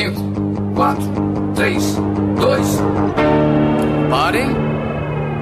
5, 0.00 0.14
4, 0.76 1.02
3, 1.54 1.94
2. 2.40 2.68
Parem! 4.08 4.48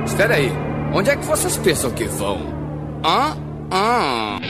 Espera 0.04 0.35
aí. 0.35 0.51
Onde 0.92 1.11
é 1.11 1.17
que 1.17 1.24
vocês 1.24 1.56
pensam 1.58 1.92
que 1.92 2.06
vão? 2.06 2.40
Hã? 3.04 3.37
Hã? 3.71 4.40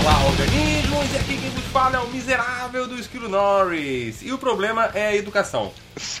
Olá, 0.00 0.24
organismos! 0.26 1.12
E 1.12 1.16
aqui 1.18 1.36
quem 1.36 1.50
vos 1.50 1.64
fala 1.66 1.98
é 1.98 2.00
o 2.00 2.08
miserável 2.08 2.88
do 2.88 2.98
Esquilo 2.98 3.28
Norris. 3.28 4.22
E 4.22 4.32
o 4.32 4.38
problema 4.38 4.90
é 4.92 5.06
a 5.06 5.14
educação. 5.16 5.70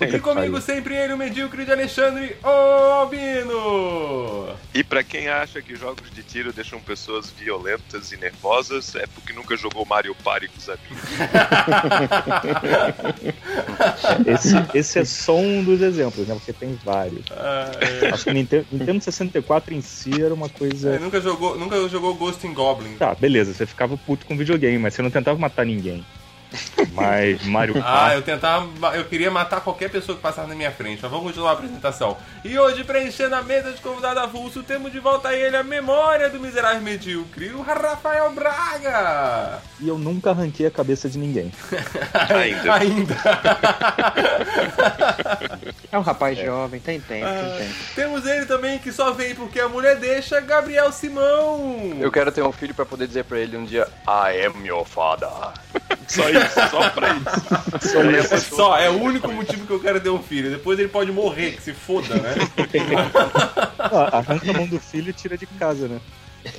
E 0.00 0.20
comigo 0.20 0.60
sempre 0.60 0.94
ele, 0.94 1.12
o 1.12 1.18
medíocre 1.18 1.64
de 1.64 1.72
Alexandre 1.72 2.36
o 2.42 2.92
Albino. 2.92 4.54
E 4.74 4.84
pra 4.84 5.02
quem 5.02 5.28
acha 5.28 5.60
que 5.60 5.74
jogos 5.74 6.10
de 6.10 6.22
tiro 6.22 6.52
deixam 6.52 6.80
pessoas 6.80 7.30
violentas 7.30 8.12
e 8.12 8.16
nervosas, 8.16 8.94
é 8.94 9.06
porque 9.06 9.32
nunca 9.32 9.56
jogou 9.56 9.84
Mario 9.84 10.14
Party 10.16 10.48
com 10.48 10.58
os 10.58 10.68
amigos. 10.68 11.00
Esse, 14.26 14.54
esse 14.74 14.98
é 14.98 15.04
só 15.04 15.36
um 15.36 15.62
dos 15.62 15.80
exemplos, 15.80 16.26
né? 16.26 16.34
Porque 16.34 16.52
tem 16.52 16.78
vários. 16.84 17.24
Ah, 17.30 17.70
Acho 18.12 18.24
que 18.24 18.30
o 18.30 18.34
Nintendo, 18.34 18.66
Nintendo 18.70 19.02
64 19.02 19.74
em 19.74 19.80
si 19.80 20.22
era 20.22 20.32
uma 20.32 20.46
é, 20.46 20.50
coisa. 20.50 20.98
nunca, 20.98 21.20
jogou, 21.20 21.58
nunca 21.58 21.88
jogou 21.88 22.14
Ghost 22.14 22.46
in 22.46 22.52
Goblin. 22.52 22.96
Tá, 22.96 23.14
beleza, 23.14 23.52
você 23.52 23.66
ficava 23.66 23.96
puto 23.96 24.26
com 24.26 24.36
videogame, 24.36 24.78
mas 24.78 24.94
você 24.94 25.02
não 25.02 25.10
tentava 25.10 25.38
matar 25.38 25.64
ninguém. 25.64 26.04
Mas 26.92 27.44
Mario 27.46 27.76
Ah, 27.78 27.82
Kart. 27.82 28.14
eu 28.16 28.22
tentava. 28.22 28.96
Eu 28.96 29.04
queria 29.04 29.30
matar 29.30 29.60
qualquer 29.60 29.88
pessoa 29.90 30.16
que 30.16 30.22
passasse 30.22 30.48
na 30.48 30.54
minha 30.54 30.70
frente, 30.72 31.00
mas 31.02 31.10
vamos 31.10 31.26
continuar 31.26 31.50
a 31.50 31.52
apresentação. 31.54 32.16
E 32.44 32.58
hoje, 32.58 32.82
preenchendo 32.84 33.34
a 33.36 33.42
mesa 33.42 33.70
de 33.72 33.80
convidado 33.80 34.18
avulso, 34.20 34.62
temos 34.62 34.90
de 34.90 34.98
volta 34.98 35.32
ele 35.34 35.56
a 35.56 35.62
memória 35.62 36.28
do 36.28 36.40
miserável 36.40 36.80
medíocre, 36.82 37.50
o 37.52 37.62
Rafael 37.62 38.30
Braga! 38.32 39.58
E 39.78 39.86
eu 39.88 39.96
nunca 39.98 40.30
arranquei 40.30 40.66
a 40.66 40.70
cabeça 40.70 41.08
de 41.08 41.18
ninguém. 41.18 41.52
Ainda. 42.28 42.74
Ainda! 42.74 43.16
É 45.92 45.98
um 45.98 46.02
rapaz 46.02 46.38
jovem, 46.38 46.80
tem 46.80 47.00
tempo, 47.00 47.26
Ah, 47.26 47.56
tem 47.58 47.66
tempo. 47.66 47.74
temos 47.94 48.26
ele 48.26 48.46
também 48.46 48.78
que 48.78 48.92
só 48.92 49.12
vem 49.12 49.34
porque 49.34 49.58
a 49.60 49.68
mulher 49.68 49.96
deixa, 49.96 50.40
Gabriel 50.40 50.92
Simão! 50.92 51.96
Eu 52.00 52.10
quero 52.12 52.30
ter 52.32 52.42
um 52.42 52.52
filho 52.52 52.74
pra 52.74 52.84
poder 52.86 53.06
dizer 53.06 53.24
pra 53.24 53.38
ele 53.38 53.56
um 53.56 53.64
dia 53.64 53.86
I 54.06 54.44
am 54.46 54.64
your 54.66 54.84
father. 54.84 55.28
Só 56.08 56.28
isso, 56.28 56.54
só 56.70 56.90
pra 56.90 57.08
isso. 57.14 58.34
É 58.34 58.38
só, 58.38 58.76
é 58.76 58.90
o 58.90 59.00
único 59.00 59.30
motivo 59.32 59.64
que 59.66 59.72
eu 59.72 59.80
quero 59.80 60.00
ter 60.00 60.10
um 60.10 60.22
filho. 60.22 60.50
Depois 60.50 60.78
ele 60.78 60.88
pode 60.88 61.10
morrer, 61.12 61.52
que 61.52 61.62
se 61.62 61.72
foda, 61.72 62.14
né? 62.16 62.34
Ah, 63.78 64.18
arranca 64.18 64.50
a 64.50 64.54
mão 64.54 64.66
do 64.66 64.78
filho 64.78 65.10
e 65.10 65.12
tira 65.12 65.36
de 65.38 65.46
casa, 65.46 65.88
né? 65.88 66.00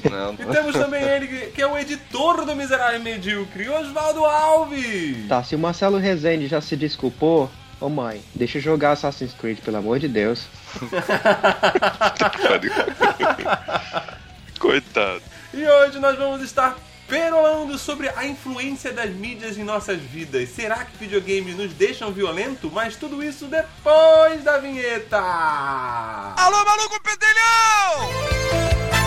Não, 0.10 0.34
E 0.34 0.46
temos 0.54 0.74
também 0.76 1.04
ele 1.04 1.28
que- 1.28 1.48
que 1.52 1.62
é 1.62 1.68
o 1.68 1.78
editor 1.78 2.46
do 2.46 2.56
Miserável 2.56 3.00
Medíocre, 3.00 3.68
Oswaldo 3.70 4.26
Alves! 4.26 5.28
Tá, 5.28 5.44
se 5.44 5.56
o 5.56 5.60
Marcelo 5.60 5.98
Rezende 5.98 6.48
já 6.48 6.62
se 6.62 6.76
desculpou, 6.76 7.50
ô 7.80 7.90
mãe, 7.90 8.22
deixa 8.36 8.58
eu 8.58 8.62
jogar 8.62 8.92
Assassin's 8.94 9.34
Creed, 9.34 9.60
pelo 9.60 9.78
amor 9.78 10.00
de 10.00 10.08
Deus. 10.08 10.46
Coitado. 14.60 15.22
E 15.54 15.66
hoje 15.66 16.00
nós 16.00 16.18
vamos 16.18 16.42
estar 16.42 16.76
perolando 17.12 17.78
sobre 17.78 18.08
a 18.08 18.26
influência 18.26 18.94
das 18.94 19.10
mídias 19.10 19.58
em 19.58 19.66
nossas 19.66 20.00
vidas. 20.00 20.48
Será 20.48 20.86
que 20.86 20.98
videogames 20.98 21.58
nos 21.58 21.74
deixam 21.74 22.10
violento? 22.14 22.72
Mas 22.72 22.96
tudo 22.96 23.22
isso 23.22 23.48
depois 23.48 24.42
da 24.46 24.58
vinheta! 24.60 25.20
Alô, 25.20 26.64
maluco 26.64 27.02
pedelhão! 27.04 29.01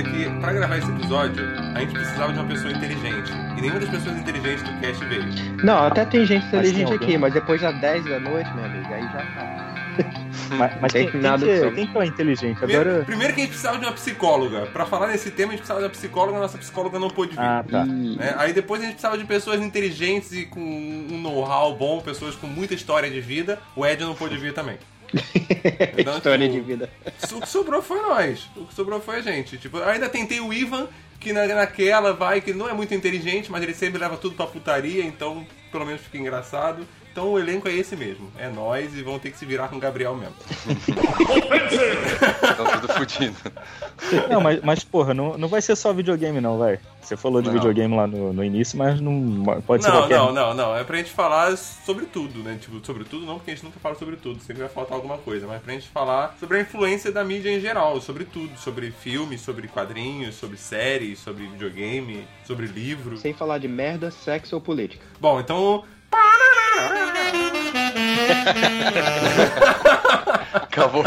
É 0.00 0.02
que, 0.02 0.40
pra 0.40 0.52
gravar 0.52 0.78
esse 0.78 0.90
episódio, 0.90 1.44
a 1.74 1.80
gente 1.80 1.92
precisava 1.92 2.32
de 2.32 2.38
uma 2.38 2.48
pessoa 2.48 2.72
inteligente. 2.72 3.30
E 3.56 3.60
nenhuma 3.60 3.80
das 3.80 3.90
pessoas 3.90 4.16
inteligentes 4.16 4.62
do 4.62 4.80
cast 4.80 5.04
veio. 5.04 5.24
Não, 5.62 5.86
até 5.86 6.04
tem 6.04 6.24
gente 6.24 6.46
inteligente 6.46 6.92
aqui, 6.92 7.18
mas 7.18 7.32
depois 7.34 7.60
das 7.60 7.78
10 7.80 8.04
da 8.04 8.20
noite, 8.20 8.50
meu 8.54 8.64
amigo, 8.64 8.92
aí 8.92 9.02
já 9.02 9.18
tá. 9.18 9.66
Mas, 10.56 10.80
mas 10.80 10.92
Tem 10.92 11.02
quem, 11.04 11.12
quem, 11.12 11.20
nada 11.20 11.44
que, 11.44 11.70
quem 11.72 11.86
que 11.86 11.98
é 11.98 12.06
inteligente? 12.06 12.56
Primeiro, 12.58 12.90
Agora. 12.90 13.04
primeiro 13.04 13.34
que 13.34 13.40
a 13.40 13.44
gente 13.44 13.50
precisava 13.50 13.78
de 13.78 13.84
uma 13.84 13.92
psicóloga. 13.92 14.66
Pra 14.66 14.86
falar 14.86 15.08
nesse 15.08 15.30
tema, 15.30 15.48
a 15.48 15.50
gente 15.52 15.60
precisava 15.60 15.80
de 15.80 15.86
uma 15.86 15.90
psicóloga, 15.90 16.38
a 16.38 16.40
nossa 16.40 16.58
psicóloga 16.58 16.98
não 16.98 17.08
pôde 17.08 17.32
vir. 17.32 17.40
Ah, 17.40 17.64
tá. 17.68 17.84
Né? 17.84 18.34
Aí 18.36 18.52
depois 18.52 18.80
a 18.80 18.84
gente 18.84 18.94
precisava 18.94 19.18
de 19.18 19.24
pessoas 19.24 19.60
inteligentes 19.60 20.32
e 20.32 20.46
com 20.46 20.60
um 20.60 21.20
know-how 21.20 21.76
bom, 21.76 22.00
pessoas 22.00 22.34
com 22.34 22.46
muita 22.46 22.74
história 22.74 23.10
de 23.10 23.20
vida. 23.20 23.58
O 23.76 23.84
Ed 23.86 24.02
não 24.02 24.14
pôde 24.14 24.36
vir 24.38 24.54
também. 24.54 24.78
Então, 25.98 26.16
História 26.16 26.48
tipo, 26.48 26.60
de 26.60 26.66
vida. 26.66 26.90
O 27.32 27.40
que 27.40 27.48
sobrou 27.48 27.82
foi 27.82 28.00
nós. 28.00 28.48
O 28.56 28.64
que 28.64 28.74
sobrou 28.74 29.00
foi 29.00 29.16
a 29.16 29.20
gente. 29.20 29.58
Tipo, 29.58 29.78
ainda 29.82 30.08
tentei 30.08 30.40
o 30.40 30.52
Ivan, 30.52 30.88
que 31.18 31.32
na, 31.32 31.46
naquela 31.46 32.12
vai, 32.12 32.40
que 32.40 32.52
não 32.52 32.68
é 32.68 32.72
muito 32.72 32.94
inteligente, 32.94 33.50
mas 33.50 33.62
ele 33.62 33.74
sempre 33.74 33.98
leva 33.98 34.16
tudo 34.16 34.34
pra 34.34 34.46
putaria, 34.46 35.04
então 35.04 35.46
pelo 35.70 35.84
menos 35.84 36.00
fica 36.00 36.18
engraçado. 36.18 36.86
Então 37.12 37.32
o 37.32 37.38
elenco 37.38 37.68
é 37.68 37.72
esse 37.72 37.96
mesmo. 37.96 38.30
É 38.38 38.48
nós 38.48 38.94
e 38.96 39.02
vão 39.02 39.18
ter 39.18 39.30
que 39.32 39.38
se 39.38 39.44
virar 39.44 39.68
com 39.68 39.76
o 39.76 39.80
Gabriel 39.80 40.14
mesmo. 40.14 40.34
Estão 42.42 42.80
tudo 42.80 42.92
fudido. 42.94 43.36
Não, 44.28 44.40
mas, 44.40 44.60
mas 44.62 44.84
porra, 44.84 45.12
não, 45.12 45.36
não 45.36 45.48
vai 45.48 45.60
ser 45.60 45.76
só 45.76 45.92
videogame, 45.92 46.40
não, 46.40 46.58
vai. 46.58 46.78
Você 47.02 47.16
falou 47.16 47.40
de 47.42 47.48
Não. 47.48 47.54
videogame 47.54 47.96
lá 47.96 48.06
no, 48.06 48.32
no 48.32 48.44
início, 48.44 48.78
mas 48.78 49.00
não 49.00 49.62
pode 49.66 49.82
ser 49.82 49.90
Não, 49.90 49.98
qualquer. 49.98 50.18
não, 50.18 50.32
não, 50.32 50.54
não. 50.54 50.76
É 50.76 50.84
pra 50.84 50.98
gente 50.98 51.10
falar 51.10 51.56
sobre 51.56 52.06
tudo, 52.06 52.40
né? 52.40 52.58
Tipo, 52.60 52.84
sobre 52.84 53.04
tudo 53.04 53.26
não, 53.26 53.36
porque 53.36 53.50
a 53.50 53.54
gente 53.54 53.64
nunca 53.64 53.80
fala 53.80 53.94
sobre 53.96 54.16
tudo, 54.16 54.40
sempre 54.40 54.62
vai 54.62 54.68
faltar 54.70 54.94
alguma 54.94 55.18
coisa, 55.18 55.46
mas 55.46 55.60
pra 55.62 55.72
gente 55.72 55.88
falar 55.88 56.36
sobre 56.38 56.58
a 56.58 56.60
influência 56.60 57.10
da 57.10 57.24
mídia 57.24 57.50
em 57.50 57.60
geral, 57.60 58.00
sobre 58.00 58.24
tudo, 58.24 58.56
sobre 58.58 58.90
filmes, 58.92 59.40
sobre 59.40 59.66
quadrinhos, 59.66 60.36
sobre 60.36 60.56
séries, 60.56 61.18
sobre 61.18 61.46
videogame, 61.48 62.24
sobre 62.46 62.66
livro. 62.66 63.16
Sem 63.16 63.32
falar 63.34 63.58
de 63.58 63.66
merda, 63.68 64.10
sexo 64.10 64.54
ou 64.54 64.60
política. 64.60 65.04
Bom, 65.18 65.40
então. 65.40 65.84
Acabou. 70.54 71.04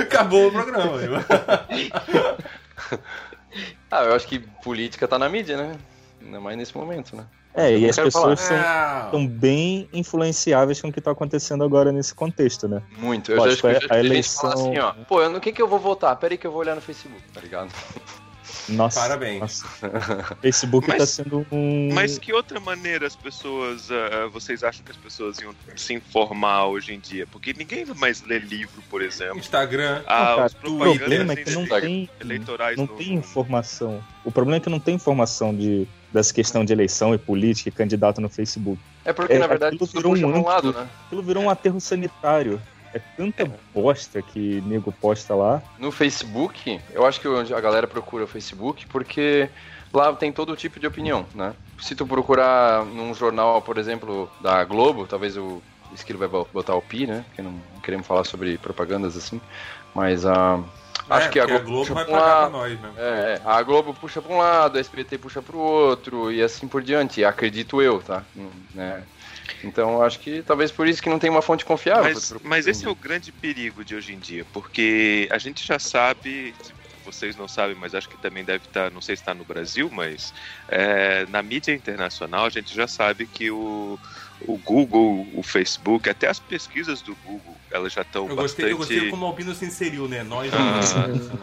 Acabou 0.00 0.48
o 0.48 0.52
programa. 0.52 0.98
viu? 0.98 1.12
Ah, 3.90 4.04
eu 4.04 4.14
acho 4.14 4.26
que 4.26 4.38
política 4.62 5.08
tá 5.08 5.18
na 5.18 5.28
mídia, 5.28 5.56
né? 5.56 5.76
Ainda 6.22 6.40
mais 6.40 6.56
nesse 6.56 6.76
momento, 6.76 7.16
né? 7.16 7.24
É, 7.52 7.76
e 7.76 7.82
Eu 7.84 7.90
as 7.90 7.96
quero 7.96 8.06
pessoas 8.06 8.38
são, 8.40 8.56
são 9.10 9.26
bem 9.26 9.88
influenciáveis 9.92 10.80
com 10.80 10.86
o 10.88 10.92
que 10.92 11.00
tá 11.00 11.10
acontecendo 11.10 11.64
agora 11.64 11.90
nesse 11.90 12.14
contexto, 12.14 12.68
né? 12.68 12.80
Muito. 12.96 13.32
Eu 13.32 13.38
Lógico, 13.38 13.66
já 13.68 13.74
a- 13.74 13.78
escutei 13.78 13.98
a 13.98 14.02
gente 14.04 14.28
falar 14.36 14.52
eleição- 14.54 14.68
assim, 14.70 14.78
ó. 14.78 14.92
Pô, 15.08 15.28
no 15.28 15.40
que 15.40 15.50
que 15.52 15.60
eu 15.60 15.66
vou 15.66 15.80
votar? 15.80 16.14
Pera 16.16 16.34
aí 16.34 16.38
que 16.38 16.46
eu 16.46 16.52
vou 16.52 16.60
olhar 16.60 16.76
no 16.76 16.80
Facebook, 16.80 17.20
tá 17.34 17.40
ligado? 17.40 17.70
Nossa. 18.68 19.00
Parabéns. 19.00 19.40
nossa. 19.40 19.66
Facebook 20.40 20.86
Mas- 20.88 20.98
tá 20.98 21.06
sendo 21.06 21.46
um. 21.50 21.90
Mas 21.92 22.18
que 22.18 22.32
outra 22.32 22.60
maneira 22.60 23.06
as 23.06 23.16
pessoas, 23.16 23.88
ah, 23.90 24.26
vocês 24.32 24.62
acham 24.62 24.84
que 24.84 24.90
as 24.90 24.96
pessoas 24.96 25.38
iam 25.40 25.54
se 25.76 25.94
informar 25.94 26.66
hoje 26.66 26.92
em 26.94 27.00
dia? 27.00 27.26
Porque 27.26 27.52
ninguém 27.56 27.84
mais 27.96 28.22
lê 28.22 28.38
livro, 28.38 28.82
por 28.90 29.02
exemplo. 29.02 29.38
Instagram. 29.38 30.02
Ah, 30.06 30.18
Não, 30.30 30.36
cara, 30.36 30.46
os 30.46 30.54
problema 30.54 31.32
é 31.32 31.36
que 31.36 31.50
não 31.50 31.66
tem, 31.66 32.10
eleitorais 32.20 32.76
não 32.76 32.86
no- 32.86 32.96
tem 32.96 33.14
informação. 33.14 34.02
O 34.24 34.30
problema 34.30 34.58
é 34.58 34.60
que 34.60 34.68
não 34.70 34.78
tem 34.80 34.94
informação 34.94 35.54
de, 35.54 35.86
dessa 36.12 36.32
questão 36.32 36.64
de 36.64 36.72
eleição 36.72 37.14
e 37.14 37.18
política 37.18 37.68
e 37.68 37.72
candidato 37.72 38.20
no 38.20 38.28
Facebook. 38.28 38.80
É 39.04 39.12
porque, 39.12 39.32
É, 39.32 39.38
na 39.38 39.46
verdade, 39.46 39.74
aquilo 39.76 39.88
tudo 39.90 40.14
virou 40.14 40.30
um 40.30 40.38
um 40.40 40.44
lado, 40.44 40.72
né? 40.72 40.88
Aquilo 41.06 41.22
virou 41.22 41.42
um 41.44 41.50
aterro 41.50 41.80
sanitário. 41.80 42.60
É 42.92 43.00
tanta 43.16 43.46
bosta 43.72 44.20
que 44.20 44.60
nego 44.62 44.90
posta 44.92 45.34
lá. 45.34 45.62
No 45.78 45.92
Facebook, 45.92 46.80
eu 46.92 47.06
acho 47.06 47.20
que 47.20 47.28
a 47.28 47.60
galera 47.60 47.86
procura 47.86 48.24
o 48.24 48.28
Facebook 48.28 48.86
porque 48.86 49.48
lá 49.92 50.12
tem 50.14 50.32
todo 50.32 50.56
tipo 50.56 50.80
de 50.80 50.86
opinião, 50.86 51.24
né? 51.34 51.54
Se 51.78 51.94
tu 51.94 52.06
procurar 52.06 52.84
num 52.84 53.14
jornal, 53.14 53.62
por 53.62 53.78
exemplo, 53.78 54.30
da 54.40 54.62
Globo, 54.64 55.06
talvez 55.06 55.36
o 55.36 55.62
Esquilo 55.94 56.18
vai 56.18 56.28
bo- 56.28 56.48
botar 56.52 56.74
o 56.74 56.82
pi, 56.82 57.06
né? 57.06 57.24
Porque 57.28 57.42
não 57.42 57.60
queremos 57.82 58.06
falar 58.06 58.24
sobre 58.24 58.58
propagandas 58.58 59.16
assim, 59.16 59.40
mas 59.94 60.26
a 60.26 60.60
acho 61.08 61.28
É, 61.28 61.30
que 61.30 61.40
a 61.40 61.46
Globo, 61.46 61.64
puxa 61.80 61.94
vai 61.94 62.04
pra 62.04 62.12
um 62.14 62.16
pagar 62.18 62.34
lado, 62.42 62.52
nós 62.52 62.80
mesmo. 62.80 62.98
é, 62.98 63.34
é, 63.34 63.40
a 63.44 63.62
Globo 63.62 63.94
puxa 63.94 64.20
pra 64.22 64.32
um 64.32 64.38
lado, 64.38 64.76
a 64.76 64.80
SBT 64.80 65.18
puxa 65.18 65.40
pro 65.42 65.58
outro 65.58 66.30
e 66.30 66.42
assim 66.42 66.68
por 66.68 66.82
diante, 66.82 67.24
acredito 67.24 67.80
eu, 67.82 68.00
tá? 68.00 68.22
Hum, 68.36 68.50
Né? 68.74 69.02
Então 69.64 70.02
acho 70.02 70.20
que 70.20 70.42
talvez 70.42 70.70
por 70.70 70.86
isso 70.86 71.02
que 71.02 71.08
não 71.08 71.18
tem 71.18 71.30
uma 71.30 71.42
fonte 71.42 71.64
confiável. 71.64 72.04
Mas, 72.04 72.32
mas 72.42 72.66
esse 72.66 72.86
é 72.86 72.88
o 72.88 72.96
grande 72.96 73.32
perigo 73.32 73.84
de 73.84 73.94
hoje 73.94 74.12
em 74.12 74.18
dia, 74.20 74.44
porque 74.44 75.28
a 75.30 75.38
gente 75.38 75.66
já 75.66 75.78
sabe, 75.78 76.54
vocês 77.04 77.36
não 77.36 77.48
sabem, 77.48 77.76
mas 77.76 77.94
acho 77.94 78.08
que 78.08 78.18
também 78.18 78.44
deve 78.44 78.64
estar, 78.64 78.90
não 78.90 79.00
sei 79.00 79.16
se 79.16 79.22
está 79.22 79.34
no 79.34 79.44
Brasil, 79.44 79.88
mas 79.90 80.32
é, 80.68 81.26
na 81.26 81.42
mídia 81.42 81.72
internacional 81.72 82.46
a 82.46 82.50
gente 82.50 82.74
já 82.74 82.86
sabe 82.86 83.26
que 83.26 83.50
o, 83.50 83.98
o 84.46 84.56
Google, 84.58 85.26
o 85.34 85.42
Facebook, 85.42 86.08
até 86.08 86.28
as 86.28 86.38
pesquisas 86.38 87.02
do 87.02 87.14
Google, 87.24 87.56
elas 87.70 87.92
já 87.92 88.02
estão 88.02 88.28
Eu 88.28 88.36
bastante... 88.36 88.72
gostei, 88.72 88.72
eu 88.72 88.76
gostei 88.76 89.10
como 89.10 89.24
o 89.24 89.28
Albino 89.28 89.54
se 89.54 89.64
inseriu, 89.64 90.08
né? 90.08 90.22
Nós 90.22 90.50
Ah, 90.52 90.80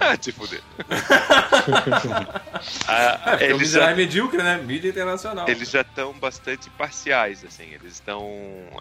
ah, 0.11 0.17
te 0.17 0.31
fuder. 0.31 0.61
Ah, 2.87 3.37
É, 3.39 3.45
eles 3.45 3.59
mídia 3.59 3.81
já 3.81 3.91
é 3.91 3.95
medíocre, 3.95 4.41
né? 4.41 4.57
Mídia 4.57 4.89
internacional. 4.89 5.47
eles 5.47 5.69
já 5.69 5.81
estão 5.81 6.13
bastante 6.13 6.69
parciais, 6.71 7.45
assim, 7.45 7.65
eles 7.71 7.93
estão 7.93 8.27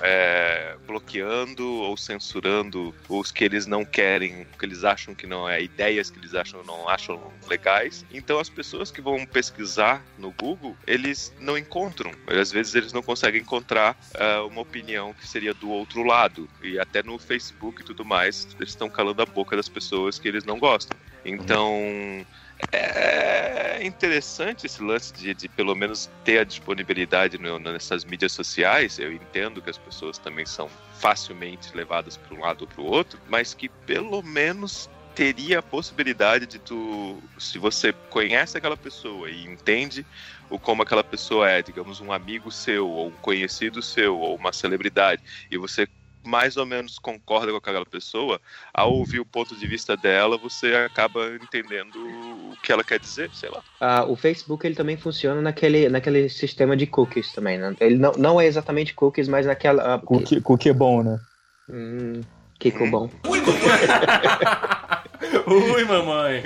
é, 0.00 0.76
bloqueando 0.86 1.66
ou 1.66 1.96
censurando 1.96 2.94
os 3.08 3.30
que 3.30 3.44
eles 3.44 3.66
não 3.66 3.84
querem, 3.84 4.46
que 4.58 4.64
eles 4.64 4.82
acham 4.82 5.14
que 5.14 5.26
não 5.26 5.48
é, 5.48 5.62
ideias 5.62 6.10
que 6.10 6.18
eles 6.18 6.34
acham 6.34 6.62
não 6.64 6.88
acham 6.88 7.20
legais. 7.48 8.04
Então 8.12 8.38
as 8.38 8.48
pessoas 8.48 8.90
que 8.90 9.00
vão 9.00 9.24
pesquisar 9.26 10.02
no 10.18 10.30
Google, 10.32 10.76
eles 10.86 11.32
não 11.38 11.56
encontram, 11.56 12.10
às 12.28 12.50
vezes 12.50 12.74
eles 12.74 12.92
não 12.92 13.02
conseguem 13.02 13.40
encontrar 13.40 13.96
ah, 14.14 14.44
uma 14.44 14.60
opinião 14.60 15.12
que 15.14 15.26
seria 15.28 15.52
do 15.54 15.68
outro 15.68 16.02
lado. 16.02 16.48
E 16.62 16.78
até 16.78 17.02
no 17.02 17.18
Facebook 17.18 17.82
e 17.82 17.84
tudo 17.84 18.04
mais, 18.04 18.46
eles 18.58 18.70
estão 18.70 18.88
calando 18.88 19.22
a 19.22 19.26
boca 19.26 19.56
das 19.56 19.68
pessoas 19.68 20.18
que 20.18 20.28
eles 20.28 20.44
não 20.44 20.58
gostam. 20.58 20.96
Então, 21.24 22.24
é 22.72 23.84
interessante 23.84 24.66
esse 24.66 24.82
lance 24.82 25.12
de, 25.12 25.34
de 25.34 25.48
pelo 25.48 25.74
menos 25.74 26.08
ter 26.24 26.38
a 26.38 26.44
disponibilidade 26.44 27.38
no- 27.38 27.58
nessas 27.58 28.04
mídias 28.04 28.32
sociais. 28.32 28.98
Eu 28.98 29.12
entendo 29.12 29.60
que 29.62 29.70
as 29.70 29.78
pessoas 29.78 30.18
também 30.18 30.46
são 30.46 30.68
facilmente 31.00 31.76
levadas 31.76 32.16
para 32.16 32.34
um 32.34 32.40
lado 32.40 32.62
ou 32.62 32.68
para 32.68 32.80
o 32.82 32.86
outro, 32.86 33.20
mas 33.28 33.54
que 33.54 33.68
pelo 33.68 34.22
menos 34.22 34.88
teria 35.14 35.60
a 35.60 35.62
possibilidade 35.62 36.46
de 36.46 36.58
tu, 36.58 37.22
se 37.38 37.58
você 37.58 37.94
conhece 38.10 38.58
aquela 38.58 38.76
pessoa 38.76 39.30
e 39.30 39.46
entende 39.46 40.06
o 40.50 40.58
como 40.58 40.82
aquela 40.82 41.04
pessoa 41.04 41.48
é, 41.50 41.62
digamos 41.62 42.00
um 42.00 42.12
amigo 42.12 42.50
seu 42.50 42.88
ou 42.88 43.08
um 43.08 43.12
conhecido 43.22 43.82
seu 43.82 44.18
ou 44.18 44.36
uma 44.36 44.52
celebridade 44.52 45.22
e 45.50 45.58
você 45.58 45.86
mais 46.26 46.56
ou 46.56 46.66
menos 46.66 46.98
concorda 46.98 47.52
com 47.52 47.58
aquela 47.58 47.86
pessoa, 47.86 48.40
ao 48.74 48.92
ouvir 48.92 49.20
o 49.20 49.24
ponto 49.24 49.54
de 49.54 49.66
vista 49.66 49.96
dela, 49.96 50.36
você 50.36 50.74
acaba 50.74 51.34
entendendo 51.36 51.96
o 51.96 52.56
que 52.60 52.72
ela 52.72 52.82
quer 52.82 52.98
dizer, 52.98 53.30
sei 53.32 53.48
lá. 53.48 53.62
Ah, 53.80 54.04
o 54.04 54.16
Facebook 54.16 54.66
ele 54.66 54.74
também 54.74 54.96
funciona 54.96 55.40
naquele, 55.40 55.88
naquele 55.88 56.28
sistema 56.28 56.76
de 56.76 56.86
cookies 56.86 57.32
também, 57.32 57.58
né? 57.58 57.74
Ele 57.80 57.96
não, 57.96 58.12
não 58.14 58.40
é 58.40 58.46
exatamente 58.46 58.92
cookies, 58.92 59.28
mas 59.28 59.46
naquela. 59.46 59.94
ah, 59.94 59.98
Cookie, 60.00 60.40
cookie 60.40 60.70
é 60.70 60.72
bom, 60.72 61.02
né? 61.02 61.20
Hum, 61.68 62.20
Kiko 62.58 62.84
Hum. 62.84 62.90
bom. 62.90 63.10
Ui, 65.46 65.84
mamãe. 65.84 66.42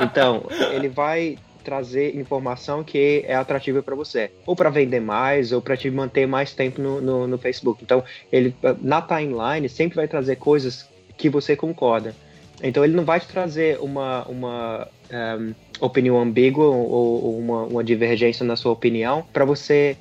Então, 0.00 0.46
ele 0.72 0.88
vai 0.88 1.36
trazer 1.64 2.14
informação 2.16 2.84
que 2.84 3.24
é 3.26 3.34
atrativa 3.34 3.82
para 3.82 3.94
você, 3.94 4.30
ou 4.46 4.54
para 4.54 4.70
vender 4.70 5.00
mais, 5.00 5.50
ou 5.50 5.60
para 5.60 5.76
te 5.76 5.90
manter 5.90 6.26
mais 6.26 6.52
tempo 6.52 6.80
no, 6.80 7.00
no, 7.00 7.26
no 7.26 7.38
Facebook. 7.38 7.82
Então, 7.82 8.04
ele 8.30 8.54
na 8.80 9.00
timeline 9.00 9.68
sempre 9.68 9.96
vai 9.96 10.06
trazer 10.06 10.36
coisas 10.36 10.88
que 11.16 11.28
você 11.28 11.56
concorda. 11.56 12.14
Então, 12.62 12.84
ele 12.84 12.94
não 12.94 13.04
vai 13.04 13.18
te 13.18 13.26
trazer 13.26 13.78
uma, 13.80 14.24
uma 14.26 14.88
ehm, 15.10 15.52
opinião 15.80 16.20
ambígua 16.20 16.66
ou, 16.66 17.24
ou 17.24 17.38
uma, 17.38 17.62
uma 17.64 17.84
divergência 17.84 18.44
na 18.44 18.56
sua 18.56 18.72
opinião 18.72 19.26
para 19.32 19.44
você 19.44 19.96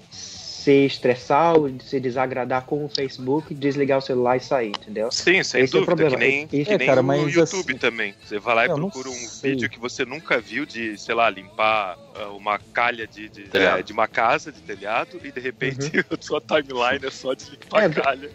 se 0.63 0.85
estressar 0.85 1.57
ou 1.57 1.69
se 1.81 1.99
desagradar 1.99 2.63
com 2.65 2.85
o 2.85 2.89
Facebook, 2.89 3.53
desligar 3.53 3.97
o 3.97 4.01
celular 4.01 4.37
e 4.37 4.39
sair, 4.39 4.69
entendeu? 4.69 5.11
Sim, 5.11 5.43
sem 5.43 5.63
Esse 5.63 5.75
é 5.75 5.79
o 5.79 5.81
dúvida, 5.81 5.85
problema. 5.85 6.11
que 6.11 6.17
nem, 6.17 6.39
Isso- 6.43 6.47
que 6.69 6.73
É, 6.73 6.77
nem 6.77 6.87
cara, 6.87 7.01
o 7.01 7.03
mas 7.03 7.33
YouTube 7.35 7.71
assim- 7.71 7.77
também. 7.77 8.15
Você 8.23 8.39
vai 8.39 8.55
lá 8.55 8.65
e 8.65 8.69
procura 8.69 9.09
um 9.09 9.27
vídeo 9.41 9.69
que 9.69 9.79
você 9.79 10.05
nunca 10.05 10.39
viu 10.39 10.65
de, 10.65 10.97
sei 10.97 11.13
lá, 11.13 11.29
limpar 11.29 11.97
ah, 12.15 12.29
uma 12.29 12.57
calha 12.73 13.05
de, 13.05 13.27
de, 13.27 13.49
é, 13.57 13.81
de 13.83 13.91
uma 13.91 14.07
casa 14.07 14.51
de 14.51 14.61
telhado 14.61 15.19
e 15.23 15.31
de 15.31 15.39
repente 15.41 15.91
a 16.09 16.15
sua 16.21 16.39
timeline 16.39 17.05
é 17.05 17.09
só 17.11 17.33
de 17.33 17.49
limpar 17.51 17.83
É, 17.83 17.89
calha. 17.89 18.29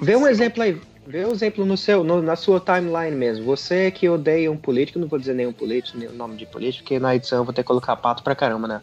Vê 0.00 0.14
um 0.14 0.26
exemplo 0.28 0.62
aí. 0.62 0.80
Vê 1.04 1.24
um 1.26 1.32
exemplo 1.32 1.64
no 1.64 1.76
seu, 1.76 2.04
no- 2.04 2.22
na 2.22 2.36
sua 2.36 2.60
timeline 2.60 3.16
mesmo. 3.16 3.44
Você 3.44 3.90
que 3.90 4.08
odeia 4.08 4.50
um 4.52 4.56
político, 4.56 5.00
não 5.00 5.08
vou 5.08 5.18
dizer 5.18 5.34
nenhum 5.34 5.52
político, 5.52 5.98
nem 5.98 6.06
o 6.08 6.12
nome 6.12 6.36
de 6.36 6.46
político, 6.46 6.84
porque 6.84 6.98
na 7.00 7.16
edição 7.16 7.38
eu 7.38 7.44
vou 7.44 7.52
ter 7.52 7.62
que 7.62 7.66
colocar 7.66 7.96
pato 7.96 8.22
pra 8.22 8.36
caramba, 8.36 8.68
né? 8.68 8.82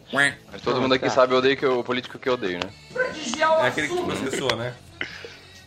Mas 0.51 0.61
todo 0.61 0.81
mundo 0.81 0.93
aqui 0.95 1.05
tá. 1.05 1.11
sabe 1.11 1.33
eu 1.33 1.37
odeio 1.37 1.55
que 1.55 1.65
eu- 1.65 1.79
o 1.79 1.83
político 1.83 2.19
que 2.19 2.27
eu 2.27 2.33
odeio, 2.33 2.59
né? 2.59 2.69
É 3.63 3.67
aquele 3.67 3.87
que 3.87 4.03
processou, 4.03 4.53
né? 4.57 4.73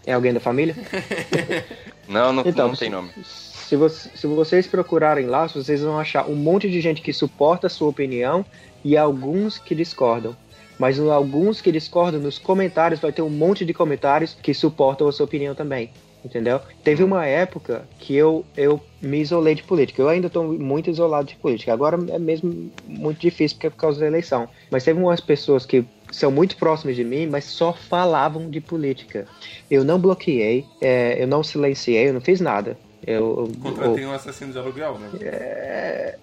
É 0.05 0.13
alguém 0.13 0.33
da 0.35 0.41
família? 0.41 0.77
Não, 2.09 2.33
não, 2.33 2.43
Então, 2.45 2.69
não 2.69 2.75
tem 2.75 2.91
nome. 2.91 3.11
Se, 3.25 3.77
você- 3.77 4.11
se 4.15 4.27
vocês 4.27 4.67
procurarem 4.67 5.27
lá, 5.27 5.47
vocês 5.47 5.81
vão 5.83 5.99
achar 5.99 6.29
um 6.29 6.35
monte 6.35 6.69
de 6.69 6.81
gente 6.81 7.01
que 7.01 7.13
suporta 7.13 7.69
a 7.69 7.71
sua 7.71 7.89
opinião 7.89 8.45
e 8.85 8.97
alguns 8.97 9.57
que 9.57 9.75
discordam. 9.75 10.37
Mas 10.79 10.99
alguns 10.99 11.61
que 11.61 11.71
discordam, 11.71 12.21
nos 12.21 12.39
comentários 12.39 12.99
vai 13.01 13.13
ter 13.13 13.23
um 13.23 13.31
monte 13.31 13.65
de 13.65 13.73
comentários 13.73 14.35
que 14.43 14.53
suportam 14.53 15.07
a 15.09 15.13
sua 15.13 15.25
opinião 15.25 15.55
também. 15.55 15.91
Entendeu? 16.25 16.61
Teve 16.85 17.03
uma 17.03 17.27
época 17.27 17.83
que 17.99 18.15
eu, 18.15 18.45
eu 18.57 18.81
me 19.01 19.19
isolei 19.21 19.57
de 19.57 19.63
política. 19.65 20.01
Eu 20.01 20.09
ainda 20.09 20.29
estou 20.29 20.45
muito 20.57 20.89
isolado 20.89 21.27
de 21.27 21.35
política. 21.35 21.73
Agora 21.73 21.99
é 22.11 22.19
mesmo 22.19 22.71
muito 22.87 23.19
difícil 23.21 23.57
porque 23.57 23.67
é 23.67 23.71
por 23.71 23.77
causa 23.77 23.99
da 24.01 24.07
eleição. 24.07 24.49
Mas 24.71 24.85
teve 24.85 25.01
umas 25.01 25.21
pessoas 25.21 25.67
que 25.67 25.85
são 26.13 26.31
muito 26.31 26.57
próximas 26.57 26.95
de 26.95 27.03
mim, 27.03 27.27
mas 27.27 27.45
só 27.45 27.73
falavam 27.73 28.49
de 28.49 28.61
política. 28.61 29.27
Eu 29.71 29.83
não 29.83 29.99
bloqueei, 29.99 30.65
é, 30.81 31.21
eu 31.21 31.27
não 31.27 31.43
silenciei, 31.43 32.09
eu 32.09 32.15
não 32.15 32.21
fiz 32.21 32.41
nada. 32.41 32.79
Eu, 33.05 33.51
eu- 33.51 33.61
Contratei 33.61 34.07
um 34.07 34.13
assassino 34.13 34.53
de 34.53 34.59
aluguel, 34.59 34.97
né? 35.01 35.09
é... 35.23 36.19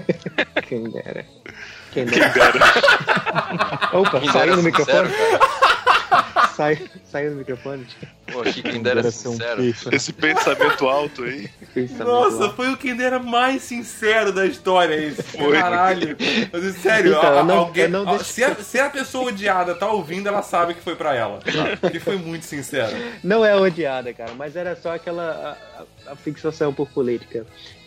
Quem 0.66 0.84
dera. 0.84 1.26
Quem 1.92 2.06
dera. 2.06 2.32
Opa, 3.92 4.20
Quem 4.20 4.30
saiu 4.32 4.56
dera 4.56 4.56
no 4.56 4.62
sincero, 4.62 5.08
microfone? 5.08 5.08
cara. 5.12 5.83
Saiu, 6.56 6.88
saiu 7.10 7.30
no 7.32 7.36
microfone? 7.38 7.86
Pô, 8.32 8.40
achei 8.42 8.62
que 8.62 8.70
quem 8.70 8.82
dera 8.82 9.02
Dera 9.02 9.10
ser 9.10 9.28
um 9.28 9.32
sincero. 9.32 9.56
peixe. 9.56 9.88
Esse 9.92 10.12
pensamento 10.12 10.86
alto 10.88 11.24
aí. 11.24 11.48
Pensamento 11.74 12.04
Nossa, 12.06 12.46
lá. 12.46 12.52
foi 12.54 12.70
o 12.72 12.76
quem 12.76 13.00
era 13.02 13.18
mais 13.18 13.62
sincero 13.62 14.32
da 14.32 14.46
história 14.46 14.94
esse. 14.94 15.22
Foi. 15.22 15.52
Caralho. 15.52 16.16
Mas, 16.52 16.76
sério, 16.76 17.12
Então, 17.16 17.38
a- 17.38 17.42
não- 17.44 17.58
alguém, 17.58 17.84
a- 17.86 18.18
se, 18.24 18.42
a, 18.44 18.54
se 18.54 18.78
a 18.80 18.88
pessoa 18.88 19.28
odiada 19.28 19.74
tá 19.74 19.88
ouvindo, 19.90 20.28
ela 20.28 20.42
sabe 20.42 20.74
que 20.74 20.80
foi 20.80 20.94
pra 20.96 21.14
ela. 21.14 21.40
Ele 21.82 22.00
foi 22.00 22.16
muito 22.16 22.44
sincero. 22.44 22.96
Não 23.22 23.44
é 23.44 23.54
odiada, 23.56 24.12
cara, 24.14 24.32
mas 24.34 24.56
era 24.56 24.74
só 24.76 24.94
aquela 24.94 25.56
a, 25.76 25.80
a- 26.10 26.12
a 26.12 26.16
fixação 26.16 26.72
por 26.72 26.88
política. 26.88 27.44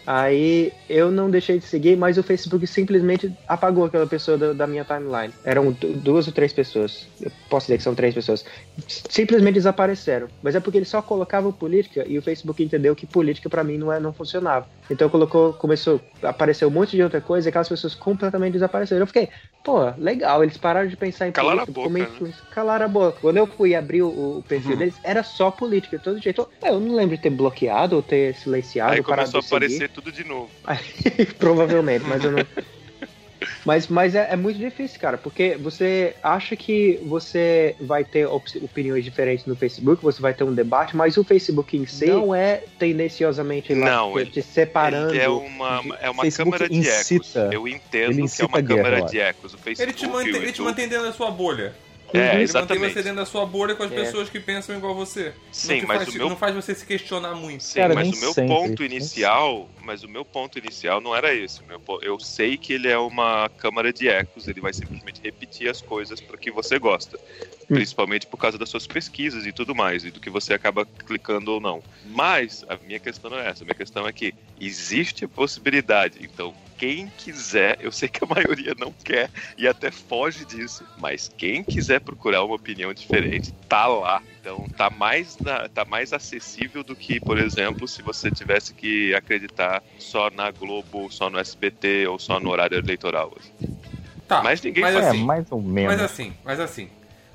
Aí 0.09 0.71
eu 0.87 1.11
não 1.11 1.29
deixei 1.29 1.59
de 1.59 1.65
seguir, 1.65 1.97
mas 1.97 2.17
o 2.17 2.23
Facebook 2.23 2.65
simplesmente 2.65 3.29
apagou 3.45 3.83
aquela 3.83 4.07
pessoa 4.07 4.37
da, 4.37 4.53
da 4.53 4.65
minha 4.65 4.85
timeline. 4.85 5.33
Eram 5.43 5.73
du- 5.73 5.93
duas 5.93 6.25
ou 6.27 6.33
três 6.33 6.53
pessoas. 6.53 7.05
Eu 7.19 7.29
posso 7.49 7.65
dizer 7.67 7.77
que 7.77 7.83
são 7.83 7.93
três 7.93 8.15
pessoas. 8.15 8.45
Simplesmente 8.87 9.55
desapareceram. 9.55 10.27
Mas 10.41 10.55
é 10.55 10.59
porque 10.61 10.77
eles 10.77 10.87
só 10.87 11.01
colocavam 11.01 11.51
política 11.51 12.05
e 12.07 12.17
o 12.17 12.21
Facebook 12.21 12.63
entendeu 12.63 12.95
que 12.95 13.05
política 13.05 13.49
pra 13.49 13.63
mim 13.65 13.77
não, 13.77 13.91
é, 13.91 13.99
não 13.99 14.13
funcionava. 14.13 14.65
Então 14.89 15.09
colocou, 15.09 15.51
começou 15.53 15.99
a 16.23 16.29
aparecer 16.29 16.65
um 16.65 16.69
monte 16.69 16.95
de 16.95 17.03
outra 17.03 17.19
coisa 17.19 17.47
e 17.47 17.49
aquelas 17.49 17.67
pessoas 17.67 17.93
completamente 17.93 18.53
desapareceram. 18.53 19.01
Eu 19.01 19.07
fiquei, 19.07 19.27
pô, 19.61 19.91
legal, 19.97 20.41
eles 20.41 20.57
pararam 20.57 20.87
de 20.87 20.95
pensar 20.95 21.27
em 21.27 21.33
Calaram 21.33 21.65
política. 21.65 21.81
a 21.81 21.83
como 21.83 21.97
boca, 21.99 22.25
né? 22.25 22.33
Calaram 22.51 22.85
a 22.85 22.87
boca. 22.87 23.19
Quando 23.19 23.37
eu 23.37 23.47
fui 23.47 23.75
abrir 23.75 24.03
o, 24.03 24.37
o 24.37 24.43
perfil 24.43 24.71
Uhum. 24.71 24.77
deles, 24.77 24.95
era 25.03 25.21
só 25.23 25.51
política, 25.51 25.97
de 25.97 26.03
todo 26.03 26.21
jeito. 26.21 26.47
Eu, 26.63 26.79
não 26.79 26.95
lembro 26.95 27.15
de 27.17 27.21
ter 27.21 27.29
bloqueado 27.29 27.95
ou 27.97 28.01
ter 28.01 28.33
silenciado. 28.35 28.93
Aí 28.93 29.03
começou 29.03 29.39
a 29.39 29.43
aparecer 29.43 29.89
tudo 30.01 30.11
de 30.11 30.23
novo. 30.23 30.49
Provavelmente, 31.39 32.05
mas 32.07 32.23
eu 32.23 32.31
não. 32.31 32.45
Mas, 33.63 33.87
mas 33.87 34.15
é, 34.15 34.29
é 34.31 34.35
muito 34.35 34.57
difícil, 34.57 34.99
cara, 34.99 35.17
porque 35.17 35.55
você 35.57 36.15
acha 36.23 36.55
que 36.55 36.99
você 37.03 37.75
vai 37.79 38.03
ter 38.03 38.25
op- 38.25 38.57
opiniões 38.63 39.03
diferentes 39.03 39.45
no 39.45 39.55
Facebook, 39.55 40.01
você 40.03 40.21
vai 40.21 40.33
ter 40.33 40.43
um 40.43 40.53
debate, 40.53 40.95
mas 40.95 41.17
o 41.17 41.23
Facebook 41.23 41.77
em 41.77 41.85
si 41.85 42.07
não 42.07 42.33
é 42.33 42.63
tendenciosamente 42.79 43.73
lá 43.75 43.85
Não, 43.85 44.13
te, 44.13 44.19
ele- 44.19 44.31
te 44.31 44.41
separando. 44.41 45.13
Ele 45.13 45.19
é 45.21 45.29
uma, 45.29 45.83
é 46.01 46.09
uma 46.09 46.23
Facebook 46.23 46.57
câmara 46.57 46.69
de 46.69 46.79
incita- 46.79 47.39
ecos. 47.41 47.53
Eu 47.53 47.67
ele 47.67 47.75
entendo 47.75 48.27
que 48.27 48.41
é 48.41 48.45
uma 48.45 48.63
câmara 48.63 49.01
de 49.01 49.19
ecos. 49.19 49.53
O 49.53 49.57
Ele 49.57 49.75
Facebook, 49.75 49.93
te, 49.97 50.07
mantém, 50.07 50.35
ele 50.35 50.51
te 50.51 50.61
mantém 50.61 50.87
dentro 50.87 51.05
da 51.05 51.13
sua 51.13 51.29
bolha. 51.29 51.75
É, 52.13 52.19
Ele 52.19 52.27
mantém 52.27 52.41
exatamente. 52.43 52.93
você 52.93 53.03
dentro 53.03 53.17
da 53.17 53.25
sua 53.25 53.45
bolha 53.45 53.75
com 53.75 53.83
as 53.83 53.91
É. 53.91 53.95
pessoas 53.95 54.29
que 54.29 54.39
pensam 54.39 54.77
igual 54.77 54.95
você. 54.95 55.33
Sim, 55.51 55.81
mas 55.85 56.03
faz, 56.03 56.09
o 56.15 56.17
meu 56.17 56.29
não 56.29 56.37
faz 56.37 56.55
você 56.55 56.73
se 56.73 56.85
questionar 56.85 57.35
muito. 57.35 57.63
Sim, 57.63 57.79
Cara, 57.79 57.93
mas 57.93 58.07
o 58.09 58.19
meu 58.19 58.33
sempre, 58.33 58.55
ponto 58.55 58.83
inicial, 58.83 59.69
mas 59.81 60.03
o 60.03 60.07
meu 60.07 60.23
ponto 60.23 60.57
inicial 60.57 61.01
não 61.01 61.15
era 61.15 61.33
esse. 61.33 61.61
Meu 61.63 61.81
eu 62.01 62.19
sei 62.19 62.57
que 62.57 62.73
ele 62.73 62.87
é 62.87 62.97
uma 62.97 63.49
câmara 63.57 63.91
de 63.91 64.07
ecos, 64.07 64.47
ele 64.47 64.61
vai 64.61 64.73
simplesmente 64.73 65.19
repetir 65.21 65.69
as 65.69 65.81
coisas 65.81 66.21
para 66.21 66.37
que 66.37 66.49
você 66.49 66.79
gosta, 66.79 67.19
principalmente 67.67 68.25
por 68.25 68.37
causa 68.37 68.57
das 68.57 68.69
suas 68.69 68.87
pesquisas 68.87 69.45
e 69.45 69.51
tudo 69.51 69.75
mais, 69.75 70.05
e 70.05 70.11
do 70.11 70.19
que 70.19 70.29
você 70.29 70.53
acaba 70.53 70.85
clicando 70.85 71.51
ou 71.51 71.59
não. 71.59 71.83
Mas 72.05 72.63
a 72.69 72.77
minha 72.85 72.99
questão 72.99 73.29
não 73.31 73.39
é 73.39 73.49
essa, 73.49 73.63
a 73.63 73.65
minha 73.65 73.75
questão 73.75 74.07
é 74.07 74.13
que 74.13 74.33
existe 74.59 75.25
a 75.25 75.27
possibilidade. 75.27 76.19
Então, 76.21 76.53
quem 76.77 77.07
quiser, 77.17 77.77
eu 77.81 77.91
sei 77.91 78.07
que 78.07 78.23
a 78.23 78.27
maioria 78.27 78.73
não 78.77 78.91
quer 78.91 79.29
e 79.57 79.67
até 79.67 79.89
foge 79.91 80.45
disso, 80.45 80.85
mas 80.97 81.29
quem 81.37 81.63
quiser 81.63 81.99
procurar 82.01 82.43
uma 82.43 82.55
opinião 82.55 82.93
diferente, 82.93 83.51
tá 83.67 83.87
lá. 83.87 84.21
Então 84.39 84.65
tá 84.77 84.89
mais, 84.89 85.37
na- 85.37 85.67
tá 85.67 85.83
mais 85.83 86.13
acessível 86.13 86.83
do 86.83 86.95
que, 86.95 87.19
por 87.19 87.37
exemplo, 87.37 87.87
se 87.87 88.01
você 88.01 88.29
tivesse 88.31 88.73
que 88.73 89.13
acreditar 89.15 89.83
só 89.97 90.29
na 90.29 90.51
Globo, 90.51 91.09
só 91.11 91.29
no 91.29 91.39
SBT 91.39 92.07
ou 92.07 92.19
só 92.19 92.39
no 92.39 92.49
horário 92.49 92.77
eleitoral. 92.77 93.33
assim. 93.37 93.77
Tá, 94.27 94.43
Mas 94.43 94.61
ninguém 94.61 94.83
mas 94.83 94.93
faz 94.93 95.05
É, 95.05 95.09
assim, 95.09 95.23
mais 95.23 95.51
ou 95.51 95.61
menos. 95.61 95.95
Mas 95.95 96.01
assim, 96.11 96.33
mas 96.43 96.59
assim. 96.59 96.89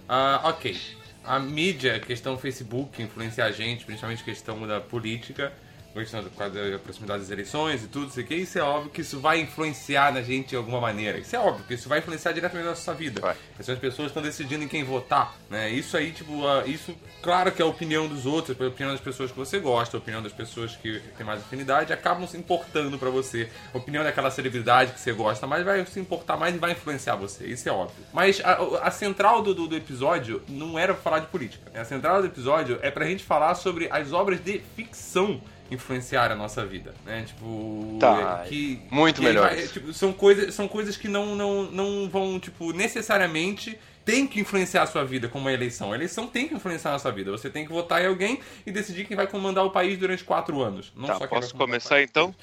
Ah, 0.09 0.41
ok. 0.45 0.77
a 1.25 1.39
mídia, 1.39 1.99
questão 2.01 2.37
Facebook, 2.37 3.01
influenciar 3.03 3.47
a 3.47 3.53
gente, 3.53 3.85
principalmente 3.85 4.25
questão 4.25 4.67
da 4.67 4.81
política, 4.81 5.53
questão 6.01 6.23
da 6.23 6.79
proximidade 6.79 7.21
das 7.21 7.31
eleições 7.31 7.85
e 7.85 7.89
tudo 7.89 8.09
isso 8.09 8.21
aqui, 8.21 8.35
isso 8.35 8.59
é 8.59 8.63
óbvio 8.63 8.91
que 8.91 9.03
isso 9.03 9.21
vai 9.21 9.41
influenciar 9.41 10.13
na 10.13 10.23
gente 10.23 10.51
de 10.51 10.57
alguma 10.57 10.81
maneira. 10.81 11.19
Isso 11.19 11.37
é 11.37 11.39
óbvio 11.39 11.65
que 11.67 11.75
isso 11.75 11.89
vai 11.89 11.99
influenciar 11.99 12.33
diretamente 12.33 12.65
na 12.65 12.71
nossa 12.71 12.95
vida. 12.95 13.21
Vai. 13.21 13.37
As 13.59 13.67
pessoas 13.79 14.09
estão 14.09 14.23
decidindo 14.23 14.65
em 14.65 14.69
quem 14.69 14.85
votar, 14.85 15.37
né? 15.51 15.71
Isso 15.71 15.97
aí, 15.97 16.13
tipo, 16.13 16.33
uh, 16.33 16.69
isso, 16.69 16.95
claro 17.21 17.53
que 17.53 17.61
é 17.61 17.65
a 17.65 17.69
opinião 17.69 18.09
dos 18.09 18.27
outros, 18.27 18.59
a 18.61 18.67
opinião 18.67 18.93
das 18.93 19.01
pessoas 19.01 19.31
que 19.31 19.37
você 19.37 19.59
gosta, 19.59 19.97
a 19.97 20.01
opinião 20.01 20.23
das 20.23 20.33
pessoas 20.33 20.75
que 20.77 21.01
têm 21.17 21.27
mais 21.27 21.41
afinidade, 21.41 21.93
acabam 21.93 22.27
se 22.27 22.37
importando 22.37 22.99
pra 22.99 23.11
você. 23.11 23.49
A 23.73 23.79
opinião 23.79 24.03
daquela 24.03 24.31
celebridade 24.31 24.93
que 24.93 25.01
você 25.01 25.13
gosta, 25.13 25.47
mas 25.47 25.65
vai 25.65 25.85
se 25.87 26.01
importar 26.01 26.37
mais 26.37 26.55
e 26.55 26.59
vai 26.59 26.73
influenciar 26.73 27.17
você. 27.17 27.47
Isso 27.47 27.69
é 27.69 27.73
óbvio. 27.73 28.05
Mas 28.13 28.41
a, 28.43 28.87
a 28.87 28.91
central 28.91 29.43
do, 29.43 29.55
do, 29.55 29.69
do 29.69 29.77
episódio 29.77 30.43
não 30.49 30.79
era 30.79 30.95
pra 30.95 31.03
falar 31.03 31.19
de 31.21 31.27
política. 31.27 31.71
né? 31.71 31.81
A 31.81 31.85
central 31.85 32.21
do 32.21 32.27
episódio 32.27 32.79
é 32.83 32.91
pra 32.91 33.05
gente 33.05 33.25
falar 33.25 33.55
sobre 33.55 33.89
as 33.91 34.13
obras 34.13 34.43
de 34.43 34.61
ficção 34.75 35.41
influenciar 35.73 36.31
a 36.31 36.37
nossa 36.37 36.65
vida, 36.65 36.95
né? 37.05 37.25
Tipo, 37.27 37.97
Tá, 37.99 38.43
é, 38.45 38.49
que 38.49 38.83
muito 38.91 39.23
melhor 39.23 39.55
tipo, 39.57 39.93
são 39.93 40.13
coisas, 40.13 40.55
são 40.55 40.69
coisas 40.69 40.97
que 40.97 41.09
não, 41.09 41.35
não, 41.35 41.65
não 41.65 42.09
vão, 42.09 42.39
tipo, 42.39 42.73
necessariamente 42.73 43.79
tem 44.05 44.27
que 44.27 44.41
influenciar 44.41 44.83
a 44.83 44.87
sua 44.87 45.05
vida 45.05 45.29
como 45.29 45.45
uma 45.45 45.53
eleição. 45.53 45.93
A 45.93 45.95
eleição 45.95 46.27
tem 46.27 46.49
que 46.49 46.55
influenciar 46.55 46.95
a 46.95 46.99
sua 46.99 47.13
vida. 47.13 47.31
Você 47.31 47.49
tem 47.49 47.65
que 47.65 47.73
votar 47.73 48.03
em 48.03 48.07
alguém 48.07 48.41
e 48.67 48.73
decidir 48.73 49.07
quem 49.07 49.17
vai 49.17 49.27
comandar 49.27 49.65
o 49.65 49.71
país 49.71 49.97
durante 49.99 50.25
quatro 50.25 50.61
anos. 50.61 50.93
Não 50.97 51.07
Tá, 51.07 51.17
só 51.17 51.27
posso 51.27 51.55
começar 51.55 52.03
então? 52.03 52.35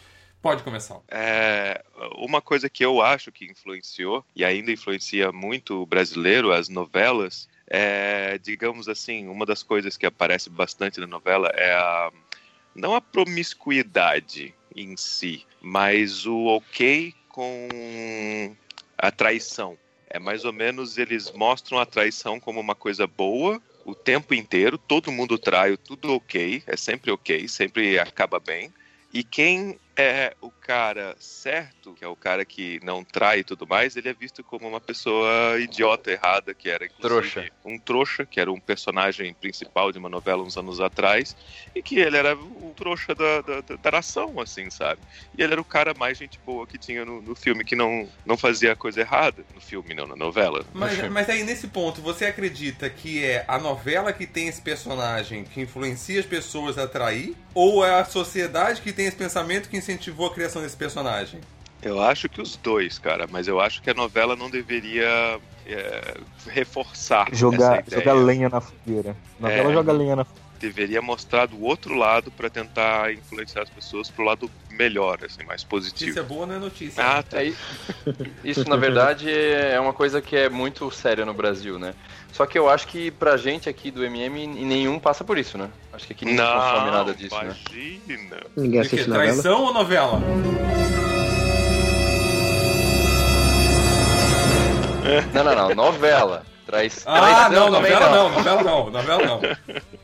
Pode 0.41 0.63
começar. 0.63 1.00
É, 1.09 1.83
uma 2.15 2.41
coisa 2.41 2.69
que 2.69 2.83
eu 2.83 3.01
acho 3.01 3.29
que 3.29 3.45
influenciou, 3.45 4.24
e 4.33 4.45
ainda 4.45 4.71
influencia 4.71 5.33
muito 5.33 5.81
o 5.81 5.86
brasileiro, 5.86 6.53
as 6.53 6.69
novelas, 6.69 7.50
é, 7.67 8.38
digamos 8.38 8.88
assim, 8.88 9.27
uma 9.27 9.45
das 9.45 9.62
coisas 9.62 9.98
que 9.98 10.05
aparece 10.05 10.50
bastante 10.50 11.00
na 11.00 11.07
novela 11.07 11.50
é 11.53 11.74
a. 11.74 12.12
Não 12.76 12.96
a 12.96 13.02
promiscuidade 13.02 14.54
em 14.76 14.96
si, 14.96 15.46
mas 15.62 16.26
o 16.26 16.46
ok 16.46 17.14
com 17.28 17.68
a 18.98 19.12
traição. 19.12 19.78
É 20.10 20.20
mais 20.20 20.46
ou 20.46 20.54
menos 20.54 20.98
eles 20.98 21.32
mostram 21.32 21.80
a 21.80 21.86
traição 21.86 22.40
como 22.40 22.60
uma 22.60 22.76
coisa 22.76 23.06
boa 23.06 23.62
o 23.86 23.96
tempo 23.96 24.34
inteiro, 24.34 24.78
todo 24.78 25.12
mundo 25.12 25.38
trai, 25.38 25.76
tudo 25.76 26.14
ok, 26.14 26.64
é 26.68 26.78
sempre 26.78 27.12
ok, 27.12 27.48
sempre 27.48 27.98
acaba 27.98 28.40
bem. 28.40 28.72
E 29.12 29.24
quem 29.24 29.80
é 30.01 30.34
o 30.41 30.50
cara 30.51 31.15
certo, 31.20 31.94
que 31.94 32.03
é 32.03 32.08
o 32.08 32.15
cara 32.15 32.46
que 32.46 32.79
não 32.84 33.03
trai 33.03 33.39
e 33.39 33.44
tudo 33.44 33.68
mais, 33.68 33.96
ele 33.96 34.10
é 34.10 34.13
visto 34.13 34.44
como 34.44 34.68
uma 34.68 34.79
pessoa 34.79 35.60
idiota, 35.60 36.12
errada, 36.12 36.53
que 36.53 36.70
era 36.70 36.88
Trouxa. 37.01 37.50
um 37.65 37.77
trouxa, 37.79 38.25
que 38.25 38.39
era 38.39 38.51
um 38.51 38.60
personagem 38.60 39.34
principal 39.34 39.91
de 39.91 39.98
uma 39.98 40.10
novela 40.10 40.44
uns 40.44 40.58
anos 40.58 40.79
atrás, 40.79 41.36
e 41.75 41.82
que 41.82 41.98
ele 42.00 42.18
era 42.18 42.36
o 42.36 42.74
trouxa 42.75 43.13
da, 43.15 43.41
da, 43.41 43.62
da- 43.62 43.75
da 43.75 43.91
nação, 43.91 44.39
assim, 44.39 44.70
sabe? 44.70 45.01
E 45.38 45.41
ele 45.44 45.53
era 45.53 45.62
o 45.62 45.65
cara 45.65 45.94
mais 45.94 46.18
gente 46.18 46.39
boa 46.46 46.65
que 46.68 46.77
tinha 46.77 47.03
no, 47.03 47.22
no 47.22 47.36
filme, 47.36 47.63
que 47.65 47.75
não, 47.75 48.08
não 48.25 48.38
fazia 48.38 48.74
a 48.74 48.75
coisa 48.75 49.01
errada. 49.01 49.44
No 49.53 49.62
filme, 49.62 49.94
não, 49.94 50.06
na 50.08 50.15
novela. 50.15 50.65
Mas, 50.74 50.98
mas 51.10 51.29
aí, 51.29 51.44
nesse 51.44 51.68
ponto, 51.68 52.01
você 52.01 52.25
acredita 52.25 52.89
que 52.89 53.24
é 53.25 53.44
a 53.48 53.58
novela 53.58 54.13
que 54.13 54.25
tem 54.27 54.48
esse 54.48 54.62
personagem 54.62 55.44
que 55.44 55.62
influencia 55.62 56.20
as 56.20 56.25
pessoas 56.25 56.77
a 56.77 56.88
trair? 56.88 57.36
Ou 57.53 57.84
é 57.84 58.00
a 58.00 58.06
sociedade 58.06 58.82
que 58.82 58.94
tem 58.94 59.08
esse 59.08 59.18
pensamento 59.18 59.68
que 59.70 59.75
incentivou 59.89 60.27
a 60.27 60.34
criação 60.34 60.62
desse 60.62 60.77
personagem? 60.77 61.39
Eu 61.81 62.01
acho 62.01 62.27
que 62.27 62.41
os 62.41 62.55
dois, 62.58 63.00
cara, 63.00 63.25
mas 63.31 63.48
eu 63.48 63.60
acho 63.60 63.81
que 63.81 63.89
a 63.89 63.93
novela 63.93 64.36
não 64.36 64.50
deveria 64.50 65.39
é, 65.65 66.17
reforçar 66.48 67.27
Jogar, 67.34 67.79
essa 67.79 67.88
ideia. 67.88 68.00
jogar 68.01 68.13
lenha 68.13 68.50
na 68.50 68.60
fogueira. 68.62 69.10
É. 69.10 69.41
novela 69.41 69.74
joga 69.74 69.91
lenha 69.93 70.15
na 70.17 70.25
fogueira. 70.25 70.49
Deveria 70.60 71.01
mostrar 71.01 71.46
do 71.46 71.63
outro 71.63 71.96
lado 71.96 72.30
pra 72.32 72.50
tentar 72.50 73.13
influenciar 73.13 73.63
as 73.63 73.70
pessoas 73.70 74.10
pro 74.10 74.25
lado 74.25 74.51
melhor, 74.70 75.20
assim, 75.24 75.44
mais 75.44 75.63
positivo. 75.63 76.12
Notícia 76.12 76.24
boa 76.24 76.46
não 76.46 76.56
é 76.56 76.60
notícia. 76.60 77.04
Ah, 77.04 77.24
tá. 77.24 77.44
É, 77.44 77.54
isso, 78.44 78.68
na 78.68 78.75
verdade, 78.75 79.30
é 79.32 79.80
uma 79.80 79.94
coisa 79.94 80.22
que 80.22 80.36
é 80.36 80.50
muito 80.50 80.89
séria 80.92 81.25
no 81.25 81.34
Brasil, 81.34 81.80
né? 81.80 81.94
Só 82.34 82.46
que 82.46 82.60
eu 82.60 82.70
acho 82.70 82.88
que 82.88 83.10
pra 83.12 83.38
gente 83.38 83.70
aqui 83.70 83.89
do 83.89 84.04
MM, 84.04 84.48
nenhum 84.48 85.00
passa 85.00 85.24
por 85.24 85.38
isso, 85.38 85.58
né? 85.58 85.70
Acho 85.94 86.08
que 86.08 86.13
aqui 86.13 86.25
ninguém 86.25 86.46
consome 86.46 86.86
Não, 86.86 86.92
nada 86.92 87.13
disso, 87.13 87.36
né? 87.36 87.56
imagina. 87.72 88.38
Ninguém 88.56 88.82
De 88.82 88.89
quê? 88.89 88.96
assiste 88.96 89.10
novela. 89.10 89.32
Traição 89.32 89.63
ou 89.63 89.74
novela? 89.74 90.22
Não, 95.34 95.44
não, 95.44 95.56
não. 95.56 95.75
Novela. 95.75 96.46
Traz... 96.66 97.04
Ah, 97.06 97.20
traição 97.20 97.72
não, 97.72 97.78
também 97.78 97.92
novela 97.94 98.10
não, 98.16 98.30
novela 98.30 98.63
não, 98.63 98.89
novela 98.92 99.25
não. 99.25 99.42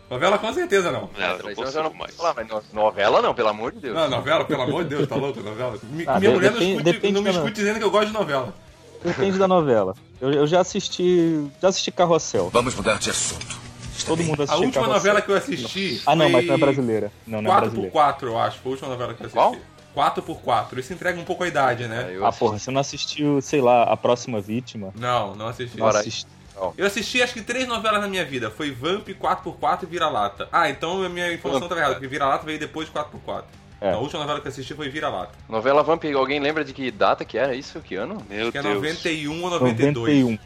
Novela 0.10 0.38
com 0.38 0.54
certeza 0.54 0.92
não. 0.92 1.10
Não, 1.18 1.38
não 1.40 1.56
consigo 1.56 1.84
não 1.84 1.94
mais. 1.94 2.16
falar, 2.16 2.34
mas 2.36 2.48
no- 2.48 2.62
novela 2.74 3.22
não, 3.22 3.34
pelo 3.34 3.50
amor 3.50 3.72
de 3.72 3.80
Deus. 3.80 3.96
Não, 3.96 4.08
novela, 4.10 4.46
pelo 4.46 4.62
amor 4.62 4.84
de 4.84 4.90
Deus, 4.92 5.08
tá 5.08 5.16
louco, 5.16 5.40
novela. 5.42 5.78
Mi- 5.90 6.04
Ah, 6.08 6.20
minha 6.20 6.30
de- 6.32 6.36
mulher 6.36 6.52
não, 6.52 6.60
depende- 6.60 6.72
escute, 6.78 6.84
depende 6.94 7.14
não 7.14 7.22
me 7.24 7.30
escute 7.32 7.52
dizendo 7.54 7.80
que 7.80 7.86
eu 7.86 7.92
gosto 7.92 8.08
de 8.08 8.14
novela. 8.14 8.54
Depende 9.04 9.38
da 9.40 9.48
novela. 9.48 9.94
Eu, 10.22 10.32
eu 10.32 10.48
já 10.48 10.62
assisti. 10.62 11.48
Já 11.62 11.70
assisti 11.70 11.92
Carrossel. 11.92 12.50
Vamos 12.52 12.76
mudar 12.76 12.98
de 13.00 13.10
assunto. 13.10 13.58
Todo 14.06 14.24
mundo 14.24 14.42
A 14.42 14.44
assistiu 14.44 14.66
última 14.66 14.84
Carrossel. 14.86 14.94
novela 14.94 15.22
que 15.22 15.32
eu 15.32 15.36
assisti. 15.36 16.02
Ah, 16.06 16.16
não, 16.16 16.26
foi 16.26 16.32
mas 16.34 16.46
não 16.48 16.54
é 16.54 16.58
brasileira. 16.58 17.12
Não, 17.26 17.42
não 17.42 17.52
é 17.56 17.60
brasileira. 17.62 17.92
4x4, 17.92 18.24
eu 18.24 18.38
acho. 18.40 18.60
Foi 18.60 18.70
a 18.70 18.74
última 18.74 18.90
novela 18.90 19.14
que 19.16 19.22
eu 19.24 19.28
assisti. 19.28 19.62
Qual? 19.96 20.14
4x4. 20.14 20.78
Isso 20.80 20.94
entrega 20.94 21.20
um 21.20 21.24
pouco 21.24 21.44
a 21.44 21.48
idade, 21.48 21.88
né? 21.88 22.16
Ah, 22.22 22.28
assisti. 22.28 22.40
porra, 22.40 22.60
você 22.60 22.72
não 22.72 22.82
assistiu, 22.82 23.42
sei 23.42 23.62
lá, 23.62 23.84
A 23.84 23.98
Próxima 23.98 24.40
Vítima? 24.42 24.92
Não, 24.96 25.36
não 25.36 25.48
assisti. 25.48 25.78
Não 25.78 25.86
Ora, 25.88 26.00
Eu 26.78 26.86
assisti 26.86 27.22
acho 27.22 27.34
que 27.34 27.42
três 27.42 27.68
novelas 27.68 28.02
na 28.02 28.08
minha 28.08 28.26
vida. 28.26 28.50
Foi 28.50 28.72
Vamp, 28.72 29.08
4x4 29.10 29.84
e 29.84 29.86
Vira-Lata. 29.86 30.48
Ah, 30.52 30.70
então 30.70 31.04
a 31.04 31.10
minha 31.10 31.32
informação 31.34 31.68
tá 31.68 31.76
errada, 31.76 31.94
porque 31.96 32.08
Vira-Lata 32.08 32.46
veio 32.46 32.60
depois 32.60 32.88
de 32.88 32.94
4x4. 32.94 33.44
É. 33.82 33.92
A 33.92 33.98
última 33.98 34.22
novela 34.22 34.40
que 34.40 34.48
eu 34.48 34.52
assisti 34.52 34.74
foi 34.74 34.90
Vira-Lata. 34.90 35.34
Novela 35.50 35.84
Vamp, 35.84 36.04
alguém 36.16 36.40
lembra 36.40 36.64
de 36.64 36.74
que 36.74 36.90
data 36.92 37.26
que 37.26 37.38
era 37.38 37.54
isso? 37.54 37.80
Que 37.82 37.96
ano? 37.96 38.26
Meu 38.30 38.44
Acho 38.44 38.52
que 38.52 38.58
é 38.58 38.62
Deus. 38.62 38.76
91 38.76 39.44
ou 39.44 39.50
92. 39.50 40.20
91. 40.24 40.40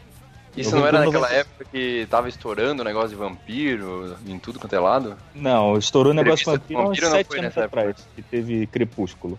Isso 0.56 0.74
não 0.74 0.84
era 0.84 0.98
91, 1.04 1.20
naquela 1.20 1.28
90. 1.28 1.40
época 1.40 1.64
que 1.70 2.06
tava 2.10 2.28
estourando 2.28 2.82
o 2.82 2.84
negócio 2.84 3.10
de 3.10 3.14
vampiro 3.14 4.16
em 4.26 4.36
tudo 4.36 4.58
quanto 4.58 4.74
é 4.74 4.80
lado? 4.80 5.16
Não, 5.32 5.78
estourou 5.78 6.12
o 6.12 6.14
negócio 6.14 6.42
Entrevista 6.42 6.74
vampiro 6.74 6.80
uns 6.80 6.86
vampiro 6.88 7.06
não 7.06 7.16
7 7.16 7.26
foi 7.28 7.38
anos 7.38 7.48
nessa 7.48 7.60
época. 7.60 7.80
atrás, 7.80 8.08
que 8.16 8.22
teve 8.22 8.66
Crepúsculo. 8.66 9.38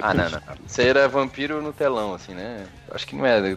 Ah, 0.00 0.14
não, 0.14 0.30
não. 0.30 0.40
Isso 0.66 0.80
aí 0.80 0.88
era 0.88 1.08
vampiro 1.08 1.60
no 1.60 1.72
telão, 1.72 2.14
assim, 2.14 2.32
né? 2.32 2.64
Acho 2.92 3.06
que 3.06 3.16
não 3.16 3.26
é 3.26 3.56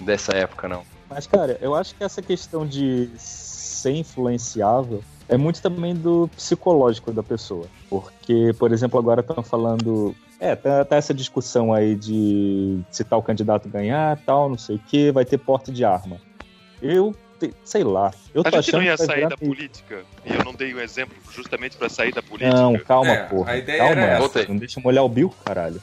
dessa 0.00 0.32
época, 0.32 0.68
não. 0.68 0.82
Mas, 1.14 1.28
cara, 1.28 1.56
eu 1.60 1.76
acho 1.76 1.94
que 1.94 2.02
essa 2.02 2.20
questão 2.20 2.66
de 2.66 3.08
ser 3.16 3.92
influenciável 3.92 5.00
é 5.28 5.36
muito 5.36 5.62
também 5.62 5.94
do 5.94 6.28
psicológico 6.34 7.12
da 7.12 7.22
pessoa. 7.22 7.66
Porque, 7.88 8.52
por 8.58 8.72
exemplo, 8.72 8.98
agora 8.98 9.20
estão 9.20 9.40
falando. 9.40 10.12
É, 10.40 10.56
tá, 10.56 10.84
tá 10.84 10.96
essa 10.96 11.14
discussão 11.14 11.72
aí 11.72 11.94
de 11.94 12.80
se 12.90 13.04
tal 13.04 13.22
candidato 13.22 13.68
ganhar, 13.68 14.18
tal, 14.26 14.48
não 14.48 14.58
sei 14.58 14.74
o 14.74 14.78
que, 14.80 15.12
vai 15.12 15.24
ter 15.24 15.38
porte 15.38 15.70
de 15.70 15.84
arma. 15.84 16.20
Eu, 16.82 17.14
sei 17.62 17.84
lá. 17.84 18.12
Eu 18.34 18.40
A 18.40 18.44
tô 18.44 18.50
gente 18.56 18.70
achando 18.70 18.80
não 18.80 18.86
ia 18.88 18.96
sair 18.96 19.14
virar 19.14 19.28
da 19.28 19.36
política. 19.36 20.02
E 20.26 20.34
eu 20.34 20.44
não 20.44 20.52
dei 20.52 20.74
um 20.74 20.80
exemplo 20.80 21.14
justamente 21.30 21.76
pra 21.76 21.88
sair 21.88 22.12
da 22.12 22.22
política. 22.22 22.52
Não, 22.60 22.76
calma, 22.80 23.12
É, 23.12 23.22
porra. 23.26 23.52
a 23.52 23.56
ideia 23.56 23.78
calma. 23.78 24.02
era 24.02 24.24
essa. 24.24 24.44
Não 24.48 24.56
deixa 24.56 24.80
eu 24.80 24.82
molhar 24.82 25.04
o 25.04 25.08
bico, 25.08 25.36
caralho. 25.44 25.80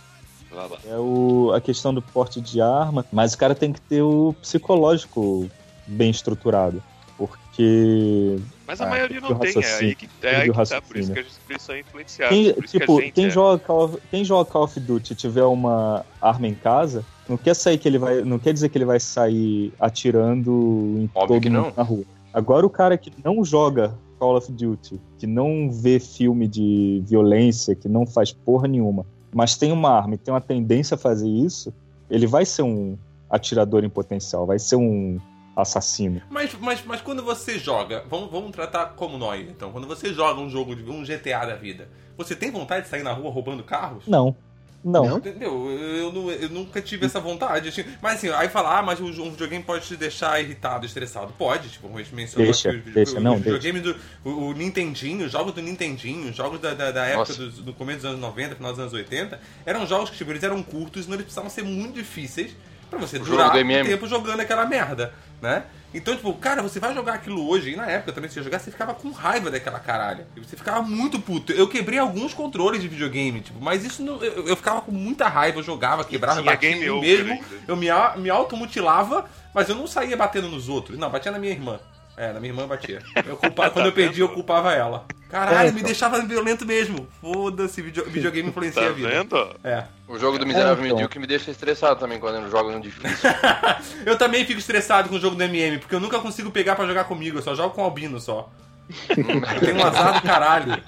É 0.85 0.97
o, 0.97 1.51
a 1.55 1.61
questão 1.61 1.93
do 1.93 2.01
porte 2.01 2.41
de 2.41 2.59
arma, 2.61 3.05
mas 3.11 3.33
o 3.33 3.37
cara 3.37 3.55
tem 3.55 3.71
que 3.71 3.81
ter 3.81 4.01
o 4.01 4.33
psicológico 4.41 5.49
bem 5.87 6.09
estruturado. 6.09 6.81
Porque 7.17 8.37
Mas 8.67 8.81
a 8.81 8.85
Ah, 8.85 8.89
maioria 8.89 9.21
não 9.21 9.37
tem, 9.37 9.53
é 9.63 9.73
aí 9.75 9.95
que, 9.95 10.09
é 10.23 10.35
aí 10.37 10.49
o 10.49 10.53
que 10.53 10.69
tá, 10.69 10.81
por 10.81 10.97
isso 10.97 11.13
que 11.13 11.19
a 11.19 11.23
gente 11.23 11.39
precisa 11.45 11.77
influenciar. 11.77 12.29
quem, 12.29 12.51
tipo, 12.53 12.97
que 12.97 13.03
gente 13.03 13.11
quem, 13.13 13.25
é- 13.25 13.29
joga 13.29 13.59
Call 13.59 13.83
of, 13.85 13.97
quem 14.09 14.25
joga 14.25 14.49
Call 14.49 14.63
of 14.63 14.79
Duty 14.79 15.13
e 15.13 15.15
tiver 15.15 15.43
uma 15.43 16.03
arma 16.19 16.47
em 16.47 16.55
casa, 16.55 17.05
não 17.29 17.37
quer 17.37 17.53
sair 17.55 17.77
que 17.77 17.87
ele 17.87 17.97
vai. 17.99 18.21
Não 18.23 18.39
quer 18.39 18.53
dizer 18.53 18.69
que 18.69 18.77
ele 18.77 18.85
vai 18.85 18.99
sair 18.99 19.71
atirando 19.79 20.95
em 20.97 21.09
Óbvio 21.13 21.39
todo 21.41 21.51
mundo 21.51 21.65
não. 21.67 21.73
na 21.75 21.83
rua. 21.83 22.03
Agora 22.33 22.65
o 22.65 22.69
cara 22.69 22.97
que 22.97 23.11
não 23.23 23.43
joga 23.45 23.93
Call 24.17 24.37
of 24.37 24.51
Duty, 24.51 24.99
que 25.19 25.27
não 25.27 25.69
vê 25.69 25.99
filme 25.99 26.47
de 26.47 27.03
violência, 27.05 27.75
que 27.75 27.87
não 27.87 28.05
faz 28.07 28.31
porra 28.31 28.67
nenhuma, 28.67 29.05
mas 29.33 29.55
tem 29.55 29.71
uma 29.71 29.89
arma 29.89 30.15
e 30.15 30.17
tem 30.17 30.33
uma 30.33 30.41
tendência 30.41 30.95
a 30.95 30.97
fazer 30.97 31.29
isso, 31.29 31.73
ele 32.09 32.27
vai 32.27 32.45
ser 32.45 32.63
um 32.63 32.97
atirador 33.29 33.83
em 33.83 33.89
potencial, 33.89 34.45
vai 34.45 34.59
ser 34.59 34.75
um 34.75 35.19
assassino. 35.55 36.21
Mas, 36.29 36.53
mas, 36.59 36.83
mas 36.85 37.01
quando 37.01 37.23
você 37.23 37.57
joga, 37.57 38.03
vamos, 38.09 38.31
vamos 38.31 38.51
tratar 38.51 38.87
como 38.95 39.17
nós, 39.17 39.49
então. 39.49 39.71
Quando 39.71 39.87
você 39.87 40.13
joga 40.13 40.39
um 40.39 40.49
jogo 40.49 40.75
de 40.75 40.89
um 40.89 41.03
GTA 41.03 41.45
da 41.45 41.55
vida, 41.55 41.89
você 42.17 42.35
tem 42.35 42.51
vontade 42.51 42.83
de 42.83 42.89
sair 42.89 43.03
na 43.03 43.13
rua 43.13 43.31
roubando 43.31 43.63
carros? 43.63 44.07
Não. 44.07 44.35
Não. 44.83 45.05
Não? 45.05 45.17
Entendeu? 45.17 45.69
Eu, 45.69 46.13
eu 46.13 46.31
eu 46.31 46.49
nunca 46.49 46.81
tive 46.81 47.05
essa 47.05 47.19
vontade. 47.19 47.69
assim. 47.69 47.83
Mas 48.01 48.15
assim, 48.15 48.29
aí 48.29 48.49
falar, 48.49 48.79
ah, 48.79 48.81
mas 48.81 48.99
o, 48.99 49.05
um 49.05 49.31
videogame 49.31 49.63
pode 49.63 49.85
te 49.85 49.95
deixar 49.95 50.41
irritado, 50.41 50.85
estressado. 50.85 51.33
Pode, 51.37 51.69
tipo, 51.69 51.87
a 51.93 51.97
gente 52.01 52.15
mencionou 52.15 52.45
Deixa, 52.45 52.69
aqui 52.69 52.79
os, 52.87 52.93
deixa, 52.93 53.17
os 53.17 53.23
não, 53.23 53.37
videogames 53.37 53.81
do. 53.83 53.95
O, 54.23 54.29
o 54.49 54.53
Nintendinho, 54.53 55.25
os 55.25 55.31
jogos 55.31 55.53
do 55.53 55.61
Nintendinho, 55.61 56.29
os 56.29 56.35
jogos 56.35 56.59
da, 56.59 56.73
da, 56.73 56.91
da 56.91 57.05
época 57.05 57.33
dos- 57.33 57.59
do, 57.59 57.73
começo 57.73 57.99
dos 57.99 58.05
anos 58.09 58.19
90, 58.19 58.55
final 58.55 58.71
dos 58.71 58.79
anos 58.79 58.93
80, 58.93 59.39
eram 59.65 59.85
jogos 59.85 60.09
que, 60.09 60.17
tipo, 60.17 60.31
eles 60.31 60.43
eram 60.43 60.61
curtos, 60.63 61.05
não 61.07 61.13
eles 61.13 61.25
precisavam 61.25 61.49
ser 61.49 61.63
muito 61.63 61.93
difíceis 61.93 62.55
pra 62.89 62.99
você 62.99 63.17
O 63.17 63.23
durar 63.23 63.51
do 63.51 63.59
um 63.59 63.83
tempo 63.83 64.07
jogando 64.07 64.39
aquela 64.41 64.65
merda, 64.65 65.13
né? 65.41 65.63
Então, 65.93 66.15
tipo, 66.15 66.33
cara, 66.35 66.61
você 66.61 66.79
vai 66.79 66.93
jogar 66.93 67.15
aquilo 67.15 67.47
hoje, 67.49 67.71
e 67.71 67.75
na 67.75 67.85
época 67.89 68.13
também, 68.13 68.29
você 68.29 68.39
ia 68.39 68.43
jogar, 68.43 68.59
você 68.59 68.71
ficava 68.71 68.93
com 68.93 69.11
raiva 69.11 69.51
daquela 69.51 69.79
caralho. 69.79 70.25
E 70.35 70.39
Você 70.39 70.55
ficava 70.55 70.81
muito 70.81 71.19
puto. 71.19 71.51
Eu 71.51 71.67
quebrei 71.67 71.99
alguns 71.99 72.33
controles 72.33 72.81
de 72.81 72.87
videogame, 72.87 73.41
tipo, 73.41 73.59
mas 73.61 73.83
isso 73.83 74.01
não, 74.01 74.23
eu, 74.23 74.47
eu 74.47 74.55
ficava 74.55 74.81
com 74.81 74.91
muita 74.91 75.27
raiva, 75.27 75.59
eu 75.59 75.63
jogava, 75.63 76.03
quebrava, 76.05 76.41
tinha 76.41 76.51
batia 76.51 76.69
game 76.69 76.89
over 76.89 77.25
mesmo. 77.25 77.45
Eu 77.67 77.75
me, 77.75 77.87
me 78.17 78.29
automutilava, 78.29 79.25
mas 79.53 79.67
eu 79.69 79.75
não 79.75 79.87
saía 79.87 80.15
batendo 80.15 80.47
nos 80.47 80.69
outros. 80.69 80.97
Não, 80.97 81.09
batia 81.09 81.31
na 81.31 81.39
minha 81.39 81.51
irmã. 81.53 81.79
É, 82.17 82.31
na 82.33 82.39
minha 82.39 82.51
irmã 82.53 82.67
batia. 82.67 83.01
Eu 83.25 83.35
culpa- 83.37 83.69
quando 83.71 83.85
eu 83.87 83.91
perdi, 83.91 84.21
eu 84.21 84.29
culpava 84.29 84.73
ela. 84.73 85.05
Caralho, 85.31 85.59
É, 85.59 85.63
me 85.63 85.69
então. 85.79 85.83
deixava 85.83 86.21
violento 86.21 86.65
mesmo. 86.65 87.07
Foda-se, 87.21 87.81
video- 87.81 88.03
videogame 88.05 88.49
influencia 88.49 88.81
Tá 88.81 88.89
a 88.89 88.91
vida. 88.91 89.07
vendo? 89.09 89.55
É. 89.63 89.85
O 90.07 90.19
jogo 90.19 90.37
do 90.37 90.45
Miserável 90.45 90.83
É, 90.83 90.87
então. 90.87 90.97
Medíocre 90.97 91.19
me 91.19 91.25
deixa 91.25 91.49
estressado 91.49 91.97
também 91.99 92.19
quando 92.19 92.35
eu 92.35 92.51
jogo 92.51 92.69
no 92.71 92.81
difícil. 92.81 93.29
Eu 94.05 94.17
também 94.17 94.45
fico 94.45 94.59
estressado 94.59 95.07
com 95.07 95.15
o 95.15 95.19
jogo 95.19 95.35
do 95.37 95.43
MM, 95.43 95.77
porque 95.79 95.95
eu 95.95 95.99
nunca 96.01 96.19
consigo 96.19 96.51
pegar 96.51 96.75
pra 96.75 96.85
jogar 96.85 97.05
comigo, 97.05 97.37
eu 97.37 97.41
só 97.41 97.55
jogo 97.55 97.73
com 97.73 97.81
o 97.81 97.85
Albino 97.85 98.19
só. 98.19 98.49
Eu 99.09 99.59
tenho 99.61 99.77
um 99.77 99.85
azar 99.85 100.15
do 100.19 100.27
caralho. 100.27 100.83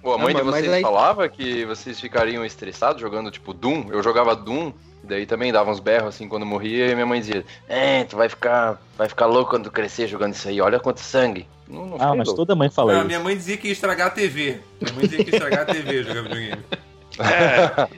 Pô, 0.00 0.14
a 0.14 0.18
mãe 0.18 0.32
Não, 0.32 0.40
de 0.40 0.46
vocês 0.46 0.72
aí- 0.72 0.82
falava 0.82 1.28
que 1.28 1.64
vocês 1.64 1.98
ficariam 2.00 2.44
estressados 2.44 3.00
jogando 3.00 3.30
tipo 3.30 3.52
Doom? 3.52 3.88
Eu 3.90 4.02
jogava 4.02 4.36
Doom, 4.36 4.72
daí 5.06 5.24
também 5.26 5.52
dava 5.52 5.70
uns 5.70 5.80
berros 5.80 6.14
assim 6.14 6.28
quando 6.28 6.44
morria 6.44 6.88
e 6.88 6.94
minha 6.94 7.06
mãe 7.06 7.20
dizia: 7.20 7.44
É, 7.68 8.04
tu 8.04 8.16
vai 8.16 8.28
ficar, 8.28 8.80
vai 8.98 9.08
ficar 9.08 9.26
louco 9.26 9.50
quando 9.50 9.64
tu 9.64 9.70
crescer 9.70 10.06
jogando 10.06 10.34
isso 10.34 10.48
aí, 10.48 10.60
olha 10.60 10.78
quanto 10.78 11.00
sangue. 11.00 11.46
Não, 11.68 11.86
não 11.86 11.96
Ah, 12.00 12.14
mas 12.14 12.26
louco. 12.28 12.34
toda 12.36 12.54
mãe 12.54 12.68
fala 12.70 12.92
Ah, 12.92 12.96
isso. 12.98 13.06
minha 13.06 13.20
mãe 13.20 13.36
dizia 13.36 13.56
que 13.56 13.66
ia 13.68 13.72
estragar 13.72 14.08
a 14.08 14.10
TV. 14.10 14.60
Minha 14.80 14.92
mãe 14.94 15.04
dizia 15.06 15.24
que 15.24 15.30
ia 15.30 15.36
estragar 15.36 15.60
a 15.62 15.64
TV 15.64 16.02
jogar 16.04 16.22
videogame. 16.22 16.62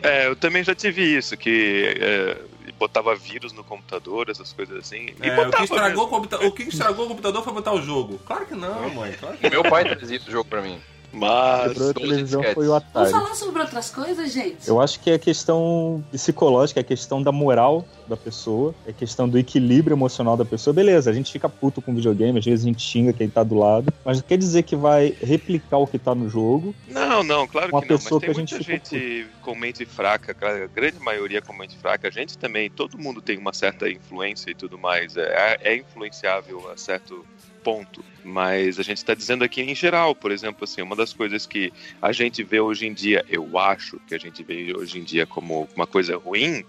É, 0.03 0.09
é, 0.09 0.27
eu 0.29 0.37
também 0.37 0.63
já 0.63 0.75
tive 0.75 1.03
isso, 1.03 1.37
que 1.37 1.97
é, 2.01 2.37
botava 2.79 3.15
vírus 3.17 3.53
no 3.53 3.65
computador, 3.65 4.31
essas 4.31 4.53
coisas 4.53 4.77
assim. 4.79 5.09
E 5.23 5.29
É, 5.29 5.41
o, 5.47 5.51
que 5.51 5.65
estragou 5.65 6.05
o, 6.05 6.09
computa- 6.09 6.47
o 6.47 6.53
que 6.53 6.63
estragou 6.63 7.05
o 7.07 7.09
computador 7.09 7.43
foi 7.43 7.53
botar 7.53 7.73
o 7.73 7.83
jogo. 7.83 8.19
Claro 8.25 8.47
que 8.47 8.55
não, 8.55 8.89
mãe. 8.95 9.13
Claro 9.19 9.37
que 9.37 9.51
Meu 9.51 9.63
pai 9.65 9.85
trazia 9.85 10.17
esse 10.17 10.31
jogo 10.31 10.49
pra 10.49 10.63
mim. 10.63 10.79
Mas. 11.13 11.69
Quebrou 11.69 11.91
a 11.91 11.93
12 11.93 11.95
televisão 11.95 12.41
disquetes. 12.41 12.55
foi 12.55 12.67
o 12.67 12.71
Vamos 12.71 12.87
Atari. 12.89 13.11
falar 13.11 13.35
sobre 13.35 13.63
outras 13.63 13.91
coisas, 13.91 14.33
gente? 14.33 14.69
Eu 14.69 14.81
acho 14.81 15.01
que 15.01 15.11
é 15.11 15.19
questão 15.19 16.05
psicológica, 16.11 16.81
é 16.81 16.83
questão 16.83 17.23
da 17.23 17.33
moral 17.33 17.85
da 18.07 18.17
pessoa, 18.17 18.75
é 18.87 18.93
questão 18.93 19.29
do 19.29 19.39
equilíbrio 19.39 19.95
emocional 19.95 20.37
da 20.37 20.45
pessoa. 20.45 20.73
Beleza, 20.73 21.11
a 21.11 21.13
gente 21.13 21.31
fica 21.31 21.49
puto 21.49 21.83
com 21.83 21.95
videogame, 21.95 22.39
às 22.39 22.45
vezes 22.45 22.65
a 22.65 22.69
gente 22.69 22.83
xinga 22.83 23.13
quem 23.13 23.29
tá 23.29 23.43
do 23.43 23.57
lado, 23.57 23.93
mas 24.05 24.19
não 24.19 24.25
quer 24.27 24.39
dizer 24.39 24.63
que 24.63 24.75
vai 24.75 25.15
replicar 25.21 25.79
o 25.79 25.87
que 25.87 25.99
tá 25.99 26.15
no 26.15 26.29
jogo. 26.29 26.75
Não, 26.89 27.23
não, 27.23 27.47
claro 27.47 27.71
Uma 27.73 27.83
que 27.83 27.89
não, 27.89 27.97
mas 27.97 28.05
pessoa 28.05 28.21
tem 28.21 28.31
que 28.31 28.37
a 28.37 28.41
gente 28.41 28.55
muita 28.55 28.73
gente 28.73 29.27
com 29.43 29.55
mente 29.55 29.85
fraca, 29.85 30.35
a 30.41 30.67
grande 30.67 30.99
maioria 31.01 31.43
com 31.43 31.53
mente 31.53 31.77
fraca, 31.77 32.09
a 32.09 32.11
gente 32.11 32.39
também, 32.39 32.71
todo 32.71 32.99
mundo 32.99 33.21
tem 33.21 33.37
uma 33.37 33.53
certa 33.53 33.89
influência 33.89 34.51
e 34.51 34.55
tudo 34.55 34.79
mais, 34.79 35.17
é, 35.17 35.59
é 35.61 35.77
influenciável 35.77 36.71
a 36.71 36.77
certo 36.77 37.25
ponto, 37.63 38.05
mas 38.25 38.79
a 38.79 38.83
gente 38.83 38.99
está 38.99 39.15
dizendo 39.15 39.45
aqui 39.45 39.61
em 39.63 39.75
geral, 39.75 40.15
por 40.15 40.31
exemplo, 40.31 40.65
assim, 40.65 40.83
uma 40.83 40.97
das 40.97 41.13
coisas 41.13 41.47
que 41.47 41.73
a 42.01 42.13
gente 42.13 42.43
vê 42.43 42.61
hoje 42.61 42.87
em 42.87 42.93
dia, 42.95 43.25
eu 43.29 43.59
acho 43.59 44.01
que 44.07 44.15
a 44.15 44.19
gente 44.19 44.43
vê 44.43 44.73
hoje 44.77 44.99
em 44.99 45.05
dia 45.05 45.27
como 45.27 45.69
uma 45.75 45.87
coisa 45.87 46.17
ruim, 46.17 46.65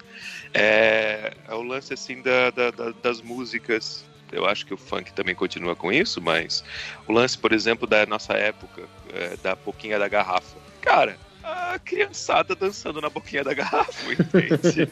é, 0.54 1.34
é 1.48 1.54
o 1.54 1.62
lance 1.62 1.94
assim 1.94 2.22
da- 2.22 2.52
da- 2.52 2.72
da- 2.72 2.94
das 3.02 3.22
músicas 3.22 4.10
eu 4.32 4.46
acho 4.46 4.66
que 4.66 4.74
o 4.74 4.78
funk 4.78 5.12
também 5.14 5.34
continua 5.34 5.76
com 5.76 5.92
isso, 5.92 6.22
mas 6.22 6.64
o 7.08 7.12
lance, 7.12 7.38
por 7.38 7.52
exemplo, 7.52 7.88
da 7.88 8.06
nossa 8.06 8.34
época, 8.34 8.88
é, 9.12 9.36
da 9.38 9.56
boquinha 9.56 9.98
da 9.98 10.08
garrafa. 10.08 10.60
Cara, 10.82 11.18
a 11.50 11.80
criançada 11.80 12.56
dançando 12.56 13.02
na 13.02 13.10
boquinha 13.10 13.44
da 13.44 13.54
garrafa, 13.54 14.12
entende? 14.12 14.88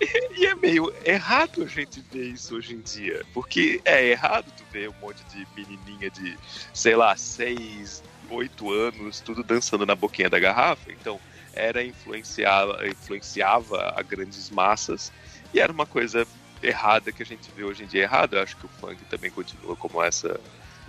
e, 0.00 0.40
e 0.40 0.46
é 0.46 0.54
meio 0.54 0.92
errado 1.04 1.62
a 1.62 1.66
gente 1.66 2.00
ver 2.12 2.28
isso 2.28 2.56
hoje 2.56 2.74
em 2.74 2.80
dia. 2.80 3.24
Porque 3.32 3.80
é 3.84 4.06
errado 4.06 4.52
tu 4.56 4.64
ver 4.72 4.88
um 4.88 4.94
monte 5.00 5.22
de 5.24 5.46
menininha 5.56 6.10
de, 6.10 6.36
sei 6.72 6.96
lá, 6.96 7.16
seis, 7.16 8.02
oito 8.30 8.72
anos, 8.72 9.20
tudo 9.20 9.42
dançando 9.42 9.86
na 9.86 9.94
boquinha 9.94 10.30
da 10.30 10.38
garrafa. 10.38 10.90
Então, 10.92 11.20
era 11.52 11.82
influenciava, 11.82 12.86
influenciava 12.86 13.94
a 13.96 14.02
grandes 14.02 14.50
massas 14.50 15.12
e 15.52 15.60
era 15.60 15.72
uma 15.72 15.86
coisa 15.86 16.26
errada 16.62 17.10
que 17.10 17.22
a 17.22 17.26
gente 17.26 17.50
vê 17.56 17.64
hoje 17.64 17.84
em 17.84 17.86
dia 17.86 18.02
errada. 18.02 18.36
Eu 18.36 18.42
acho 18.42 18.56
que 18.56 18.66
o 18.66 18.68
funk 18.68 19.04
também 19.06 19.30
continua 19.30 19.74
como 19.76 20.02
essa 20.02 20.38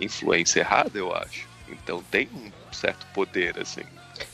influência 0.00 0.60
errada, 0.60 0.98
eu 0.98 1.14
acho. 1.14 1.48
Então 1.68 2.02
tem 2.10 2.28
um 2.34 2.50
certo 2.72 3.06
poder, 3.14 3.58
assim. 3.58 3.82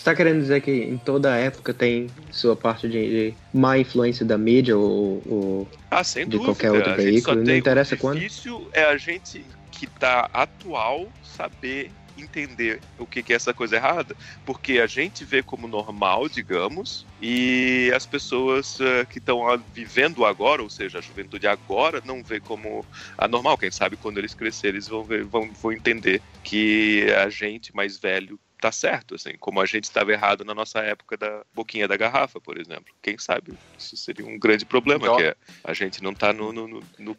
Você 0.09 0.13
tá 0.13 0.17
querendo 0.17 0.41
dizer 0.41 0.63
que 0.63 0.71
em 0.71 0.97
toda 0.97 1.37
época 1.37 1.75
tem 1.75 2.07
sua 2.31 2.57
parte 2.57 2.89
de, 2.89 3.31
de 3.31 3.35
má 3.53 3.77
influência 3.77 4.25
da 4.25 4.39
mídia 4.39 4.75
ou, 4.75 5.23
ou 5.27 5.69
Ah, 5.91 6.03
sem 6.03 6.25
De 6.25 6.31
dúvida. 6.31 6.47
qualquer 6.47 6.73
outro 6.73 6.93
a 6.93 6.97
veículo, 6.97 7.45
não 7.45 7.55
interessa 7.55 7.95
o 7.95 7.99
quando. 7.99 8.19
difícil 8.19 8.71
é 8.73 8.85
a 8.85 8.97
gente 8.97 9.45
que 9.71 9.87
tá 9.87 10.31
atual 10.33 11.07
saber 11.23 11.91
entender 12.17 12.81
o 12.99 13.07
que, 13.07 13.23
que 13.23 13.35
é 13.35 13.37
essa 13.37 13.53
coisa 13.53 13.77
errada, 13.77 14.17
porque 14.47 14.81
a 14.81 14.87
gente 14.87 15.27
vê 15.27 15.43
como 15.43 15.69
normal, 15.69 16.27
digamos, 16.27 17.07
e 17.21 17.93
as 17.95 18.07
pessoas 18.07 18.81
eh, 18.81 19.05
que 19.05 19.19
estão 19.19 19.45
vivendo 19.75 20.25
agora, 20.25 20.63
ou 20.63 20.71
seja, 20.71 20.99
a 20.99 21.03
juventude 21.03 21.47
agora, 21.47 22.03
não 22.05 22.25
vê 22.25 22.41
como 22.41 22.85
anormal. 23.17 23.59
Quem 23.59 23.71
sabe 23.71 23.97
quando 23.97 24.17
eles 24.19 24.35
crescerem, 24.35 24.77
eles 24.77 24.89
vão, 24.89 25.05
ver, 25.05 25.25
vão, 25.25 25.51
vão 25.53 25.71
entender 25.71 26.23
que 26.43 27.07
a 27.13 27.29
gente 27.29 27.77
mais 27.77 27.99
velho 27.99 28.41
tá 28.61 28.73
certo, 28.73 29.15
assim, 29.15 29.35
como 29.39 29.61
a 29.61 29.67
gente 29.67 29.85
estava 29.85 30.13
errado 30.13 30.45
na 30.45 30.55
nossa 30.55 30.81
época 30.81 31.17
da 31.17 31.45
boquinha 31.55 31.87
da 31.87 31.97
garrafa, 31.97 32.41
por 32.41 32.59
exemplo. 32.59 32.93
Quem 33.01 33.17
sabe 33.19 33.55
isso 33.79 33.97
seria 33.97 34.27
um 34.27 34.39
grande 34.39 34.65
problema, 34.65 35.05
Então- 35.05 35.17
que 35.17 35.23
é 35.23 35.37
a 35.65 35.73
gente 35.73 36.03
não 36.03 36.13
tá 36.13 36.33
no, 36.33 36.53
no, 36.53 36.67
no, 36.67 36.83
no- 36.99 37.17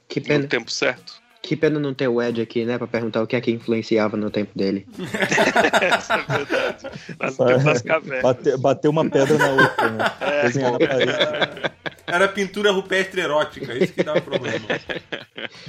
tempo 0.47 0.69
certo. 0.71 1.21
Que 1.49 1.55
pena 1.57 1.79
não 1.79 1.95
ter 1.95 2.07
o 2.07 2.21
Ed 2.21 2.39
aqui, 2.39 2.63
né? 2.63 2.77
Pra 2.77 2.85
perguntar 2.85 3.23
o 3.23 3.25
que 3.25 3.35
é 3.35 3.41
que 3.41 3.49
influenciava 3.49 4.15
no 4.15 4.29
tempo 4.29 4.51
dele. 4.55 4.85
Essa 5.81 6.13
é 6.13 6.37
verdade. 6.37 6.85
Nas, 7.19 7.33
Só- 7.33 7.57
nas 7.57 7.81
cavernas. 7.81 8.21
Bater, 8.21 8.57
bater 8.59 8.87
uma 8.87 9.09
pedra 9.09 9.35
na 9.35 9.47
outra, 9.49 9.89
né? 9.89 10.05
É, 10.21 10.41
Desenhar 10.43 10.71
na 10.73 10.77
parede. 10.77 11.11
Era 12.05 12.27
pintura 12.27 12.71
rupestre 12.71 13.21
erótica, 13.21 13.73
isso 13.73 13.93
que 13.93 14.03
dava 14.03 14.21
problema. 14.21 14.59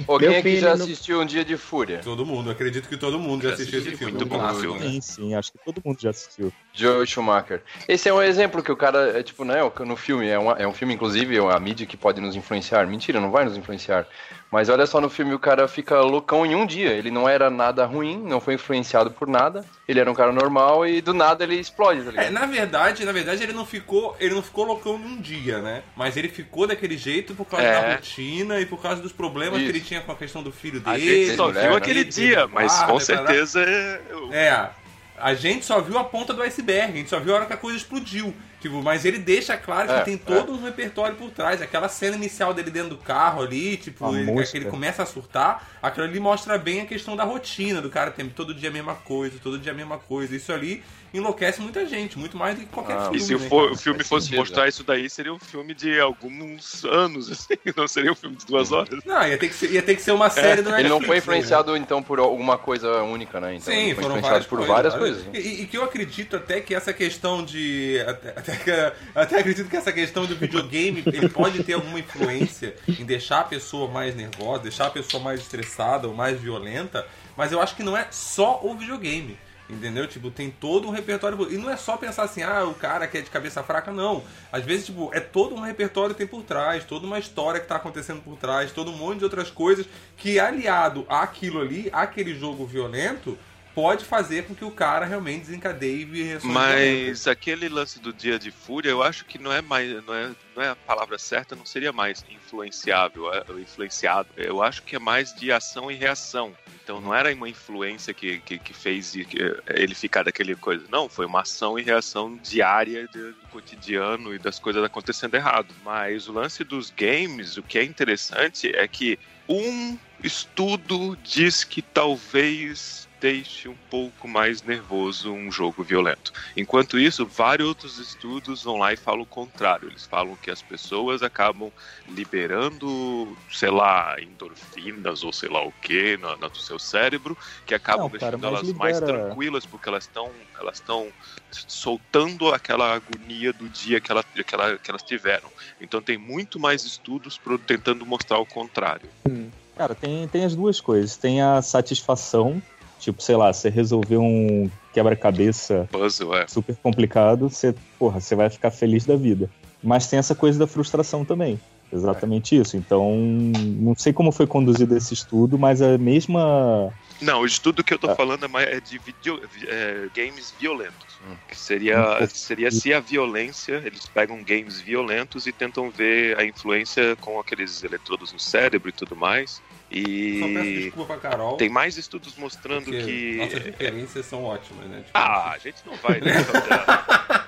Ô, 0.07 0.19
quem 0.19 0.35
é 0.35 0.41
que 0.43 0.59
já 0.59 0.75
não- 0.75 0.83
assistiu 0.85 1.19
Um 1.21 1.25
Dia 1.25 1.43
de 1.43 1.57
Fúria? 1.57 1.99
Todo 2.03 2.25
mundo, 2.27 2.51
acredito 2.51 2.87
que 2.87 2.95
todo 2.97 3.17
mundo 3.17 3.41
já 3.41 3.49
Já 3.49 3.55
assistiu 3.55 3.79
esse 3.79 3.87
assisti, 3.89 4.05
filme. 4.05 4.13
muito 4.19 4.25
um 4.25 4.29
bom 4.29 4.39
clássico, 4.39 4.61
filme. 4.79 4.79
Sim, 4.93 5.01
sim, 5.01 5.33
acho 5.33 5.51
que 5.51 5.59
todo 5.65 5.81
mundo 5.83 5.99
já 5.99 6.11
assistiu. 6.11 6.53
Joe 6.73 7.05
Schumacher. 7.07 7.63
Esse 7.87 8.07
é 8.07 8.13
um 8.13 8.21
exemplo 8.21 8.61
que 8.61 8.71
o 8.71 8.75
cara, 8.77 9.19
é 9.19 9.23
tipo, 9.23 9.43
né, 9.43 9.63
o- 9.63 9.85
no 9.85 9.95
filme, 9.95 10.27
é, 10.27 10.37
uma- 10.37 10.53
é 10.59 10.67
um 10.67 10.73
filme, 10.73 10.93
inclusive, 10.93 11.37
é 11.37 11.39
a 11.39 11.59
mídia 11.59 11.87
que 11.87 11.97
pode 11.97 12.21
nos 12.21 12.35
influenciar. 12.35 12.85
Mentira, 12.85 13.19
não 13.19 13.31
vai 13.31 13.45
nos 13.45 13.57
influenciar. 13.57 14.07
Mas 14.51 14.67
olha 14.67 14.85
só, 14.85 14.99
no 14.99 15.09
filme 15.09 15.33
o 15.33 15.39
cara 15.39 15.65
fica 15.65 16.01
loucão 16.01 16.45
em 16.45 16.55
um 16.55 16.65
dia. 16.65 16.89
Ele 16.89 17.09
não 17.09 17.27
era 17.29 17.49
nada 17.49 17.85
ruim, 17.85 18.21
não 18.21 18.41
foi 18.41 18.55
influenciado 18.55 19.09
por 19.09 19.25
nada. 19.25 19.63
Ele 19.87 19.97
era 19.99 20.11
um 20.11 20.13
cara 20.13 20.33
normal 20.33 20.85
e 20.85 20.99
do 21.01 21.13
nada 21.13 21.45
ele 21.45 21.55
explode, 21.55 22.01
tá 22.03 22.09
É, 22.09 22.11
ligado? 22.11 22.31
na 22.33 22.45
verdade, 22.45 23.05
na 23.05 23.13
verdade 23.13 23.43
ele 23.43 23.53
não 23.53 23.65
ficou, 23.65 24.13
ele 24.19 24.35
não 24.35 24.41
ficou 24.41 24.65
loucão 24.65 24.97
num 24.97 25.21
dia, 25.21 25.59
né? 25.59 25.83
Mas 25.95 26.17
ele 26.17 26.27
ficou 26.27 26.67
daquele 26.67 26.97
jeito 26.97 27.33
por 27.33 27.45
causa 27.45 27.65
É. 27.65 27.71
da 27.81 27.95
rotina 27.95 28.59
e 28.59 28.65
por 28.65 28.81
causa 28.81 29.01
dos 29.01 29.13
problemas 29.13 29.61
Isso. 29.61 29.71
que 29.71 29.77
ele 29.77 29.85
tinha 29.85 30.01
com 30.01 30.11
a 30.11 30.15
questão 30.15 30.43
do 30.43 30.51
filho 30.51 30.81
A 30.85 30.93
dele. 30.93 31.25
gente 31.27 31.37
só 31.37 31.47
viu 31.49 31.73
aquele 31.73 32.03
dia, 32.03 32.45
mas 32.47 32.83
com 32.83 32.99
certeza 32.99 33.61
é, 33.63 34.01
É, 34.31 34.69
a 35.17 35.33
gente 35.33 35.65
só 35.65 35.79
viu 35.79 35.97
a 35.97 36.03
ponta 36.03 36.33
do 36.33 36.41
iceberg, 36.41 36.91
a 36.91 36.97
gente 36.97 37.09
só 37.09 37.19
viu 37.21 37.33
a 37.33 37.37
hora 37.37 37.45
que 37.45 37.53
a 37.53 37.57
coisa 37.57 37.77
explodiu. 37.77 38.33
Tipo, 38.61 38.81
mas 38.83 39.05
ele 39.05 39.17
deixa 39.17 39.57
claro 39.57 39.87
que 39.87 39.93
É, 39.95 40.01
tem 40.01 40.17
todo 40.17 40.53
um 40.53 40.63
repertório 40.63 41.15
por 41.15 41.31
trás. 41.31 41.61
Aquela 41.61 41.89
cena 41.89 42.15
inicial 42.15 42.53
dele 42.53 42.69
dentro 42.69 42.91
do 42.91 42.97
carro 42.97 43.41
ali, 43.41 43.75
tipo, 43.75 44.15
ele, 44.15 44.45
que 44.45 44.57
ele 44.57 44.65
começa 44.65 45.01
a 45.01 45.05
surtar, 45.05 45.67
aquilo 45.81 46.05
ali 46.05 46.19
mostra 46.19 46.57
bem 46.57 46.81
a 46.81 46.85
questão 46.85 47.15
da 47.15 47.23
rotina 47.23 47.81
do 47.81 47.89
cara, 47.89 48.11
tem 48.11 48.29
todo 48.29 48.53
dia 48.53 48.69
a 48.69 48.71
mesma 48.71 48.93
coisa, 48.95 49.37
todo 49.41 49.57
dia 49.57 49.71
a 49.71 49.75
mesma 49.75 49.97
coisa. 49.97 50.35
Isso 50.35 50.53
ali 50.53 50.83
enlouquece 51.13 51.59
muita 51.59 51.85
gente, 51.85 52.17
muito 52.17 52.37
mais 52.37 52.55
do 52.57 52.61
que 52.61 52.67
qualquer 52.67 52.93
Ah, 52.95 53.01
filme. 53.05 53.17
E 53.17 53.19
se 53.21 53.35
o, 53.35 53.39
né, 53.39 53.49
for- 53.49 53.71
o 53.71 53.75
filme 53.75 54.01
fosse 54.03 54.27
sentido, 54.27 54.39
mostrar 54.39 54.67
isso 54.69 54.83
daí, 54.83 55.09
seria 55.09 55.33
um 55.33 55.39
filme 55.39 55.73
de 55.73 55.99
alguns 55.99 56.85
anos, 56.85 57.29
assim, 57.31 57.57
não 57.75 57.87
seria 57.87 58.11
um 58.11 58.15
filme 58.15 58.35
de 58.37 58.45
duas 58.45 58.71
horas. 58.71 58.99
Não, 59.05 59.27
ia 59.27 59.37
ter 59.37 59.47
que 59.49 59.53
ser, 59.55 59.71
ia 59.71 59.81
ter 59.81 59.95
que 59.95 60.01
ser 60.01 60.11
uma 60.11 60.29
série 60.29 60.61
do 60.61 60.69
Ele 60.69 60.87
não 60.87 60.99
Netflix, 60.99 61.05
foi 61.07 61.15
né? 61.15 61.19
influenciado, 61.19 61.75
então, 61.75 62.01
por 62.01 62.19
alguma 62.19 62.57
coisa 62.57 63.01
única, 63.03 63.41
né? 63.41 63.55
Então, 63.55 63.73
Sim, 63.73 63.93
foram 63.95 64.17
influenciado 64.17 64.21
várias 64.21 64.45
por 64.45 64.57
coisas, 64.59 64.75
várias 64.75 64.93
várias- 64.93 65.15
coisas. 65.17 65.33
né? 65.33 65.39
E, 65.39 65.61
e 65.63 65.67
que 65.67 65.77
eu 65.77 65.83
acredito 65.83 66.35
até 66.37 66.61
que 66.61 66.73
essa 66.73 66.93
questão 66.93 67.43
de. 67.43 67.99
Até, 68.07 68.33
até, 68.51 68.93
até 69.13 69.39
acredito 69.39 69.69
que 69.69 69.77
essa 69.77 69.91
questão 69.91 70.25
do 70.25 70.35
videogame 70.35 71.03
ele 71.07 71.29
pode 71.29 71.63
ter 71.63 71.73
alguma 71.73 71.99
influência 71.99 72.75
em 72.87 73.05
deixar 73.05 73.41
a 73.41 73.43
pessoa 73.43 73.89
mais 73.89 74.15
nervosa, 74.15 74.63
deixar 74.63 74.87
a 74.87 74.91
pessoa 74.91 75.23
mais 75.23 75.41
estressada 75.41 76.07
ou 76.07 76.13
mais 76.13 76.39
violenta, 76.39 77.05
mas 77.35 77.51
eu 77.51 77.61
acho 77.61 77.75
que 77.75 77.83
não 77.83 77.95
é 77.95 78.07
só 78.11 78.59
o 78.63 78.75
videogame. 78.75 79.37
Entendeu? 79.71 80.05
Tipo, 80.05 80.29
tem 80.29 80.51
todo 80.51 80.85
um 80.85 80.91
repertório. 80.91 81.49
E 81.49 81.57
não 81.57 81.69
é 81.69 81.77
só 81.77 81.95
pensar 81.95 82.23
assim, 82.23 82.43
ah, 82.43 82.65
o 82.65 82.73
cara 82.73 83.07
que 83.07 83.17
é 83.17 83.21
de 83.21 83.29
cabeça 83.29 83.63
fraca, 83.63 83.89
não. 83.89 84.21
Às 84.51 84.65
vezes, 84.65 84.87
tipo, 84.87 85.09
é 85.13 85.21
todo 85.21 85.55
um 85.55 85.61
repertório 85.61 86.13
que 86.13 86.17
tem 86.17 86.27
por 86.27 86.43
trás, 86.43 86.83
toda 86.83 87.07
uma 87.07 87.17
história 87.17 87.57
que 87.57 87.67
tá 87.67 87.77
acontecendo 87.77 88.21
por 88.21 88.35
trás, 88.35 88.73
todo 88.73 88.91
um 88.91 88.97
monte 88.97 89.19
de 89.19 89.23
outras 89.23 89.49
coisas 89.49 89.85
que, 90.17 90.37
aliado 90.37 91.05
àquilo 91.07 91.61
ali, 91.61 91.89
àquele 91.93 92.35
jogo 92.37 92.65
violento, 92.65 93.37
pode 93.73 94.05
fazer 94.05 94.45
com 94.45 94.55
que 94.55 94.65
o 94.65 94.71
cara 94.71 95.05
realmente 95.05 95.41
desencadeie 95.41 96.07
Mas 96.43 97.27
aquele 97.27 97.69
lance 97.69 97.99
do 97.99 98.11
dia 98.13 98.37
de 98.37 98.51
fúria, 98.51 98.89
eu 98.89 99.01
acho 99.01 99.25
que 99.25 99.37
não 99.37 99.51
é 99.51 99.61
mais, 99.61 100.03
não 100.05 100.13
é, 100.13 100.31
não 100.55 100.63
é 100.63 100.69
a 100.69 100.75
palavra 100.75 101.17
certa, 101.17 101.55
não 101.55 101.65
seria 101.65 101.91
mais 101.91 102.23
influenciável, 102.29 103.33
é, 103.33 103.43
influenciado. 103.59 104.29
Eu 104.35 104.61
acho 104.61 104.83
que 104.83 104.95
é 104.95 104.99
mais 104.99 105.33
de 105.33 105.51
ação 105.51 105.89
e 105.91 105.95
reação. 105.95 106.53
Então 106.83 106.99
não 106.99 107.13
era 107.13 107.33
uma 107.33 107.47
influência 107.47 108.13
que, 108.13 108.39
que, 108.39 108.57
que 108.57 108.73
fez 108.73 109.13
ele 109.15 109.95
ficar 109.95 110.23
daquele 110.23 110.55
coisa. 110.55 110.83
Não, 110.89 111.07
foi 111.07 111.25
uma 111.25 111.41
ação 111.41 111.77
e 111.77 111.83
reação 111.83 112.37
diária 112.41 113.07
do 113.07 113.35
cotidiano 113.49 114.33
e 114.33 114.39
das 114.39 114.59
coisas 114.59 114.83
acontecendo 114.83 115.35
errado. 115.35 115.73
Mas 115.85 116.27
o 116.27 116.33
lance 116.33 116.63
dos 116.63 116.89
games, 116.89 117.57
o 117.57 117.63
que 117.63 117.77
é 117.77 117.83
interessante 117.83 118.75
é 118.75 118.87
que 118.87 119.17
um 119.47 119.97
estudo 120.23 121.17
diz 121.23 121.63
que 121.63 121.81
talvez 121.81 123.07
deixe 123.21 123.69
um 123.69 123.75
pouco 123.89 124.27
mais 124.27 124.63
nervoso 124.63 125.31
um 125.31 125.51
jogo 125.51 125.83
violento. 125.83 126.33
Enquanto 126.57 126.97
isso, 126.97 127.23
vários 127.23 127.67
outros 127.67 127.99
estudos 127.99 128.63
vão 128.63 128.77
lá 128.77 128.91
e 128.91 128.97
falam 128.97 129.21
o 129.21 129.25
contrário. 129.25 129.87
Eles 129.87 130.07
falam 130.07 130.35
que 130.35 130.49
as 130.49 130.61
pessoas 130.63 131.21
acabam 131.21 131.71
liberando, 132.09 133.37
sei 133.51 133.69
lá, 133.69 134.19
endorfinas 134.19 135.23
ou 135.23 135.31
sei 135.31 135.49
lá 135.49 135.63
o 135.63 135.71
que 135.71 136.17
no, 136.17 136.35
no 136.35 136.55
seu 136.55 136.79
cérebro, 136.79 137.37
que 137.65 137.75
acabam 137.75 138.05
Não, 138.05 138.09
deixando 138.09 138.47
elas 138.47 138.63
libera... 138.63 138.79
mais 138.79 138.99
tranquilas 138.99 139.65
porque 139.67 139.87
elas 139.87 140.03
estão 140.05 140.31
elas 140.59 140.75
estão 140.75 141.07
soltando 141.51 142.53
aquela 142.53 142.95
agonia 142.95 143.53
do 143.53 143.69
dia 143.69 143.99
que, 144.01 144.11
ela, 144.11 144.23
que, 144.23 144.55
ela, 144.55 144.77
que 144.77 144.89
elas 144.89 145.03
tiveram. 145.03 145.49
Então 145.79 146.01
tem 146.01 146.17
muito 146.17 146.59
mais 146.59 146.83
estudos 146.83 147.37
pro, 147.37 147.57
tentando 147.59 148.05
mostrar 148.05 148.39
o 148.39 148.45
contrário. 148.45 149.09
Hum. 149.29 149.49
Cara, 149.75 149.95
tem, 149.95 150.27
tem 150.27 150.45
as 150.45 150.55
duas 150.55 150.79
coisas. 150.79 151.17
Tem 151.17 151.41
a 151.41 151.61
satisfação 151.61 152.61
Tipo, 153.01 153.21
sei 153.21 153.35
lá, 153.35 153.51
você 153.51 153.67
resolveu 153.67 154.21
um 154.21 154.69
quebra-cabeça 154.93 155.89
é. 155.91 156.47
super 156.47 156.75
complicado, 156.75 157.49
você, 157.49 157.73
porra, 157.97 158.19
você 158.19 158.35
vai 158.35 158.47
ficar 158.47 158.69
feliz 158.69 159.07
da 159.07 159.15
vida. 159.15 159.49
Mas 159.83 160.05
tem 160.05 160.19
essa 160.19 160.35
coisa 160.35 160.59
da 160.59 160.67
frustração 160.67 161.25
também. 161.25 161.59
Exatamente 161.91 162.55
é. 162.55 162.61
isso. 162.61 162.77
Então, 162.77 163.11
não 163.15 163.95
sei 163.95 164.13
como 164.13 164.31
foi 164.31 164.45
conduzido 164.45 164.95
esse 164.95 165.15
estudo, 165.15 165.57
mas 165.57 165.81
a 165.81 165.97
mesma. 165.97 166.93
Não, 167.19 167.41
o 167.41 167.45
estudo 167.45 167.83
que 167.83 167.91
eu 167.91 167.97
tô 167.97 168.11
ah. 168.11 168.15
falando 168.15 168.45
é, 168.59 168.77
é 168.77 168.79
de 168.79 168.99
video, 168.99 169.41
é, 169.67 170.07
games 170.15 170.53
violentos. 170.59 171.19
Hum. 171.27 171.33
Que 171.47 171.57
seria, 171.57 172.27
seria 172.27 172.69
se 172.69 172.93
a 172.93 172.99
violência, 172.99 173.81
eles 173.83 174.07
pegam 174.07 174.43
games 174.43 174.79
violentos 174.79 175.47
e 175.47 175.51
tentam 175.51 175.89
ver 175.89 176.39
a 176.39 176.45
influência 176.45 177.15
com 177.15 177.39
aqueles 177.39 177.83
eletrodos 177.83 178.31
no 178.31 178.39
cérebro 178.39 178.89
e 178.89 178.93
tudo 178.93 179.15
mais. 179.15 179.59
E 179.91 180.39
Só 180.39 180.47
peço 180.47 180.71
desculpa 180.71 181.13
pra 181.13 181.29
Carol. 181.29 181.57
Tem 181.57 181.69
mais 181.69 181.97
estudos 181.97 182.35
mostrando 182.37 182.85
que. 182.85 183.35
Nossas 183.35 183.63
referências 183.63 184.25
são 184.25 184.45
ótimas, 184.45 184.85
né? 184.85 184.97
Tipo, 184.99 185.11
ah, 185.13 185.51
a 185.51 185.57
gente 185.57 185.77
não 185.85 185.95
vai. 185.97 186.21
Né, 186.21 186.33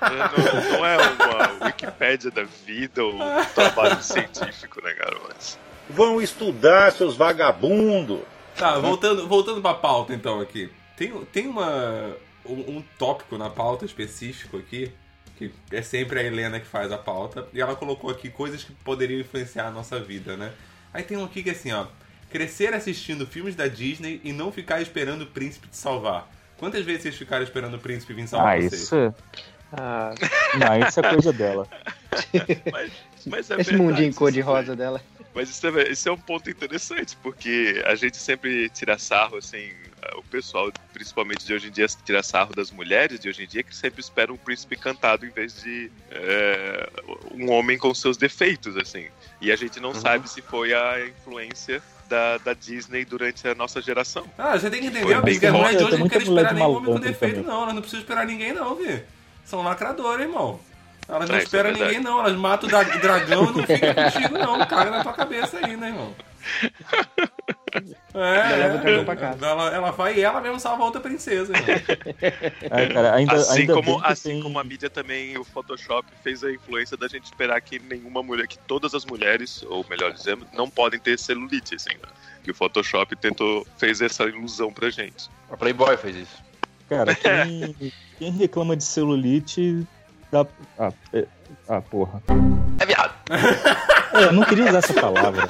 não, 0.02 0.78
não 0.78 0.86
é 0.86 0.96
uma 0.96 1.66
Wikipédia 1.66 2.30
da 2.30 2.44
vida 2.44 3.02
ou 3.02 3.14
um 3.14 3.44
trabalho 3.54 4.02
científico, 4.02 4.82
né, 4.82 4.92
garoto? 4.92 5.58
Vão 5.88 6.20
estudar, 6.20 6.92
seus 6.92 7.16
vagabundos! 7.16 8.20
Tá, 8.56 8.78
voltando, 8.78 9.26
voltando 9.26 9.62
pra 9.62 9.74
pauta 9.74 10.14
então 10.14 10.40
aqui. 10.40 10.70
Tem, 10.96 11.12
tem 11.32 11.46
uma, 11.46 12.14
um, 12.44 12.76
um 12.76 12.84
tópico 12.98 13.38
na 13.38 13.48
pauta 13.48 13.84
específico 13.84 14.58
aqui 14.58 14.92
que 15.36 15.52
é 15.72 15.82
sempre 15.82 16.20
a 16.20 16.22
Helena 16.22 16.60
que 16.60 16.66
faz 16.66 16.92
a 16.92 16.98
pauta, 16.98 17.48
e 17.52 17.60
ela 17.60 17.74
colocou 17.74 18.10
aqui 18.10 18.30
coisas 18.30 18.62
que 18.62 18.72
poderiam 18.72 19.20
influenciar 19.20 19.66
a 19.66 19.70
nossa 19.70 19.98
vida, 19.98 20.36
né? 20.36 20.52
Aí 20.92 21.02
tem 21.02 21.16
um 21.16 21.24
aqui 21.24 21.42
que 21.42 21.48
é 21.48 21.52
assim, 21.52 21.72
ó. 21.72 21.86
Crescer 22.34 22.74
assistindo 22.74 23.24
filmes 23.28 23.54
da 23.54 23.68
Disney 23.68 24.20
e 24.24 24.32
não 24.32 24.50
ficar 24.50 24.82
esperando 24.82 25.22
o 25.22 25.26
príncipe 25.28 25.68
te 25.68 25.76
salvar. 25.76 26.28
Quantas 26.58 26.84
vezes 26.84 27.02
vocês 27.02 27.14
ficaram 27.14 27.44
esperando 27.44 27.74
o 27.74 27.78
príncipe 27.78 28.12
vir 28.12 28.26
salvar 28.26 28.58
ah, 28.58 28.60
vocês? 28.60 28.82
Isso... 28.82 29.14
Ah, 29.72 30.12
não, 30.58 30.88
isso 30.88 30.98
é 30.98 31.10
coisa 31.10 31.32
dela. 31.32 31.68
mas, 32.72 32.92
mas 33.24 33.50
é 33.52 33.60
Esse 33.60 33.70
verdade, 33.70 33.76
mundinho 33.76 34.12
cor-de-rosa 34.12 34.74
dela. 34.74 35.00
Mas 35.32 35.48
isso 35.48 35.64
é, 35.64 35.88
isso 35.88 36.08
é 36.08 36.12
um 36.12 36.18
ponto 36.18 36.50
interessante, 36.50 37.16
porque 37.22 37.80
a 37.86 37.94
gente 37.94 38.16
sempre 38.16 38.68
tira 38.68 38.98
sarro, 38.98 39.36
assim, 39.36 39.70
o 40.16 40.22
pessoal, 40.24 40.72
principalmente 40.92 41.46
de 41.46 41.54
hoje 41.54 41.68
em 41.68 41.70
dia, 41.70 41.86
tira 42.04 42.20
sarro 42.20 42.52
das 42.52 42.72
mulheres 42.72 43.20
de 43.20 43.28
hoje 43.28 43.44
em 43.44 43.46
dia, 43.46 43.62
que 43.62 43.76
sempre 43.76 44.00
esperam 44.00 44.34
um 44.34 44.38
príncipe 44.38 44.74
cantado 44.74 45.24
em 45.24 45.30
vez 45.30 45.62
de 45.62 45.88
é, 46.10 46.90
um 47.32 47.48
homem 47.52 47.78
com 47.78 47.94
seus 47.94 48.16
defeitos, 48.16 48.76
assim. 48.76 49.06
E 49.40 49.52
a 49.52 49.56
gente 49.56 49.78
não 49.78 49.90
uhum. 49.90 49.94
sabe 49.94 50.28
se 50.28 50.42
foi 50.42 50.74
a 50.74 51.06
influência 51.06 51.80
da, 52.08 52.38
da 52.38 52.52
Disney 52.52 53.04
durante 53.04 53.46
a 53.48 53.54
nossa 53.54 53.80
geração. 53.80 54.24
Ah, 54.38 54.58
você 54.58 54.70
tem 54.70 54.80
que 54.80 54.86
entender, 54.88 55.14
amiga. 55.14 55.48
As 55.48 55.54
mulheres 55.54 55.78
de 55.78 55.84
hoje 55.84 55.98
não 55.98 56.08
querem 56.08 56.28
esperar 56.28 56.54
nenhum 56.54 56.76
homem 56.76 56.92
com 56.92 57.00
defeito, 57.00 57.34
também. 57.36 57.50
não. 57.50 57.62
Elas 57.62 57.74
não 57.74 57.80
precisam 57.80 58.00
esperar 58.00 58.26
ninguém, 58.26 58.52
não, 58.52 58.74
viu? 58.74 59.00
São 59.44 59.62
lacradoras, 59.62 60.20
irmão. 60.20 60.60
Elas 61.08 61.28
não 61.28 61.36
é, 61.36 61.40
é 61.40 61.42
esperam 61.42 61.70
é 61.70 61.72
ninguém, 61.72 62.00
não. 62.00 62.20
Elas 62.20 62.36
matam 62.36 62.68
o 62.68 62.72
dragão 63.00 63.50
e 63.50 63.56
não 63.56 63.66
ficam 63.66 63.94
contigo, 63.94 64.38
não. 64.38 64.66
Caga 64.66 64.90
na 64.90 65.02
tua 65.02 65.12
cabeça 65.12 65.58
aí, 65.62 65.76
né, 65.76 65.88
irmão? 65.88 66.14
É, 68.14 68.96
ela, 69.42 69.74
ela 69.74 69.90
vai 69.90 70.16
e 70.16 70.20
ela 70.20 70.40
mesmo 70.40 70.60
salva 70.60 70.84
outra 70.84 71.00
princesa. 71.00 71.52
É, 72.70 72.86
cara, 72.88 73.14
ainda, 73.14 73.34
assim 73.34 73.60
ainda 73.60 73.74
como, 73.74 74.00
assim 74.04 74.30
tem... 74.30 74.42
como 74.42 74.58
a 74.58 74.64
mídia 74.64 74.88
também, 74.88 75.36
o 75.36 75.44
Photoshop 75.44 76.08
fez 76.22 76.42
a 76.42 76.50
influência 76.50 76.96
da 76.96 77.08
gente 77.08 77.24
esperar 77.24 77.60
que 77.60 77.78
nenhuma 77.78 78.22
mulher, 78.22 78.46
que 78.46 78.58
todas 78.58 78.94
as 78.94 79.04
mulheres, 79.04 79.64
ou 79.68 79.84
melhor 79.88 80.12
dizendo, 80.12 80.46
não 80.52 80.70
podem 80.70 80.98
ter 80.98 81.18
celulite 81.18 81.74
assim, 81.74 81.90
né? 81.90 82.08
Que 82.42 82.50
o 82.50 82.54
Photoshop 82.54 83.14
tentou, 83.16 83.66
fez 83.76 84.00
essa 84.00 84.24
ilusão 84.24 84.72
pra 84.72 84.90
gente. 84.90 85.28
A 85.50 85.56
Playboy 85.56 85.96
fez 85.96 86.16
isso. 86.16 86.42
Cara, 86.88 87.14
quem, 87.16 87.92
quem 88.18 88.30
reclama 88.30 88.76
de 88.76 88.84
celulite 88.84 89.86
dá. 90.30 90.46
Ah, 90.78 90.92
é... 91.12 91.26
ah 91.68 91.80
porra. 91.80 92.22
É 92.78 92.86
viado. 92.86 93.14
É, 94.14 94.24
eu 94.24 94.32
não 94.32 94.44
queria 94.44 94.66
usar 94.66 94.78
essa 94.78 94.94
palavra. 94.94 95.42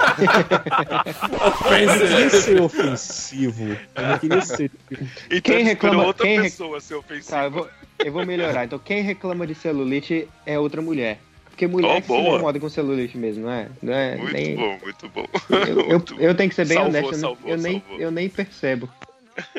eu 1.81 1.87
não 1.87 1.99
queria 1.99 2.31
ser 2.31 2.61
ofensivo. 2.61 3.77
Eu 3.95 4.07
não 4.07 4.19
queria 4.19 4.41
ser. 4.43 4.71
Então, 4.91 5.41
quem 5.43 5.65
reclama 5.65 6.05
outra 6.05 6.27
quem 6.27 6.43
pessoa 6.43 6.81
ser 6.81 6.95
ofensivo. 6.95 7.31
Tá, 7.31 7.45
eu 7.45 7.51
vou, 7.51 7.69
eu 7.99 8.13
vou 8.13 8.25
melhorar. 8.25 8.65
Então, 8.65 8.79
quem 8.79 9.03
reclama 9.03 9.47
de 9.47 9.55
celulite 9.55 10.29
é 10.47 10.59
outra 10.59 10.81
mulher. 10.81 11.19
Porque 11.55 11.69
mulher 11.69 11.99
oh, 11.99 12.01
que 12.01 12.07
se 12.09 12.13
incomoda 12.13 12.59
com 12.59 12.69
celulite 12.69 13.17
mesmo, 13.17 13.45
não 13.45 13.53
é? 13.53 13.69
Não 13.81 13.93
é 13.93 14.17
muito 14.17 14.33
nem... 14.33 14.57
bom, 14.57 14.79
muito 14.83 15.09
bom. 15.09 15.25
Eu, 15.51 15.81
eu, 15.89 16.05
eu, 16.19 16.35
tenho 16.35 16.51
que 16.51 16.57
ser 16.57 16.67
bem 16.67 16.79
salvou, 16.79 16.91
honesto, 16.91 17.15
salvou, 17.15 17.49
eu, 17.49 17.57
nem, 17.57 17.83
eu 17.97 18.11
nem 18.11 18.29
percebo. 18.29 18.89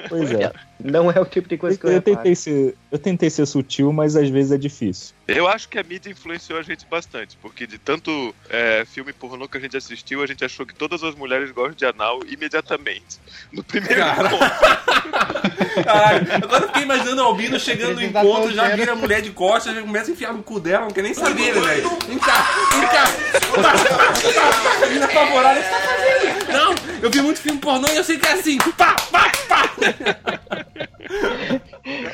Pois 0.10 0.32
é. 0.32 0.52
Não 0.84 1.12
é 1.12 1.20
o 1.20 1.26
tipo 1.26 1.48
de 1.48 1.58
coisa 1.58 1.78
que 1.78 1.86
eu, 1.86 1.92
eu 1.92 2.02
tentei 2.02 2.36
ser 2.36 2.76
Eu 2.92 3.00
tentei 3.00 3.30
ser 3.30 3.46
sutil, 3.46 3.92
mas 3.92 4.16
às 4.16 4.30
vezes 4.30 4.52
é 4.52 4.58
difícil. 4.58 5.16
Eu 5.28 5.48
acho 5.48 5.68
que 5.68 5.80
a 5.80 5.84
mídia 5.84 6.10
influenciou 6.10 6.60
a 6.60 6.62
gente 6.62 6.86
bastante, 6.86 7.38
porque 7.42 7.66
de 7.66 7.78
tanto 7.78 8.34
é, 8.50 8.86
filme 8.86 9.12
pornô 9.12 9.48
que 9.48 9.58
a 9.58 9.60
gente 9.60 9.76
assistiu, 9.76 10.22
a 10.22 10.28
gente 10.28 10.46
achou 10.46 10.66
que 10.66 10.76
todas 10.76 11.04
as 11.04 11.16
mulheres 11.16 11.52
gostam 11.52 11.76
de 11.76 11.86
anal 11.86 12.20
imediatamente. 12.28 13.20
No 13.52 13.64
primeiro 13.64 14.02
Cara. 14.02 14.28
encontro. 14.28 14.48
Caralho, 15.84 16.28
agora 16.32 16.64
eu 16.64 16.68
fiquei 16.68 16.84
imaginando 16.84 17.22
o 17.22 17.26
Albino 17.26 17.60
chegando 17.60 17.96
no 17.96 18.04
encontro, 18.04 18.54
já 18.54 18.76
vira 18.76 18.94
a 18.94 18.96
mulher 18.96 19.22
de 19.22 19.32
costas, 19.32 19.76
já 19.76 19.82
começa 19.82 20.12
a 20.12 20.14
enfiar 20.14 20.34
no 20.34 20.44
cu 20.44 20.60
dela, 20.60 20.86
não 20.86 20.92
quer 20.92 21.02
nem 21.02 21.14
saber, 21.14 21.54
velho. 21.54 21.90
Vem 22.08 22.18
cá, 22.20 22.50
vem 22.72 22.88
cá. 22.88 23.04
A 24.84 24.86
menina 24.88 25.06
apavorada, 25.06 25.60
o 25.60 25.64
que 25.64 25.70
você 25.70 25.76
tá 25.76 25.82
fazendo? 25.82 26.54
Não, 26.54 26.76
eu 27.02 27.10
vi 27.10 27.22
muito 27.22 27.42
filme 27.42 27.60
pornô 27.60 27.88
e 27.90 27.96
eu 27.96 28.04
sei 28.04 28.18
que 28.18 28.28
é 28.28 28.34
assim. 28.34 28.58
Pá, 28.78 28.96
pá, 29.12 29.32
pá. 29.48 29.65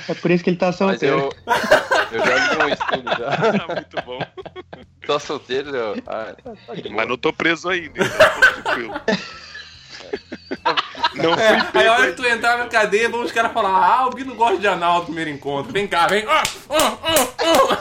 É 0.07 0.13
por 0.15 0.31
isso 0.31 0.43
que 0.43 0.49
ele 0.49 0.57
tá 0.57 0.71
solteiro. 0.71 1.29
Eu, 2.11 2.19
eu 2.19 2.25
já 2.25 2.53
li 2.53 2.63
um 2.63 2.69
estudo 2.69 3.09
já. 3.17 3.73
Muito 3.73 4.01
bom. 4.05 4.19
Tô 5.05 5.19
solteiro, 5.19 5.75
eu... 5.75 5.95
ah, 6.07 6.35
tá 6.43 6.53
Mas 6.89 7.07
não 7.07 7.17
tô 7.17 7.31
preso 7.33 7.69
ainda, 7.69 8.03
então 8.03 8.63
tranquilo. 8.63 8.93
Não 11.15 11.33
fui 11.33 11.43
é, 11.43 11.67
Aí 11.73 11.87
a 11.87 11.93
hora 11.93 12.07
que 12.11 12.17
tu 12.17 12.25
entrar 12.25 12.57
na 12.57 12.67
cadeia, 12.67 13.09
vão 13.09 13.21
os 13.21 13.31
caras 13.31 13.51
falar: 13.51 13.69
Ah, 13.69 14.07
o 14.07 14.11
Bino 14.11 14.35
gosta 14.35 14.57
de 14.57 14.67
anal 14.67 14.99
no 14.99 15.05
primeiro 15.05 15.29
encontro. 15.29 15.71
Vem 15.71 15.87
cá, 15.87 16.07
vem. 16.07 16.25
Oh, 16.27 16.43
oh, 16.69 16.97
oh, 17.43 17.77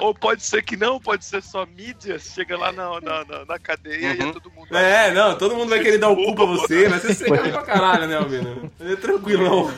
Ou 0.00 0.14
pode 0.14 0.42
ser 0.42 0.62
que 0.62 0.76
não, 0.76 0.98
pode 1.00 1.24
ser 1.24 1.42
só 1.42 1.64
mídia. 1.66 2.18
Chega 2.18 2.56
lá 2.56 2.72
na, 2.72 3.00
na, 3.00 3.24
na, 3.24 3.44
na 3.44 3.58
cadeia 3.58 4.10
uhum. 4.10 4.26
e 4.26 4.28
é 4.28 4.32
todo 4.32 4.50
mundo. 4.50 4.76
É, 4.76 5.12
não, 5.12 5.38
todo 5.38 5.54
mundo 5.54 5.70
vai 5.70 5.80
querer 5.80 5.98
dar 5.98 6.08
o 6.08 6.16
cu 6.16 6.34
pra 6.34 6.44
você, 6.44 6.88
mas 6.88 7.02
você 7.02 7.14
se 7.14 7.24
pra 7.24 7.62
caralho, 7.62 8.06
né, 8.06 8.16
Albino? 8.16 8.70
É 8.80 8.96
tranquilão. 8.96 9.72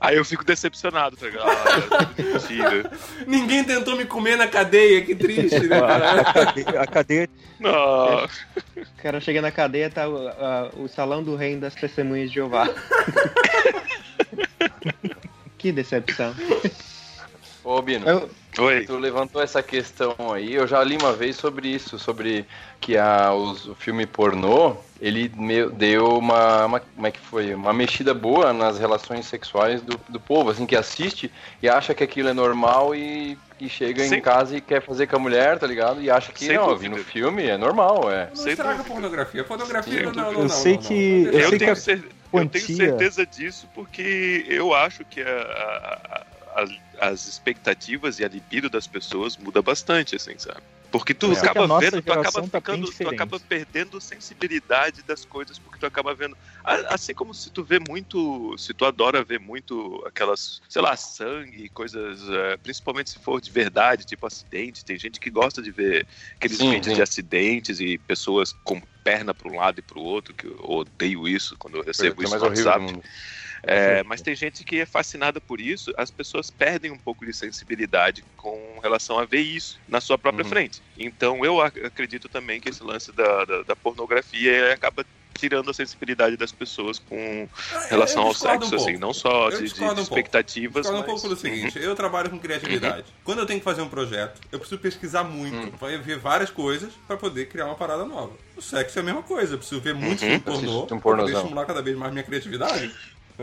Aí 0.00 0.16
eu 0.16 0.24
fico 0.24 0.44
decepcionado, 0.44 1.16
tá 1.16 1.26
ligado? 1.26 1.48
Ah, 1.48 2.10
mentira. 2.18 2.90
Ninguém 3.24 3.62
tentou 3.62 3.94
me 3.94 4.04
comer 4.04 4.36
na 4.36 4.48
cadeia, 4.48 5.00
que 5.02 5.14
triste, 5.14 5.60
né, 5.60 5.78
cara? 5.78 6.20
A 6.20 6.24
cadeia. 6.32 6.80
A 6.80 6.86
cadeia... 6.88 7.30
Não. 7.60 8.24
O 8.24 9.02
cara 9.02 9.20
chega 9.20 9.40
na 9.40 9.52
cadeia, 9.52 9.88
tá 9.88 10.08
o, 10.08 10.26
a, 10.26 10.70
o 10.76 10.88
salão 10.88 11.22
do 11.22 11.36
reino 11.36 11.60
das 11.60 11.76
testemunhas 11.76 12.30
de 12.30 12.34
Jeová. 12.34 12.68
que 15.56 15.70
decepção. 15.70 16.34
Ô, 17.64 17.80
Bino, 17.80 18.08
eu... 18.08 18.30
Oi. 18.58 18.84
tu 18.84 18.96
levantou 18.98 19.40
essa 19.40 19.62
questão 19.62 20.14
aí. 20.34 20.54
Eu 20.54 20.66
já 20.66 20.82
li 20.82 20.96
uma 20.96 21.12
vez 21.12 21.36
sobre 21.36 21.68
isso, 21.68 21.98
sobre 21.98 22.44
que 22.80 22.96
a, 22.98 23.32
os, 23.32 23.66
o 23.68 23.74
filme 23.74 24.04
pornô 24.04 24.76
ele 25.00 25.30
me- 25.36 25.68
deu 25.70 26.18
uma, 26.18 26.66
uma. 26.66 26.80
Como 26.80 27.06
é 27.06 27.10
que 27.10 27.20
foi? 27.20 27.54
Uma 27.54 27.72
mexida 27.72 28.12
boa 28.12 28.52
nas 28.52 28.78
relações 28.78 29.26
sexuais 29.26 29.80
do, 29.80 29.98
do 30.08 30.20
povo, 30.20 30.50
assim, 30.50 30.66
que 30.66 30.76
assiste 30.76 31.30
e 31.62 31.68
acha 31.68 31.94
que 31.94 32.04
aquilo 32.04 32.28
é 32.28 32.32
normal 32.32 32.94
e, 32.94 33.38
e 33.60 33.68
chega 33.68 34.04
Sem- 34.04 34.18
em 34.18 34.22
casa 34.22 34.56
e 34.56 34.60
quer 34.60 34.82
fazer 34.82 35.06
com 35.06 35.16
a 35.16 35.18
mulher, 35.20 35.58
tá 35.58 35.66
ligado? 35.66 36.00
E 36.02 36.10
acha 36.10 36.30
que 36.32 36.44
Sem 36.44 36.56
não, 36.56 36.68
dúvida. 36.68 36.94
vi 36.94 37.00
no 37.00 37.04
filme, 37.04 37.46
é 37.46 37.56
normal, 37.56 38.10
é. 38.12 38.26
Não 38.28 38.36
Sem 38.36 38.52
estraga 38.52 38.74
dúvida. 38.78 38.92
pornografia. 38.94 39.44
Pornografia 39.44 39.92
Sem 39.94 40.02
não, 40.04 40.12
não, 40.12 40.32
não, 40.32 40.42
Eu 40.42 40.48
sei 40.48 40.74
não, 40.74 40.82
que- 40.82 41.22
não. 41.24 41.32
eu 41.32 41.40
Eu, 41.40 41.48
sei 41.48 41.50
que 41.52 41.58
tenho 41.58 41.72
a 41.72 41.76
cer- 41.76 41.94
eu 41.96 42.00
tenho 42.02 42.12
quantia- 42.30 42.76
certeza 42.76 43.26
disso 43.26 43.68
porque 43.74 44.44
eu 44.48 44.74
acho 44.74 45.04
que 45.04 45.20
a- 45.22 45.26
a- 45.26 46.60
a- 46.62 46.64
as- 47.02 47.12
as 47.12 47.26
expectativas 47.26 48.18
e 48.18 48.24
a 48.24 48.28
libido 48.28 48.70
das 48.70 48.86
pessoas 48.86 49.36
muda 49.36 49.60
bastante, 49.60 50.16
assim, 50.16 50.38
sabe? 50.38 50.60
Porque 50.90 51.14
tu 51.14 51.26
Eu 51.26 51.32
a 51.32 51.34
acaba 51.36 51.80
vendo, 51.80 52.02
tu 52.02 52.12
acaba 52.12 52.42
tá 52.42 52.58
ficando, 52.58 52.92
tu 52.92 53.08
acaba 53.08 53.40
perdendo 53.40 53.98
sensibilidade 53.98 55.02
das 55.02 55.24
coisas, 55.24 55.58
porque 55.58 55.78
tu 55.78 55.86
acaba 55.86 56.14
vendo. 56.14 56.36
Assim 56.90 57.14
como 57.14 57.32
se 57.32 57.50
tu 57.50 57.64
vê 57.64 57.78
muito. 57.78 58.54
Se 58.58 58.74
tu 58.74 58.84
adora 58.84 59.24
ver 59.24 59.40
muito 59.40 60.02
aquelas, 60.06 60.60
sei 60.68 60.82
lá, 60.82 60.94
sangue, 60.94 61.70
coisas. 61.70 62.20
eh, 62.28 62.56
principalmente 62.58 63.08
se 63.08 63.18
for 63.18 63.40
de 63.40 63.50
verdade, 63.50 64.04
tipo 64.04 64.26
acidente. 64.26 64.84
Tem 64.84 64.98
gente 64.98 65.18
que 65.18 65.30
gosta 65.30 65.62
de 65.62 65.70
ver 65.70 66.06
aqueles 66.36 66.58
Sim, 66.58 66.72
vídeos 66.72 66.86
sim. 66.88 66.94
de 66.96 67.02
acidentes 67.02 67.80
e 67.80 67.96
pessoas 67.96 68.52
com 68.62 68.78
perna 69.02 69.34
para 69.34 69.50
um 69.50 69.56
lado 69.56 69.78
e 69.80 69.82
para 69.82 69.98
o 69.98 70.02
outro, 70.02 70.34
que 70.34 70.46
eu 70.46 70.56
odeio 70.62 71.26
isso 71.26 71.56
quando 71.58 71.78
eu 71.78 71.82
recebo 71.84 72.16
Coisa 72.16 72.36
isso 72.36 72.44
no 72.44 72.50
WhatsApp. 72.50 73.00
É, 73.64 74.02
mas 74.02 74.20
tem 74.20 74.34
gente 74.34 74.64
que 74.64 74.80
é 74.80 74.86
fascinada 74.86 75.40
por 75.40 75.60
isso, 75.60 75.92
as 75.96 76.10
pessoas 76.10 76.50
perdem 76.50 76.90
um 76.90 76.98
pouco 76.98 77.24
de 77.24 77.32
sensibilidade 77.32 78.24
com 78.36 78.80
relação 78.82 79.18
a 79.18 79.24
ver 79.24 79.40
isso 79.40 79.80
na 79.86 80.00
sua 80.00 80.18
própria 80.18 80.44
Uhum. 80.44 80.50
frente. 80.50 80.82
Então 80.96 81.44
eu 81.44 81.60
ac- 81.60 81.78
acredito 81.84 82.28
também 82.28 82.60
que 82.60 82.68
esse 82.68 82.82
lance 82.82 83.12
da, 83.12 83.44
da, 83.44 83.62
da 83.62 83.76
pornografia 83.76 84.72
acaba 84.74 85.04
tirando 85.38 85.70
a 85.70 85.74
sensibilidade 85.74 86.36
das 86.36 86.52
pessoas 86.52 86.98
com 86.98 87.48
relação 87.88 88.22
Eu 88.22 88.26
ao 88.28 88.32
discordo 88.32 88.64
um 88.66 88.68
sexo, 88.68 88.84
assim, 88.88 88.98
não 88.98 89.14
só 89.14 89.48
Eu 89.48 89.58
de, 89.62 89.72
de 89.72 89.82
um 89.82 90.02
expectativas, 90.02 90.88
um 90.88 90.92
mas... 90.92 91.06
pouco 91.06 91.22
pelo 91.22 91.36
seguinte, 91.36 91.78
eu 91.78 91.94
trabalho 91.94 92.30
com 92.30 92.38
criatividade. 92.38 93.04
Quando 93.24 93.38
eu 93.38 93.46
tenho 93.46 93.58
que 93.60 93.64
fazer 93.64 93.80
um 93.82 93.88
projeto, 93.88 94.40
eu 94.52 94.58
preciso 94.58 94.80
pesquisar 94.80 95.24
muito, 95.24 95.56
Hum. 95.56 95.70
vai 95.78 95.96
ver 95.98 96.18
várias 96.18 96.50
coisas 96.50 96.92
pra 97.06 97.16
poder 97.16 97.46
criar 97.46 97.66
uma 97.66 97.76
parada 97.76 98.04
nova. 98.04 98.38
O 98.56 98.60
sexo 98.60 98.98
é 98.98 99.02
a 99.02 99.04
mesma 99.04 99.22
coisa, 99.22 99.54
eu 99.54 99.58
preciso 99.58 99.80
ver 99.80 99.94
muito 99.94 100.20
Uhum. 100.22 100.26
filme 100.26 100.40
pornô 100.40 100.82
um 100.92 101.00
pornozão. 101.00 101.42
estimular 101.42 101.64
cada 101.66 101.82
vez 101.82 101.96
mais 101.96 102.12
minha 102.12 102.24
criatividade. 102.24 102.92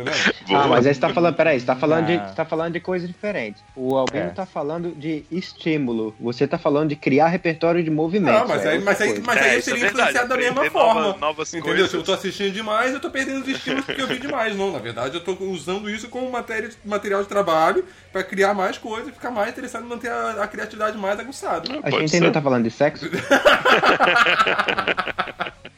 Ah, 0.51 0.67
mas 0.67 0.87
aí 0.87 0.95
você 0.95 0.99
tá 0.99 1.13
falando, 1.13 1.35
peraí, 1.35 1.59
você 1.59 1.65
tá 1.67 1.75
falando, 1.75 2.07
de, 2.07 2.13
Ah. 2.13 2.27
você 2.27 2.33
tá 2.35 2.43
falando 2.43 2.73
de 2.73 2.79
coisa 2.79 3.05
diferente. 3.07 3.59
O 3.75 3.95
Albino 3.95 4.25
É. 4.25 4.29
tá 4.29 4.47
falando 4.47 4.91
de 4.95 5.23
estímulo. 5.31 6.15
Você 6.19 6.47
tá 6.47 6.57
falando 6.57 6.89
de 6.89 6.95
criar 6.95 7.27
repertório 7.27 7.83
de 7.83 7.89
movimento. 7.91 8.33
Não, 8.39 8.47
mas 8.47 8.65
é 8.65 8.69
aí, 8.71 8.79
mas 8.79 8.99
aí, 8.99 9.21
mas 9.23 9.37
É, 9.37 9.41
aí 9.41 9.53
eu 9.53 9.59
isso 9.59 9.69
é 9.69 9.73
seria 9.73 9.85
verdade, 9.85 10.09
influenciado 10.09 10.29
da 10.29 10.37
mesma 10.37 10.71
forma. 10.71 11.01
nova- 11.01 11.19
novas 11.19 11.53
entendeu? 11.53 11.71
coisas. 11.73 11.91
Se 11.91 11.97
eu 11.97 12.03
tô 12.03 12.13
assistindo 12.13 12.51
demais, 12.51 12.93
eu 12.93 12.99
tô 12.99 13.11
perdendo 13.11 13.41
os 13.41 13.47
estímulos 13.47 13.85
porque 13.85 14.01
eu 14.01 14.07
vi 14.07 14.17
demais. 14.17 14.55
Não, 14.55 14.71
na 14.71 14.79
verdade, 14.79 15.13
eu 15.15 15.23
tô 15.23 15.33
usando 15.43 15.87
isso 15.87 16.09
como 16.09 16.31
matéria, 16.31 16.69
material 16.83 17.21
de 17.21 17.29
trabalho 17.29 17.85
pra 18.11 18.23
criar 18.23 18.55
mais 18.55 18.75
coisas 18.77 19.09
e 19.09 19.11
ficar 19.11 19.29
mais 19.29 19.49
interessado 19.51 19.85
em 19.85 19.87
manter 19.87 20.09
a, 20.09 20.43
a 20.43 20.47
criatividade 20.47 20.97
mais 20.97 21.19
aguçada. 21.19 21.71
A 21.77 21.81
Pode 21.83 21.97
gente 21.99 22.09
ser. 22.09 22.17
ainda 22.17 22.31
tá 22.31 22.41
falando 22.41 22.63
de 22.63 22.71
sexo? 22.71 23.07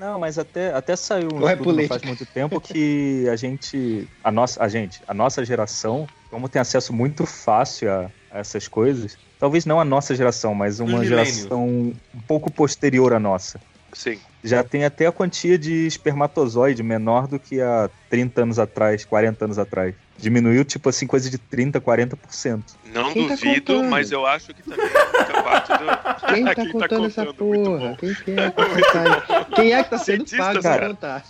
Não, 0.00 0.18
mas 0.18 0.38
até, 0.38 0.72
até 0.72 0.96
saiu 0.96 1.28
um 1.28 1.42
Ou 1.42 1.48
é 1.48 1.52
estudo 1.52 1.86
faz 1.86 2.02
muito 2.02 2.24
tempo 2.24 2.58
que 2.58 3.26
a 3.30 3.36
gente, 3.36 4.08
a 4.24 4.32
nossa, 4.32 4.62
a 4.64 4.66
gente, 4.66 4.98
a 5.06 5.12
nossa 5.12 5.44
geração, 5.44 6.08
como 6.30 6.48
tem 6.48 6.58
acesso 6.58 6.90
muito 6.90 7.26
fácil 7.26 7.92
a, 7.92 8.10
a 8.30 8.38
essas 8.38 8.66
coisas, 8.66 9.18
talvez 9.38 9.66
não 9.66 9.78
a 9.78 9.84
nossa 9.84 10.14
geração, 10.14 10.54
mas 10.54 10.80
uma 10.80 11.04
geração 11.04 11.66
um 12.14 12.20
pouco 12.26 12.50
posterior 12.50 13.12
à 13.12 13.20
nossa. 13.20 13.60
Sim, 13.92 14.18
Já 14.42 14.62
tem 14.64 14.84
até 14.84 15.06
a 15.06 15.12
quantia 15.12 15.58
de 15.58 15.86
espermatozoide 15.86 16.82
menor 16.82 17.26
do 17.26 17.38
que 17.38 17.60
há 17.60 17.90
30 18.08 18.42
anos 18.42 18.58
atrás, 18.58 19.04
40 19.04 19.44
anos 19.44 19.58
atrás. 19.58 19.94
Diminuiu, 20.16 20.64
tipo 20.64 20.88
assim, 20.88 21.06
coisa 21.06 21.30
de 21.30 21.38
30, 21.38 21.80
40%. 21.80 22.62
não 22.94 23.12
Quem 23.12 23.28
tá 23.28 23.34
duvido, 23.34 23.74
contando? 23.74 23.90
mas 23.90 24.10
eu 24.12 24.26
acho 24.26 24.52
que 24.54 24.62
também 24.62 24.78
muita 24.86 25.42
parte 25.42 25.68
do... 25.72 26.26
Quem 26.34 26.44
tá 26.44 26.54
Quem 26.54 26.72
contando 26.72 27.06
essa 27.06 27.26
contando, 27.26 27.36
porra? 27.64 27.78
bom. 27.90 27.96
Quem, 27.96 28.38
é 28.38 28.50
que 28.50 28.92
tá? 28.92 29.44
Quem 29.56 29.72
é 29.72 29.82
que 29.84 29.90
tá 29.90 29.98
sendo 29.98 30.26
Cientistas, 30.28 30.38
pago 30.38 30.60
pra 30.62 30.88
contar? 30.88 31.24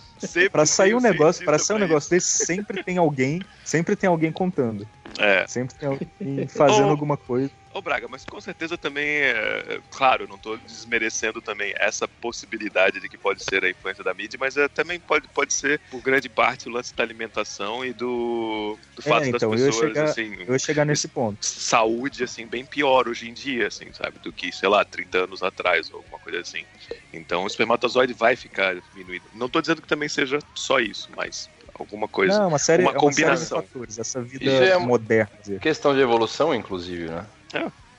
Pra 0.53 0.67
sair 0.67 0.95
um 0.95 1.01
negócio, 1.01 1.35
cientista 1.39 1.45
para 1.47 1.59
sair 1.59 1.77
um 1.77 1.81
negócio 1.81 2.11
desse, 2.11 2.45
sempre 2.45 2.83
tem 2.85 2.99
alguém, 2.99 3.41
sempre 3.65 3.97
tem 3.97 4.09
alguém 4.09 4.31
contando. 4.31 4.87
É. 5.19 5.47
Sempre 5.49 5.75
tem 5.77 5.89
alguém 5.89 6.47
fazendo 6.49 6.85
Ou- 6.85 6.91
alguma 6.91 7.17
coisa. 7.17 7.51
Ô 7.73 7.81
Braga, 7.81 8.09
mas 8.09 8.25
com 8.25 8.41
certeza 8.41 8.77
também, 8.77 9.07
é, 9.07 9.31
é, 9.31 9.81
claro, 9.91 10.27
não 10.27 10.37
tô 10.39 10.57
desmerecendo 10.57 11.41
também 11.41 11.73
essa 11.79 12.09
possibilidade 12.09 12.99
de 13.01 13.09
que 13.09 13.17
pode 13.17 13.45
ser 13.45 13.65
a 13.65 13.71
influência 13.71 14.03
da 14.03 14.13
mídia, 14.13 14.37
mas 14.41 14.57
é, 14.57 14.69
também 14.69 14.99
pode, 14.99 15.29
pode 15.29 15.55
ser, 15.55 15.81
por 15.89 16.03
grande 16.03 16.29
parte, 16.29 16.69
o 16.69 16.73
lance 16.73 16.93
da 16.95 17.05
alimentação 17.05 17.85
e 17.85 17.93
do, 17.93 18.77
do 18.97 19.03
fato 19.03 19.27
então, 19.27 19.51
eu 19.53 19.57
das 19.57 19.67
pessoas, 19.67 19.89
chegar- 19.89 20.05
assim, 20.05 20.37
Eu 20.49 20.59
chegar 20.59 20.85
nesse 20.85 21.07
ponto. 21.09 21.47
saúde, 21.47 22.25
assim, 22.25 22.45
bem 22.49 22.67
pior 22.67 23.09
hoje 23.09 23.29
em 23.29 23.33
dia, 23.33 23.69
assim, 23.69 23.93
sabe, 23.93 24.19
do 24.19 24.33
que, 24.33 24.51
sei 24.51 24.69
lá, 24.69 24.85
30 24.85 25.25
anos 25.25 25.41
atrás 25.41 25.91
ou 25.93 25.99
alguma 25.99 26.19
coisa 26.19 26.41
assim. 26.41 26.65
Então 27.13 27.45
o 27.45 27.47
espermatozoide 27.47 28.13
vai 28.15 28.35
ficar 28.35 28.81
diminuído. 28.81 29.29
Não 29.33 29.49
tô 29.49 29.61
dizendo 29.61 29.81
que 29.81 29.87
também 29.89 30.09
seja 30.09 30.39
só 30.57 30.81
isso, 30.81 31.13
mas 31.15 31.49
alguma 31.75 32.09
coisa. 32.09 32.37
Não, 32.37 32.49
uma 32.49 32.59
série, 32.59 32.83
uma 32.83 32.91
é 32.93 32.99
uma 32.99 33.01
série 33.13 33.17
de 33.23 33.27
combinação. 33.27 33.63
fatores. 33.63 33.99
Essa 33.99 34.21
vida 34.23 34.45
Isso 34.45 34.63
é 34.65 34.77
moderna. 34.77 35.31
Questão 35.61 35.95
de 35.95 36.01
evolução, 36.01 36.53
inclusive, 36.53 37.09
né? 37.09 37.27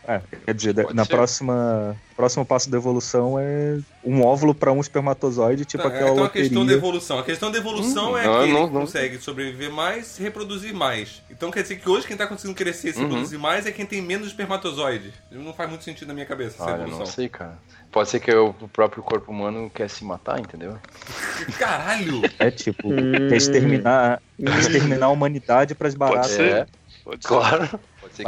É, 0.08 0.20
quer 0.46 0.54
dizer, 0.56 0.74
Pode 0.74 0.96
na 0.96 1.06
ser. 1.06 1.12
próxima 1.12 1.96
próximo 2.18 2.44
passo 2.44 2.70
da 2.72 2.78
evolução 2.78 3.38
é 3.40 3.78
um 4.04 4.24
óvulo 4.24 4.54
para 4.54 4.72
um 4.72 4.80
espermatozoide, 4.80 5.64
tipo 5.64 5.82
Tá, 5.84 5.90
aquela 5.90 6.12
então 6.12 6.24
a 6.24 6.30
questão 6.30 6.56
da 6.56 6.60
loteria. 6.62 6.78
evolução. 6.78 7.20
A 7.20 7.24
questão 7.24 7.52
da 7.52 7.58
evolução 7.60 8.14
Hum, 8.14 8.18
é 8.18 8.26
não, 8.26 8.34
que 8.34 8.44
ele 8.44 8.54
não, 8.54 8.62
não. 8.62 8.82
consegue 8.82 9.20
sobreviver 9.20 9.72
mais 9.72 10.20
e 10.20 10.24
reproduzir 10.24 10.74
mais. 10.74 11.22
Então 11.30 11.52
quer 11.52 11.62
dizer 11.62 11.76
que 11.78 11.88
hoje 11.88 12.08
quem 12.08 12.18
tá 12.18 12.26
conseguindo 12.26 12.58
crescer 12.58 12.90
e 12.90 12.94
se 12.94 13.00
Uhum. 13.00 13.06
reproduzir 13.06 13.38
mais 13.40 13.66
é 13.68 13.72
quem 13.72 13.86
tem 13.86 14.02
menos 14.02 14.28
espermatozoide. 14.28 15.14
Não 15.32 15.54
faz 15.54 15.70
muito 15.70 15.84
sentido 15.84 16.08
na 16.08 16.14
minha 16.16 16.26
cabeça 16.26 16.56
essa 16.56 16.64
Olha, 16.66 16.78
não 16.80 16.88
evolução. 16.88 17.06
sei, 17.06 17.30
cara. 17.30 17.58
Pode 17.92 18.10
ser 18.10 18.20
que 18.20 18.34
o 18.34 18.54
próprio 18.74 19.04
corpo 19.04 19.32
humano 19.32 19.70
quer 19.74 19.88
se 19.90 20.04
matar, 20.04 20.40
entendeu? 20.40 20.78
Caralho! 21.60 22.22
É 22.40 22.50
tipo, 22.50 22.90
quer 23.30 23.36
exterminar, 23.38 24.22
exterminar 24.40 25.06
a 25.06 25.10
humanidade 25.10 25.76
para 25.76 25.88
as 25.88 25.96
Pode 25.96 26.12
baratas. 26.12 26.32
ser. 26.32 26.52
É, 26.52 26.66
Pode 27.04 27.22
ser. 27.22 27.28
claro. 27.28 27.80
Pode 28.02 28.14
ser 28.16 28.24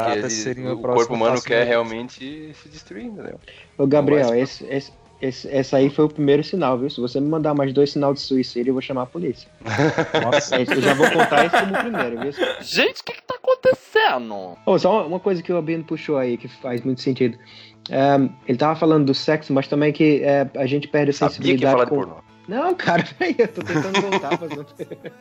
que 0.56 0.60
ele- 0.62 0.70
o 0.72 0.78
corpo 0.78 1.14
humano 1.14 1.42
quer 1.42 1.60
da- 1.60 1.66
realmente 1.66 2.54
se 2.54 2.70
destruir, 2.70 3.06
entendeu? 3.06 3.40
Ô, 3.78 3.86
Gabriel, 3.88 4.22
Não 4.22 4.30
vai 4.30 4.42
esse, 4.42 4.64
esse, 4.66 4.92
esse, 5.22 5.48
esse 5.48 5.76
aí 5.76 5.90
foi 5.90 6.06
o 6.06 6.10
primeiro 6.10 6.44
sinal, 6.44 6.78
viu? 6.78 6.90
Se 6.90 7.00
você 7.02 7.20
me 7.20 7.28
mandar 7.28 7.54
mais 7.54 7.74
dois 7.74 7.92
sinais 7.92 8.16
de 8.16 8.22
suicídio, 8.22 8.70
eu 8.72 8.74
vou 8.74 8.82
chamar 8.82 9.04
a 9.04 9.06
polícia. 9.06 9.50
Nossa, 10.24 10.56
Eu 10.62 10.82
já 10.82 10.94
vou 10.94 11.10
contar 11.10 11.46
isso 11.46 11.58
como 11.60 11.74
o 11.76 11.80
primeiro, 11.80 12.20
viu? 12.22 12.32
Gente, 12.62 13.02
o 13.02 13.04
que, 13.04 13.14
que 13.14 13.24
tá 13.24 13.36
acontecendo? 13.36 14.58
Ô, 14.66 14.78
só 14.78 15.08
uma, 15.08 15.20
coisa 15.20 15.42
que 15.42 15.52
o 15.52 15.56
Albino 15.56 15.84
puxou 15.84 16.18
aí, 16.18 16.38
que 16.38 16.48
faz 16.48 16.82
muito 16.82 17.02
sentido. 17.02 17.38
É, 17.90 18.16
ele 18.48 18.58
tava 18.58 18.78
falando 18.80 19.06
do 19.06 19.14
sexo, 19.14 19.52
mas 19.54 19.68
também 19.68 19.92
que 19.92 20.22
é, 20.24 20.50
a 20.56 20.66
gente 20.66 20.88
perde 20.88 21.12
a 21.12 21.14
Sabia 21.14 21.36
que 21.36 21.42
ia 21.42 21.70
sensibilidade 21.70 21.72
falar 21.74 21.84
de 21.86 21.90
com... 21.90 21.96
pornô. 21.96 22.33
Não, 22.48 22.74
cara, 22.76 23.04
peraí, 23.18 23.36
eu 23.38 23.48
tô 23.48 23.62
tentando 23.62 24.02
voltar. 24.02 24.32
não- 24.32 24.66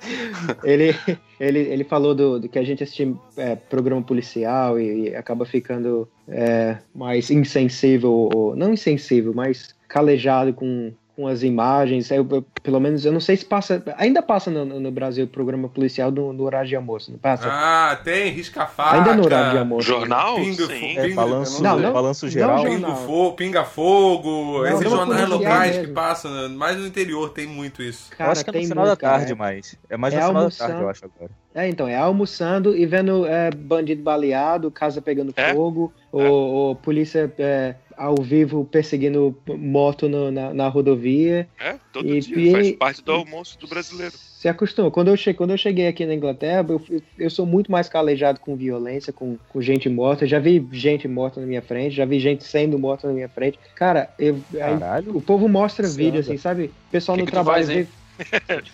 ele, 0.65 0.95
ele, 1.39 1.59
ele 1.61 1.85
falou 1.85 2.15
do, 2.15 2.41
do 2.41 2.49
que 2.49 2.59
a 2.59 2.65
gente 2.65 2.83
assiste 2.83 3.15
é, 3.37 3.55
programa 3.55 4.03
policial 4.03 4.79
e, 4.79 5.11
e 5.11 5.17
acaba 5.17 5.45
ficando 5.45 6.09
é, 6.29 6.79
mais 6.95 7.31
insensível, 7.31 8.13
ou, 8.13 8.57
não 8.57 8.73
insensível, 8.73 9.33
mas 9.35 9.75
calejado 9.89 10.53
com, 10.53 10.93
com 11.15 11.27
as 11.29 11.43
imagens. 11.43 12.11
Eu, 12.11 12.27
eu- 12.31 12.45
pelo 12.63 12.81
menos, 12.81 13.05
eu 13.05 13.13
não 13.13 13.21
sei 13.21 13.37
se 13.37 13.45
passa. 13.45 13.83
Ainda 13.99 14.23
passa 14.23 14.51
no, 14.51 14.65
no 14.65 14.91
Brasil 14.91 15.25
o 15.25 15.29
programa 15.29 15.69
policial 15.69 16.11
no, 16.11 16.33
no 16.33 16.43
horário 16.45 16.69
de 16.69 16.75
almoço, 16.77 17.11
não 17.13 17.19
passa? 17.19 17.49
Ah, 17.51 17.99
tem, 18.03 18.31
risca-faca. 18.33 18.97
Ainda 18.97 19.15
no 19.15 19.25
horário 19.25 19.51
de 19.53 19.59
almoço. 19.59 19.87
Jornal? 19.87 20.37
Pinga, 20.37 20.67
Sim. 20.67 20.97
é, 20.99 21.03
pinga- 21.03 21.15
balanço, 21.17 21.63
Não, 21.63 21.79
não- 21.79 21.93
balanço 21.93 22.25
não 22.27 22.33
geral. 22.33 22.59
jornal. 22.59 22.75
Pingo 22.95 22.97
fo 23.07 23.33
Pinga 23.35 23.65
Fogo, 23.65 24.59
Não, 24.59 24.67
esses 24.67 24.81
não, 24.83 24.91
jornais 24.97 25.29
locais 25.29 25.71
mesmo. 25.77 25.89
que 25.89 25.93
passam, 25.93 26.49
mais 26.51 26.77
no 26.79 26.87
interior 26.87 27.31
tem 27.31 27.47
muito 27.47 27.83
isso. 27.83 28.11
eu 28.19 28.27
acho 28.31 28.43
que 28.45 28.51
é 28.51 28.53
no 28.53 28.59
tem 28.59 28.69
final 28.69 28.85
muito, 28.87 28.99
da 28.99 29.09
tarde, 29.09 29.25
cara. 29.27 29.37
mais. 29.37 29.77
É 29.91 29.97
mais 29.97 30.15
no 30.15 30.21
É 30.21 30.23
final 30.23 30.37
almoçando. 30.43 30.59
da 30.69 30.75
tarde, 30.75 30.83
eu 30.85 30.89
acho 30.91 31.05
agora. 31.05 31.31
É, 31.55 31.69
então, 31.69 31.87
é 31.87 31.97
almoçando 31.97 32.75
e 32.75 32.87
vendo 32.87 33.27
é, 33.27 33.51
bandido 33.51 34.03
baleado, 34.03 34.71
casa 34.71 35.03
pegando 35.03 35.35
É? 35.37 35.53
fogo, 35.53 35.93
ou, 36.11 36.23
ou 36.25 36.75
polícia 36.77 37.31
é, 37.39 37.75
ao 37.97 38.15
vivo 38.23 38.65
perseguindo 38.65 39.37
moto 39.47 40.09
no- 40.09 40.31
na, 40.31 40.53
na 40.55 40.69
rodovia. 40.69 41.49
É, 41.61 41.77
todo 41.93 42.09
E- 42.09 42.21
dia, 42.21 42.37
e- 42.37 42.51
faz 42.53 42.71
parte 42.73 43.03
do 43.05 43.13
almoço 43.13 43.59
do 43.59 43.67
brasileiro. 43.67 44.15
Se 44.17 44.49
acostuma. 44.49 44.91
Quando 44.91 45.09
eu, 45.09 45.17
che 45.17 45.33
quando 45.33 45.51
eu 45.53 45.57
cheguei 45.57 45.87
aqui 45.87 46.05
na 46.05 46.15
Inglaterra, 46.15 46.67
eu, 46.69 46.83
eu 47.17 47.31
sou 47.31 47.47
muito 47.47 47.71
mais 47.71 47.89
calejado 47.89 48.41
com 48.41 48.57
violência, 48.57 49.13
com, 49.13 49.39
com 49.49 49.61
gente 49.63 49.89
morta. 49.89 50.27
Já 50.27 50.41
vi 50.41 50.67
gente 50.73 51.07
morta 51.07 51.41
na 51.41 51.47
minha 51.47 51.63
frente, 51.63 51.95
já 51.95 52.05
vi 52.05 52.19
gente 52.19 52.43
sendo 52.43 52.77
morta 52.79 53.07
na 53.07 53.13
minha 53.15 53.29
frente. 53.29 53.59
Cara, 53.77 54.13
eu, 54.19 54.37
aí 54.55 54.79
Caralho. 54.79 55.17
o 55.17 55.21
povo 55.23 55.49
mostra 55.49 55.87
Você 55.87 55.97
vídeo, 55.97 56.19
anda. 56.19 56.21
assim, 56.21 56.39
sabe? 56.39 56.65
O 56.65 56.91
pessoal 56.91 57.17
Que 57.17 57.21
no 57.23 57.27
que 57.27 57.31
tu 57.33 57.35
trabalho 57.35 57.65
faz, 57.65 57.71
hein? 57.71 57.83
vê. 57.85 57.89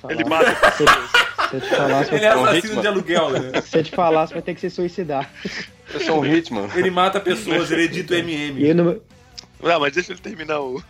Ele 0.09 0.25
mata 0.25 0.71
se, 0.73 0.85
se 1.51 1.57
eu 1.57 1.61
te 1.61 1.69
falar, 1.71 2.05
você 2.05 2.15
Ele 2.15 2.25
é 2.25 2.37
um 2.37 2.45
assassino 2.45 2.81
de 2.81 2.87
aluguel, 2.87 3.31
né? 3.31 3.61
se 3.63 3.79
eu 3.79 3.85
te 3.85 3.91
falar, 3.91 4.27
você 4.27 4.35
vai 4.35 4.43
ter 4.43 4.55
que 4.55 4.61
se 4.61 4.71
suicidar. 4.71 5.31
Eu 5.93 6.01
sou 6.01 6.21
um 6.21 6.27
Hitman. 6.27 6.69
Ele 6.75 6.91
mata 6.91 7.19
pessoas, 7.21 7.71
ele 7.71 7.83
edita 7.85 8.15
o 8.15 8.17
E 8.19 8.21
MM. 8.21 8.69
eu 8.69 8.75
não- 8.75 9.01
Não, 9.63 9.81
mas 9.81 9.93
deixa 9.93 10.13
ele 10.13 10.21
terminar 10.21 10.61
o. 10.61 10.83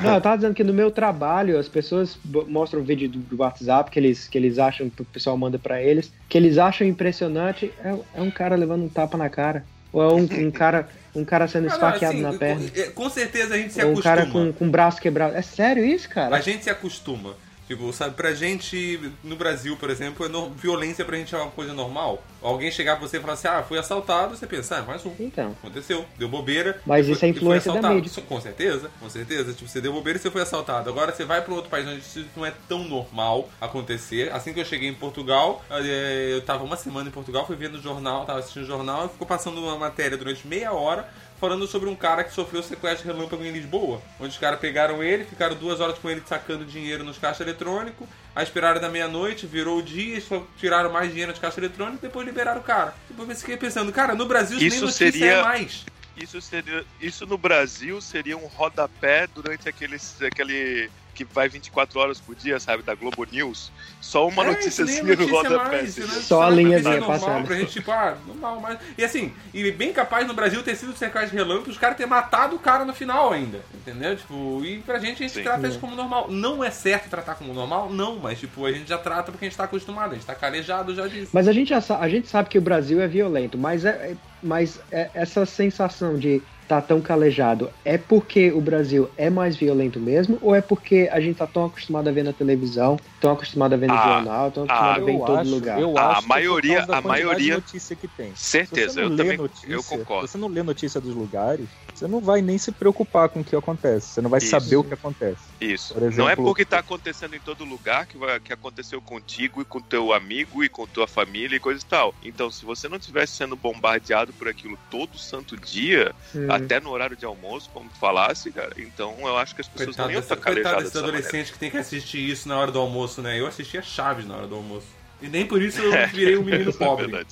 Não, 0.00 0.14
eu 0.16 0.20
tava 0.20 0.36
dizendo 0.36 0.54
que 0.54 0.64
no 0.64 0.74
meu 0.74 0.90
trabalho 0.90 1.58
as 1.58 1.68
pessoas 1.68 2.18
mostram 2.48 2.80
um 2.80 2.84
vídeo 2.84 3.08
do, 3.08 3.36
WhatsApp 3.42 3.90
que 3.90 3.98
eles, 3.98 4.28
que 4.28 4.36
eles 4.36 4.58
acham, 4.58 4.90
que 4.90 5.00
o 5.02 5.04
pessoal 5.04 5.36
manda 5.38 5.58
pra 5.58 5.80
eles, 5.82 6.12
que 6.28 6.36
eles 6.36 6.58
acham 6.58 6.86
impressionante. 6.86 7.72
É, 7.82 7.94
é 8.14 8.20
um 8.20 8.30
cara 8.30 8.54
levando 8.56 8.82
um 8.84 8.88
tapa 8.88 9.16
na 9.16 9.30
cara. 9.30 9.64
Ou 9.92 10.02
é 10.02 10.12
um, 10.14 10.46
um 10.46 10.50
cara 10.50 10.88
um 11.14 11.24
cara 11.24 11.46
sendo 11.46 11.66
Ah, 11.66 11.68
não, 11.68 11.74
esfaqueado 11.74 12.14
assim, 12.14 12.22
na 12.22 12.32
perna. 12.32 12.68
Com, 12.70 12.80
é, 12.80 12.84
com 12.86 13.10
certeza 13.10 13.54
a 13.54 13.58
gente 13.58 13.72
se 13.74 13.80
Ou 13.82 13.88
um 13.88 13.92
acostuma. 13.92 14.16
cara 14.16 14.26
com, 14.30 14.52
com 14.52 14.66
o 14.66 14.70
braço 14.70 15.00
quebrado. 15.00 15.36
É 15.36 15.42
sério 15.42 15.84
isso, 15.84 16.08
cara? 16.08 16.34
A 16.36 16.40
gente 16.40 16.64
se 16.64 16.70
acostuma. 16.70 17.34
Tipo, 17.72 17.90
sabe, 17.90 18.14
pra 18.14 18.34
gente, 18.34 19.00
no 19.24 19.34
Brasil, 19.34 19.74
por 19.78 19.88
exemplo, 19.88 20.26
é 20.26 20.28
no- 20.28 20.50
violência 20.50 21.04
pra 21.06 21.16
gente 21.16 21.34
é 21.34 21.38
uma 21.38 21.50
coisa 21.50 21.72
normal. 21.72 22.22
Alguém 22.42 22.70
chegar 22.70 22.98
pra 22.98 23.08
você 23.08 23.16
e 23.16 23.20
falar 23.20 23.32
assim, 23.32 23.48
ah, 23.48 23.62
fui 23.66 23.78
assaltado, 23.78 24.36
você 24.36 24.46
pensa, 24.46 24.76
ah, 24.76 24.82
mais 24.82 25.06
um. 25.06 25.12
Então. 25.18 25.52
Aconteceu, 25.62 26.04
deu 26.18 26.28
bobeira. 26.28 26.78
Mas 26.84 27.08
isso 27.08 27.24
é 27.24 27.28
influência 27.28 27.72
da 27.72 27.78
assaltado. 27.78 27.94
mídia. 27.94 28.22
Com 28.28 28.40
certeza, 28.40 28.90
com 29.00 29.08
certeza. 29.08 29.52
Tipo, 29.54 29.70
você 29.70 29.80
deu 29.80 29.90
bobeira 29.92 30.18
e 30.18 30.22
você 30.22 30.30
foi 30.30 30.42
assaltado. 30.42 30.90
Agora 30.90 31.12
você 31.14 31.24
vai 31.24 31.40
pra 31.40 31.54
outro 31.54 31.70
país 31.70 31.86
onde 31.88 32.00
isso 32.00 32.24
não 32.36 32.44
é 32.44 32.52
tão 32.68 32.84
normal 32.84 33.48
acontecer. 33.58 34.30
Assim 34.32 34.52
que 34.52 34.60
eu 34.60 34.64
cheguei 34.66 34.88
em 34.90 34.94
Portugal, 34.94 35.64
eh, 35.70 36.30
eu 36.34 36.42
tava 36.42 36.62
uma 36.64 36.76
semana 36.76 37.08
em 37.08 37.12
Portugal, 37.12 37.46
fui 37.46 37.56
vendo 37.56 37.76
o 37.78 37.80
jornal, 37.82 38.26
tava 38.26 38.40
assistindo 38.40 38.64
o 38.64 38.66
jornal, 38.66 39.06
e 39.06 39.08
ficou 39.08 39.26
passando 39.26 39.58
uma 39.62 39.78
matéria 39.78 40.16
durante 40.18 40.46
meia 40.46 40.72
hora 40.72 41.08
falando 41.42 41.66
sobre 41.66 41.88
um 41.88 41.96
cara 41.96 42.22
que 42.22 42.32
sofreu 42.32 42.62
sequestro 42.62 43.04
relâmpago 43.12 43.44
em 43.44 43.50
Lisboa, 43.50 44.00
onde 44.20 44.30
os 44.30 44.38
caras 44.38 44.60
pegaram 44.60 45.02
ele, 45.02 45.24
ficaram 45.24 45.56
duas 45.56 45.80
horas 45.80 45.98
com 45.98 46.08
ele 46.08 46.22
sacando 46.24 46.64
dinheiro 46.64 47.02
nos 47.02 47.18
caixas 47.18 47.40
eletrônicos, 47.40 48.06
aí 48.32 48.44
esperaram 48.44 48.80
da 48.80 48.88
meia-noite, 48.88 49.44
virou 49.44 49.78
o 49.78 49.82
dia, 49.82 50.20
só 50.20 50.46
tiraram 50.56 50.92
mais 50.92 51.08
dinheiro 51.10 51.32
nos 51.32 51.40
caixas 51.40 51.58
eletrônicos, 51.58 52.00
depois 52.00 52.24
liberaram 52.24 52.60
o 52.60 52.62
cara. 52.62 52.94
Depois 53.10 53.28
eu 53.28 53.34
fiquei 53.34 53.56
pensando, 53.56 53.90
cara, 53.92 54.14
no 54.14 54.24
Brasil 54.26 54.56
isso 54.56 54.68
nem 54.70 54.80
notícia 54.82 55.10
seria- 55.10 55.32
é 55.32 55.42
mais. 55.42 55.84
Isso, 56.16 56.40
seria, 56.40 56.84
isso 57.00 57.26
no 57.26 57.36
Brasil 57.36 58.00
seria 58.00 58.36
um 58.36 58.46
rodapé 58.46 59.26
durante 59.26 59.68
aqueles, 59.68 60.22
aquele 60.22 60.88
que 61.14 61.24
vai 61.24 61.48
24 61.48 61.98
horas 62.00 62.20
por 62.20 62.34
dia, 62.34 62.58
sabe, 62.58 62.82
da 62.82 62.94
Globo 62.94 63.26
News. 63.30 63.70
Só 64.00 64.26
uma 64.28 64.42
É, 64.44 64.46
notícia 64.46 64.84
assim 64.84 64.98
é 65.00 65.02
no 65.02 65.08
notícia 65.08 65.32
rodapé. 65.48 65.82
né? 65.82 65.88
Só 65.88 66.42
a 66.42 66.50
linhazinha 66.50 66.98
normal, 67.00 67.20
passando. 67.20 67.46
Pra 67.46 67.56
gente, 67.56 67.72
tipo, 67.72 67.90
ah, 67.90 68.16
normal, 68.26 68.60
mas... 68.60 68.78
E 68.96 69.04
assim, 69.04 69.32
e 69.52 69.70
bem 69.70 69.92
capaz 69.92 70.26
no 70.26 70.34
Brasil 70.34 70.62
ter 70.62 70.74
sido 70.74 70.94
sequestro 70.96 71.36
relâmpago 71.36 71.70
os 71.70 71.78
caras 71.78 71.96
ter 71.96 72.06
matado 72.06 72.56
o 72.56 72.58
cara 72.58 72.84
no 72.84 72.94
final 72.94 73.32
ainda, 73.32 73.60
entendeu? 73.74 74.16
Tipo, 74.16 74.62
e 74.64 74.78
pra 74.82 74.98
gente 74.98 75.22
a 75.22 75.26
gente 75.26 75.32
Sim. 75.34 75.42
trata 75.42 75.68
isso 75.68 75.78
como 75.78 75.94
normal. 75.94 76.30
Não 76.30 76.64
é 76.64 76.70
certo 76.70 77.08
tratar 77.08 77.34
como 77.34 77.52
normal? 77.52 77.90
Não, 77.92 78.16
mas 78.18 78.40
tipo, 78.40 78.64
a 78.66 78.72
gente 78.72 78.88
já 78.88 78.98
trata 78.98 79.30
porque 79.30 79.44
a 79.44 79.48
gente 79.48 79.56
tá 79.56 79.64
acostumado, 79.64 80.12
a 80.12 80.14
gente 80.14 80.26
tá 80.26 80.34
calejado 80.34 80.94
já 80.94 81.06
disso. 81.06 81.30
Mas 81.32 81.46
a 81.46 81.52
gente, 81.52 81.68
já 81.68 81.82
a 81.98 82.08
gente 82.08 82.28
sabe 82.28 82.48
que 82.48 82.58
o 82.58 82.62
Brasil 82.62 83.00
é 83.00 83.06
violento, 83.06 83.56
mas, 83.58 83.84
é, 83.84 83.90
é- 83.90 84.16
mas 84.42 84.80
é- 84.90 85.10
essa 85.14 85.44
sensação 85.46 86.18
de 86.18 86.42
tá 86.68 86.80
tão 86.80 87.00
calejado 87.00 87.70
é 87.84 87.98
porque 87.98 88.50
o 88.52 88.60
Brasil 88.60 89.10
é 89.16 89.28
mais 89.28 89.56
violento 89.56 90.00
mesmo 90.00 90.38
ou 90.40 90.54
é 90.54 90.60
porque 90.60 91.08
a 91.12 91.20
gente 91.20 91.36
tá 91.36 91.46
tão 91.46 91.64
acostumado 91.64 92.08
a 92.08 92.12
ver 92.12 92.22
na 92.22 92.32
televisão, 92.32 92.96
tão 93.20 93.32
acostumado 93.32 93.74
a 93.74 93.76
ver 93.76 93.88
no 93.88 93.94
Ah, 93.94 94.04
jornal, 94.14 94.50
tão 94.50 94.64
acostumado 94.64 94.98
ah, 94.98 95.02
a 95.02 95.04
ver 95.04 95.12
em 95.12 95.18
Eu 95.18 95.24
todo 95.26 95.38
acho, 95.38 95.50
lugar? 95.50 95.80
eu 95.80 95.98
A 95.98 96.10
acho 96.12 96.20
que 96.20 96.24
é 96.24 96.28
por 96.28 96.28
maioria- 96.28 96.86
a 96.88 97.00
maioria- 97.02 97.54
notícia 97.56 97.96
que 97.96 98.08
tem. 98.08 98.34
Certeza, 98.34 98.88
Se 98.88 98.94
você 98.94 99.00
não 99.00 99.08
eu 99.08 99.10
lê 99.10 99.16
também 99.22 99.36
notícia, 99.38 99.72
eu 99.72 99.82
concordo. 99.84 100.26
Se 100.26 100.32
você 100.32 100.38
não 100.38 100.48
lê 100.48 100.62
notícia 100.62 101.00
dos 101.00 101.14
lugares, 101.14 101.68
você 101.94 102.08
não 102.08 102.20
vai 102.20 102.40
nem 102.40 102.56
se 102.58 102.72
preocupar 102.72 103.28
com 103.28 103.40
o 103.40 103.44
que 103.44 103.54
acontece. 103.54 104.08
Você 104.08 104.20
não 104.22 104.30
vai 104.30 104.38
Isso. 104.38 104.48
saber 104.48 104.76
o 104.76 104.84
que 104.84 104.94
acontece. 104.94 105.52
Isso. 105.60 105.92
Por 105.94 106.00
não 106.00 106.08
é 106.08 106.12
exemplo- 106.32 106.44
porque 106.44 106.64
tá 106.64 106.78
acontecendo 106.78 107.34
em 107.36 107.40
todo 107.40 107.64
lugar 107.64 108.06
que, 108.06 108.16
vai, 108.16 108.40
que 108.40 108.52
aconteceu 108.52 109.00
contigo 109.02 109.60
e 109.60 109.64
com 109.64 109.80
teu 109.80 110.12
amigo 110.12 110.64
e 110.64 110.68
com 110.68 110.86
tua 110.86 111.06
família 111.06 111.56
e 111.56 111.60
coisa 111.60 111.80
e 111.82 111.86
tal. 111.86 112.14
Então, 112.22 112.50
se 112.50 112.64
você 112.64 112.88
não 112.88 112.96
estivesse 112.96 113.34
sendo 113.34 113.56
bombardeado 113.56 114.32
por 114.32 114.48
aquilo 114.48 114.78
todo 114.88 115.18
santo 115.18 115.56
dia, 115.56 116.14
Hum. 116.34 116.46
Até 116.56 116.80
no 116.80 116.90
horário 116.90 117.16
de 117.16 117.24
almoço, 117.24 117.70
como 117.72 117.88
tu 117.88 117.96
falasse, 117.96 118.50
cara, 118.52 118.72
então 118.76 119.16
eu 119.20 119.36
acho 119.36 119.54
que 119.54 119.60
as 119.60 119.68
pessoas 119.68 119.96
Coitado, 119.96 120.08
não 120.08 120.14
iam 120.14 120.20
desse, 120.20 120.32
estar 120.32 120.44
coitado 120.44 120.76
desses 120.76 120.92
dessa 120.92 121.00
maneira. 121.00 121.18
adolescentes 121.18 121.52
que 121.52 121.58
tem 121.58 121.70
que 121.70 121.78
assistir 121.78 122.18
isso 122.18 122.48
na 122.48 122.58
hora 122.58 122.70
do 122.70 122.78
almoço, 122.78 123.22
né? 123.22 123.38
Eu 123.38 123.46
assistia 123.46 123.82
Chaves 123.82 124.26
na 124.26 124.36
hora 124.36 124.46
do 124.46 124.54
almoço. 124.56 124.86
E 125.20 125.28
nem 125.28 125.46
por 125.46 125.62
isso 125.62 125.80
eu 125.80 126.08
virei 126.08 126.36
um 126.36 126.42
menino 126.42 126.70
é 126.70 126.72
pobre. 126.72 127.26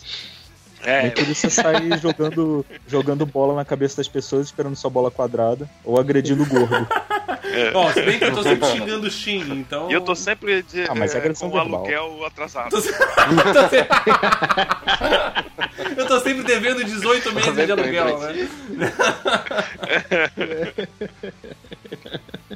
Verdade. 0.82 1.02
Nem 1.02 1.06
É, 1.06 1.10
por 1.10 1.22
isso 1.28 1.40
você 1.42 1.50
sai 1.50 1.98
jogando, 2.00 2.64
jogando 2.86 3.26
bola 3.26 3.54
na 3.54 3.64
cabeça 3.64 3.96
das 3.98 4.08
pessoas, 4.08 4.46
esperando 4.46 4.74
sua 4.76 4.90
bola 4.90 5.10
quadrada, 5.10 5.68
ou 5.84 5.98
agredindo 5.98 6.42
o 6.42 6.46
gordo. 6.46 6.86
Ó, 7.74 7.92
se 7.92 8.02
bem 8.02 8.18
que 8.18 8.24
eu 8.24 8.32
tô 8.34 8.42
sempre 8.42 8.68
xingando 8.68 9.06
o 9.06 9.10
Shin, 9.10 9.40
então. 9.52 9.90
e 9.90 9.94
eu 9.94 10.00
tô 10.00 10.14
sempre 10.14 10.62
de, 10.62 10.84
Ah, 10.88 10.94
mas 10.94 11.14
é 11.14 11.18
é, 11.18 11.20
agressão 11.20 11.50
com 11.50 11.56
o 11.56 11.60
verbal. 11.60 11.80
aluguel 11.80 12.24
atrasado. 12.26 12.70
Tô 12.70 12.80
se- 12.80 12.94
eu 15.96 16.06
tô 16.06 16.20
sempre 16.20 16.42
devendo 16.44 16.84
18 16.84 17.32
meses 17.34 17.66
de 17.66 17.72
aluguel, 17.72 18.18
né? 18.20 18.30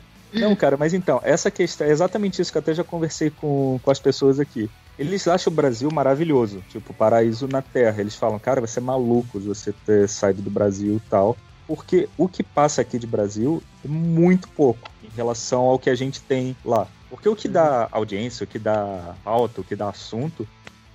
Não, 0.35 0.57
cara, 0.57 0.77
mas 0.77 0.93
então, 0.93 1.21
essa 1.23 1.51
questão 1.51 1.87
é 1.87 1.91
exatamente 1.91 2.43
isso 2.43 2.51
que 2.51 2.59
eu 2.59 2.63
até 2.63 2.75
já 2.75 2.83
conversei 2.83 3.31
com, 3.31 3.79
com 3.83 3.91
as 3.91 4.01
pessoas 4.01 4.41
aqui. 4.41 4.69
Eles 4.99 5.27
acham 5.29 5.53
o 5.53 5.57
Brasil 5.57 5.89
maravilhoso, 5.93 6.63
tipo, 6.69 6.93
paraíso 6.93 7.47
na 7.47 7.63
terra. 7.63 8.01
Eles 8.01 8.17
falam, 8.17 8.39
cara, 8.39 8.61
vai 8.61 8.69
ser 8.69 8.81
maluco 8.81 9.41
de 9.41 9.47
você 9.47 9.73
ter 9.73 10.09
saído 10.09 10.43
do 10.43 10.51
Brasil 10.51 10.97
e 10.97 11.09
tal. 11.09 11.37
Porque 11.67 12.09
o 12.19 12.29
que 12.29 12.43
passa 12.43 12.83
aqui 12.83 12.99
de 12.99 13.07
Brasil 13.07 13.63
é 13.85 13.89
muito 13.89 14.49
pouco 14.49 14.91
em 15.03 15.09
relação 15.17 15.63
ao 15.63 15.79
que 15.79 15.89
a 15.89 15.95
gente 15.95 16.21
tem 16.21 16.57
lá. 16.65 16.87
Porque 17.09 17.29
o 17.29 17.37
que 17.37 17.49
dá 17.49 17.89
audiência, 17.91 18.45
o 18.45 18.47
que 18.47 18.59
dá 18.59 19.15
pauta, 19.25 19.61
o 19.61 19.65
que 19.65 19.77
dá 19.77 19.89
assunto, 19.89 20.47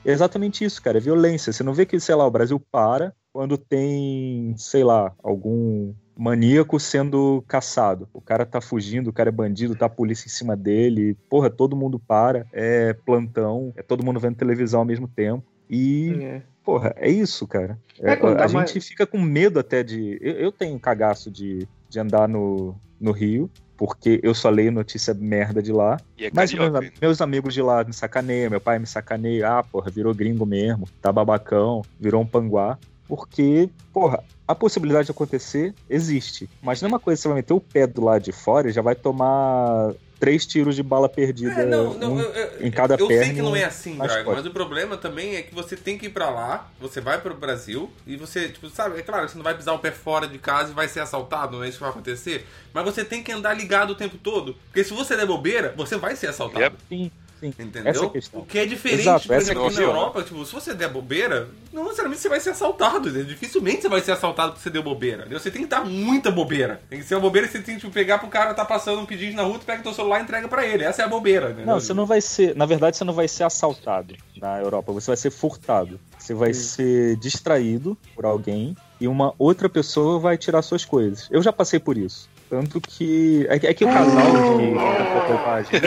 é 0.05 0.11
exatamente 0.11 0.63
isso, 0.63 0.81
cara, 0.81 0.97
é 0.97 1.01
violência. 1.01 1.51
Você 1.51 1.63
não 1.63 1.73
vê 1.73 1.85
que, 1.85 1.99
sei 1.99 2.15
lá, 2.15 2.25
o 2.25 2.31
Brasil 2.31 2.61
para 2.71 3.13
quando 3.33 3.57
tem, 3.57 4.53
sei 4.57 4.83
lá, 4.83 5.13
algum 5.23 5.93
maníaco 6.19 6.79
sendo 6.79 7.43
caçado. 7.47 8.07
O 8.13 8.19
cara 8.21 8.45
tá 8.45 8.59
fugindo, 8.59 9.09
o 9.09 9.13
cara 9.13 9.29
é 9.29 9.31
bandido, 9.31 9.75
tá 9.75 9.85
a 9.85 9.89
polícia 9.89 10.27
em 10.27 10.31
cima 10.31 10.55
dele. 10.55 11.15
Porra, 11.29 11.49
todo 11.49 11.75
mundo 11.75 11.97
para, 11.97 12.45
é 12.51 12.93
plantão, 13.05 13.71
é 13.75 13.81
todo 13.81 14.03
mundo 14.05 14.19
vendo 14.19 14.35
televisão 14.35 14.81
ao 14.81 14.85
mesmo 14.85 15.07
tempo. 15.07 15.43
E, 15.69 16.17
É. 16.21 16.41
porra, 16.63 16.93
é 16.97 17.09
isso, 17.09 17.47
cara. 17.47 17.79
É, 17.99 18.09
É, 18.09 18.13
a 18.13 18.15
dá 18.33 18.47
mais- 18.49 18.51
gente 18.71 18.81
fica 18.81 19.07
com 19.07 19.19
medo 19.19 19.59
até 19.59 19.81
de. 19.83 20.17
Eu, 20.21 20.33
eu 20.33 20.51
tenho 20.51 20.75
um 20.75 20.79
cagaço 20.79 21.31
de, 21.31 21.67
de 21.87 21.99
andar 21.99 22.27
no, 22.27 22.75
no 22.99 23.11
Rio, 23.11 23.49
porque 23.77 24.19
eu 24.23 24.33
só 24.33 24.49
leio 24.49 24.71
notícia 24.73 25.13
merda 25.13 25.61
de 25.61 25.71
lá. 25.71 25.97
E 26.17 26.25
é 26.25 26.31
Mas 26.33 26.51
meus, 26.53 26.71
meus 27.01 27.21
amigos 27.21 27.53
de 27.53 27.61
lá 27.61 27.83
me 27.83 27.93
sacaneiam, 27.93 28.49
meu 28.49 28.59
pai 28.59 28.77
me 28.77 28.85
sacaneia. 28.87 29.47
Ah, 29.59 29.63
porra, 29.63 29.89
virou 29.89 30.13
gringo 30.13 30.45
mesmo, 30.45 30.85
tá 31.01 31.11
babacão, 31.13 31.81
virou 31.99 32.21
um 32.21 32.25
panguá. 32.27 32.77
Porque, 33.09 33.67
porra, 33.91 34.23
a 34.47 34.53
possibilidade 34.55 35.05
de 35.07 35.11
acontecer 35.11 35.73
existe. 35.89 36.47
Mas 36.61 36.79
não 36.81 36.87
é 36.87 36.91
uma 36.93 36.99
coisa 36.99 37.17
que 37.17 37.23
você 37.23 37.27
vai 37.27 37.37
meter 37.37 37.53
o 37.53 37.59
pé 37.59 37.85
do 37.87 38.03
lado 38.05 38.21
de 38.23 38.31
fora 38.31 38.69
e 38.69 38.71
já 38.71 38.81
vai 38.83 38.93
tomar 38.95 39.93
três 40.19 40.45
tiros 40.45 40.75
de 40.75 40.83
bala 40.83 41.07
perdida 41.07 41.61
É, 41.61 41.65
não, 41.65 41.93
não, 41.93 42.13
um 42.15 42.19
eu, 42.19 42.29
eu- 42.31 42.67
em 42.67 42.69
cada 42.69 42.95
eu 42.95 43.07
perna. 43.07 43.23
sei 43.25 43.33
que 43.33 43.41
não 43.41 43.55
é 43.55 43.63
assim, 43.63 43.95
Dragon, 43.95 44.25
costas. 44.25 44.35
mas 44.35 44.45
o 44.45 44.51
problema 44.51 44.97
também 44.97 45.37
é 45.37 45.41
que 45.41 45.55
você 45.55 45.77
tem 45.77 45.97
que 45.97 46.07
ir 46.07 46.09
pra 46.09 46.29
lá, 46.29 46.69
você 46.79 46.99
vai 46.99 47.19
pro 47.21 47.33
Brasil 47.33 47.89
e 48.05 48.17
você, 48.17 48.49
tipo, 48.49 48.69
sabe, 48.69 48.99
é 48.99 49.01
claro, 49.01 49.27
você 49.29 49.37
não 49.37 49.43
vai 49.45 49.55
pisar 49.55 49.73
o 49.73 49.79
pé 49.79 49.91
fora 49.91 50.27
de 50.27 50.37
casa 50.37 50.71
e 50.71 50.75
vai 50.75 50.89
ser 50.89 50.99
assaltado, 50.99 51.55
não 51.57 51.63
é 51.63 51.69
isso 51.69 51.77
que 51.77 51.83
vai 51.83 51.91
acontecer, 51.91 52.45
mas 52.73 52.83
você 52.83 53.05
tem 53.05 53.23
que 53.23 53.31
andar 53.31 53.53
ligado 53.53 53.91
o 53.91 53.95
tempo 53.95 54.17
todo, 54.17 54.55
porque 54.65 54.83
se 54.83 54.93
você 54.93 55.15
der 55.15 55.25
bobeira, 55.25 55.73
você 55.77 55.95
vai 55.95 56.15
ser 56.17 56.27
assaltado. 56.27 56.59
Yep. 56.65 56.75
Sim, 56.89 57.11
sim. 57.39 57.47
Entendeu? 57.47 57.83
Essa 57.85 58.03
é 58.03 58.07
a 58.07 58.09
questão. 58.09 58.41
O 58.41 58.45
que 58.45 58.59
é 58.59 58.65
diferente, 58.65 59.01
Exato, 59.01 59.27
por 59.27 59.33
é 59.33 59.37
exemplo, 59.37 59.65
aqui 59.67 59.75
na. 59.75 59.81
Europa, 59.81 60.23
tipo, 60.23 60.45
se 60.45 60.53
você 60.53 60.73
der 60.73 60.89
bobeira, 60.89 61.49
não 61.71 61.83
necessariamente 61.83 62.21
você 62.21 62.29
vai 62.29 62.39
ser 62.39 62.49
assaltado. 62.51 63.09
entendeu? 63.09 63.25
Dificilmente 63.25 63.81
você 63.81 63.89
vai 63.89 64.01
ser 64.01 64.11
assaltado 64.11 64.51
porque 64.51 64.63
você 64.63 64.69
deu 64.69 64.83
bobeira. 64.83 65.21
entendeu? 65.21 65.39
Você 65.39 65.51
tem 65.51 65.61
que 65.63 65.67
dar 65.67 65.85
muita 65.85 66.31
bobeira. 66.31 66.81
Tem 66.89 66.99
que 66.99 67.05
ser 67.05 67.15
uma 67.15 67.21
bobeira 67.21 67.47
que 67.47 67.53
você 67.53 67.63
tem 67.63 67.75
que 67.75 67.81
tipo, 67.81 67.93
pegar 67.93 68.19
pro 68.19 68.27
cara 68.27 68.53
tá 68.53 68.65
passando 68.65 69.01
um 69.01 69.05
pedido 69.05 69.35
na 69.35 69.43
rua, 69.43 69.59
tu 69.59 69.65
pega 69.65 69.81
teu 69.83 69.93
celular 69.93 70.19
e 70.19 70.23
entrega 70.23 70.47
pra 70.47 70.65
ele. 70.65 70.83
Essa 70.83 71.01
é 71.01 71.05
a 71.05 71.07
bobeira. 71.07 71.47
entendeu? 71.47 71.65
Não, 71.65 71.79
você 71.79 71.93
não 71.93 72.05
vai 72.05 72.21
ser. 72.21 72.55
Na 72.55 72.65
verdade, 72.65 72.97
você 72.97 73.03
não 73.03 73.13
vai 73.13 73.27
ser 73.27 73.43
assaltado 73.43 74.15
na 74.39 74.59
Europa, 74.59 74.91
você 74.93 75.07
vai 75.07 75.17
ser 75.17 75.31
furtado. 75.31 75.99
Você 76.17 76.33
vai 76.33 76.53
ser 76.53 77.15
distraído 77.17 77.97
por 78.15 78.25
alguém 78.25 78.75
e 78.99 79.07
uma 79.07 79.33
outra 79.37 79.69
pessoa 79.69 80.19
vai 80.19 80.37
tirar 80.37 80.61
suas 80.61 80.85
coisas. 80.85 81.27
Eu 81.31 81.41
já 81.41 81.51
passei 81.53 81.79
por 81.79 81.97
isso. 81.97 82.29
Tanto 82.49 82.81
que. 82.81 83.45
É, 83.49 83.59
que- 83.59 83.67
é 83.67 83.73
que 83.73 83.85
o 83.85 83.87
casal 83.87 84.25
que 84.57 84.73
da 84.73 85.21
tatuagem. 85.27 85.81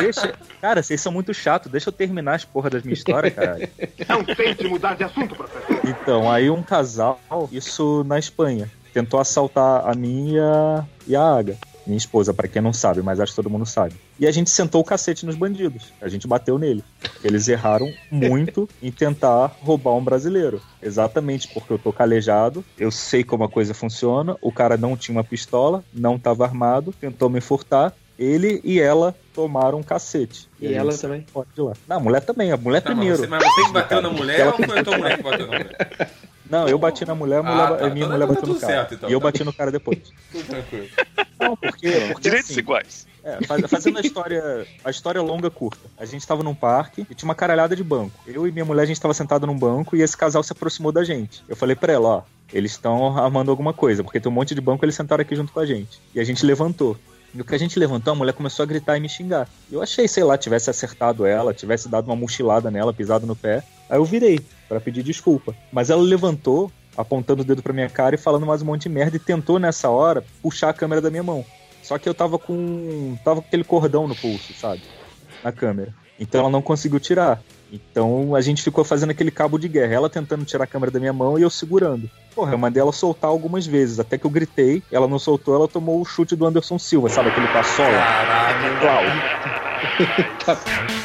Deixa. 0.00 0.34
Cara, 0.60 0.82
vocês 0.82 1.00
são 1.00 1.10
muito 1.10 1.32
chatos. 1.32 1.70
Deixa 1.72 1.88
eu 1.88 1.92
terminar 1.92 2.34
as 2.34 2.44
porra 2.44 2.68
das 2.70 2.82
minhas 2.82 2.98
histórias, 2.98 3.34
caralho. 3.34 3.68
Não 4.08 4.22
tente 4.24 4.68
mudar 4.68 4.94
de 4.96 5.04
assunto, 5.04 5.34
professor. 5.34 5.80
Então, 5.84 6.30
aí 6.30 6.50
um 6.50 6.62
casal, 6.62 7.18
isso 7.50 8.04
na 8.04 8.18
Espanha, 8.18 8.70
tentou 8.92 9.18
assaltar 9.18 9.88
a 9.88 9.94
mim 9.94 10.34
e 10.34 10.38
a, 10.40 10.84
e 11.08 11.16
a 11.16 11.22
Aga. 11.22 11.56
Minha 11.86 11.98
esposa, 11.98 12.32
pra 12.32 12.46
quem 12.46 12.62
não 12.62 12.72
sabe, 12.72 13.02
mas 13.02 13.18
acho 13.18 13.32
que 13.32 13.36
todo 13.36 13.50
mundo 13.50 13.66
sabe. 13.66 13.94
E 14.20 14.26
a 14.26 14.30
gente 14.30 14.48
sentou 14.50 14.80
o 14.80 14.84
cacete 14.84 15.26
nos 15.26 15.34
bandidos. 15.34 15.92
A 16.00 16.08
gente 16.08 16.26
bateu 16.28 16.58
nele. 16.58 16.84
Eles 17.24 17.48
erraram 17.48 17.92
muito 18.10 18.68
em 18.80 18.90
tentar 18.92 19.56
roubar 19.62 19.94
um 19.94 20.04
brasileiro. 20.04 20.62
Exatamente 20.80 21.48
porque 21.48 21.72
eu 21.72 21.78
tô 21.78 21.92
calejado, 21.92 22.64
eu 22.78 22.90
sei 22.90 23.24
como 23.24 23.42
a 23.44 23.48
coisa 23.48 23.74
funciona. 23.74 24.36
O 24.40 24.52
cara 24.52 24.76
não 24.76 24.96
tinha 24.96 25.16
uma 25.16 25.24
pistola, 25.24 25.82
não 25.92 26.18
tava 26.18 26.44
armado, 26.44 26.92
tentou 27.00 27.28
me 27.28 27.40
furtar. 27.40 27.92
Ele 28.18 28.60
e 28.62 28.78
ela 28.78 29.14
tomaram 29.34 29.78
um 29.78 29.82
cacete. 29.82 30.48
E 30.60 30.68
gente 30.68 30.76
ela 30.76 30.96
também? 30.96 31.26
fora 31.32 31.46
de 31.52 31.60
lá. 31.62 31.72
Não, 31.88 31.96
a 31.96 32.00
mulher 32.00 32.20
também, 32.20 32.52
a 32.52 32.56
mulher 32.56 32.80
Tá, 32.82 32.90
mas 32.90 32.98
primeiro. 32.98 33.22
você, 33.22 33.26
mas 33.26 33.42
você 33.42 33.64
que 33.64 33.72
bateu 33.72 34.02
na 34.02 34.10
mulher 34.10 34.40
Ela 34.40 34.52
ou 34.52 34.64
foi 34.64 34.78
a 34.78 34.84
tua 34.84 34.98
mulher 34.98 35.16
que 35.16 35.22
bateu 35.24 35.46
na 35.48 35.58
mulher? 35.58 36.10
Não, 36.48 36.68
eu 36.68 36.78
bati 36.78 37.04
na 37.06 37.14
mulher, 37.14 37.38
a, 37.38 37.42
mulher, 37.42 37.64
Ah, 37.64 37.76
tá. 37.76 37.86
a 37.86 37.90
minha 37.90 38.04
Então 38.04 38.12
mulher 38.18 38.26
tá 38.28 38.34
bateu 38.34 38.48
no 38.54 38.60
cara. 38.60 38.72
certo, 38.74 38.94
então. 38.94 39.08
E 39.08 39.12
eu 39.14 39.18
Tá. 39.20 39.24
bati 39.24 39.42
no 39.42 39.52
cara 39.54 39.70
depois. 39.72 39.98
Tudo 40.30 40.44
tranquilo. 40.46 40.86
Não, 41.42 41.56
porque, 41.56 41.90
porque 42.08 42.20
Direitos 42.22 42.50
assim, 42.50 42.60
iguais. 42.60 43.06
É, 43.24 43.44
faz- 43.46 43.62
fazendo 43.70 43.98
a 43.98 44.00
história, 44.00 44.66
a 44.84 44.90
história 44.90 45.22
longa 45.22 45.48
curta. 45.50 45.88
A 45.96 46.04
gente 46.04 46.26
tava 46.26 46.42
num 46.42 46.54
parque 46.54 47.06
e 47.08 47.14
tinha 47.14 47.28
uma 47.28 47.34
caralhada 47.34 47.76
de 47.76 47.84
banco. 47.84 48.18
Eu 48.26 48.48
e 48.48 48.52
minha 48.52 48.64
mulher, 48.64 48.82
a 48.82 48.86
gente 48.86 49.00
tava 49.00 49.14
sentado 49.14 49.46
num 49.46 49.56
banco 49.56 49.94
e 49.96 50.02
esse 50.02 50.16
casal 50.16 50.42
se 50.42 50.52
aproximou 50.52 50.90
da 50.90 51.04
gente. 51.04 51.42
Eu 51.48 51.54
falei 51.54 51.76
pra 51.76 51.92
ela, 51.92 52.08
ó, 52.08 52.22
eles 52.52 52.72
estão 52.72 53.16
armando 53.16 53.50
alguma 53.50 53.72
coisa, 53.72 54.02
porque 54.02 54.18
tem 54.18 54.30
um 54.30 54.34
monte 54.34 54.54
de 54.54 54.60
banco, 54.60 54.84
eles 54.84 54.94
sentaram 54.96 55.22
aqui 55.22 55.36
junto 55.36 55.52
com 55.52 55.60
a 55.60 55.66
gente. 55.66 56.00
E 56.14 56.18
a 56.20 56.24
gente 56.24 56.44
levantou. 56.44 56.96
E 57.34 57.40
o 57.40 57.44
que 57.44 57.54
a 57.54 57.58
gente 57.58 57.78
levantou, 57.78 58.12
a 58.12 58.16
mulher 58.16 58.32
começou 58.34 58.62
a 58.62 58.66
gritar 58.66 58.96
e 58.96 59.00
me 59.00 59.08
xingar. 59.08 59.48
Eu 59.70 59.80
achei, 59.80 60.06
sei 60.06 60.22
lá, 60.24 60.36
tivesse 60.36 60.68
acertado 60.68 61.24
ela, 61.24 61.54
tivesse 61.54 61.88
dado 61.88 62.06
uma 62.06 62.16
mochilada 62.16 62.70
nela, 62.70 62.92
pisado 62.92 63.26
no 63.26 63.34
pé. 63.36 63.62
Aí 63.88 63.96
eu 63.98 64.04
virei 64.04 64.38
pra 64.68 64.80
pedir 64.80 65.02
desculpa. 65.02 65.54
Mas 65.72 65.88
ela 65.88 66.02
levantou, 66.02 66.70
apontando 66.96 67.42
o 67.42 67.44
dedo 67.44 67.62
pra 67.62 67.72
minha 67.72 67.88
cara 67.88 68.14
e 68.14 68.18
falando 68.18 68.46
mais 68.46 68.62
um 68.62 68.66
monte 68.66 68.82
de 68.82 68.88
merda 68.88 69.16
e 69.16 69.20
tentou 69.20 69.58
nessa 69.58 69.88
hora 69.88 70.24
puxar 70.42 70.70
a 70.70 70.74
câmera 70.74 71.00
da 71.00 71.10
minha 71.10 71.22
mão. 71.22 71.44
Só 71.82 71.98
que 71.98 72.08
eu 72.08 72.14
tava 72.14 72.38
com. 72.38 73.16
tava 73.24 73.40
com 73.40 73.48
aquele 73.48 73.64
cordão 73.64 74.06
no 74.06 74.14
pulso, 74.14 74.54
sabe? 74.54 74.82
Na 75.42 75.50
câmera. 75.50 75.92
Então 76.18 76.40
ela 76.40 76.50
não 76.50 76.62
conseguiu 76.62 77.00
tirar. 77.00 77.42
Então 77.72 78.34
a 78.34 78.40
gente 78.40 78.62
ficou 78.62 78.84
fazendo 78.84 79.10
aquele 79.10 79.30
cabo 79.30 79.58
de 79.58 79.66
guerra. 79.66 79.94
Ela 79.94 80.10
tentando 80.10 80.44
tirar 80.44 80.64
a 80.64 80.66
câmera 80.66 80.92
da 80.92 81.00
minha 81.00 81.12
mão 81.12 81.38
e 81.38 81.42
eu 81.42 81.50
segurando. 81.50 82.08
Porra, 82.34 82.52
eu 82.52 82.58
mandei 82.58 82.80
ela 82.80 82.92
soltar 82.92 83.30
algumas 83.30 83.66
vezes. 83.66 83.98
Até 83.98 84.16
que 84.16 84.24
eu 84.24 84.30
gritei, 84.30 84.82
ela 84.92 85.08
não 85.08 85.18
soltou, 85.18 85.54
ela 85.54 85.66
tomou 85.66 86.00
o 86.00 86.04
chute 86.04 86.36
do 86.36 86.46
Anderson 86.46 86.78
Silva, 86.78 87.08
sabe? 87.08 87.30
Aquele 87.30 87.48
passola. 87.48 87.88
Caralho. 87.90 88.52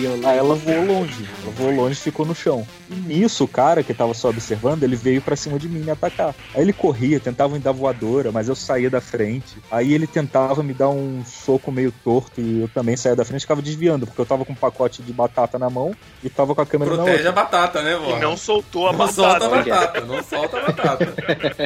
Clau. 0.00 0.30
Aí 0.30 0.38
ela 0.38 0.54
voou 0.54 0.84
longe. 0.84 1.28
Ela 1.42 1.52
voou 1.52 1.74
longe 1.74 1.92
e 1.94 2.02
ficou 2.02 2.26
no 2.26 2.34
chão. 2.34 2.66
E 2.90 2.94
nisso, 2.94 3.44
o 3.44 3.48
cara 3.48 3.82
que 3.82 3.94
tava 3.94 4.12
só 4.14 4.28
observando, 4.28 4.82
ele 4.82 4.96
veio 4.96 5.20
pra 5.22 5.36
cima 5.36 5.58
de 5.58 5.68
mim 5.68 5.80
me 5.80 5.90
atacar. 5.90 6.34
Aí 6.54 6.62
ele 6.62 6.72
corria, 6.72 7.18
tentava 7.20 7.52
me 7.54 7.58
dar 7.58 7.72
voadora, 7.72 8.30
mas 8.32 8.48
eu 8.48 8.54
saía 8.54 8.90
da 8.90 9.00
frente. 9.00 9.56
Aí 9.70 9.92
ele 9.94 10.06
tentava 10.06 10.62
me 10.62 10.74
dar 10.74 10.88
um 10.90 11.24
soco 11.24 11.70
meio 11.72 11.92
torto 12.04 12.40
e 12.40 12.60
eu 12.62 12.68
também 12.68 12.96
saía 12.96 13.16
da 13.16 13.24
frente 13.24 13.40
e 13.40 13.44
ficava 13.44 13.62
desviando, 13.62 14.06
porque 14.06 14.20
eu 14.20 14.26
tava 14.26 14.44
com 14.44 14.52
um 14.52 14.56
pacote 14.56 15.02
de 15.02 15.12
batata 15.12 15.58
na 15.58 15.70
mão 15.70 15.94
e 16.22 16.28
tava 16.30 16.54
com 16.54 16.60
a 16.60 16.66
câmera 16.66 16.96
na 16.96 17.02
Protege 17.04 17.28
a 17.28 17.32
batata, 17.32 17.82
né, 17.82 17.96
vó? 17.96 18.16
E 18.16 18.20
não 18.20 18.36
soltou 18.36 18.88
a 18.88 18.92
Não 18.92 18.98
batata. 18.98 19.14
solta 19.40 19.46
a 19.46 19.48
batata, 19.48 20.00
não 20.02 20.22
solta 20.22 20.58
a 20.58 20.62
batata. 20.62 21.14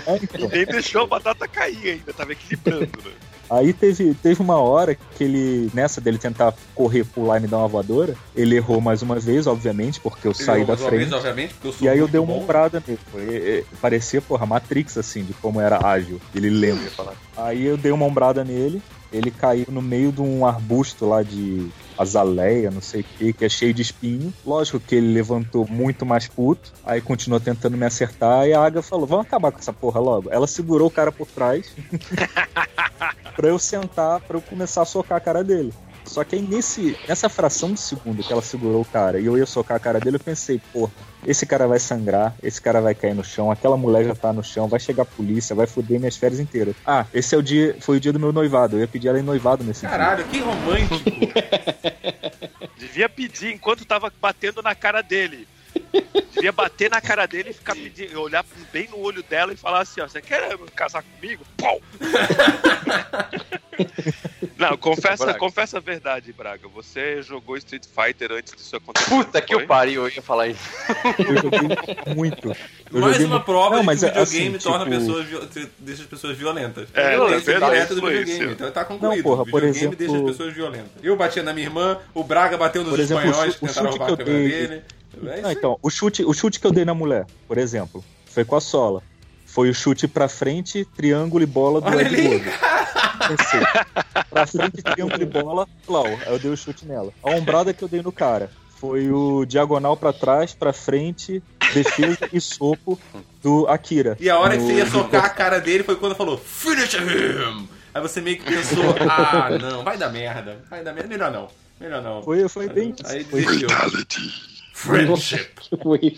É, 0.07 0.17
então. 0.23 0.45
E 0.47 0.49
nem 0.57 0.67
deixou 0.67 1.03
a 1.03 1.07
batata 1.07 1.49
cair 1.49 1.91
ainda, 1.93 2.13
tava 2.13 2.33
equilibrando, 2.33 2.87
né? 3.05 3.11
Aí 3.51 3.73
teve, 3.73 4.15
teve 4.15 4.43
uma 4.43 4.57
hora 4.57 4.95
que 4.95 5.25
ele, 5.25 5.71
nessa 5.73 6.01
dele 6.01 6.19
tentar 6.19 6.55
correr, 6.75 7.05
pular 7.05 7.39
e 7.39 7.41
me 7.41 7.49
dar 7.49 7.59
uma 7.59 7.69
voadora, 7.69 8.15
ele 8.37 8.57
errou 8.57 8.81
mais 8.81 9.03
uma 9.03 9.19
vez, 9.19 9.47
obviamente, 9.47 10.01
porque 10.01 10.29
eu 10.29 10.35
saí 10.35 10.61
da 10.63 10.69
Mais 10.69 10.81
uma 10.81 10.89
frente. 10.89 11.01
vez, 11.01 11.13
obviamente, 11.13 11.55
porque 11.55 11.69
eu 11.69 11.73
sou 11.73 11.87
E 11.87 11.89
aí 11.89 11.99
eu 11.99 12.09
dei 12.09 12.21
uma 12.21 12.35
ombrada 12.35 12.83
nele. 12.87 13.01
Foi, 13.11 13.23
é, 13.37 13.65
parecia, 13.81 14.21
porra, 14.21 14.45
Matrix, 14.47 14.99
assim, 14.99 15.25
de 15.25 15.33
como 15.35 15.61
era 15.61 15.85
ágil. 15.85 16.21
Ele 16.35 16.51
lembra. 16.51 16.91
Aí 17.37 17.65
eu 17.65 17.77
dei 17.77 17.93
uma 17.93 18.05
ombrada 18.05 18.45
nele, 18.45 18.83
ele 19.13 19.31
caiu 19.31 19.67
no 19.69 19.83
meio 19.83 20.13
de 20.13 20.21
um 20.21 20.47
arbusto 20.47 21.07
lá 21.07 21.23
de 21.23 21.69
azaleia, 21.97 22.71
não 22.71 22.81
sei 22.81 23.01
o 23.01 23.05
que, 23.05 23.33
que 23.33 23.45
é 23.45 23.49
cheio 23.49 23.75
de 23.75 23.83
espinho. 23.83 24.33
Lógico 24.47 24.79
que 24.79 24.95
ele 24.95 25.13
levantou 25.13 25.67
muito 25.69 26.07
mais 26.07 26.29
puto, 26.29 26.73
aí 26.85 27.01
continuou 27.01 27.41
tentando 27.41 27.77
me 27.77 27.85
acertar, 27.85 28.47
e 28.47 28.55
a 28.55 28.65
Aga 28.65 28.83
falou, 28.83 29.07
vamos 29.07 29.27
acabar 29.27 29.51
com 29.51 29.59
essa 29.59 29.73
porra 29.73 30.01
logo. 30.01 30.31
Ela 30.31 30.47
segurou 30.47 30.89
o 30.89 30.91
cara 30.91 31.11
por 31.11 31.27
trás 31.27 31.73
pra 33.35 33.49
eu 33.49 33.59
sentar, 33.59 34.21
pra 34.21 34.37
eu 34.37 34.43
começar 34.43 34.83
a 34.83 34.87
socar 34.87 35.19
a 35.19 35.21
cara 35.21 35.43
dele. 35.43 35.73
Só 36.09 36.25
que 36.25 36.37
aí 36.37 36.43
nesse, 36.43 36.97
nessa 37.07 37.29
fração 37.29 37.73
de 37.73 37.81
segundo 37.81 38.23
que 38.23 38.33
ela 38.33 38.43
segurou 38.43 38.81
o 38.81 38.85
cara 38.85 39.21
e 39.21 39.27
eu 39.27 39.37
ia 39.37 39.47
socar 39.47 39.77
a 39.77 39.81
cara 39.81 40.01
dele, 40.01 40.17
eu 40.17 40.21
pensei, 40.21 40.61
porra, 40.73 40.91
esse 41.27 41.45
cara 41.47 41.67
vai 41.67 41.79
sangrar, 41.79 42.35
esse 42.43 42.61
cara 42.61 42.81
vai 42.81 42.95
cair 42.95 43.15
no 43.15 43.25
chão, 43.25 43.51
aquela 43.51 43.77
mulher 43.77 44.05
já 44.05 44.15
tá 44.15 44.33
no 44.33 44.43
chão, 44.43 44.69
vai 44.69 44.81
chegar 44.81 45.03
a 45.03 45.07
polícia, 45.07 45.55
vai 45.55 45.67
foder 45.67 45.99
minhas 45.99 46.17
férias 46.17 46.41
inteiras. 46.41 46.75
Ah, 46.87 47.07
esse 47.13 47.35
é 47.35 47.39
o 47.39 47.43
dia, 47.43 47.77
foi 47.81 47.99
o 47.99 48.01
dia 48.01 48.13
do 48.13 48.21
meu 48.21 48.33
noivado, 48.33 48.77
eu 48.77 48.81
ia 48.81 48.89
pedir 48.89 49.09
ela 49.09 49.19
em 49.19 49.23
noivado 49.23 49.63
nesse 49.63 49.81
dia. 49.81 49.91
Caralho, 49.91 50.25
que 50.25 50.39
romântico. 50.41 50.99
Devia 52.79 53.09
pedir 53.09 53.53
enquanto 53.53 53.85
tava 53.85 54.13
batendo 54.21 54.63
na 54.63 54.75
cara 54.75 55.03
dele. 55.03 55.47
Devia 56.35 56.53
bater 56.53 56.91
na 56.91 57.01
cara 57.01 57.27
dele 57.27 57.51
e 57.51 57.53
ficar 57.53 57.75
pedindo, 57.75 58.21
olhar 58.21 58.45
bem 58.73 58.89
no 58.89 58.99
olho 59.01 59.23
dela 59.23 59.53
e 59.53 59.57
falar 59.57 59.81
assim, 59.83 60.01
ó, 60.01 60.09
você 60.09 60.21
quer 60.23 60.57
casar 60.75 61.03
comigo? 61.03 61.45
Pau! 61.57 61.81
Não, 64.57 64.77
confessa, 64.77 65.25
Braga. 65.25 65.39
confessa 65.39 65.77
a 65.77 65.81
verdade, 65.81 66.33
Braga. 66.33 66.67
Você 66.69 67.23
jogou 67.23 67.57
Street 67.57 67.85
Fighter 67.87 68.33
antes 68.33 68.53
disso 68.55 68.75
acontecer. 68.77 69.09
Puta 69.09 69.41
que 69.41 69.55
foi? 69.55 69.63
o 69.63 69.67
pariu, 69.69 70.03
eu 70.09 70.13
ia 70.13 70.21
falar 70.23 70.49
isso. 70.49 70.61
Eu 71.17 71.37
joguei 71.43 72.15
muito. 72.17 72.49
Eu 72.93 73.01
Mais 73.01 73.13
joguei 73.13 73.27
uma 73.27 73.37
muito. 73.37 73.45
prova 73.45 73.71
Não, 73.77 73.81
de 73.83 73.87
mas 73.87 74.01
que 74.01 74.07
o 74.07 74.09
é 74.09 74.11
videogame 74.25 74.57
assim, 74.57 74.69
torna 74.69 74.85
tipo- 74.85 74.99
pessoas, 74.99 75.69
deixa 75.79 76.03
as 76.03 76.09
pessoas 76.09 76.37
violentas. 76.37 76.89
É, 76.93 77.11
Violência 77.11 77.53
tá 77.53 77.61
vendo? 77.61 77.71
direta 77.73 77.95
do 77.95 78.01
videogame. 78.07 78.53
Então 78.53 78.71
tá 78.73 78.85
concluído. 78.85 79.17
Não, 79.17 79.23
porra, 79.23 79.43
o 79.43 79.47
por 79.47 79.61
videogame 79.63 79.77
exemplo- 79.77 79.97
deixa 79.97 80.17
as 80.17 80.23
pessoas 80.23 80.55
violentas. 80.55 80.91
Eu 81.05 81.17
batia 81.17 81.43
na 81.45 81.53
minha 81.53 81.67
irmã, 81.69 81.99
o 82.13 82.25
Braga 82.25 82.57
bateu 82.57 82.83
nos 82.83 82.91
Por 82.91 82.99
exemplo, 83.01 83.25
espanhóis 83.29 83.55
que 83.55 83.67
tentaram 83.67 83.91
roubar 83.91 84.07
a 84.07 84.11
eu 84.11 84.17
câmera 84.17 84.39
dele. 84.49 84.83
É 85.27 85.45
aí. 85.47 85.55
então, 85.55 85.79
o 85.83 85.91
chute, 85.91 86.25
o 86.25 86.33
chute 86.33 86.61
que 86.61 86.67
eu 86.67 86.73
dei 86.73 86.85
na 86.85 86.95
mulher, 86.95 87.27
por 87.47 87.59
exemplo, 87.59 88.05
foi 88.27 88.45
com 88.45 88.57
a 88.57 88.61
sola. 88.61 89.03
Foi 89.47 89.71
o 89.71 89.75
chute 89.75 90.07
pra 90.07 90.29
frente, 90.29 90.85
triângulo 90.97 91.43
e 91.43 91.47
bola 91.47 91.81
do 91.81 91.89
Olha 91.89 92.03
Ed 92.03 92.15
ali, 92.15 92.29
Gordo. 92.39 92.51
Pra 94.31 94.47
frente, 94.47 94.83
triângulo 94.83 95.23
e 95.23 95.27
bola, 95.27 95.67
Lau. 95.89 96.07
Aí 96.07 96.29
eu 96.33 96.39
dei 96.39 96.51
o 96.51 96.57
chute 96.57 96.85
nela. 96.87 97.13
A 97.23 97.31
ombrada 97.31 97.73
que 97.73 97.83
eu 97.83 97.89
dei 97.89 98.03
no 98.03 98.13
cara 98.13 98.51
foi 98.79 99.11
o 99.11 99.45
diagonal 99.45 99.97
pra 99.97 100.13
trás, 100.13 100.55
pra 100.55 100.73
frente, 100.73 101.43
defesa 101.75 102.29
e 102.33 102.41
soco 102.41 102.99
do 103.43 103.67
Akira. 103.67 104.17
E 104.21 104.29
a 104.31 104.39
hora 104.39 104.57
que 104.57 104.63
No- 104.63 104.69
você 104.69 104.75
ia 104.75 104.87
socar 104.87 105.25
a 105.25 105.31
cara 105.31 105.61
dele 105.61 105.83
foi 105.83 105.97
quando 105.97 106.15
falou 106.15 106.39
Finish 106.39 106.95
him! 106.95 107.69
Aí 107.93 108.03
você 108.03 108.21
meio 108.21 108.37
que 108.39 108.45
pensou, 108.45 108.85
ah, 109.11 109.49
não, 109.61 109.83
vai 109.83 109.97
dar 109.99 110.11
merda. 110.13 110.59
Vai 110.71 110.85
dar 110.85 110.93
merda. 110.93 111.09
Melhor 111.09 111.33
não. 111.33 111.49
Melhor 111.81 112.03
não. 112.03 112.23
Foi, 112.23 112.49
foi 112.49 112.69
bem 112.69 112.95
isso. 112.97 113.11
Aí 113.13 113.25
Foi- 113.25 113.41
desistiu. 113.45 113.69
Friendship. 114.79 115.49
Foi. 115.83 116.17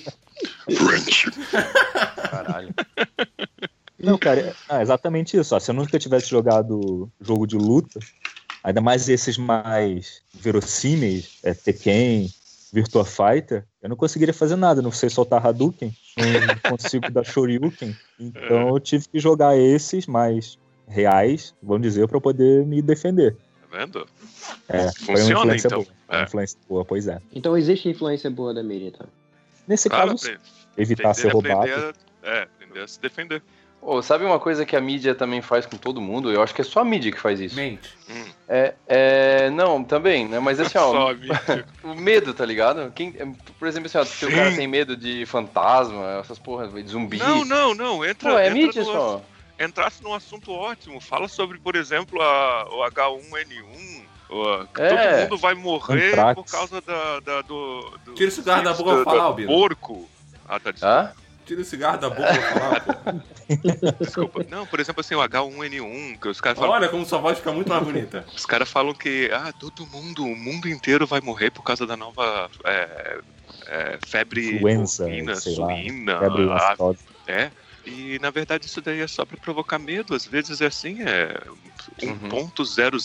Caralho. 2.30 2.74
Não, 3.98 4.18
cara, 4.18 4.40
é- 4.40 4.54
ah, 4.68 4.82
exatamente 4.82 5.36
isso. 5.36 5.54
Ó. 5.54 5.60
Se 5.60 5.70
eu 5.70 5.74
nunca 5.74 5.98
tivesse 5.98 6.28
jogado 6.28 7.10
jogo 7.20 7.46
de 7.46 7.56
luta, 7.56 7.98
ainda 8.62 8.80
mais 8.80 9.08
esses 9.08 9.38
mais 9.38 10.20
verossímeis, 10.34 11.38
é, 11.42 11.54
Tekken, 11.54 12.30
Virtua 12.72 13.04
Fighter, 13.04 13.64
eu 13.82 13.88
não 13.88 13.96
conseguiria 13.96 14.34
fazer 14.34 14.56
nada. 14.56 14.82
Não 14.82 14.92
sei 14.92 15.08
soltar 15.08 15.44
Hadouken, 15.46 15.94
não 16.16 16.70
consigo 16.76 17.10
dar 17.10 17.24
Shoryuken. 17.24 17.96
Então 18.18 18.68
eu 18.68 18.80
tive 18.80 19.08
que 19.08 19.18
jogar 19.18 19.56
esses 19.56 20.06
mais 20.06 20.58
reais, 20.86 21.54
vamos 21.62 21.82
dizer, 21.82 22.06
para 22.08 22.20
poder 22.20 22.66
me 22.66 22.82
defender. 22.82 23.36
Vendo? 23.70 24.06
É, 24.68 24.78
foi 24.78 25.14
uma 25.14 25.18
Funciona, 25.18 25.40
influência 25.56 25.66
então. 25.68 25.82
boa. 25.82 26.20
É. 26.20 26.22
influência 26.24 26.58
boa, 26.68 26.84
pois 26.84 27.06
é. 27.06 27.20
Então 27.32 27.56
existe 27.56 27.88
influência 27.88 28.30
boa 28.30 28.52
da 28.52 28.62
mídia, 28.62 28.88
então. 28.88 29.06
Nesse 29.68 29.88
Claro, 29.88 30.10
caso, 30.10 30.24
aprender- 30.26 30.40
evitar 30.76 31.14
ser 31.14 31.28
aprender 31.28 31.52
roubado. 31.54 31.94
a- 32.24 32.28
é, 32.28 32.42
aprender 32.42 32.80
a 32.80 32.88
se 32.88 33.00
defender. 33.00 33.42
Ô, 33.82 34.02
sabe 34.02 34.26
uma 34.26 34.38
coisa 34.38 34.66
que 34.66 34.76
a 34.76 34.80
mídia 34.80 35.14
também 35.14 35.40
faz 35.40 35.64
com 35.64 35.76
todo 35.78 36.02
mundo? 36.02 36.30
Eu 36.30 36.42
acho 36.42 36.54
que 36.54 36.60
é 36.60 36.64
só 36.64 36.80
a 36.80 36.84
mídia 36.84 37.10
que 37.10 37.18
faz 37.18 37.40
isso. 37.40 37.56
Mente. 37.56 37.96
É, 38.46 38.74
é, 38.86 39.50
não, 39.50 39.82
também, 39.82 40.28
né? 40.28 40.38
Mas 40.38 40.60
assim, 40.60 40.76
ó, 40.76 40.90
Só 40.92 41.10
a 41.12 41.14
mídia. 41.14 41.64
o 41.82 41.94
medo, 41.94 42.34
tá 42.34 42.44
ligado? 42.44 42.92
Quem, 42.94 43.12
por 43.58 43.66
exemplo, 43.68 43.86
assim, 43.86 43.96
ó, 43.96 44.04
se 44.04 44.26
o 44.26 44.30
cara 44.30 44.54
tem 44.54 44.66
medo 44.66 44.94
de 44.96 45.24
fantasma, 45.24 46.18
essas 46.20 46.38
porras, 46.38 46.74
de 46.74 46.82
zumbi. 46.90 47.16
Não, 47.18 47.42
não, 47.44 47.74
não. 47.74 48.04
Entra, 48.04 48.32
Pô, 48.32 48.38
é 48.38 48.48
entra 48.48 48.54
mídia 48.54 48.82
no- 48.82 48.92
só. 48.92 49.22
Entrasse 49.60 50.02
num 50.02 50.14
assunto 50.14 50.50
ótimo. 50.52 51.00
Fala 51.00 51.28
sobre, 51.28 51.58
por 51.58 51.76
exemplo, 51.76 52.20
a, 52.20 52.66
o 52.70 52.82
H1N1. 52.90 54.02
o- 54.30 54.66
que 54.74 54.80
É. 54.80 54.88
Todo 55.18 55.22
mundo 55.30 55.38
vai 55.38 55.54
morrer 55.54 56.08
Antrax. 56.12 56.34
por 56.34 56.44
causa 56.50 56.80
da, 56.80 57.20
da- 57.20 57.42
do, 57.42 57.98
do. 58.04 58.14
Tira 58.14 58.28
o 58.28 58.32
cigarro 58.32 58.62
da 58.64 58.72
boca 58.72 58.94
pra 58.94 59.04
falar, 59.04 59.16
do 59.16 59.22
Albino. 59.22 59.48
Porco. 59.52 60.08
Ah, 60.48 60.58
tá, 60.58 60.70
desculpa. 60.70 60.94
Hã? 60.96 61.12
Tira 61.46 61.60
o 61.60 61.64
cigarro 61.64 61.98
da 61.98 62.08
boca 62.10 62.32
falar, 62.34 62.84
desculpa. 64.00 64.46
Não, 64.48 64.64
por 64.66 64.78
exemplo, 64.80 65.00
assim, 65.00 65.14
o 65.16 65.18
H1N1, 65.20 66.18
que 66.20 66.28
os 66.28 66.40
caras 66.40 66.58
falam. 66.58 66.72
Olha 66.74 66.88
como 66.88 67.04
sua 67.04 67.18
voz 67.18 67.38
fica 67.38 67.52
muito 67.52 67.68
mais 67.68 67.82
bonita. 67.82 68.24
Os 68.34 68.46
caras 68.46 68.70
falam 68.70 68.94
que 68.94 69.28
ah, 69.32 69.52
todo 69.58 69.84
mundo, 69.88 70.24
o 70.24 70.36
mundo 70.36 70.68
inteiro 70.68 71.06
vai 71.08 71.20
morrer 71.20 71.50
por 71.50 71.62
causa 71.64 71.84
da 71.86 71.96
nova 71.96 72.48
é, 72.64 73.18
é, 73.66 73.98
febre 74.06 74.58
sei 74.60 75.56
lá, 75.56 75.66
suína. 75.66 76.18
Febre 76.20 76.50
a-. 76.52 76.76
É. 77.26 77.50
E 77.86 78.18
na 78.20 78.30
verdade 78.30 78.66
isso 78.66 78.80
daí 78.80 79.00
é 79.00 79.06
só 79.06 79.24
pra 79.24 79.36
provocar 79.36 79.78
medo. 79.78 80.14
Às 80.14 80.26
vezes 80.26 80.60
é 80.60 80.66
assim, 80.66 81.02
é 81.02 81.40
Uhum. 82.02 82.28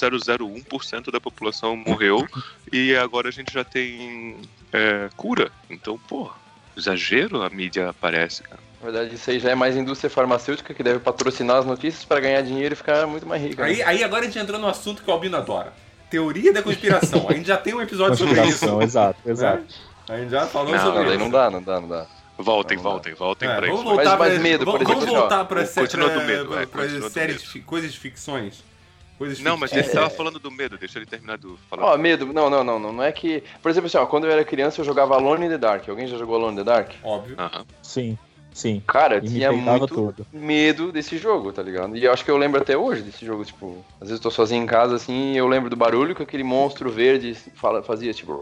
1.0001% 0.03 1.11
da 1.11 1.19
população 1.19 1.75
morreu 1.75 2.27
e 2.71 2.95
agora 2.95 3.29
a 3.29 3.31
gente 3.31 3.53
já 3.53 3.63
tem 3.63 4.37
é, 4.71 5.09
cura. 5.15 5.51
Então, 5.69 5.97
pô, 5.97 6.29
exagero 6.75 7.41
a 7.41 7.49
mídia 7.49 7.89
aparece, 7.89 8.43
cara. 8.43 8.59
Na 8.81 8.91
verdade, 8.91 9.15
isso 9.15 9.29
aí 9.31 9.39
já 9.39 9.49
é 9.51 9.55
mais 9.55 9.75
indústria 9.75 10.09
farmacêutica 10.09 10.73
que 10.73 10.83
deve 10.83 10.99
patrocinar 10.99 11.57
as 11.57 11.65
notícias 11.65 12.05
pra 12.05 12.19
ganhar 12.19 12.41
dinheiro 12.41 12.73
e 12.73 12.75
ficar 12.75 13.07
muito 13.07 13.25
mais 13.25 13.41
rica. 13.41 13.63
né? 13.63 13.69
Aí, 13.69 13.81
aí 13.81 14.03
agora 14.03 14.23
a 14.23 14.25
gente 14.25 14.37
entrou 14.37 14.59
no 14.59 14.67
assunto 14.67 15.01
que 15.01 15.09
o 15.09 15.13
Albino 15.13 15.37
adora. 15.37 15.73
Teoria 16.09 16.53
da 16.53 16.61
conspiração. 16.61 17.27
A 17.27 17.33
gente 17.33 17.47
já 17.47 17.57
tem 17.57 17.73
um 17.73 17.81
episódio 17.81 18.17
sobre 18.17 18.33
isso. 18.41 18.59
Conspiração, 18.59 18.81
exato, 18.81 19.19
exato. 19.25 19.63
A 20.07 20.17
gente 20.17 20.29
já 20.29 20.45
falou 20.45 20.71
Não, 20.75 20.79
sobre 20.83 20.99
Não, 21.03 21.09
isso. 21.09 21.17
não 21.19 21.29
dá, 21.31 21.49
não 21.49 21.63
dá, 21.63 21.81
não 21.81 21.87
dá. 21.87 22.05
Voltem, 22.37 22.77
voltem, 22.77 23.13
voltem 23.13 23.47
É, 23.49 23.55
pra 23.55 23.65
vamos 23.67 23.81
isso. 23.81 23.89
voltar 23.89 24.09
Mas- 24.11 24.19
mas 24.19 24.33
pra, 24.33 24.43
medo, 24.43 24.65
por 24.65 24.71
vamos, 24.73 24.81
exemplo, 24.81 25.05
vamos 25.05 25.19
voltar 25.19 25.41
ó, 25.41 25.45
pra, 25.45 25.65
ser- 25.65 25.79
continua 25.81 26.09
do 26.09 26.21
medo, 26.21 26.45
pra- 26.49 26.61
é, 26.61 26.65
pra 26.65 26.81
continua 26.83 27.09
do 27.09 27.13
séries, 27.13 27.37
medo. 27.37 27.47
fi- 27.49 27.59
coisas 27.61 27.93
de 27.93 27.99
ficções. 27.99 28.63
Coisas 29.17 29.39
Não, 29.39 29.55
mas 29.55 29.71
ele 29.71 29.83
tava 29.87 30.09
falando 30.09 30.39
do 30.39 30.51
medo, 30.51 30.77
deixa 30.77 30.99
ele 30.99 31.05
terminar 31.05 31.37
do 31.37 31.57
falar. 31.69 31.85
Ó, 31.93 31.97
medo, 31.97 32.25
não, 32.33 32.49
não, 32.49 32.65
não, 32.65 32.77
não, 32.77 32.91
não 32.91 33.01
é 33.03 33.13
que. 33.13 33.41
Por 33.61 33.69
exemplo, 33.71 33.87
assim, 33.87 33.97
ó, 33.97 34.05
quando 34.05 34.25
eu 34.25 34.31
era 34.31 34.43
criança 34.43 34.81
eu 34.81 34.85
jogava 34.85 35.15
Alone 35.15 35.45
in 35.45 35.49
the 35.49 35.57
Dark. 35.57 35.87
Alguém 35.87 36.05
já 36.05 36.17
jogou 36.17 36.35
Alone 36.35 36.51
in 36.53 36.57
the 36.57 36.63
Dark? 36.65 36.91
Óbvio. 37.01 37.33
Aham. 37.39 37.65
Sim, 37.81 38.17
sim. 38.53 38.83
Cara, 38.85 39.19
E 39.23 39.29
tinha 39.29 39.53
muito 39.53 39.87
todo. 39.95 40.27
medo 40.33 40.91
desse 40.91 41.17
jogo, 41.17 41.53
tá 41.53 41.63
ligado? 41.63 41.95
E 41.95 42.03
eu 42.03 42.11
acho 42.11 42.25
que 42.25 42.29
eu 42.31 42.35
lembro 42.35 42.61
até 42.61 42.75
hoje 42.77 43.03
desse 43.03 43.25
jogo, 43.25 43.45
tipo, 43.45 43.77
às 44.01 44.09
vezes 44.09 44.17
eu 44.17 44.23
tô 44.23 44.29
sozinho 44.29 44.61
em 44.61 44.67
casa 44.67 44.97
assim 44.97 45.31
e 45.31 45.37
eu 45.37 45.47
lembro 45.47 45.69
do 45.69 45.77
barulho 45.77 46.13
que 46.13 46.21
aquele 46.23 46.43
monstro 46.43 46.89
verde 46.91 47.37
fala, 47.55 47.81
fazia, 47.81 48.13
tipo. 48.13 48.33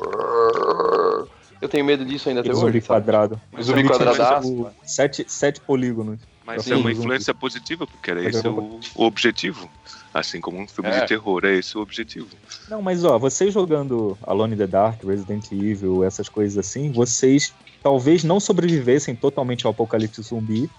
Eu 1.64 1.70
tenho 1.70 1.86
medo 1.86 2.04
disso 2.04 2.28
ainda 2.28 2.42
até 2.42 2.52
zumbi 2.54 2.66
hoje. 2.66 2.82
sabe? 2.82 2.88
quadrado. 2.88 3.42
Zumbi 3.62 3.84
quadradaço. 3.86 4.50
tipo, 4.50 4.70
sete, 4.84 5.26
sete 5.28 5.62
polígonos. 5.62 6.20
Mas 6.46 6.70
é 6.70 6.76
uma 6.76 6.92
influência 6.92 7.34
positiva, 7.34 7.88
porque 7.88 8.12
era 8.12 8.22
Mas 8.22 8.36
esse 8.36 8.46
o, 8.46 8.80
o 8.96 9.04
objetivo. 9.06 9.70
Assim 10.14 10.42
como 10.42 10.60
um 10.60 10.68
filme 10.68 10.90
É. 10.90 11.00
de 11.00 11.08
terror, 11.08 11.46
é 11.46 11.56
esse 11.56 11.78
o 11.78 11.82
objetivo. 11.82 12.28
Não, 12.70 12.82
mas 12.82 13.06
ó, 13.06 13.18
vocês 13.18 13.54
jogando 13.54 14.18
Alone 14.24 14.56
in 14.56 14.58
the 14.58 14.68
Dark, 14.68 15.02
Resident 15.06 15.50
Evil, 15.54 16.04
essas 16.04 16.28
coisas 16.28 16.58
assim, 16.58 16.92
vocês 16.92 17.54
talvez 17.82 18.26
não 18.26 18.42
sobrevivessem 18.42 19.16
totalmente 19.16 19.66
ao 19.66 19.72
apocalipse 19.72 20.22
zumbi, 20.22 20.70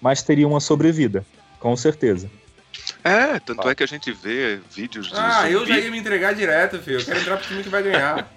mas 0.00 0.22
teriam 0.22 0.50
uma 0.52 0.60
sobrevida, 0.60 1.24
com 1.58 1.76
certeza. 1.76 2.30
É, 3.04 3.38
tanto 3.40 3.68
é 3.68 3.74
que 3.74 3.82
a 3.82 3.86
gente 3.86 4.12
vê 4.12 4.60
vídeos 4.70 5.08
de 5.08 5.14
Ah, 5.16 5.50
eu 5.50 5.66
já 5.66 5.74
zumbi, 5.74 5.84
ia 5.86 5.90
me 5.90 5.98
entregar 5.98 6.34
direto, 6.34 6.78
filho. 6.78 6.98
Eu 6.98 7.04
quero 7.04 7.20
entrar 7.20 7.36
pro 7.36 7.46
time 7.46 7.62
que 7.62 7.68
vai 7.68 7.82
ganhar. 7.82 8.30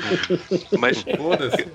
mas, 0.78 1.02
Foda-se. 1.16 1.66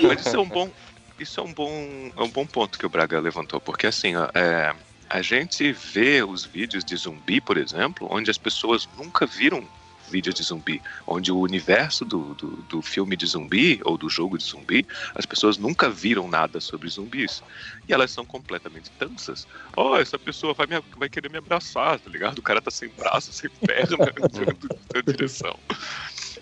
mas 0.00 0.26
isso 0.26 0.36
é 0.36 0.40
um 0.40 0.48
bom. 0.48 0.70
Isso 1.18 1.40
é 1.40 1.42
um 1.42 1.52
bom, 1.52 2.12
é 2.16 2.22
um 2.22 2.28
bom 2.28 2.46
ponto 2.46 2.78
que 2.78 2.86
o 2.86 2.88
Braga 2.88 3.18
levantou, 3.18 3.60
porque 3.60 3.88
assim, 3.88 4.14
ó, 4.14 4.28
é, 4.34 4.72
a 5.10 5.20
gente 5.20 5.72
vê 5.72 6.22
os 6.22 6.44
vídeos 6.44 6.84
de 6.84 6.94
zumbi, 6.94 7.40
por 7.40 7.56
exemplo, 7.56 8.06
onde 8.10 8.30
as 8.30 8.38
pessoas 8.38 8.88
nunca 8.96 9.26
viram 9.26 9.66
vídeos 10.08 10.34
de 10.34 10.42
zumbi, 10.42 10.80
onde 11.06 11.30
o 11.30 11.38
universo 11.38 12.04
do, 12.04 12.34
do, 12.34 12.48
do 12.68 12.82
filme 12.82 13.16
de 13.16 13.26
zumbi 13.26 13.80
ou 13.84 13.96
do 13.96 14.08
jogo 14.08 14.38
de 14.38 14.44
zumbi, 14.44 14.86
as 15.14 15.26
pessoas 15.26 15.58
nunca 15.58 15.88
viram 15.88 16.28
nada 16.28 16.60
sobre 16.60 16.88
zumbis. 16.88 17.42
E 17.88 17.92
elas 17.92 18.10
são 18.10 18.24
completamente 18.24 18.90
tensas. 18.98 19.46
Oh, 19.76 19.96
essa 19.96 20.18
pessoa 20.18 20.54
vai, 20.54 20.66
me, 20.66 20.82
vai 20.96 21.08
querer 21.08 21.30
me 21.30 21.38
abraçar, 21.38 21.98
tá 22.00 22.10
ligado? 22.10 22.38
O 22.38 22.42
cara 22.42 22.60
tá 22.60 22.70
sem 22.70 22.88
braço, 22.90 23.32
sem 23.32 23.50
perna, 23.50 23.96
na 24.94 25.00
direção. 25.00 25.58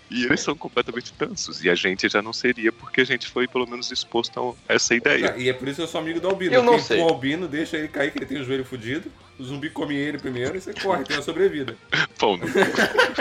E 0.09 0.23
eles 0.25 0.39
são 0.39 0.55
completamente 0.55 1.11
tansos. 1.13 1.63
E 1.63 1.69
a 1.69 1.75
gente 1.75 2.07
já 2.07 2.21
não 2.21 2.31
seria, 2.31 2.71
porque 2.71 3.01
a 3.01 3.05
gente 3.05 3.27
foi 3.27 3.47
pelo 3.47 3.67
menos 3.69 3.91
exposto 3.91 4.55
a 4.69 4.73
essa 4.73 4.95
ideia. 4.95 5.33
E 5.37 5.49
é 5.49 5.53
por 5.53 5.67
isso 5.67 5.77
que 5.77 5.81
eu 5.83 5.87
sou 5.87 5.99
amigo 5.99 6.19
do 6.19 6.27
Albino. 6.29 6.53
Eu 6.53 6.63
não 6.63 6.73
Quem 6.75 6.81
sei. 6.83 6.99
for 7.01 7.09
Albino, 7.11 7.47
deixa 7.47 7.77
ele 7.77 7.87
cair, 7.89 8.11
que 8.11 8.19
ele 8.19 8.25
tem 8.25 8.39
o 8.39 8.43
joelho 8.43 8.63
fudido. 8.63 9.11
O 9.39 9.43
zumbi 9.43 9.69
come 9.69 9.95
ele 9.95 10.17
primeiro 10.17 10.57
e 10.57 10.61
você 10.61 10.73
corre, 10.73 11.03
tem 11.03 11.15
a 11.17 11.21
sobrevida. 11.21 11.75
Pô, 12.17 12.37
não- 12.37 12.47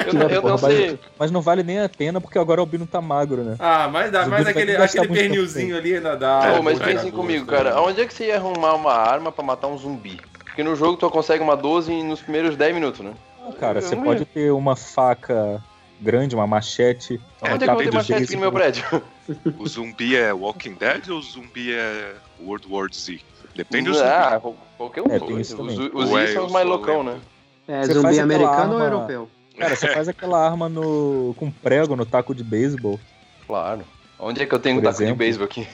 Eu, 0.07 0.15
não- 0.15 0.31
eu 0.31 0.43
não 0.43 0.57
sei. 0.59 0.91
Mas, 0.93 0.99
mas 1.19 1.31
não 1.31 1.43
vale 1.43 1.63
nem 1.63 1.81
a 1.81 1.89
pena 1.89 2.21
porque 2.21 2.39
agora 2.39 2.61
o 2.61 2.65
Albino 2.65 2.87
tá 2.87 3.01
magro, 3.03 3.43
né? 3.45 3.57
Ah, 3.59 3.89
mas 3.89 4.11
dá, 4.11 4.21
Zumbi 4.21 4.31
mas 4.31 4.45
vai 4.45 4.53
aquele, 4.53 4.77
aquele 4.77 5.09
pernilzinho 5.09 5.77
ali 5.77 5.95
ainda 5.97 6.17
dá. 6.17 6.43
É, 6.47 6.57
Pô, 6.57 6.63
mas 6.63 6.79
pensem 6.79 7.11
comigo, 7.11 7.45
né? 7.51 7.57
cara. 7.59 7.81
Onde 7.83 8.01
é 8.01 8.07
que 8.07 8.15
você 8.15 8.27
ia 8.29 8.37
arrumar 8.37 8.75
uma 8.75 8.93
arma 8.95 9.31
pra 9.31 9.45
matar 9.45 9.67
um 9.67 9.77
zumbi? 9.77 10.19
Porque 10.45 10.63
no 10.63 10.75
jogo 10.75 10.97
tu 10.97 11.11
consegue 11.11 11.43
uma 11.43 11.55
12 11.57 11.93
nos 12.03 12.23
primeiros 12.23 12.57
10 12.57 12.75
minutos, 12.75 13.01
né? 13.01 13.13
Ah, 13.47 13.53
cara, 13.53 13.79
Eu 13.79 13.83
você 13.83 13.95
não 13.95 14.05
pode 14.05 14.21
ia. 14.21 14.27
ter 14.27 14.51
uma 14.53 14.75
faca 14.75 15.63
grande, 16.01 16.35
uma 16.35 16.47
machete, 16.47 17.21
uma 17.43 17.55
Onde 17.55 17.65
é 17.65 17.67
que 17.67 17.71
eu 17.71 17.75
vou 17.75 17.83
ter 17.83 17.85
capa 17.85 17.85
de 17.85 17.97
machete 17.97 18.23
aqui 18.25 18.35
no 18.35 18.41
meu 18.41 18.53
prédio? 18.53 19.03
o 19.59 19.67
zumbi 19.69 20.17
é 20.17 20.33
Walking 20.33 20.75
Dead 20.75 21.09
ou 21.09 21.19
o 21.19 21.23
zumbi 21.23 21.73
é 21.75 22.15
World 22.41 22.67
War 22.71 22.89
Z? 22.93 23.21
Depende 23.55 23.91
do 23.91 23.95
zumbi. 23.95 24.09
Ah, 24.09 24.41
qualquer 24.77 25.03
um. 25.03 25.07
É, 25.13 25.19
tem 25.19 25.41
isso 25.41 25.61
os 25.61 25.75
também. 25.75 25.91
os 25.95 26.11
Ué, 26.11 26.27
Z 26.27 26.33
são 26.35 26.47
os 26.47 26.53
mais 26.53 26.67
loucão, 26.67 27.03
né? 27.03 27.19
É, 27.67 27.83
Você 27.83 27.95
zumbi 27.95 28.21
americano 28.21 28.75
ou 28.75 28.83
arma- 28.83 28.85
europeu? 28.85 29.31
Cara, 29.59 29.75
você 29.75 29.89
faz 29.89 30.07
aquela 30.09 30.45
arma 30.45 30.69
no 30.69 31.35
com 31.39 31.51
prego 31.51 31.97
no 31.97 32.05
taco 32.05 32.35
de 32.35 32.45
beisebol. 32.45 33.01
Claro. 33.47 33.83
Onde 34.19 34.43
é 34.43 34.47
que 34.47 34.55
eu 34.55 34.59
tenho 34.59 34.77
um 34.77 34.81
Por 34.81 34.85
taco 34.87 34.99
de 34.99 35.03
exemplo? 35.05 35.19
beisebol 35.19 35.47
aqui? 35.47 35.67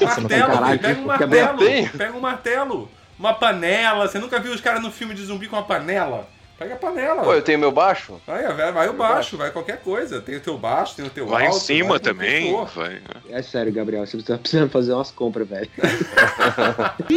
Martelo, 0.00 0.78
pega 0.78 1.00
um 1.00 1.04
martelo. 1.04 1.58
Pega 1.98 2.16
um 2.16 2.20
martelo. 2.20 2.90
Uma 3.18 3.34
panela. 3.34 4.08
Você 4.08 4.18
nunca 4.18 4.40
viu 4.40 4.52
os 4.52 4.60
caras 4.60 4.82
no 4.82 4.90
filme 4.90 5.14
de 5.14 5.24
zumbi 5.24 5.46
com 5.46 5.56
uma 5.56 5.62
panela? 5.62 6.28
Pega 6.58 6.74
a 6.74 6.76
panela. 6.76 7.22
Pô, 7.24 7.32
eu 7.34 7.42
tenho 7.42 7.58
meu 7.58 7.72
baixo? 7.72 8.20
Vai, 8.26 8.44
vai, 8.54 8.72
vai 8.72 8.88
o 8.88 8.92
baixo, 8.92 9.36
vai 9.36 9.50
qualquer 9.50 9.80
coisa. 9.80 10.20
Tem 10.20 10.36
o 10.36 10.40
teu 10.40 10.56
baixo, 10.56 10.94
tem 10.94 11.04
o 11.04 11.10
teu 11.10 11.26
Vai 11.26 11.44
em 11.44 11.46
alto. 11.48 11.58
cima 11.58 11.88
vai 11.90 11.98
com 11.98 12.04
quem 12.04 12.12
também. 12.14 12.64
Vai. 12.66 13.02
É 13.28 13.42
sério, 13.42 13.72
Gabriel, 13.72 14.06
você 14.06 14.22
tá 14.22 14.38
precisando 14.38 14.70
fazer 14.70 14.92
umas 14.92 15.10
compras, 15.10 15.48
velho. 15.48 15.68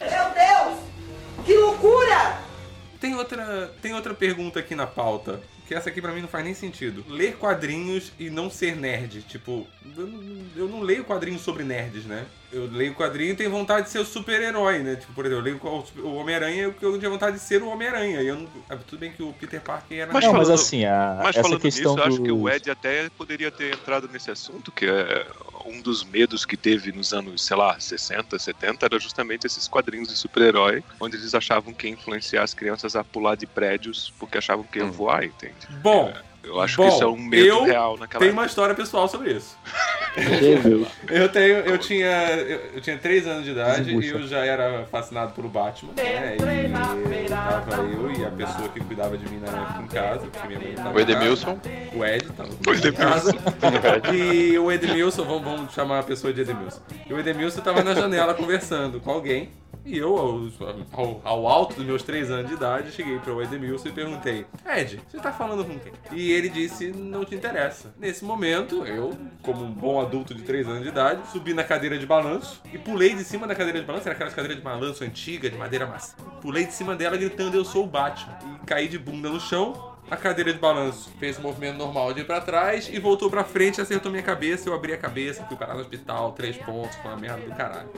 Meu 0.00 0.30
Deus! 0.34 0.78
Que 1.44 1.56
loucura! 1.56 2.38
Tem 3.00 3.14
outra, 3.16 3.70
tem 3.82 3.94
outra 3.94 4.14
pergunta 4.14 4.60
aqui 4.60 4.74
na 4.74 4.86
pauta, 4.86 5.40
que 5.66 5.74
essa 5.74 5.88
aqui 5.90 6.00
pra 6.00 6.12
mim 6.12 6.22
não 6.22 6.28
faz 6.28 6.44
nem 6.44 6.54
sentido. 6.54 7.04
Ler 7.08 7.36
quadrinhos 7.36 8.12
e 8.18 8.30
não 8.30 8.48
ser 8.48 8.76
nerd. 8.76 9.22
Tipo, 9.22 9.66
eu 9.96 10.06
não, 10.06 10.42
eu 10.56 10.68
não 10.68 10.80
leio 10.80 11.04
quadrinhos 11.04 11.42
sobre 11.42 11.64
nerds, 11.64 12.04
né? 12.06 12.24
Eu 12.54 12.66
leio 12.70 12.94
quadrinho 12.94 13.32
e 13.32 13.36
tenho 13.36 13.50
vontade 13.50 13.86
de 13.86 13.90
ser 13.92 13.98
o 13.98 14.04
super-herói, 14.04 14.78
né? 14.78 14.96
Tipo, 14.96 15.12
por 15.12 15.26
exemplo, 15.26 15.40
eu 15.40 15.44
leio 15.44 15.60
o- 15.62 16.08
o 16.08 16.14
Homem-Aranha 16.14 16.56
e 16.56 16.60
eu 16.60 16.74
eu 16.80 16.98
tinha 16.98 17.10
vontade 17.10 17.36
de 17.36 17.42
ser 17.42 17.62
o 17.62 17.68
Homem-Aranha. 17.68 18.22
E 18.22 18.28
eu 18.28 18.36
não, 18.36 18.48
ah, 18.68 18.76
tudo 18.76 19.00
bem 19.00 19.12
que 19.12 19.22
o 19.22 19.32
Peter 19.32 19.60
Parker 19.60 19.98
era... 19.98 20.12
Mas 20.12 20.24
não, 20.24 20.32
mas 20.32 20.42
falando- 20.48 20.60
assim, 20.60 20.84
a, 20.84 21.14
Mas 21.18 21.28
essa 21.30 21.42
falando 21.42 21.60
questão 21.60 21.92
nisso, 21.96 22.00
eu 22.00 22.04
acho 22.04 22.22
que 22.22 22.30
o 22.32 22.44
dos- 22.44 22.52
Ed 22.54 22.70
até 22.70 23.08
poderia 23.10 23.50
ter 23.50 23.74
entrado 23.74 24.08
nesse 24.08 24.30
assunto, 24.30 24.70
que 24.70 24.86
é 24.86 25.26
um 25.66 25.80
dos 25.82 26.04
medos 26.04 26.44
que 26.44 26.56
teve 26.56 26.92
nos 26.92 27.12
anos, 27.12 27.42
sei 27.44 27.56
lá, 27.56 27.78
60, 27.80 28.38
70, 28.38 28.86
era 28.86 28.98
justamente 29.00 29.46
esses 29.46 29.66
quadrinhos 29.66 30.08
de 30.08 30.16
super-herói, 30.16 30.84
onde 31.00 31.16
eles 31.16 31.34
achavam 31.34 31.74
que 31.74 31.86
ia 31.88 31.92
influenciar 31.92 32.42
as 32.44 32.54
crianças 32.54 32.94
a 32.94 33.02
pular 33.02 33.34
de 33.36 33.46
prédios 33.46 34.12
porque 34.18 34.38
achavam 34.38 34.64
que 34.64 34.78
iam 34.78 34.88
Hum. 34.88 34.92
voar, 34.92 35.24
entende? 35.24 35.66
Bom, 35.82 36.12
Eu 36.44 36.60
acho 36.60 36.76
Bom, 36.76 36.88
que 36.88 36.94
isso 36.94 37.02
é 37.02 37.06
um 37.06 37.16
medo 37.16 37.46
eu 37.46 37.64
real 37.64 37.96
naquela 37.96 38.22
tem 38.22 38.32
uma 38.32 38.46
história 38.46 38.74
pessoal 38.74 39.08
sobre 39.08 39.32
isso. 39.32 39.56
Eu 41.08 41.28
tenho, 41.28 41.56
eu 41.56 41.76
tinha, 41.76 42.06
eu, 42.06 42.60
eu 42.74 42.80
tinha 42.80 42.96
3 42.96 43.26
anos 43.26 43.44
de 43.44 43.50
idade 43.50 43.90
e 43.96 44.08
eu 44.08 44.24
já 44.28 44.44
era 44.44 44.86
fascinado 44.86 45.32
pelo 45.32 45.48
Batman, 45.48 45.92
né? 45.96 46.36
E 46.36 47.28
tava 47.28 47.82
eu 47.82 48.12
e 48.12 48.24
a 48.24 48.30
pessoa 48.30 48.68
que 48.68 48.78
cuidava 48.78 49.18
de 49.18 49.28
mim 49.28 49.40
na 49.40 49.50
época 49.50 49.82
em 49.82 49.86
casa, 49.88 50.26
porque 50.28 50.46
minha 50.46 50.60
mãe 50.60 50.72
tava 50.74 50.90
O 50.90 50.92
casa. 50.92 51.10
Edemilson. 51.10 51.60
O 51.94 52.04
Ed 52.04 52.28
tava 52.30 52.50
O 52.50 52.92
casa. 52.92 53.34
E 54.14 54.56
o 54.56 54.70
Edmilson, 54.70 55.24
vamos, 55.24 55.42
vamos 55.42 55.74
chamar 55.74 55.98
a 55.98 56.02
pessoa 56.04 56.32
de 56.32 56.42
Edmilson. 56.42 56.80
E 57.08 57.12
o 57.12 57.18
Edmilson 57.18 57.60
tava 57.60 57.82
na 57.82 57.94
janela 57.94 58.34
conversando 58.34 59.00
com 59.00 59.10
alguém. 59.10 59.50
E 59.84 59.98
eu, 59.98 60.16
ao, 60.92 61.20
ao- 61.22 61.46
alto 61.46 61.74
dos 61.76 61.84
meus 61.84 62.02
3 62.02 62.30
anos 62.30 62.48
de 62.48 62.54
idade, 62.54 62.90
cheguei 62.92 63.18
para 63.18 63.32
o 63.34 63.42
Edmilson 63.42 63.88
e 63.88 63.92
perguntei: 63.92 64.46
Ed, 64.66 65.00
você 65.06 65.18
tá 65.18 65.30
falando 65.32 65.64
com 65.64 65.78
quem? 65.78 65.92
E 66.12 66.32
ele 66.32 66.48
disse: 66.48 66.88
Não 66.90 67.24
te 67.24 67.34
interessa. 67.34 67.94
Nesse 67.98 68.24
momento, 68.24 68.86
eu, 68.86 69.12
como 69.42 69.62
um 69.62 69.70
bom 69.70 70.00
adulto 70.00 70.34
de 70.34 70.42
3 70.42 70.66
anos 70.68 70.82
de 70.84 70.88
idade, 70.88 71.28
subi 71.30 71.52
na 71.52 71.62
cadeira 71.64 71.98
de 71.98 72.06
balanço 72.06 72.62
e 72.72 72.78
pulei 72.78 73.14
de 73.14 73.24
cima 73.24 73.46
da 73.46 73.54
cadeira 73.54 73.78
de 73.80 73.84
balanço. 73.86 74.06
Era 74.08 74.14
aquelas 74.14 74.32
cadeiras 74.34 74.56
de 74.58 74.64
balanço 74.64 75.04
antiga, 75.04 75.50
de 75.50 75.56
madeira 75.58 75.86
macia. 75.86 76.14
Pulei 76.40 76.64
de 76.64 76.72
cima 76.72 76.96
dela 76.96 77.16
gritando: 77.16 77.54
Eu 77.56 77.64
sou 77.64 77.84
o 77.84 77.86
Batman. 77.86 78.38
E 78.62 78.66
caí 78.66 78.88
de 78.88 78.98
bunda 78.98 79.28
no 79.28 79.38
chão. 79.40 79.92
A 80.10 80.16
cadeira 80.16 80.52
de 80.52 80.58
balanço 80.58 81.10
fez 81.18 81.38
o 81.38 81.42
movimento 81.42 81.78
normal 81.78 82.12
de 82.12 82.20
ir 82.20 82.24
pra 82.24 82.38
trás 82.40 82.88
e 82.92 82.98
voltou 82.98 83.30
pra 83.30 83.42
frente, 83.42 83.80
acertou 83.80 84.10
minha 84.10 84.22
cabeça. 84.22 84.68
Eu 84.68 84.74
abri 84.74 84.92
a 84.92 84.98
cabeça, 84.98 85.42
fui 85.44 85.56
parar 85.56 85.74
no 85.74 85.80
hospital, 85.80 86.32
três 86.32 86.56
pontos, 86.58 86.94
foi 86.96 87.10
uma 87.10 87.16
merda 87.18 87.40
do 87.42 87.54
caralho. 87.54 87.88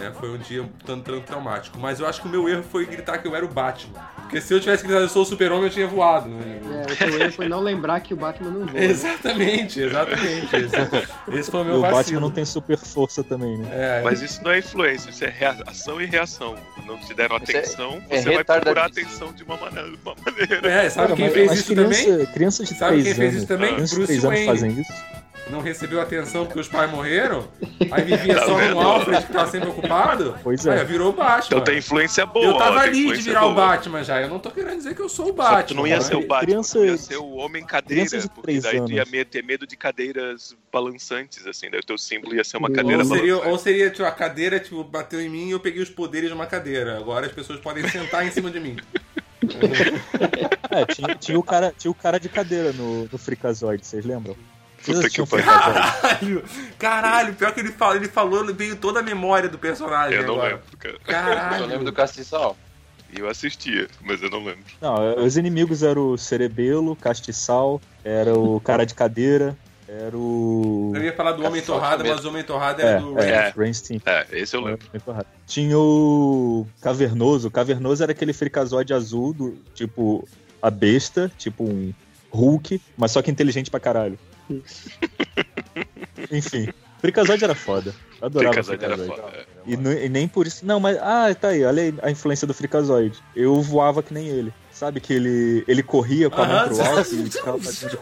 Né? 0.00 0.12
Foi 0.18 0.30
um 0.30 0.38
dia 0.38 0.62
um 0.62 0.68
tanto, 0.84 1.04
tanto 1.12 1.20
traumático. 1.26 1.78
Mas 1.78 2.00
eu 2.00 2.06
acho 2.06 2.20
que 2.22 2.26
o 2.26 2.30
meu 2.30 2.48
erro 2.48 2.62
foi 2.62 2.86
gritar 2.86 3.18
que 3.18 3.28
eu 3.28 3.36
era 3.36 3.44
o 3.44 3.48
Batman. 3.48 4.00
Porque 4.22 4.40
se 4.40 4.54
eu 4.54 4.60
tivesse 4.60 4.82
gritado 4.84 5.04
eu 5.04 5.08
sou 5.08 5.22
o 5.22 5.26
super-homem, 5.26 5.64
eu 5.64 5.70
tinha 5.70 5.86
voado. 5.86 6.28
Né? 6.28 6.60
É, 6.88 6.92
o 6.92 6.96
seu 6.96 7.20
erro 7.20 7.32
foi 7.32 7.48
não 7.48 7.60
lembrar 7.60 8.00
que 8.00 8.14
o 8.14 8.16
Batman 8.16 8.50
não 8.50 8.66
voa. 8.66 8.78
Exatamente, 8.82 9.80
exatamente. 9.80 10.56
Esse, 10.56 11.38
esse 11.40 11.50
foi 11.50 11.60
o 11.60 11.64
E 11.64 11.66
meu 11.66 11.76
o 11.78 11.80
Batman 11.82 11.96
vacilo. 11.98 12.20
não 12.20 12.30
tem 12.30 12.44
super 12.44 12.76
força 12.78 13.22
também, 13.22 13.58
né? 13.58 13.68
É, 13.72 14.02
Mas 14.02 14.22
isso 14.22 14.42
não 14.42 14.50
é 14.50 14.58
influência, 14.60 15.10
isso 15.10 15.24
é 15.24 15.34
ação 15.66 16.00
e 16.00 16.06
reação. 16.06 16.54
Não 16.86 16.98
te 16.98 17.12
deram 17.14 17.36
é- 17.36 17.38
atenção, 17.38 18.02
é 18.08 18.18
você 18.22 18.30
vai 18.34 18.44
procurar 18.44 18.86
atenção 18.86 19.32
de 19.32 19.42
uma 19.42 19.56
maneira. 19.56 19.90
De 19.90 19.98
uma 20.04 20.14
maneira. 20.24 20.68
é, 20.68 20.88
sabe 20.90 21.06
Cara, 21.08 21.16
quem 21.16 21.24
mas- 21.26 21.34
fez 21.34 21.46
mas 21.48 21.58
isso 21.58 21.72
criança, 21.72 22.04
também? 22.04 22.26
Crianças 22.26 22.68
de 22.68 22.74
Sabe 22.74 22.92
3 22.92 23.04
quem 23.04 23.14
fez 23.14 23.28
anos. 23.30 23.36
isso 23.38 23.46
também? 23.46 23.74
Crianças 23.74 23.90
de 23.90 23.96
Bruce 23.96 24.06
3 24.20 24.24
anos 24.24 24.38
Wayne. 24.38 24.46
fazem 24.46 24.80
isso. 24.80 25.19
Não 25.50 25.60
recebeu 25.60 26.00
atenção 26.00 26.44
porque 26.46 26.60
os 26.60 26.68
pais 26.68 26.90
morreram? 26.90 27.48
Aí 27.90 28.04
vivia 28.04 28.34
Tá 28.36 28.46
só 28.46 28.54
vendo? 28.54 28.74
no 28.74 28.80
Alfred 28.80 29.26
que 29.26 29.32
tava 29.32 29.50
sempre 29.50 29.68
ocupado? 29.68 30.36
Pois 30.42 30.64
é. 30.66 30.78
Aí 30.80 30.84
virou 30.84 31.10
o 31.10 31.12
Batman. 31.12 31.46
Então 31.46 31.60
tem 31.62 31.78
influência 31.78 32.24
boa. 32.24 32.44
eu 32.46 32.56
tava 32.56 32.80
ali 32.80 33.12
de 33.12 33.22
virar 33.22 33.46
o 33.46 33.54
boa. 33.54 33.66
Batman 33.68 34.04
já. 34.04 34.20
Eu 34.20 34.28
não 34.28 34.38
tô 34.38 34.50
querendo 34.50 34.76
dizer 34.76 34.94
que 34.94 35.02
eu 35.02 35.08
sou 35.08 35.28
o 35.30 35.32
Batman. 35.32 35.62
tu 35.64 35.74
não 35.74 35.86
ia 35.86 35.96
né? 35.96 36.00
ser 36.02 36.14
o 36.16 36.20
Batman, 36.26 36.40
Criança- 36.46 36.78
tu 36.78 36.84
ia 36.84 36.96
ser 36.96 37.16
o 37.16 37.30
homem 37.36 37.64
cadeira, 37.64 38.04
porque 38.10 38.42
três 38.42 38.62
daí 38.62 38.80
tu 38.84 38.92
ia 38.92 39.02
anos. 39.02 39.24
ter 39.30 39.42
medo 39.44 39.66
de 39.66 39.76
cadeiras 39.76 40.56
balançantes, 40.72 41.46
assim, 41.46 41.68
daí 41.70 41.80
o 41.80 41.84
teu 41.84 41.98
símbolo 41.98 42.34
ia 42.34 42.44
ser 42.44 42.56
uma 42.56 42.70
cadeira 42.70 42.98
Ou 43.02 43.04
seria, 43.04 43.32
balançante. 43.32 43.50
ou 43.52 43.58
seria, 43.58 43.90
tipo, 43.90 44.04
a 44.04 44.10
cadeira 44.12 44.60
tipo, 44.60 44.84
bateu 44.84 45.20
em 45.20 45.28
mim 45.28 45.48
e 45.48 45.50
eu 45.50 45.60
peguei 45.60 45.82
os 45.82 45.90
poderes 45.90 46.28
de 46.28 46.34
uma 46.34 46.46
cadeira. 46.46 46.96
Agora 46.96 47.26
as 47.26 47.32
pessoas 47.32 47.58
podem 47.60 47.86
sentar 47.88 48.26
em 48.26 48.30
cima 48.30 48.50
de 48.50 48.60
mim. 48.60 48.76
É, 50.70 50.84
tinha, 50.86 51.14
tinha 51.16 51.38
o 51.38 51.42
cara, 51.42 51.74
tinha 51.76 51.90
o 51.90 51.94
cara 51.94 52.20
de 52.20 52.28
cadeira 52.28 52.72
no, 52.72 53.08
no 53.10 53.18
Freakazoid, 53.18 53.84
vocês 53.84 54.04
lembram? 54.04 54.36
Puta 54.84 55.10
que 55.10 55.26
pariu. 55.26 55.44
Caralho! 55.46 56.44
Caralho, 56.78 57.34
pior 57.34 57.52
que 57.52 57.60
ele 57.60 57.72
falou, 57.72 57.96
ele 57.96 58.08
falou, 58.08 58.44
ele 58.44 58.52
veio 58.52 58.76
toda 58.76 59.00
a 59.00 59.02
memória 59.02 59.48
do 59.48 59.58
personagem. 59.58 60.18
Eu 60.18 60.26
não 60.26 60.34
agora. 60.34 60.54
lembro, 60.54 60.76
cara. 60.78 60.98
Caralho. 61.04 61.54
Eu 61.54 61.58
só 61.60 61.66
lembro 61.66 61.84
do 61.84 61.92
castiçal. 61.92 62.56
Eu 63.16 63.28
assistia, 63.28 63.88
mas 64.02 64.22
eu 64.22 64.30
não 64.30 64.38
lembro. 64.38 64.62
Não, 64.80 65.24
os 65.24 65.36
inimigos 65.36 65.82
eram 65.82 66.12
o 66.12 66.18
Cerebelo, 66.18 66.94
Castiçal, 66.94 67.80
era 68.04 68.38
o 68.38 68.60
Cara 68.60 68.86
de 68.86 68.94
Cadeira, 68.94 69.56
era 69.88 70.16
o. 70.16 70.92
Eu 70.94 71.02
ia 71.02 71.12
falar 71.12 71.32
do 71.32 71.44
Homem 71.44 71.60
também. 71.60 72.12
mas 72.12 72.24
o 72.24 72.28
Homem 72.28 72.44
Torrada 72.44 72.80
É, 72.80 72.86
era 72.86 73.00
do 73.00 73.18
é, 73.18 73.28
É. 73.28 73.54
Rainstein. 73.56 74.00
É, 74.06 74.24
esse 74.30 74.54
eu 74.54 74.60
lembro. 74.60 74.86
Tinha 75.44 75.76
o 75.76 76.64
Cavernoso. 76.80 77.48
O 77.48 77.50
Cavernoso 77.50 78.00
era 78.00 78.12
aquele 78.12 78.32
fricazóide 78.32 78.94
azul, 78.94 79.32
do, 79.32 79.58
tipo 79.74 80.26
a 80.62 80.70
besta, 80.70 81.32
tipo 81.36 81.64
um 81.64 81.92
Hulk, 82.30 82.80
mas 82.96 83.10
só 83.10 83.20
que 83.20 83.30
inteligente 83.32 83.72
pra 83.72 83.80
caralho. 83.80 84.16
Enfim, 86.30 86.68
Fricazóide 87.00 87.44
era 87.44 87.54
foda. 87.54 87.94
Adorava 88.20 88.52
Fricazóide 88.54 88.84
era 88.84 88.96
Fricazóide. 88.96 89.22
foda. 89.22 89.36
é. 89.38 89.46
E, 89.66 89.76
nu- 89.76 89.92
e 89.92 90.08
nem 90.08 90.28
por 90.28 90.46
isso. 90.46 90.64
Não, 90.66 90.78
mas. 90.80 90.96
Ah, 90.98 91.34
tá 91.34 91.48
aí. 91.48 91.64
Olha 91.64 91.82
aí 91.82 91.94
a 92.02 92.10
influência 92.10 92.46
do 92.46 92.54
Frikazoid. 92.54 93.16
Eu 93.34 93.60
voava 93.62 94.02
que 94.02 94.12
nem 94.12 94.26
ele. 94.28 94.52
Sabe 94.72 95.00
que 95.00 95.12
ele, 95.12 95.62
ele 95.68 95.82
corria 95.82 96.30
com 96.30 96.40
a 96.40 96.46
mão 96.46 96.68
pro 96.68 96.82
alto 96.82 97.14
e 97.14 97.30
ficava 97.30 97.58
fazendo. 97.58 97.98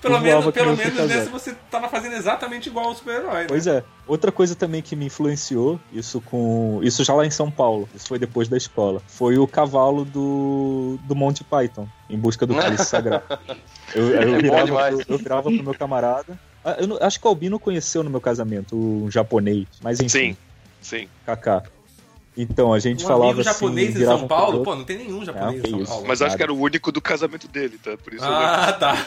Pelo 0.00 0.16
Eu 0.16 0.20
menos, 0.20 0.46
pelo 0.52 0.76
menos 0.76 1.06
nessa 1.08 1.30
você 1.30 1.54
tava 1.70 1.88
fazendo 1.88 2.14
exatamente 2.14 2.68
igual 2.68 2.86
ao 2.86 2.94
super-herói. 2.94 3.40
Né? 3.42 3.46
Pois 3.48 3.66
é. 3.66 3.82
Outra 4.06 4.30
coisa 4.30 4.54
também 4.54 4.82
que 4.82 4.94
me 4.94 5.06
influenciou, 5.06 5.80
isso 5.92 6.20
com. 6.20 6.80
Isso 6.82 7.02
já 7.02 7.12
lá 7.14 7.26
em 7.26 7.30
São 7.30 7.50
Paulo, 7.50 7.88
isso 7.94 8.06
foi 8.06 8.18
depois 8.18 8.48
da 8.48 8.56
escola. 8.56 9.02
Foi 9.08 9.36
o 9.38 9.46
cavalo 9.46 10.04
do, 10.04 10.98
do 11.04 11.14
Monty 11.14 11.42
Python, 11.44 11.88
em 12.08 12.18
busca 12.18 12.46
do 12.46 12.54
cálice 12.54 12.84
sagrado. 12.90 13.24
Eu, 13.94 14.10
eu, 14.10 14.34
É 14.36 14.38
virava, 14.38 14.90
pro- 14.90 15.04
eu 15.08 15.18
virava 15.18 15.42
pro 15.50 15.62
meu 15.62 15.74
camarada. 15.74 16.38
Ah, 16.64 16.76
Eu 16.78 16.98
acho 17.00 17.18
que 17.20 17.26
o 17.26 17.28
Albino 17.28 17.58
conheceu 17.58 18.02
no 18.02 18.10
meu 18.10 18.20
casamento, 18.20 18.76
um 18.76 19.10
japonês. 19.10 19.66
Mas 19.82 20.00
enfim, 20.00 20.08
Sim, 20.32 20.36
sim. 20.80 21.08
Kaká. 21.24 21.62
Então, 22.36 22.72
a 22.72 22.78
gente 22.78 23.04
Um 23.04 23.08
falava 23.08 23.30
amigo 23.30 23.42
japonês 23.42 23.88
assim, 23.88 23.96
em 23.96 23.98
virava 23.98 24.18
São 24.18 24.28
Paulo? 24.28 24.62
Pô, 24.62 24.74
não 24.74 24.84
tem 24.84 24.98
nenhum 24.98 25.24
japonês 25.24 25.54
Não, 25.54 25.62
que 25.62 25.68
em 25.68 25.70
São 25.70 25.80
isso. 25.80 25.92
Paulo. 25.92 26.06
Mas 26.06 26.20
acho 26.20 26.36
que 26.36 26.42
era 26.42 26.52
o 26.52 26.60
único 26.60 26.92
do 26.92 27.00
casamento 27.00 27.48
dele, 27.48 27.78
tá? 27.82 27.96
Por 27.96 28.12
isso 28.12 28.24
eu. 28.24 28.30
Ah, 28.30 28.72
tá. 28.72 28.96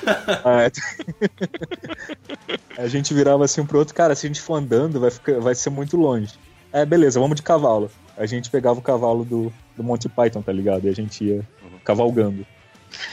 É, 2.77 2.83
a 2.83 2.87
gente 2.87 3.13
virava 3.13 3.45
assim 3.45 3.61
um 3.61 3.65
pro 3.65 3.77
outro, 3.77 3.93
cara, 3.93 4.15
se 4.15 4.25
a 4.25 4.29
gente 4.29 4.41
for 4.41 4.55
andando, 4.55 4.99
vai, 4.99 5.11
ficar, 5.11 5.39
vai 5.39 5.53
ser 5.53 5.69
muito 5.69 5.97
longe. 5.97 6.33
É, 6.71 6.85
beleza, 6.85 7.19
vamos 7.19 7.35
de 7.35 7.43
cavalo. 7.43 7.91
A 8.17 8.25
gente 8.25 8.49
pegava 8.49 8.79
o 8.79 8.81
cavalo 8.81 9.23
do, 9.23 9.53
do 9.75 9.83
Monty 9.83 10.09
Python, 10.09 10.41
tá 10.41 10.51
ligado? 10.51 10.85
E 10.85 10.89
a 10.89 10.93
gente 10.93 11.23
ia 11.23 11.47
cavalgando. 11.83 12.45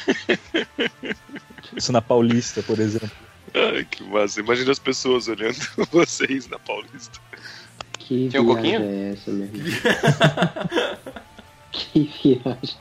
Isso 1.76 1.92
na 1.92 2.00
Paulista, 2.00 2.62
por 2.62 2.78
exemplo. 2.78 3.10
Ai, 3.54 3.84
que 3.84 4.04
massa. 4.04 4.40
Imagina 4.40 4.72
as 4.72 4.78
pessoas 4.78 5.28
olhando 5.28 5.56
vocês 5.90 6.48
na 6.48 6.58
Paulista. 6.58 7.20
Que 8.06 8.28
Tinha 8.28 8.40
um 8.42 8.46
viagem 8.54 8.72
coquinho? 8.78 8.82
é 8.90 9.10
essa, 9.12 9.30
meu 9.32 9.46
irmão? 9.52 10.96
que 11.72 12.10
viagem. 12.22 12.76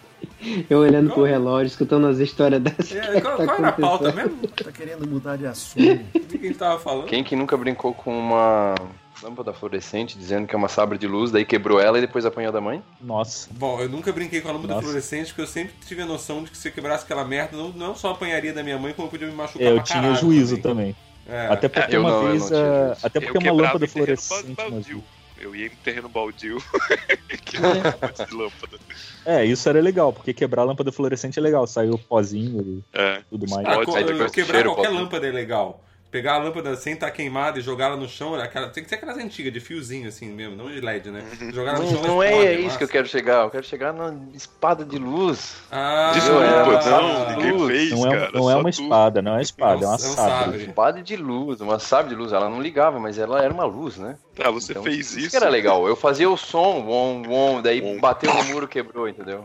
Eu 0.70 0.80
olhando 0.80 1.12
pro 1.12 1.24
relógio, 1.24 1.68
escutando 1.68 2.06
as 2.06 2.20
histórias 2.20 2.62
dessas. 2.62 2.92
É, 2.96 3.20
qual, 3.20 3.36
qual 3.38 3.58
era 3.58 3.70
a 3.70 3.72
pauta 3.72 4.12
mesmo? 4.12 4.38
Tá 4.50 4.72
querendo 4.72 5.08
mudar 5.08 5.38
de 5.38 5.48
assunto. 5.48 5.84
O 6.14 6.20
que 6.20 6.38
a 6.38 6.42
gente 6.42 6.58
tava 6.58 6.80
falando? 6.80 7.08
Quem 7.08 7.24
que 7.24 7.36
nunca 7.36 7.58
brincou 7.58 7.94
com 7.96 8.16
uma 8.16 8.76
lâmpada 9.24 9.52
fluorescente 9.54 10.16
dizendo 10.16 10.46
que 10.46 10.54
é 10.54 10.58
uma 10.58 10.68
sabre 10.68 11.00
de 11.00 11.08
luz, 11.08 11.32
daí 11.32 11.44
quebrou 11.44 11.80
ela 11.80 11.98
e 11.98 12.02
depois 12.02 12.24
apanhou 12.26 12.52
da 12.52 12.62
mãe? 12.62 12.84
Nossa. 13.02 13.50
Bom, 13.54 13.80
eu 13.82 13.90
nunca 13.90 14.12
brinquei 14.12 14.42
com 14.42 14.50
a 14.50 14.52
lâmpada 14.52 14.76
Nossa. 14.76 14.84
fluorescente 14.86 15.30
porque 15.30 15.42
eu 15.42 15.48
sempre 15.48 15.74
tive 15.88 16.04
a 16.04 16.06
noção 16.06 16.44
de 16.44 16.52
que 16.52 16.58
se 16.58 16.68
eu 16.68 16.72
quebrasse 16.72 17.04
aquela 17.06 17.26
merda, 17.26 17.58
não, 17.58 17.70
não 17.70 17.96
só 17.96 18.12
apanharia 18.12 18.54
da 18.54 18.62
minha 18.62 18.78
mãe, 18.78 18.94
como 18.94 19.08
eu 19.08 19.12
podia 19.12 19.28
me 19.28 19.34
machucar 19.34 19.64
É, 19.66 19.72
eu 19.72 19.76
pra 19.76 19.84
tinha 19.84 20.02
caralho 20.02 20.20
juízo 20.20 20.60
também. 20.60 20.96
É. 21.28 21.48
Até 21.48 21.68
porque 21.68 21.96
eu 21.96 22.02
uma 22.02 22.10
não, 22.12 22.28
vez. 22.28 22.50
não 22.50 22.58
a- 22.58 22.86
juízo. 22.90 23.06
Até 23.06 23.20
porque 23.20 23.38
uma 23.38 23.44
quebrava 23.44 23.62
lâmpada 23.64 23.88
fluorescente. 23.88 25.04
Eu 25.38 25.54
ia 25.56 25.66
em 25.68 25.70
terreno 25.70 26.08
baldio. 26.08 26.58
que 27.44 27.58
era 27.58 28.26
de 28.26 28.34
lâmpada. 28.36 28.78
É, 29.26 29.44
isso 29.46 29.68
era 29.68 29.82
legal, 29.82 30.14
porque 30.14 30.34
quebrar 30.34 30.62
a 30.62 30.66
lâmpada 30.66 30.92
fluorescente 30.92 31.38
é 31.38 31.42
legal, 31.42 31.68
saiu 31.68 31.94
o 31.96 31.98
pozinho 31.98 32.62
e 32.62 32.84
É. 32.98 33.22
tudo 33.30 33.50
mais. 33.50 33.66
Ah, 33.68 33.76
Pode, 33.84 33.86
quebrar 34.32 34.54
cheiro, 34.54 34.70
qualquer 34.74 34.88
pode. 34.90 35.00
lâmpada 35.02 35.28
é 35.28 35.32
legal. 35.32 35.84
Pegar 36.16 36.36
a 36.36 36.38
lâmpada 36.38 36.74
sem 36.78 36.94
estar 36.94 37.12
queimada 37.12 37.60
e 37.60 37.62
jogar 37.62 37.88
ela 37.88 37.98
no 37.98 38.08
chão, 38.08 38.36
aquela, 38.36 38.70
tem 38.70 38.82
que 38.82 38.88
ser 38.88 38.96
aquelas 38.96 39.18
antigas, 39.18 39.52
de 39.52 39.60
fiozinho 39.60 40.08
assim 40.08 40.28
mesmo, 40.30 40.56
não 40.56 40.68
de 40.72 40.80
LED, 40.80 41.12
né? 41.12 41.26
Jogar 41.54 41.72
ela 41.76 41.80
no 41.80 41.92
Não, 41.92 41.92
chão 41.92 42.08
não 42.08 42.24
é 42.24 42.30
explode, 42.30 42.54
isso 42.54 42.64
massa. 42.64 42.78
que 42.78 42.84
eu 42.86 42.88
quero 42.88 43.08
chegar. 43.10 43.44
Eu 43.44 43.50
quero 43.50 43.66
chegar 43.66 43.92
na 43.92 44.16
espada 44.34 44.86
de 44.86 44.98
luz. 44.98 45.58
Ah, 45.70 46.12
Desculpa, 46.14 46.44
é, 46.46 46.90
não, 46.90 47.30
ninguém 47.32 47.52
luz. 47.52 47.68
fez, 47.76 47.92
Não 47.92 48.08
é, 48.08 48.18
cara. 48.18 48.32
não 48.34 48.50
é 48.50 48.56
uma 48.56 48.72
tu. 48.72 48.82
espada, 48.82 49.22
não 49.22 49.32
é 49.32 49.36
uma 49.36 49.42
espada, 49.42 49.84
é 49.84 49.88
uma 49.88 49.94
É 49.94 49.98
um 49.98 50.00
sabre. 50.00 50.32
sabre. 50.46 50.64
Espada 50.64 51.04
de 51.04 51.16
luz, 51.18 51.60
uma 51.60 51.80
sabre 51.80 52.10
de 52.12 52.16
luz. 52.16 52.32
Ela 52.32 52.50
não 52.50 52.62
ligava, 52.62 52.98
mas 52.98 53.18
ela 53.20 53.44
era 53.44 53.54
uma 53.54 53.66
luz, 53.66 53.98
né? 53.98 54.16
Ah, 54.42 54.50
você 54.52 54.72
Então, 54.72 54.84
fez 54.84 55.00
isso 55.12 55.20
isso. 55.20 55.30
que 55.32 55.36
era 55.36 55.50
legal. 55.50 55.86
Eu 55.86 55.98
fazia 55.98 56.30
o 56.30 56.38
som, 56.38 56.86
wom, 56.88 57.24
wom, 57.28 57.62
daí 57.62 58.00
bateu 58.00 58.34
no 58.34 58.42
muro, 58.46 58.70
quebrou, 58.70 59.10
entendeu? 59.10 59.44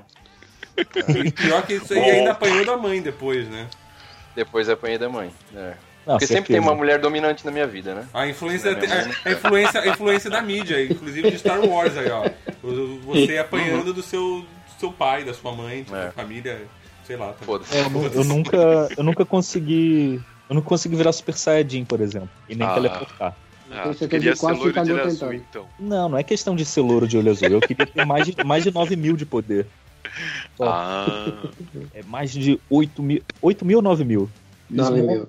E 0.76 1.32
pior 1.32 1.66
que 1.66 1.72
isso 1.74 1.92
aí 1.92 1.98
ainda 1.98 2.30
apanhou 2.30 2.64
da 2.64 2.76
mãe 2.76 3.02
depois, 3.02 3.48
né? 3.48 3.66
Depois 4.36 4.68
apanhei 4.68 4.98
da 4.98 5.08
mãe. 5.08 5.32
É. 5.52 5.72
Não, 6.07 6.14
Porque 6.14 6.26
sempre 6.26 6.44
tem 6.48 6.57
certeza. 6.57 6.61
uma 6.70 6.74
mulher 6.74 6.98
dominante 6.98 7.44
na 7.44 7.51
minha 7.53 7.66
vida, 7.66 7.94
né? 7.94 8.07
A 8.14 8.26
influência, 8.26 8.70
é 8.70 8.72
a, 8.72 9.28
a 9.28 9.32
influência, 9.32 9.80
a 9.80 9.86
influência 9.88 10.30
da 10.30 10.40
mídia, 10.42 10.82
inclusive 10.84 11.30
de 11.30 11.38
Star 11.38 11.61
Wars 11.61 11.96
aí, 11.96 12.11
ó. 12.11 12.28
Você 13.07 13.38
apanhando 13.38 13.92
do 13.92 14.03
seu, 14.03 14.40
do 14.40 14.80
seu 14.80 14.90
pai, 14.92 15.24
da 15.24 15.34
sua 15.34 15.53
mãe, 15.53 15.82
tipo, 15.84 15.94
É. 15.94 16.07
da 16.07 16.12
família, 16.12 16.62
sei 17.07 17.16
lá. 17.16 17.28
Tá. 17.32 17.44
Foda-se. 17.44 17.76
É, 17.76 17.82
eu, 17.82 18.12
eu 18.14 18.24
nunca, 18.24 18.88
eu 18.96 19.05
nunca 19.05 19.24
consegui. 19.24 20.20
Eu 20.48 20.55
não 20.55 20.62
consegui 20.62 20.96
virar 20.96 21.12
Super 21.12 21.34
Saiyajin, 21.34 21.84
por 21.84 22.01
exemplo. 22.01 22.30
E 22.48 22.55
nem 22.55 22.66
Ah. 22.66 22.74
teleportar. 22.74 23.36
Ah, 23.72 23.84
Você 23.84 23.92
tu 24.07 24.09
teve 24.09 24.11
queria 24.18 24.34
ser 24.34 24.40
quase 24.40 24.59
loiro 24.59 24.72
de 24.72 24.80
ficado 24.80 24.92
olho 24.98 25.07
azul, 25.07 25.28
tentando. 25.28 25.44
então. 25.48 25.66
Não, 25.78 26.09
não 26.09 26.18
é 26.18 26.24
questão 26.24 26.57
de 26.57 26.64
ser 26.64 26.80
louro 26.80 27.07
de 27.07 27.16
olho 27.16 27.30
azul. 27.30 27.48
Eu 27.48 27.61
queria 27.61 27.86
ter 27.86 28.05
mais 28.05 28.26
de, 28.26 28.42
mais 28.44 28.64
de 28.64 28.72
9 28.74 28.96
mil 28.96 29.14
de 29.16 29.24
poder. 29.24 29.64
Só. 30.57 30.64
Ah, 30.68 31.32
É 31.94 32.03
mais 32.03 32.32
de 32.32 32.59
8 32.68 33.01
mil. 33.01 33.22
8 33.40 33.64
mil 33.64 33.76
ou 33.78 33.82
9 33.82 34.05
mil? 34.05 34.28
9 34.68 35.03
mil. 35.03 35.28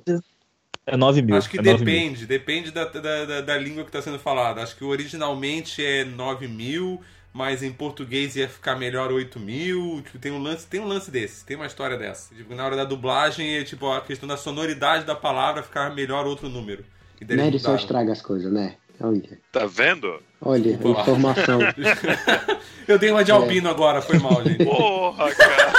É 0.91 0.97
9 0.97 1.21
mil. 1.21 1.35
Acho 1.35 1.49
que 1.49 1.57
é 1.59 1.61
9 1.61 1.83
mil. 1.83 1.85
depende, 1.85 2.25
depende 2.25 2.71
da, 2.71 2.85
da, 2.85 3.25
da, 3.25 3.41
da 3.41 3.57
língua 3.57 3.83
que 3.83 3.89
está 3.89 4.01
sendo 4.01 4.19
falada. 4.19 4.61
Acho 4.61 4.75
que 4.75 4.83
originalmente 4.83 5.83
é 5.83 6.03
9 6.03 6.47
mil, 6.47 7.01
mas 7.33 7.63
em 7.63 7.71
português 7.71 8.35
ia 8.35 8.47
ficar 8.49 8.75
melhor 8.75 9.11
8 9.11 9.39
mil. 9.39 10.01
Tipo, 10.03 10.19
tem 10.19 10.31
um 10.31 10.39
lance, 10.41 10.67
tem 10.67 10.79
um 10.81 10.85
lance 10.87 11.09
desse, 11.09 11.45
tem 11.45 11.55
uma 11.55 11.65
história 11.65 11.97
dessa. 11.97 12.35
Tipo, 12.35 12.53
na 12.55 12.65
hora 12.65 12.75
da 12.75 12.83
dublagem, 12.83 13.55
é, 13.57 13.63
tipo, 13.63 13.89
a 13.91 14.01
questão 14.01 14.27
da 14.27 14.35
sonoridade 14.37 15.05
da 15.05 15.15
palavra 15.15 15.63
ficar 15.63 15.95
melhor 15.95 16.25
outro 16.27 16.49
número. 16.49 16.83
Nerd 17.27 17.57
só 17.59 17.75
estraga 17.75 18.11
as 18.11 18.21
coisas, 18.21 18.51
né? 18.51 18.75
Olha, 18.99 19.39
tá 19.51 19.65
vendo? 19.65 20.21
olha 20.39 20.61
Desculpa. 20.73 21.01
informação. 21.01 21.59
Eu 22.87 22.99
dei 22.99 23.09
uma 23.11 23.23
de 23.23 23.31
É. 23.31 23.33
albino 23.33 23.69
agora, 23.69 24.01
foi 24.01 24.19
mal, 24.19 24.43
gente. 24.43 24.63
Porra, 24.63 25.33
cara. 25.33 25.71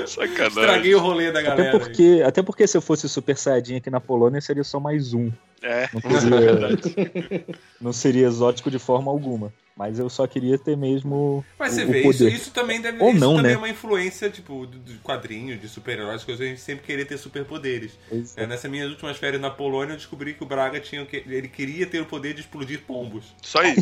Sacanagem. 0.07 0.47
Estraguei 0.47 0.95
o 0.95 0.99
rolê 0.99 1.32
da 1.32 1.39
Até 1.39 1.49
galera. 1.49 1.71
aí. 1.74 1.80
porque, 1.80 2.24
até 2.26 2.41
porque 2.43 2.67
se 2.67 2.78
eu 2.78 2.82
fosse 2.82 3.07
Super 3.09 3.38
Saiyajin 3.38 3.76
aqui 3.78 3.89
na 3.89 3.99
Polônia, 3.99 4.39
seria 4.41 4.63
só 4.63 4.80
mais 4.80 5.13
um. 5.13 5.32
É, 5.61 5.88
Não 5.93 6.01
é 6.11 6.19
seria, 6.19 6.39
verdade. 6.39 7.45
não 7.80 7.93
seria 7.93 8.28
exótico 8.28 8.69
de 8.69 8.80
forma 8.80 9.09
alguma. 9.11 9.53
Mas 9.76 9.97
eu 9.97 10.07
só 10.09 10.28
queria 10.28 10.57
ter 10.57 10.78
mesmo 10.78 11.43
Mas 11.57 11.74
o, 11.74 11.76
você 11.78 11.84
o 11.84 11.88
vê, 11.88 11.99
isso, 12.01 12.17
poder. 12.19 12.34
isso 12.34 12.51
também 12.51 12.80
deve 12.80 13.01
Ou 13.03 13.09
isso 13.09 13.19
não, 13.19 13.36
também 13.38 13.51
né? 13.51 13.53
é 13.53 13.57
uma 13.57 13.69
influência, 13.69 14.30
tipo, 14.30 14.67
de, 14.67 14.78
de 14.80 14.93
quadrinho, 14.99 15.57
de 15.57 15.67
super-heróis, 15.67 16.24
coisas, 16.24 16.45
a 16.45 16.49
gente 16.49 16.61
sempre 16.61 16.86
querer 16.86 17.05
ter 17.05 17.17
superpoderes. 17.17 17.91
Pois 18.07 18.38
É, 18.38 18.45
nessas 18.45 18.69
minhas 18.69 18.89
últimas 18.91 19.17
férias 19.17 19.41
na 19.41 19.49
Polônia, 19.49 19.93
eu 19.93 19.97
descobri 19.97 20.36
que 20.36 20.43
o 20.43 20.45
Braga 20.45 20.80
tinha. 20.80 21.07
Ele 21.11 21.47
queria 21.47 21.88
ter 21.88 21.99
o 22.01 22.05
poder 22.05 22.34
de 22.36 22.41
explodir 22.41 22.82
pombos. 22.86 23.36
Só 23.41 23.63
isso. 23.63 23.82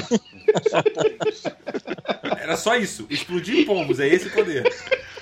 Só 0.69 0.81
pombos. 0.81 1.43
Era 2.41 2.57
só 2.57 2.75
isso, 2.75 3.05
explodir 3.09 3.65
pombos, 3.65 3.99
é 3.99 4.07
esse 4.07 4.27
o 4.27 4.31
poder. 4.31 4.63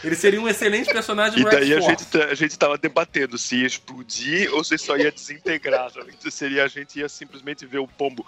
Ele 0.01 0.15
seria 0.15 0.39
um 0.39 0.47
excelente 0.47 0.89
personagem 0.91 1.39
E 1.39 1.43
do 1.43 1.49
daí 1.49 1.74
a 1.74 1.80
gente, 1.82 2.05
tá- 2.05 2.26
a 2.26 2.34
gente 2.34 2.57
tava 2.57 2.78
debatendo 2.78 3.38
se 3.38 3.57
ia 3.57 3.67
explodir 3.67 4.49
ou 4.53 4.63
se 4.63 4.78
só 4.78 4.95
ia 4.95 5.11
desintegrar. 5.11 5.91
sabe? 5.91 6.13
Seria 6.32 6.63
a 6.63 6.67
gente 6.70 6.99
ia 6.99 7.09
simplesmente 7.09 7.65
ver 7.65 7.80
o 7.80 7.88
pombo. 7.88 8.26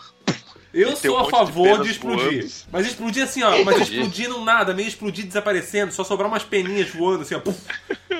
Eu 0.73 0.95
sou 0.95 1.15
um 1.15 1.19
a 1.19 1.23
de 1.23 1.29
favor 1.31 1.63
penas 1.67 1.85
de 1.85 1.91
explodir. 1.91 2.41
voando. 2.41 2.51
Mas 2.71 2.87
explodir 2.87 3.23
assim, 3.23 3.43
ó, 3.43 3.63
mas 3.63 3.81
explodir 3.81 4.29
não 4.29 4.45
nada, 4.45 4.73
meio 4.73 4.87
explodir 4.87 5.25
desaparecendo, 5.25 5.91
só 5.91 6.03
sobrar 6.03 6.29
umas 6.29 6.43
peninhas 6.43 6.89
voando 6.89 7.23
assim, 7.23 7.35
ó. 7.35 7.39
puf, 7.39 7.59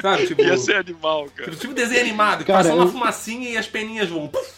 sabe? 0.02 0.28
Tipo, 0.28 0.42
Ia 0.42 0.58
ser 0.58 0.76
animal, 0.76 1.30
cara. 1.36 1.50
tipo, 1.52 1.62
tipo 1.62 1.74
desenho 1.74 2.02
animado, 2.02 2.40
que 2.40 2.46
Cara, 2.52 2.64
passa 2.64 2.74
uma 2.76 2.84
eu- 2.86 2.92
fumacinha 2.92 3.50
e 3.52 3.58
as 3.58 3.68
peninhas 3.68 4.10
voam. 4.10 4.28
puf, 4.28 4.50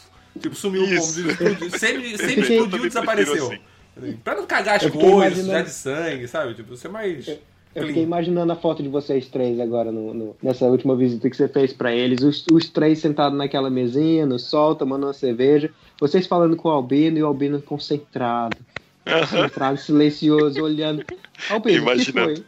tipo, 0.42 0.56
sumiu 0.56 0.86
Isso. 0.86 1.22
o 1.22 1.24
pombo. 1.38 1.52
Explodiu, 1.66 1.80
sempre 1.80 2.18
sempre 2.18 2.42
explodiu 2.42 2.86
e 2.86 2.88
desapareceu. 2.88 3.48
prefiro 3.96 4.18
Pra 4.24 4.34
não 4.36 4.48
cagar 4.48 4.78
as 4.78 4.82
coisas, 4.92 5.04
imaginando- 5.12 5.44
sujar 5.46 5.64
de 5.64 5.70
sangue, 5.70 6.28
sabe? 6.28 6.54
Tipo, 6.56 6.76
ser 6.76 6.88
mais. 6.88 7.28
Eu 7.28 7.40
clean. 7.82 7.88
fiquei 7.88 8.04
imaginando 8.04 8.52
a 8.52 8.56
foto 8.56 8.82
de 8.84 8.90
vocês 8.90 9.28
três 9.28 9.60
agora 9.60 9.92
no, 9.92 10.14
no- 10.14 10.36
nessa 10.42 10.66
última 10.66 10.96
visita 10.96 11.30
que 11.30 11.36
você 11.36 11.48
fez 11.48 11.74
pra 11.74 11.94
eles. 11.94 12.22
Os, 12.24 12.46
os 12.52 12.70
três 12.70 13.00
sentados 13.00 13.38
naquela 13.38 13.70
mesinha, 13.70 14.26
no 14.26 14.38
sol, 14.40 14.76
tomando 14.76 15.06
uma 15.08 15.14
cerveja. 15.14 15.70
Vocês 16.00 16.28
falando 16.28 16.56
com 16.56 16.70
o 16.70 16.72
Albino 16.72 17.18
e 17.18 17.24
o 17.24 17.28
Albino 17.28 17.62
concentrado. 17.62 18.58
Concentrado, 19.06 19.78
silencioso, 19.78 20.62
olhando. 20.62 21.04
Albino, 21.50 21.84
o 21.84 21.86
que 21.86 21.92
Imaginando. 21.94 22.36
foi? 22.36 22.46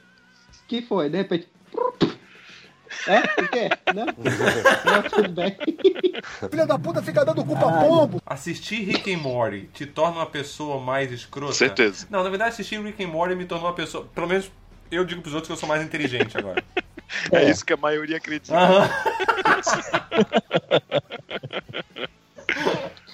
que 0.68 0.82
foi? 0.82 1.10
De 1.10 1.18
repente. 1.18 1.48
É? 3.08 3.20
O 3.42 3.48
quê? 3.50 3.70
Não? 3.94 4.06
Não, 4.06 5.04
tudo 5.12 5.30
bem. 5.30 5.56
Filha 6.50 6.66
da 6.66 6.80
puta 6.80 7.02
fica 7.04 7.24
dando 7.26 7.44
culpa 7.46 7.68
a 7.70 7.84
pombo. 7.86 8.22
Assistir 8.26 8.84
Rick 8.84 9.14
and 9.14 9.18
Morty 9.20 9.70
te 9.74 9.86
torna 9.86 10.18
uma 10.20 10.26
pessoa 10.26 10.80
mais 10.80 11.12
escrota? 11.12 11.54
Certeza. 11.54 12.08
Não, 12.10 12.24
na 12.24 12.30
verdade, 12.30 12.52
assistir 12.52 12.82
Rick 12.82 13.04
and 13.04 13.10
Morty 13.10 13.36
me 13.36 13.46
tornou 13.46 13.68
uma 13.68 13.76
pessoa. 13.76 14.08
Pelo 14.16 14.28
menos 14.28 14.50
eu 14.96 15.06
digo 15.06 15.22
pros 15.22 15.34
outros 15.34 15.48
que 15.48 15.54
eu 15.54 15.58
sou 15.58 15.68
mais 15.70 15.84
inteligente 15.84 16.38
agora. 16.38 16.64
É, 17.32 17.50
isso 17.50 17.64
que 17.64 17.72
a 17.72 17.78
maioria 17.78 18.18
acredita. 18.18 18.54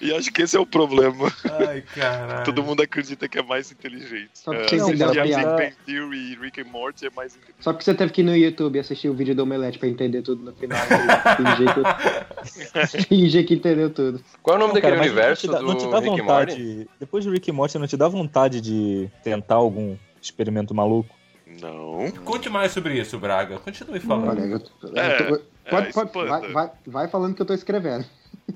E 0.02 0.12
acho 0.16 0.32
que 0.32 0.42
esse 0.42 0.58
é 0.58 0.60
o 0.60 0.66
problema. 0.66 1.32
Ai, 1.68 1.84
caralho. 1.94 2.44
Todo 2.44 2.64
mundo 2.64 2.82
acredita 2.82 3.28
que 3.28 3.38
é 3.38 3.44
mais 3.44 3.72
inteligente. 3.72 4.32
Só 4.34 4.52
É, 4.52 4.58
porque 4.60 4.78
você 4.80 5.04
a 5.04 5.08
Big 5.10 5.28
piada. 5.28 5.56
Bang 5.56 5.74
Theory 5.86 6.18
e 6.18 6.36
Rick 6.36 6.62
and 6.62 6.66
Morty 6.66 7.06
é 7.06 7.10
mais 7.16 7.36
inteligente. 7.36 7.64
Só 7.64 7.72
porque 7.72 7.86
você 7.86 7.94
teve 7.94 8.12
que 8.12 8.22
ir 8.22 8.24
no 8.24 8.36
YouTube 8.36 8.80
assistir 8.80 9.10
o 9.10 9.14
vídeo 9.14 9.36
do 9.36 9.44
Omelete 9.44 9.78
pra 9.78 9.88
entender 9.88 10.24
tudo 10.24 10.44
no 10.44 10.54
final. 10.54 10.80
e 10.80 10.88
Fingir 11.38 12.98
que, 12.98 13.04
fingir 13.08 13.46
que 13.46 13.54
entendeu 13.54 13.92
tudo. 13.92 14.24
Qual 14.42 14.56
é 14.56 14.58
o 14.58 14.62
nome 14.62 14.74
Não, 14.74 14.82
cara, 14.82 14.96
daquele 14.96 15.12
universo 15.12 15.48
não 15.48 15.54
te 15.54 15.60
dá, 15.60 15.68
não 15.68 15.76
te 15.76 15.88
dá 15.88 16.00
do 16.00 16.10
Rick 16.10 16.22
and 16.22 16.24
Morty? 16.24 16.52
vontade. 16.52 16.90
Depois 17.00 17.26
do 17.26 17.32
Rick 17.32 17.50
e 17.50 17.54
Morty, 17.54 17.78
não 17.78 17.88
te 17.88 17.98
dá 17.98 18.08
vontade 18.08 18.60
de 18.60 19.08
tentar 19.24 19.56
algum 19.56 19.96
experimento 20.20 20.74
maluco? 20.74 21.21
Não. 21.60 22.12
Conte 22.24 22.50
mais 22.50 22.72
sobre 22.72 23.00
isso, 23.00 23.18
Braga. 23.20 23.58
Continue 23.60 24.00
falando. 24.00 24.30
Olha, 24.30 24.42
eu, 24.42 24.62
eu 24.84 24.98
É, 24.98 25.18
tô- 25.18 25.24
pode, 25.70 25.88
é, 25.88 25.92
pode, 25.94 26.12
vai, 26.30 26.52
vai, 26.52 26.72
vai 26.86 27.08
falando 27.08 27.36
que 27.36 27.42
eu 27.42 27.46
tô 27.46 27.54
escrevendo. 27.54 28.06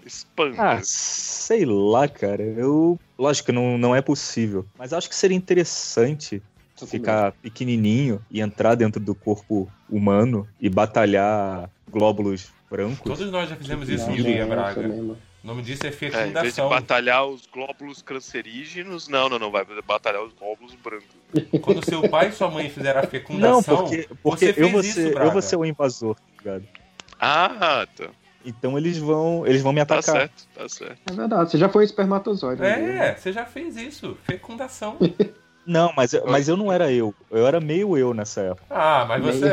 Espanta. 0.06 0.62
Ah, 0.62 0.80
sei 0.84 1.66
lá, 1.66 2.08
cara. 2.08 2.44
Eu. 2.44 3.00
Lógico 3.18 3.48
que 3.48 3.52
não, 3.52 3.78
não 3.78 3.96
é 3.96 4.02
possível. 4.02 4.66
Mas 4.78 4.94
acho 4.94 5.10
que 5.10 5.16
seria 5.16 5.38
interessante 5.38 6.42
ficar 6.88 7.32
pequenininho 7.34 8.22
e 8.30 8.42
entrar 8.42 8.76
dentro 8.76 9.00
do 9.02 9.16
corpo 9.16 9.70
humano 9.90 10.48
e 10.60 10.70
batalhar 10.70 11.70
glóbulos 11.90 12.52
brancos. 12.70 13.00
Todos 13.00 13.32
nós 13.32 13.50
já 13.50 13.56
fizemos 13.56 13.88
isso 13.88 14.06
um 14.06 14.10
Não, 14.10 14.16
dia, 14.16 14.46
Braga. 14.46 14.82
Isso. 15.46 15.52
O 15.52 15.56
nome 15.56 15.62
disso 15.62 15.86
é 15.86 15.90
É, 15.90 15.92
em 15.92 15.94
vez 15.94 16.10
de 16.12 16.34
fecundação. 16.34 16.70
batalhar 16.70 17.26
os 17.26 17.46
glóbulos 17.46 18.02
cancerígenos, 18.02 19.08
não, 19.08 19.30
não, 19.30 19.38
não, 19.40 19.52
vai 19.52 19.64
batalhar 19.86 20.24
os 20.24 20.34
glóbulos 20.34 20.74
brancos. 20.76 21.08
Quando 21.62 21.86
seu 21.86 22.08
pai 22.10 22.30
e 22.30 22.32
sua 22.32 22.50
mãe 22.50 22.70
fizeram 22.70 23.00
a 23.00 23.04
Não, 23.06 23.10
fecundação, 23.10 23.78
porque, 23.78 24.10
porque 24.24 24.46
você 24.46 24.50
eu, 24.50 24.54
fez 24.56 24.72
vou 24.72 24.82
isso, 24.82 24.94
ser, 24.94 25.12
Braga. 25.12 25.28
eu 25.28 25.32
vou 25.32 25.42
ser 25.42 25.56
o 25.56 25.66
invasor, 25.66 26.16
tá 26.16 26.22
ligado? 26.40 26.68
Ah, 27.20 27.88
tá. 27.96 28.08
Então 28.44 28.78
eles 28.78 28.98
vão, 28.98 29.46
eles 29.48 29.62
vão 29.64 29.74
me 29.74 29.84
Tá 29.86 29.96
atacar. 29.98 30.16
certo, 30.22 30.48
tá 30.54 30.70
certo. 30.70 30.98
É 31.10 31.14
verdade, 31.14 31.50
você 31.52 31.58
já 31.58 31.68
foi 31.70 31.84
espermatozoide. 31.84 32.62
né? 32.62 33.10
É, 33.10 33.16
você 33.16 33.32
já 33.32 33.44
fez 33.46 33.76
isso. 33.78 34.18
Fecundação. 34.24 34.98
Não, 35.66 35.92
mas, 35.98 36.14
eu- 36.14 36.24
mas 36.28 36.48
eu 36.48 36.56
não 36.56 36.72
era 36.72 36.92
eu. 36.92 37.12
Eu 37.32 37.48
era 37.48 37.60
meio 37.60 37.98
eu 37.98 38.14
nessa 38.14 38.40
época. 38.42 38.64
Ah, 38.70 39.04
mas 39.10 39.24
você. 39.24 39.50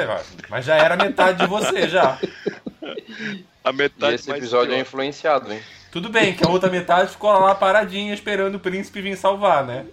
Mas 0.50 0.62
já 0.66 0.76
era 0.76 0.94
metade 0.94 1.38
de 1.38 1.46
você, 1.46 1.88
já. 1.88 2.18
A 3.64 3.70
E 3.70 3.72
metade 3.72 4.16
esse 4.16 4.28
mais 4.28 4.42
episódio 4.42 4.72
é 4.72 4.74
pior. 4.74 4.82
influenciado, 4.82 5.50
hein? 5.50 5.62
Tudo 5.92 6.08
bem 6.08 6.32
que 6.32 6.42
a 6.42 6.48
outra 6.48 6.70
metade 6.70 7.10
ficou 7.10 7.30
lá 7.30 7.54
paradinha 7.54 8.14
esperando 8.14 8.54
o 8.54 8.60
príncipe 8.60 9.02
vir 9.02 9.14
salvar, 9.14 9.62
né? 9.62 9.84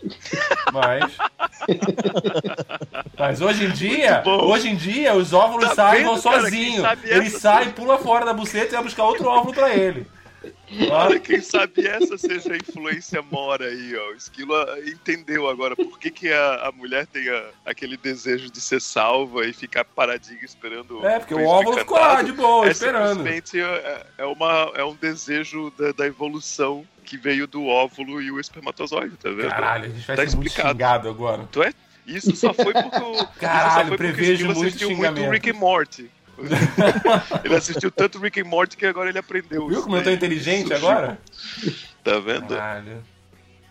Mas. 0.71 1.17
Mas 3.17 3.41
hoje 3.41 3.65
em 3.65 3.69
dia, 3.71 4.23
hoje 4.25 4.69
em 4.69 4.77
dia, 4.77 5.13
os 5.13 5.33
óvulos 5.33 5.67
Tá 5.67 5.75
saem 5.75 6.05
vão 6.05 6.17
sozinhos. 6.17 6.87
Ele 7.03 7.29
sai, 7.29 7.73
pula 7.73 7.97
fora 7.97 8.25
da 8.25 8.33
buceta 8.33 8.67
e 8.67 8.75
vai 8.75 8.83
buscar 8.83 9.03
outro 9.03 9.27
óvulo 9.27 9.53
pra 9.53 9.75
ele. 9.75 10.07
Olha, 10.91 11.19
quem 11.19 11.41
sabe 11.41 11.85
essa 11.87 12.17
seja 12.17 12.53
a 12.53 12.57
influência 12.57 13.21
mora 13.21 13.65
aí, 13.65 13.95
ó. 13.97 14.11
O 14.11 14.15
Esquilo 14.15 14.55
ah, 14.55 14.79
entendeu 14.85 15.49
agora 15.49 15.75
por 15.75 15.99
que, 15.99 16.09
que 16.11 16.31
a, 16.31 16.67
a 16.67 16.71
mulher 16.71 17.05
tem 17.07 17.27
a- 17.29 17.49
aquele 17.65 17.97
desejo 17.97 18.49
de 18.49 18.61
ser 18.61 18.79
salva 18.81 19.45
e 19.45 19.53
ficar 19.53 19.83
paradinha 19.83 20.39
esperando. 20.43 21.05
É, 21.05 21.19
porque 21.19 21.33
o 21.33 21.45
óvulo 21.45 21.77
ficou 21.77 21.97
lá 21.99 22.21
de 22.21 22.31
boa, 22.31 22.67
é 22.67 22.71
esperando. 22.71 23.17
simplesmente 23.17 23.59
é, 23.59 24.05
é 24.19 24.25
uma, 24.25 24.71
é 24.75 24.83
um 24.83 24.95
desejo 24.95 25.71
da, 25.77 25.91
da 25.91 26.05
evolução 26.07 26.85
que 27.03 27.17
veio 27.17 27.47
do 27.47 27.65
óvulo 27.65 28.21
e 28.21 28.31
o 28.31 28.39
espermatozoide, 28.39 29.15
tá 29.17 29.29
vendo? 29.29 29.49
Caralho, 29.49 29.85
a 29.85 29.89
gente 29.89 30.05
vai 30.05 30.15
Tá 30.15 30.27
ser 30.27 30.35
muito 30.35 30.47
explicado. 30.47 30.69
xingado 30.73 31.09
agora. 31.09 31.47
Tu 31.51 31.63
é? 31.63 31.73
Isso 32.05 32.35
só 32.35 32.53
foi 32.53 32.73
porque 32.73 32.97
o. 32.97 33.11
isso 33.13 33.19
só 33.25 33.27
Caralho, 33.39 33.87
foi 33.89 33.97
prevejo 33.97 34.45
muito 34.53 34.77
xingamento. 34.79 35.19
muito 35.19 35.31
Rick 35.31 35.49
and 35.51 35.53
Morty. 35.55 36.09
ele 37.43 37.55
assistiu 37.55 37.91
tanto 37.91 38.19
Rick 38.19 38.41
and 38.41 38.45
Morty 38.45 38.77
que 38.77 38.85
agora 38.85 39.09
ele 39.09 39.19
aprendeu. 39.19 39.67
Viu 39.67 39.81
como 39.83 39.95
eu 39.95 39.99
tô 40.01 40.05
daí. 40.05 40.15
inteligente 40.15 40.67
Surgiu. 40.69 40.87
agora? 40.89 41.19
Tá 42.03 42.19
vendo? 42.19 42.47
Caralho. 42.55 43.03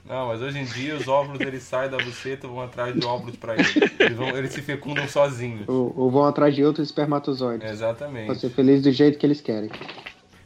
Não, 0.05 0.29
mas 0.29 0.41
hoje 0.41 0.59
em 0.59 0.65
dia 0.65 0.97
os 0.97 1.07
óvulos 1.07 1.39
eles 1.41 1.63
saem 1.63 1.91
da 1.91 1.99
buceta 1.99 2.47
e 2.47 2.49
vão 2.49 2.63
atrás 2.63 2.95
de 2.99 3.05
óvulos 3.05 3.37
pra 3.37 3.55
ele. 3.55 3.65
Eles, 3.99 4.17
vão- 4.17 4.29
eles 4.31 4.53
se 4.55 4.63
fecundam 4.63 5.07
sozinhos. 5.07 5.69
Ou, 5.69 5.93
ou 5.95 6.11
vão 6.11 6.25
atrás 6.25 6.55
de 6.55 6.65
outros 6.65 6.89
espermatozoides. 6.89 7.61
Pra 7.61 7.71
Exatamente. 7.71 8.39
ser 8.41 8.49
feliz 8.51 8.83
do 8.83 8.91
jeito 8.91 9.19
que 9.19 9.27
eles 9.27 9.43
querem. 9.43 9.69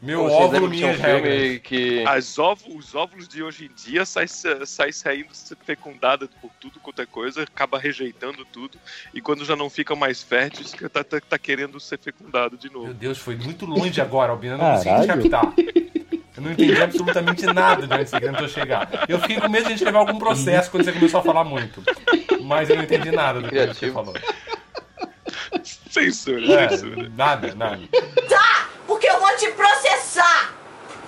Meu 0.03 0.23
Vocês 0.23 0.33
óvulo, 0.41 0.51
lembram 0.67 0.71
que 0.71 0.83
um 0.85 1.01
regras. 1.01 1.61
que. 1.63 2.03
As 2.05 2.37
óvulos, 2.37 2.87
os 2.89 2.95
óvulos 2.95 3.25
de 3.27 3.41
hoje 3.41 3.65
em 3.71 3.73
dia 3.73 4.05
sai, 4.05 4.27
sai 4.27 4.91
saindo 4.91 5.29
fecundada 5.65 6.27
por 6.41 6.51
tudo 6.59 6.77
quanto 6.81 7.01
é 7.01 7.05
coisa, 7.05 7.43
acaba 7.43 7.79
rejeitando 7.79 8.43
tudo, 8.43 8.77
e 9.13 9.21
quando 9.21 9.45
já 9.45 9.55
não 9.55 9.69
ficam 9.69 9.95
mais 9.95 10.21
férteis, 10.21 10.73
que 10.73 10.89
tá, 10.89 11.05
tá, 11.05 11.21
tá 11.21 11.37
querendo 11.39 11.79
ser 11.79 11.97
fecundado 11.99 12.57
de 12.57 12.69
Meu 12.69 12.81
novo. 12.81 12.93
Deus, 12.93 13.17
foi 13.17 13.35
muito 13.37 13.65
longe 13.65 14.01
agora, 14.01 14.31
Albina. 14.33 14.55
Eu 14.55 14.57
não 14.57 14.75
consegui 14.75 15.07
captar. 15.07 15.53
Eu 16.35 16.41
não 16.43 16.51
entendi 16.51 16.81
absolutamente 16.81 17.45
nada 17.45 17.87
de 17.87 17.93
onde 17.93 18.09
você 18.09 18.19
tentou 18.19 18.47
chegar. 18.49 19.05
Eu 19.07 19.19
fiquei 19.21 19.39
com 19.39 19.47
medo 19.47 19.67
de 19.67 19.73
a 19.73 19.75
gente 19.77 19.85
levar 19.85 19.99
algum 19.99 20.19
processo 20.19 20.69
quando 20.69 20.83
você 20.83 20.91
começou 20.91 21.19
a 21.21 21.23
falar 21.23 21.43
muito. 21.45 21.81
Mas 22.41 22.69
eu 22.69 22.75
não 22.75 22.83
entendi 22.83 23.09
nada 23.11 23.39
do 23.39 23.47
que 23.47 23.55
você 23.55 23.61
Criativo. 23.61 23.93
falou. 23.93 24.13
Censura, 25.63 26.41
É, 26.63 26.69
censura. 26.69 27.09
nada, 27.15 27.53
nada. 27.55 27.81
Tá, 28.27 28.67
porque 28.87 29.07
eu 29.07 29.19
vou 29.19 29.29
te 29.37 29.47
processar. 29.51 29.72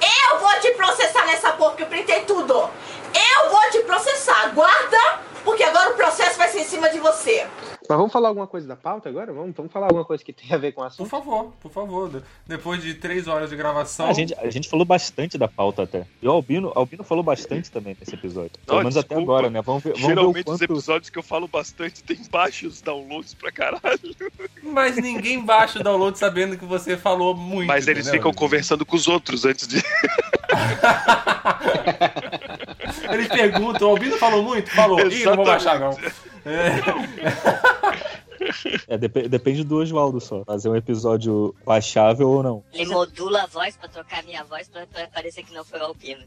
Eu 0.06 0.40
vou 0.40 0.54
te 0.60 0.72
processar 0.72 1.26
nessa 1.26 1.52
porra 1.54 1.76
que 1.76 1.84
eu 1.84 1.88
printei 1.88 2.22
tudo. 2.22 2.54
Eu 2.54 3.50
vou 3.50 3.70
te 3.72 3.80
processar. 3.80 4.52
Guarda, 4.54 5.20
porque 5.44 5.64
agora 5.64 5.92
o 5.92 5.96
processo 5.96 6.38
vai 6.38 6.50
ser 6.50 6.60
em 6.60 6.66
cima 6.66 6.90
de 6.90 7.00
você. 7.00 7.48
Mas 7.88 7.98
vamos 7.98 8.12
falar 8.12 8.30
alguma 8.30 8.48
coisa 8.48 8.68
da 8.68 8.76
pauta 8.76 9.10
agora? 9.10 9.32
Vamos, 9.32 9.56
vamos 9.56 9.72
falar 9.72 9.88
alguma 9.88 10.04
coisa 10.06 10.24
que 10.24 10.34
tem 10.34 10.52
a 10.54 10.58
ver 10.58 10.72
com 10.72 10.82
o 10.82 10.84
Por 10.84 10.88
assunto? 10.88 11.10
favor, 11.10 11.54
por 11.62 11.72
favor. 11.72 12.10
De- 12.10 12.22
Depois 12.48 12.82
de 12.82 12.94
três 12.96 13.28
horas 13.28 13.50
de 13.50 13.56
gravação. 13.56 14.08
A, 14.08 14.14
gente, 14.14 14.34
a 14.36 14.50
gente 14.50 14.68
falou 14.70 14.86
bastante 14.86 15.38
da 15.38 15.48
pauta 15.48 15.84
até. 15.84 16.06
E 16.22 16.28
o 16.28 16.32
Albino, 16.32 16.72
Albino 16.76 17.04
falou 17.04 17.24
bastante 17.24 17.70
também 17.70 17.96
nesse 18.00 18.16
episódio. 18.16 18.52
Pelo 18.66 18.78
Não, 18.78 18.84
menos 18.84 18.98
até 18.98 19.10
desculpa. 19.16 19.32
agora, 19.34 19.50
né? 19.50 19.62
Vamos 19.62 19.84
ver, 19.84 19.92
vamos 19.94 20.06
ver 20.06 20.12
o 20.12 20.16
Geralmente 20.16 20.38
os 20.38 20.44
quanto. 20.60 20.64
episódios 20.64 21.10
que 21.10 21.20
eu 21.20 21.24
falo 21.24 21.48
bastante 21.48 22.04
tem 22.04 22.18
baixos 22.32 22.82
downloads 22.82 23.34
pra 23.34 23.52
caralho. 23.52 24.16
Mas 24.64 24.98
ninguém 24.98 25.44
baixa 25.44 25.80
o 25.80 25.84
download 25.84 26.18
sabendo 26.18 26.58
que 26.58 26.66
você 26.66 26.98
falou 26.98 27.36
muito. 27.36 27.68
Mas 27.68 27.88
eles 27.88 28.08
entendeu? 28.08 28.20
ficam 28.22 28.34
conversando 28.34 28.86
com 28.86 28.96
os 28.96 29.08
outros 29.08 29.46
antes 29.46 29.68
de. 29.68 29.84
Eles 33.12 33.28
perguntam, 33.28 33.88
o 33.88 33.92
Albino 33.92 34.18
falou 34.18 34.44
muito? 34.44 34.70
Falou. 34.72 35.00
Ih, 35.08 35.24
não 35.26 35.36
vou 35.36 35.46
baixar 35.46 35.80
não. 35.80 35.98
É. 36.46 36.70
É, 38.88 38.98
dep- 38.98 39.28
depende 39.28 39.64
do 39.64 39.78
Oswaldo 39.78 40.20
só. 40.22 40.44
Fazer 40.46 40.70
um 40.70 40.76
episódio 40.76 41.56
baixável 41.66 42.30
ou 42.30 42.44
não. 42.44 42.64
Ele 42.74 42.86
modula 42.86 43.44
a 43.44 43.46
voz 43.48 43.76
pra 43.76 43.88
trocar 43.90 44.24
minha 44.24 44.44
voz 44.44 44.68
pra, 44.68 44.86
pra 44.86 45.08
parecer 45.08 45.44
que 45.44 45.54
não 45.54 45.64
foi 45.64 45.80
o 45.80 45.84
Alpino. 45.86 46.22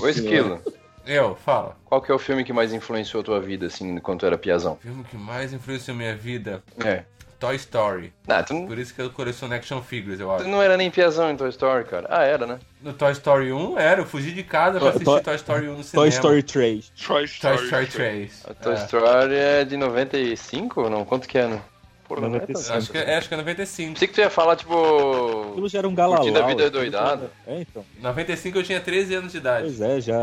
Ô, 0.00 0.08
Esquilo, 0.08 0.60
Eu, 1.06 1.34
fala. 1.36 1.76
qual 1.86 2.02
que 2.02 2.10
é 2.10 2.14
o 2.14 2.18
filme 2.18 2.44
que 2.44 2.52
mais 2.52 2.72
influenciou 2.72 3.20
a 3.22 3.24
tua 3.24 3.40
vida, 3.40 3.66
assim, 3.66 3.88
enquanto 3.90 4.26
era 4.26 4.36
piazão? 4.36 4.74
O 4.74 4.76
filme 4.76 5.04
que 5.04 5.16
mais 5.16 5.52
influenciou 5.52 5.96
minha 5.96 6.14
vida, 6.16 6.62
É. 6.84 7.04
Toy 7.40 7.56
Story. 7.56 8.12
Ah, 8.28 8.42
tu, 8.42 8.66
Por 8.66 8.78
isso 8.78 8.94
que 8.94 9.00
eu 9.00 9.10
coleciono 9.10 9.54
action 9.54 9.80
figures, 9.82 10.20
eu 10.20 10.26
tu 10.28 10.32
acho. 10.34 10.48
não 10.48 10.60
era 10.62 10.76
nem 10.76 10.90
piazão 10.90 11.30
em 11.30 11.36
Toy 11.36 11.48
Story, 11.48 11.84
cara. 11.86 12.06
Ah, 12.10 12.22
era, 12.22 12.46
né? 12.46 12.58
No 12.82 12.92
Toy 12.92 13.10
Story 13.12 13.50
1 13.52 13.78
era, 13.78 14.02
eu 14.02 14.06
fugi 14.06 14.30
de 14.32 14.42
casa 14.42 14.78
pra 14.78 14.90
assistir 14.90 15.04
to- 15.06 15.20
Toy 15.22 15.34
Story 15.36 15.68
1 15.68 15.76
no 15.76 15.82
cinema. 15.82 16.02
Toy 16.02 16.08
Story 16.10 16.42
3. 16.42 16.92
Toy 17.06 17.26
Toy 17.40 17.54
Story 17.64 17.86
3. 17.86 18.44
A 18.48 18.54
Toy 18.54 18.72
É. 18.74 18.76
Story 18.84 19.34
é 19.34 19.64
de 19.64 19.76
95? 19.76 20.88
Não, 20.90 21.04
quanto 21.04 21.26
que 21.26 21.38
é, 21.38 21.46
né? 21.46 21.60
Porra, 22.06 22.20
é 22.20 22.22
tão- 22.22 22.30
95. 22.30 22.76
Acho 22.78 22.90
que, 22.92 22.98
é, 22.98 23.16
acho 23.16 23.28
que 23.28 23.34
é 23.34 23.36
95. 23.36 23.92
Pensei 23.94 24.08
que 24.08 24.14
tu 24.14 24.20
ia 24.20 24.30
falar, 24.30 24.56
tipo... 24.56 25.50
Aquilo 25.52 25.68
já 25.68 25.78
era 25.78 25.88
um 25.88 25.94
galalau. 25.94 26.18
Curtindo 26.22 26.42
a 26.42 26.46
vida 26.46 26.68
doidada. 26.70 27.30
É, 27.46 27.60
então. 27.60 27.84
95 28.00 28.58
eu 28.58 28.62
tinha 28.64 28.80
13 28.80 29.14
anos 29.14 29.32
de 29.32 29.38
idade. 29.38 29.62
Pois 29.64 29.80
é, 29.80 30.00
já 30.00 30.14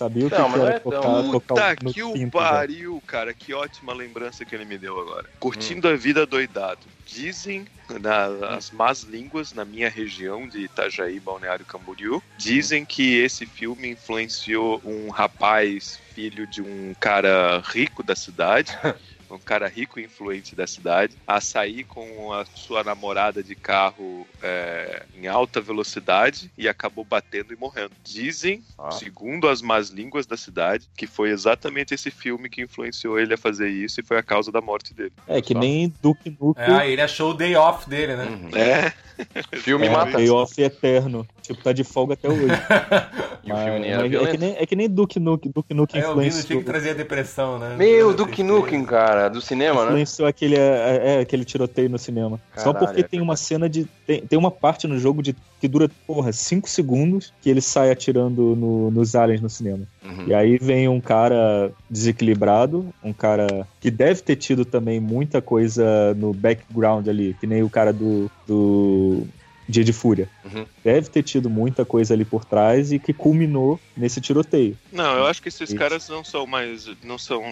sabia 0.00 0.26
o 0.26 0.30
que, 0.30 0.38
Não, 0.38 0.52
que 0.52 0.58
era 0.60 0.70
é 0.70 0.78
tão- 0.78 0.90
tocar, 0.90 1.22
tocar 1.30 1.76
Puta 1.76 1.84
no 1.84 1.92
que 1.92 2.02
o 2.02 2.30
pariu, 2.30 3.02
cara. 3.06 3.34
Que 3.34 3.52
ótima 3.52 3.92
lembrança 3.92 4.44
que 4.46 4.54
ele 4.54 4.64
me 4.64 4.78
deu 4.78 4.98
agora. 4.98 5.28
Curtindo 5.38 5.88
a 5.88 5.94
vida 5.94 6.24
doidado. 6.26 6.86
Dizem, 7.04 7.66
na- 8.00 8.56
as 8.56 8.70
más 8.70 9.02
línguas 9.02 9.52
na 9.52 9.64
minha 9.64 9.90
região 9.90 10.48
de 10.48 10.60
Itajaí, 10.60 11.20
Balneário 11.20 11.66
Camboriú, 11.66 12.22
dizem 12.38 12.86
que 12.86 13.18
esse 13.18 13.44
filme 13.44 13.90
influenciou 13.90 14.80
um 14.84 15.10
rapaz, 15.10 16.00
filho 16.14 16.46
de 16.46 16.62
um 16.62 16.94
cara 16.98 17.60
rico 17.66 18.02
da 18.02 18.16
cidade, 18.16 18.72
um 19.36 19.38
cara 19.38 19.68
rico 19.68 19.98
e 20.00 20.04
influente 20.04 20.54
da 20.54 20.66
cidade, 20.66 21.16
a 21.26 21.40
sair 21.40 21.84
com 21.84 22.32
a 22.32 22.44
sua 22.54 22.82
namorada 22.82 23.42
de 23.42 23.54
carro 23.54 24.26
é, 24.42 25.02
em 25.16 25.26
alta 25.26 25.60
velocidade 25.60 26.50
e 26.56 26.68
acabou 26.68 27.04
batendo 27.04 27.52
e 27.52 27.56
morrendo. 27.56 27.92
Dizem, 28.04 28.62
Ah. 28.78 28.90
segundo 28.90 29.48
as 29.48 29.60
más 29.62 29.88
línguas 29.90 30.26
da 30.26 30.36
cidade, 30.36 30.88
que 30.96 31.06
foi 31.06 31.30
exatamente 31.30 31.94
esse 31.94 32.10
filme 32.10 32.48
que 32.48 32.62
influenciou 32.62 33.18
ele 33.18 33.34
a 33.34 33.38
fazer 33.38 33.68
isso 33.68 34.00
e 34.00 34.04
foi 34.04 34.18
a 34.18 34.22
causa 34.22 34.50
da 34.50 34.60
morte 34.60 34.94
dele. 34.94 35.12
É 35.26 35.40
que 35.40 35.54
nem 35.54 35.92
Duke 36.02 36.36
Nukem. 36.40 36.64
É, 36.64 36.90
ele 36.90 37.00
achou 37.00 37.30
o 37.30 37.34
day 37.34 37.54
off 37.56 37.88
dele, 37.88 38.16
né? 38.16 38.26
É. 38.54 39.10
Filme 39.58 39.86
é, 39.86 39.90
mata. 39.90 40.12
Payoff 40.12 40.60
eterno. 40.60 41.26
Tipo, 41.42 41.62
tá 41.62 41.72
de 41.72 41.84
folga 41.84 42.14
até 42.14 42.28
hoje. 42.28 42.46
E 43.42 43.50
o 43.50 43.56
filme 43.56 43.80
mas 43.80 44.28
é, 44.28 44.30
que 44.30 44.38
nem, 44.38 44.56
é 44.58 44.66
que 44.66 44.76
nem 44.76 44.88
Duke 44.88 45.18
Nukem. 45.18 45.50
Duke 45.50 45.72
Nukem 45.72 46.00
Aí 46.00 46.06
o 46.06 46.10
Vino 46.10 46.20
tinha 46.20 46.28
influenciou, 46.28 46.60
que 46.60 46.66
trazer 46.66 46.90
a 46.90 46.94
depressão, 46.94 47.58
né? 47.58 47.74
Meu, 47.74 48.12
Duke 48.12 48.42
Nukem, 48.42 48.84
cara, 48.84 49.19
do 49.28 49.40
cinema, 49.40 49.82
né? 49.82 49.90
influenciou 49.90 50.28
aquele, 50.28 50.56
é, 50.56 51.16
é, 51.16 51.20
aquele 51.20 51.44
tiroteio 51.44 51.88
no 51.90 51.98
cinema. 51.98 52.40
Só 52.56 52.72
Caralho, 52.72 52.86
porque 52.86 53.00
é 53.00 53.04
tem 53.04 53.20
uma 53.20 53.36
cena 53.36 53.68
de. 53.68 53.86
Tem, 54.06 54.20
tem 54.22 54.38
uma 54.38 54.50
parte 54.50 54.86
no 54.86 54.98
jogo 54.98 55.22
de, 55.22 55.34
que 55.60 55.68
dura, 55.68 55.90
porra, 56.06 56.32
5 56.32 56.68
segundos 56.68 57.32
que 57.42 57.50
ele 57.50 57.60
sai 57.60 57.90
atirando 57.90 58.54
no- 58.56 58.90
nos 58.90 59.14
aliens 59.14 59.40
no 59.40 59.50
cinema. 59.50 59.84
Uhum. 60.04 60.24
E 60.26 60.34
aí 60.34 60.58
vem 60.58 60.88
um 60.88 61.00
cara 61.00 61.70
desequilibrado, 61.88 62.86
um 63.02 63.12
cara 63.12 63.66
que 63.80 63.90
deve 63.90 64.22
ter 64.22 64.36
tido 64.36 64.64
também 64.64 65.00
muita 65.00 65.40
coisa 65.42 66.14
no 66.14 66.32
background 66.32 67.08
ali, 67.08 67.36
que 67.40 67.46
nem 67.46 67.62
o 67.62 67.70
cara 67.70 67.92
do, 67.92 68.30
do 68.46 69.26
Dia 69.70 69.84
de 69.84 69.92
Fúria. 69.92 70.28
Uhum. 70.44 70.66
Deve 70.84 71.08
ter 71.08 71.22
tido 71.22 71.48
muita 71.48 71.84
coisa 71.84 72.14
ali 72.14 72.24
por 72.24 72.44
trás 72.44 72.92
e 72.92 72.98
que 72.98 73.12
culminou 73.12 73.80
nesse 73.96 74.20
tiroteio. 74.20 74.76
Não, 74.92 75.16
eu 75.16 75.26
acho 75.26 75.40
que 75.40 75.48
esses 75.48 75.70
Isso. 75.70 75.78
caras 75.78 76.08
não 76.08 76.24
são 76.24 76.46
mais. 76.46 76.88
Não 77.02 77.18
são. 77.18 77.42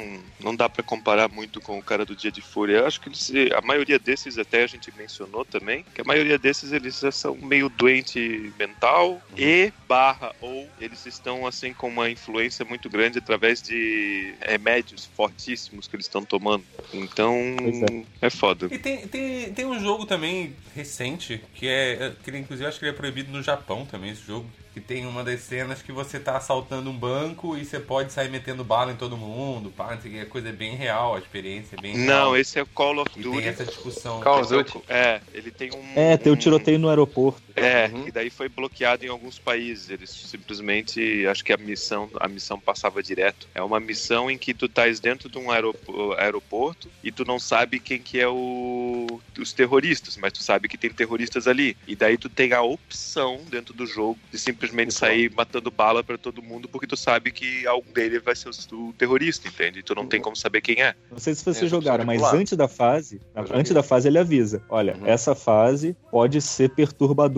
Não 0.42 0.54
dá 0.54 0.68
pra 0.68 0.82
comparar 0.82 1.28
muito 1.28 1.60
com 1.60 1.78
o 1.78 1.82
cara 1.82 2.04
do 2.04 2.16
Dia 2.16 2.30
de 2.30 2.40
Fúria. 2.40 2.78
Eu 2.78 2.86
acho 2.86 3.00
que 3.00 3.08
eles, 3.08 3.32
a 3.56 3.60
maioria 3.60 3.98
desses, 3.98 4.38
até 4.38 4.64
a 4.64 4.66
gente 4.66 4.92
mencionou 4.96 5.44
também, 5.44 5.84
que 5.94 6.00
a 6.00 6.04
maioria 6.04 6.38
desses 6.38 6.72
eles 6.72 7.00
já 7.00 7.12
são 7.12 7.36
meio 7.36 7.68
doente 7.68 8.52
mental 8.58 9.20
e 9.36 9.72
barra, 9.88 10.34
ou 10.40 10.68
eles 10.80 11.06
estão 11.06 11.46
assim 11.46 11.72
com 11.72 11.88
uma 11.88 12.10
influência 12.10 12.64
muito 12.64 12.88
grande 12.90 13.18
através 13.18 13.62
de 13.62 14.34
remédios 14.40 15.08
fortíssimos 15.16 15.86
que 15.86 15.96
eles 15.96 16.06
estão 16.06 16.24
tomando. 16.24 16.64
Então 16.92 17.56
Pois 17.56 17.82
é. 18.22 18.30
foda. 18.30 18.68
E 18.70 18.78
tem, 18.78 19.06
tem, 19.06 19.52
tem 19.52 19.66
um 19.66 19.78
jogo 19.78 20.06
também 20.06 20.54
recente, 20.74 21.40
que 21.54 21.66
é. 21.66 22.07
Que 22.22 22.30
inclusive 22.30 22.64
eu 22.64 22.68
acho 22.68 22.78
que 22.78 22.84
ele 22.84 22.92
é 22.92 22.94
proibido 22.96 23.30
no 23.32 23.42
Japão 23.42 23.84
também, 23.86 24.10
esse 24.10 24.26
jogo. 24.26 24.46
Que 24.74 24.80
tem 24.80 25.06
uma 25.06 25.24
das 25.24 25.40
cenas 25.40 25.82
que 25.82 25.90
você 25.90 26.20
tá 26.20 26.36
assaltando 26.36 26.88
um 26.90 26.96
banco 26.96 27.56
e 27.56 27.64
você 27.64 27.80
pode 27.80 28.12
sair 28.12 28.30
metendo 28.30 28.62
bala 28.62 28.92
em 28.92 28.96
todo 28.96 29.16
mundo, 29.16 29.70
pá, 29.70 29.94
não 29.94 30.00
sei 30.00 30.10
o 30.10 30.14
que, 30.14 30.20
a 30.20 30.26
coisa 30.26 30.50
é 30.50 30.52
bem 30.52 30.76
real, 30.76 31.16
a 31.16 31.18
experiência 31.18 31.74
é 31.76 31.80
bem 31.80 31.96
real. 31.96 32.06
Não, 32.26 32.36
esse 32.36 32.58
é 32.58 32.62
o 32.62 32.66
Call 32.66 32.98
of 33.00 33.10
E 33.16 33.22
Duty. 33.22 33.38
tem 33.38 33.48
essa 33.48 33.64
discussão. 33.64 34.20
Call 34.20 34.40
of 34.42 34.52
é 34.54 34.56
Duty. 34.56 34.80
É, 34.88 35.20
ele 35.34 35.50
tem 35.50 35.70
um. 35.74 35.98
É, 35.98 36.16
tem 36.16 36.30
o 36.30 36.34
um- 36.36 36.38
tiroteio 36.38 36.78
no 36.78 36.88
aeroporto. 36.88 37.42
É, 37.64 37.90
Uhum. 37.92 38.08
e 38.08 38.12
daí 38.12 38.30
foi 38.30 38.48
bloqueado 38.48 39.04
em 39.04 39.08
alguns 39.08 39.38
países. 39.38 39.90
Eles 39.90 40.10
simplesmente, 40.10 41.26
acho 41.26 41.44
que 41.44 41.52
a 41.52 41.56
missão, 41.56 42.08
a 42.18 42.28
missão 42.28 42.58
passava 42.58 43.02
direto. 43.02 43.46
É 43.54 43.62
uma 43.62 43.78
missão 43.80 44.30
em 44.30 44.38
que 44.38 44.54
tu 44.54 44.66
estás 44.66 45.00
dentro 45.00 45.28
de 45.28 45.38
um 45.38 45.50
aeropo- 45.50 46.12
aeroporto 46.18 46.88
e 47.02 47.10
tu 47.12 47.24
não 47.24 47.38
sabe 47.38 47.78
quem 47.80 47.98
que 47.98 48.18
é 48.20 48.28
o 48.28 49.06
os 49.38 49.52
terroristas, 49.52 50.16
mas 50.16 50.32
tu 50.32 50.42
sabe 50.42 50.66
que 50.68 50.76
tem 50.76 50.90
terroristas 50.90 51.46
ali. 51.46 51.76
E 51.86 51.94
daí 51.94 52.18
tu 52.18 52.28
tem 52.28 52.52
a 52.52 52.60
opção 52.60 53.40
dentro 53.48 53.72
do 53.72 53.86
jogo 53.86 54.18
de 54.32 54.38
simplesmente 54.38 54.88
Isso. 54.90 54.98
sair 54.98 55.30
matando 55.32 55.70
bala 55.70 56.02
pra 56.02 56.18
todo 56.18 56.42
mundo 56.42 56.68
porque 56.68 56.86
tu 56.88 56.96
sabe 56.96 57.30
que 57.30 57.64
algum 57.66 57.92
deles 57.92 58.20
vai 58.22 58.34
ser 58.34 58.48
o, 58.72 58.92
terrorista, 58.98 59.46
entende? 59.46 59.78
E 59.78 59.82
tu 59.82 59.94
não 59.94 60.02
Uhum. 60.02 60.08
tem 60.08 60.20
como 60.20 60.34
saber 60.34 60.60
quem 60.60 60.82
é. 60.82 60.94
Não 61.10 61.18
sei 61.18 61.34
se 61.34 61.44
vocês 61.44 61.56
opção 61.58 61.68
jogaram, 61.80 62.04
mas 62.04 62.20
antes 62.34 62.56
da 62.56 62.66
fase, 62.66 63.20
antes 63.52 63.72
da 63.72 63.82
fase 63.82 64.08
ele 64.08 64.18
avisa, 64.18 64.60
olha, 64.68 64.96
Uhum. 64.96 65.06
essa 65.06 65.34
fase 65.36 65.96
pode 66.10 66.40
ser 66.42 66.70
perturbadora 66.70 67.28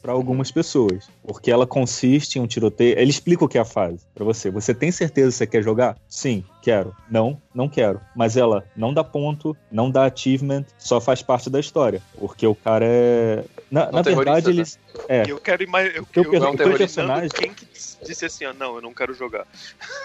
para 0.00 0.12
algumas 0.12 0.50
pessoas, 0.50 1.08
porque 1.22 1.50
ela 1.50 1.66
consiste 1.66 2.38
em 2.38 2.42
um 2.42 2.46
tiroteio. 2.46 2.98
Ele 2.98 3.10
explica 3.10 3.44
o 3.44 3.48
que 3.48 3.58
é 3.58 3.60
a 3.60 3.64
fase 3.64 4.00
para 4.14 4.24
você. 4.24 4.50
Você 4.50 4.74
tem 4.74 4.90
certeza 4.90 5.30
que 5.30 5.36
você 5.36 5.46
quer 5.46 5.62
jogar? 5.62 5.96
Sim, 6.08 6.44
quero. 6.62 6.94
Não, 7.10 7.40
não 7.54 7.68
quero. 7.68 8.00
Mas 8.16 8.36
ela 8.36 8.64
não 8.76 8.92
dá 8.92 9.04
ponto, 9.04 9.56
não 9.70 9.90
dá 9.90 10.04
achievement, 10.04 10.64
só 10.78 11.00
faz 11.00 11.22
parte 11.22 11.50
da 11.50 11.60
história, 11.60 12.02
porque 12.18 12.46
o 12.46 12.54
cara 12.54 12.84
é 12.84 13.44
na, 13.70 13.90
na 13.92 14.02
verdade 14.02 14.46
terroristas, 14.46 14.48
eles 14.54 14.78
é 15.08 15.26
E 15.26 15.30
eu 15.30 15.38
quero 15.38 15.62
imagem. 15.62 15.92
Eu, 15.94 16.06
eu, 16.14 16.22
eu 16.24 16.30
tô 16.30 16.36
imaginando 16.46 16.78
personagem- 16.78 17.28
quem 17.30 17.52
que 17.54 17.66
disse 18.06 18.24
assim, 18.24 18.44
ó, 18.46 18.52
não, 18.52 18.76
eu 18.76 18.82
não 18.82 18.94
quero 18.94 19.12
jogar. 19.14 19.46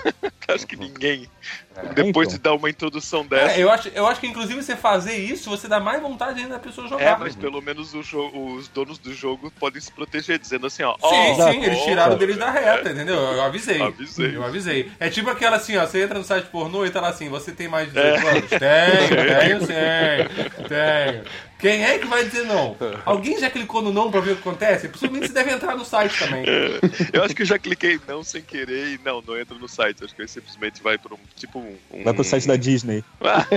acho 0.49 0.68
que 0.68 0.76
ninguém. 0.76 1.30
É. 1.76 1.93
Depois 1.93 2.28
então. 2.28 2.38
de 2.38 2.43
dar 2.43 2.53
uma 2.53 2.70
introdução 2.70 3.26
dessa. 3.26 3.53
É, 3.55 3.64
eu, 3.64 3.72
acho, 3.72 3.88
eu 3.89 4.05
acho 4.05 4.20
que 4.20 4.28
inclusive 4.28 4.61
você 4.61 4.76
fazer 4.76 5.16
isso, 5.16 5.49
você 5.49 5.68
dá 5.68 5.80
mais 5.80 6.01
vontade 6.01 6.39
ainda 6.41 6.55
da 6.55 6.59
pessoa 6.59 6.86
É, 6.86 6.89
jogar. 6.89 7.20
mas 7.20 7.36
pelo 7.36 7.61
menos 7.61 7.91
jogo- 8.03 8.55
os 8.55 8.68
donos 8.68 8.97
do 8.97 9.14
jogo 9.14 9.51
podem 9.59 9.82
se 9.82 9.91
proteger, 9.91 10.38
dizendo 10.38 10.68
assim, 10.68 10.84
ó. 10.84 10.93
Sim, 10.97 10.99
ó, 11.03 11.34
Exato. 11.34 11.51
sim, 11.53 11.64
eles 11.64 11.80
ó, 11.80 11.84
tiraram 11.86 12.18
deles 12.18 12.38
da 12.38 12.51
reta, 12.51 12.89
entendeu? 12.91 13.16
Eu 13.16 13.41
avisei. 13.41 13.82
Avisei. 13.82 14.36
Eu 14.36 14.43
avisei. 14.43 14.91
É 14.99 15.09
tipo 15.09 15.30
aquela 15.30 15.55
assim, 15.57 15.78
ó, 15.78 15.86
você 15.86 16.03
entra 16.03 16.18
no 16.20 16.26
site 16.26 16.45
pornô 16.47 16.86
e 16.86 16.89
tá 16.89 16.99
lá 17.01 17.09
assim, 17.09 17.30
você 17.30 17.51
tem 17.51 17.68
mais 17.68 17.91
de 17.91 17.97
É. 17.97 18.11
18 18.18 18.28
anos? 18.28 18.49
Tenho, 18.49 19.39
tenho 19.39 19.59
sim, 19.61 20.68
tenho. 20.68 21.24
Quem 21.64 21.82
é 21.86 21.97
que 21.97 22.05
vai 22.07 22.26
dizer 22.26 22.43
não? 22.45 22.76
Alguém 23.05 23.39
já 23.39 23.49
clicou 23.49 23.82
no 23.82 23.93
não 23.93 24.11
pra 24.11 24.20
ver 24.20 24.32
o 24.32 24.36
que 24.36 24.41
acontece? 24.41 24.89
Possivelmente 24.89 25.28
você 25.28 25.34
deve 25.34 25.49
entrar 25.49 25.78
no 25.78 25.86
site 25.86 26.20
também. 26.20 26.43
Eu 27.14 27.24
acho 27.24 27.34
que 27.34 27.41
eu 27.43 27.45
já 27.45 27.57
cliquei 27.57 27.97
não 28.05 28.22
sem 28.22 28.41
querer 28.41 28.88
e 28.95 28.99
não, 29.01 29.22
não 29.26 29.39
entra 29.39 29.57
no 29.57 29.70
site. 29.70 30.03
Acho 30.03 30.14
que 30.14 30.22
ele 30.24 30.28
simplesmente 30.28 30.84
vai 30.84 30.97
pra 30.97 31.14
um. 31.16 31.18
Tipo 31.38 31.59
um. 31.59 31.78
um- 31.93 32.03
vai 32.03 32.14
pro 32.14 32.22
site 32.26 32.45
da 32.49 32.57
Disney. 32.57 33.01
Ia 33.22 33.47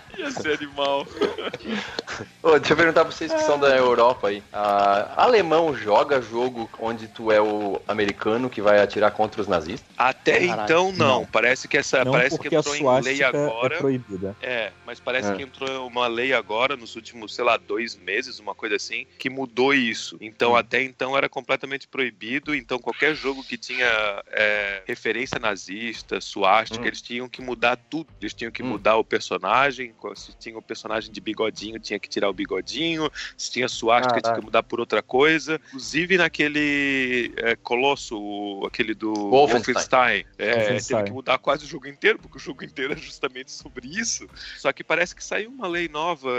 ser 0.30 0.54
animal. 0.54 1.06
Ô, 2.42 2.58
deixa 2.58 2.72
eu 2.72 2.76
perguntar 2.76 3.04
pra 3.04 3.12
vocês 3.12 3.32
que 3.32 3.40
são 3.42 3.58
da 3.58 3.76
Europa 3.76 4.28
aí. 4.28 4.42
Ah, 4.52 5.14
alemão 5.24 5.74
joga 5.74 6.20
jogo 6.20 6.70
onde 6.78 7.06
tu 7.08 7.30
é 7.30 7.40
o 7.40 7.80
americano 7.86 8.48
que 8.50 8.60
vai 8.62 8.80
atirar 8.80 9.10
contra 9.12 9.40
os 9.40 9.46
nazistas? 9.48 9.88
Até 9.96 10.46
Caralho. 10.46 10.62
então, 10.64 10.92
não. 10.92 11.20
Não. 11.20 11.26
Parece 11.26 11.68
que 11.68 11.76
essa. 11.76 12.04
Não 12.04 12.12
parece 12.12 12.38
que 12.38 12.54
a 12.54 12.58
entrou 12.58 12.74
em 12.74 12.78
lei 13.02 13.16
suástica 13.16 13.28
agora. 13.28 13.74
é 13.74 13.78
proibida. 13.78 14.36
É, 14.40 14.72
mas 14.84 14.98
parece 15.00 15.30
É. 15.32 15.36
que 15.36 15.42
entrou 15.42 15.86
uma 15.86 16.06
lei 16.06 16.32
agora, 16.32 16.76
nos 16.76 16.96
últimos, 16.96 17.34
sei 17.34 17.44
lá, 17.44 17.56
dois 17.56 17.96
meses, 17.96 18.38
uma 18.38 18.54
coisa 18.54 18.76
assim, 18.76 19.06
que 19.18 19.28
mudou 19.30 19.74
isso. 19.74 20.16
Então, 20.20 20.52
Hum. 20.52 20.56
até 20.56 20.82
então 20.82 21.16
era 21.16 21.28
completamente 21.28 21.86
proibido. 21.88 22.54
Então, 22.54 22.78
qualquer 22.78 23.14
jogo 23.14 23.42
que 23.44 23.56
tinha 23.58 23.86
é, 24.32 24.82
referência 24.86 25.38
nazista, 25.38 26.20
suástica, 26.20 26.84
Hum. 26.84 26.86
eles 26.86 27.02
tinham 27.02 27.28
que 27.28 27.42
mudar 27.42 27.76
tudo. 27.76 28.08
Eles 28.20 28.32
tinham 28.34 28.50
que 28.50 28.62
Hum. 28.62 28.66
mudar 28.66 28.96
o 28.96 29.04
personagem. 29.04 29.92
Se 30.14 30.36
tinha 30.36 30.56
o 30.56 30.62
personagem 30.62 31.10
de 31.10 31.20
bigodinho, 31.20 31.78
tinha 31.78 31.98
que 31.98 32.08
tirar 32.08 32.28
o 32.28 32.32
bigodinho. 32.32 33.10
Se 33.36 33.50
tinha 33.50 33.68
suástica, 33.68 34.20
tinha 34.20 34.34
que 34.34 34.44
mudar 34.44 34.62
por 34.62 34.80
outra 34.80 35.02
coisa. 35.02 35.60
Inclusive 35.68 36.16
naquele 36.16 37.32
é, 37.36 37.56
Colosso, 37.56 38.64
aquele 38.66 38.94
do 38.94 39.12
Wolfenstein. 39.12 39.74
Wolfenstein. 39.74 40.24
É, 40.38 40.54
Wolfenstein. 40.54 40.98
teve 40.98 41.04
que 41.08 41.12
mudar 41.12 41.38
quase 41.38 41.64
o 41.64 41.68
jogo 41.68 41.88
inteiro, 41.88 42.18
porque 42.18 42.36
o 42.36 42.40
jogo 42.40 42.64
inteiro 42.64 42.92
é 42.92 42.96
justamente 42.96 43.52
sobre 43.52 43.88
isso. 43.88 44.28
Só 44.58 44.72
que 44.72 44.84
parece 44.84 45.14
que 45.14 45.22
saiu 45.22 45.50
uma 45.50 45.66
lei 45.66 45.88
nova, 45.88 46.30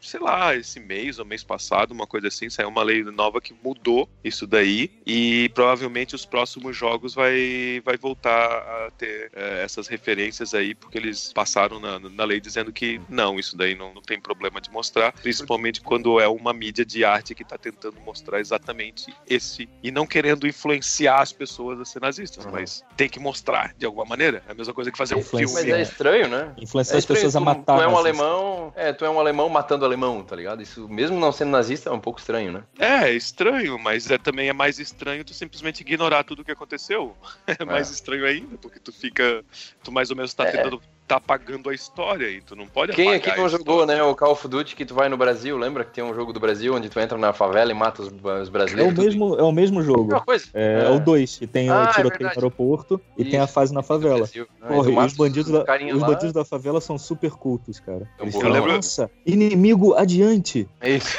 sei 0.00 0.20
lá, 0.20 0.54
esse 0.54 0.80
mês 0.80 1.18
ou 1.18 1.24
mês 1.24 1.42
passado, 1.44 1.92
uma 1.92 2.06
coisa 2.06 2.28
assim, 2.28 2.48
saiu 2.48 2.68
uma 2.68 2.82
lei 2.82 3.02
nova 3.02 3.40
que 3.40 3.54
mudou 3.62 4.08
isso 4.22 4.46
daí 4.46 4.90
e 5.06 5.50
provavelmente 5.54 6.14
os 6.14 6.24
próximos 6.24 6.76
jogos 6.76 7.14
vai, 7.14 7.80
vai 7.84 7.96
voltar 7.96 8.36
a 8.36 8.90
ter 8.96 9.30
é, 9.34 9.62
essas 9.62 9.86
referências 9.86 10.54
aí, 10.54 10.74
porque 10.74 10.98
eles 10.98 11.32
passaram 11.32 11.80
na, 11.80 11.98
na 11.98 12.24
lei 12.24 12.40
dizendo 12.40 12.72
que 12.72 13.00
não, 13.18 13.38
isso 13.38 13.56
daí 13.56 13.74
não, 13.74 13.92
não 13.92 14.00
tem 14.00 14.20
problema 14.20 14.60
de 14.60 14.70
mostrar, 14.70 15.12
principalmente 15.12 15.80
quando 15.80 16.20
é 16.20 16.28
uma 16.28 16.52
mídia 16.52 16.84
de 16.84 17.04
arte 17.04 17.34
que 17.34 17.44
tá 17.44 17.58
tentando 17.58 18.00
mostrar 18.00 18.38
exatamente 18.38 19.12
esse 19.28 19.68
e 19.82 19.90
não 19.90 20.06
querendo 20.06 20.46
influenciar 20.46 21.20
as 21.20 21.32
pessoas 21.32 21.80
a 21.80 21.84
ser 21.84 22.00
nazistas, 22.00 22.44
Uhum. 22.44 22.52
mas 22.52 22.84
tem 22.96 23.08
que 23.08 23.18
mostrar 23.18 23.74
de 23.76 23.84
alguma 23.84 24.04
maneira. 24.04 24.42
É 24.48 24.52
a 24.52 24.54
mesma 24.54 24.72
coisa 24.72 24.92
que 24.92 24.96
fazer 24.96 25.16
um 25.16 25.18
Influenciar. 25.18 25.54
Mas 25.54 25.64
filme. 25.64 25.78
é 25.80 25.82
estranho, 25.82 26.28
né? 26.28 26.54
Influenciar 26.58 26.94
É 26.94 26.98
as 26.98 27.04
pessoas 27.06 27.34
a 27.36 27.38
estranho, 27.40 27.56
tu- 27.56 27.58
matar. 27.58 27.76
Tu 27.76 27.82
é 27.82 27.88
um 27.88 27.90
nazistas. 27.90 28.20
alemão, 28.20 28.72
é, 28.76 28.92
tu 28.92 29.04
é 29.04 29.10
um 29.10 29.18
alemão 29.18 29.48
matando 29.48 29.84
alemão, 29.84 30.22
tá 30.22 30.36
ligado? 30.36 30.62
Isso, 30.62 30.88
mesmo 30.88 31.18
não 31.18 31.32
sendo 31.32 31.50
nazista, 31.50 31.90
é 31.90 31.92
um 31.92 32.00
pouco 32.00 32.20
estranho, 32.20 32.52
né? 32.52 32.62
É, 32.78 33.08
é 33.08 33.12
estranho, 33.12 33.78
mas 33.78 34.08
é, 34.10 34.16
também 34.18 34.48
é 34.48 34.52
mais 34.52 34.78
estranho 34.78 35.24
tu 35.24 35.34
simplesmente 35.34 35.80
ignorar 35.80 36.22
tudo 36.24 36.42
o 36.42 36.44
que 36.44 36.52
aconteceu. 36.52 37.16
É 37.60 37.64
mais 37.64 37.90
estranho 37.90 38.24
ainda, 38.24 38.56
porque 38.58 38.78
tu 38.78 38.92
fica. 38.92 39.44
Tu 39.82 39.90
mais 39.90 40.10
ou 40.10 40.16
menos 40.16 40.32
tá 40.34 40.44
É. 40.44 40.52
tentando. 40.52 40.80
Tá 41.08 41.16
apagando 41.16 41.70
a 41.70 41.74
história 41.74 42.28
e 42.30 42.40
tu 42.42 42.54
não 42.54 42.66
pode 42.66 42.92
Quem 42.92 43.08
apagar 43.14 43.32
aqui 43.32 43.40
não 43.40 43.48
jogou, 43.48 43.86
né, 43.86 44.02
o 44.02 44.14
Call 44.14 44.32
of 44.32 44.46
Duty 44.46 44.76
que 44.76 44.84
tu 44.84 44.94
vai 44.94 45.08
no 45.08 45.16
Brasil, 45.16 45.56
lembra 45.56 45.82
que 45.84 45.92
tem 45.92 46.04
um 46.04 46.14
jogo 46.14 46.32
do 46.34 46.38
Brasil 46.38 46.74
onde 46.74 46.88
tu 46.90 47.00
entra 47.00 47.16
na 47.16 47.32
favela 47.32 47.70
e 47.70 47.74
mata 47.74 48.02
os, 48.02 48.08
os 48.08 48.48
É 48.48 48.50
brasileiros? 48.50 48.92
o 48.92 48.94
tudo? 48.94 49.04
mesmo, 49.06 49.34
é 49.36 49.42
o 49.42 49.50
mesmo 49.50 49.82
jogo. 49.82 50.02
Mesma 50.04 50.20
coisa. 50.20 50.44
É, 50.52 50.84
é 50.86 50.90
o 50.90 51.00
2, 51.00 51.38
que 51.38 51.46
tem 51.46 51.70
Ah, 51.70 51.80
o 51.80 51.84
é 51.84 51.92
tiroteio 51.92 52.22
no 52.24 52.28
aeroporto 52.28 53.00
e 53.16 53.24
tem 53.24 53.40
a 53.40 53.44
Isso, 53.44 53.52
fase 53.54 53.72
na 53.72 53.82
favela. 53.82 54.28
Ah, 54.60 54.66
Porra, 54.68 54.90
e 54.90 54.94
mata 54.94 55.06
os 55.08 55.14
bandidos, 55.14 55.50
da, 55.50 55.64
os 55.94 56.02
bandidos 56.02 56.32
da 56.34 56.44
favela 56.44 56.80
são 56.80 56.98
super 56.98 57.30
cultos, 57.30 57.80
cara. 57.80 58.06
Eu 58.18 58.24
Eles 58.26 58.34
falam, 58.36 58.52
lembro- 58.52 58.72
nossa, 58.74 59.10
inimigo 59.24 59.94
adiante. 59.94 60.68
É 60.80 60.90
isso. 60.90 61.16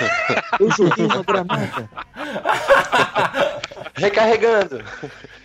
Eu 0.60 0.70
joguei 0.72 1.06
uma 1.06 1.24
granada. 1.24 1.90
Recarregando. 4.00 4.84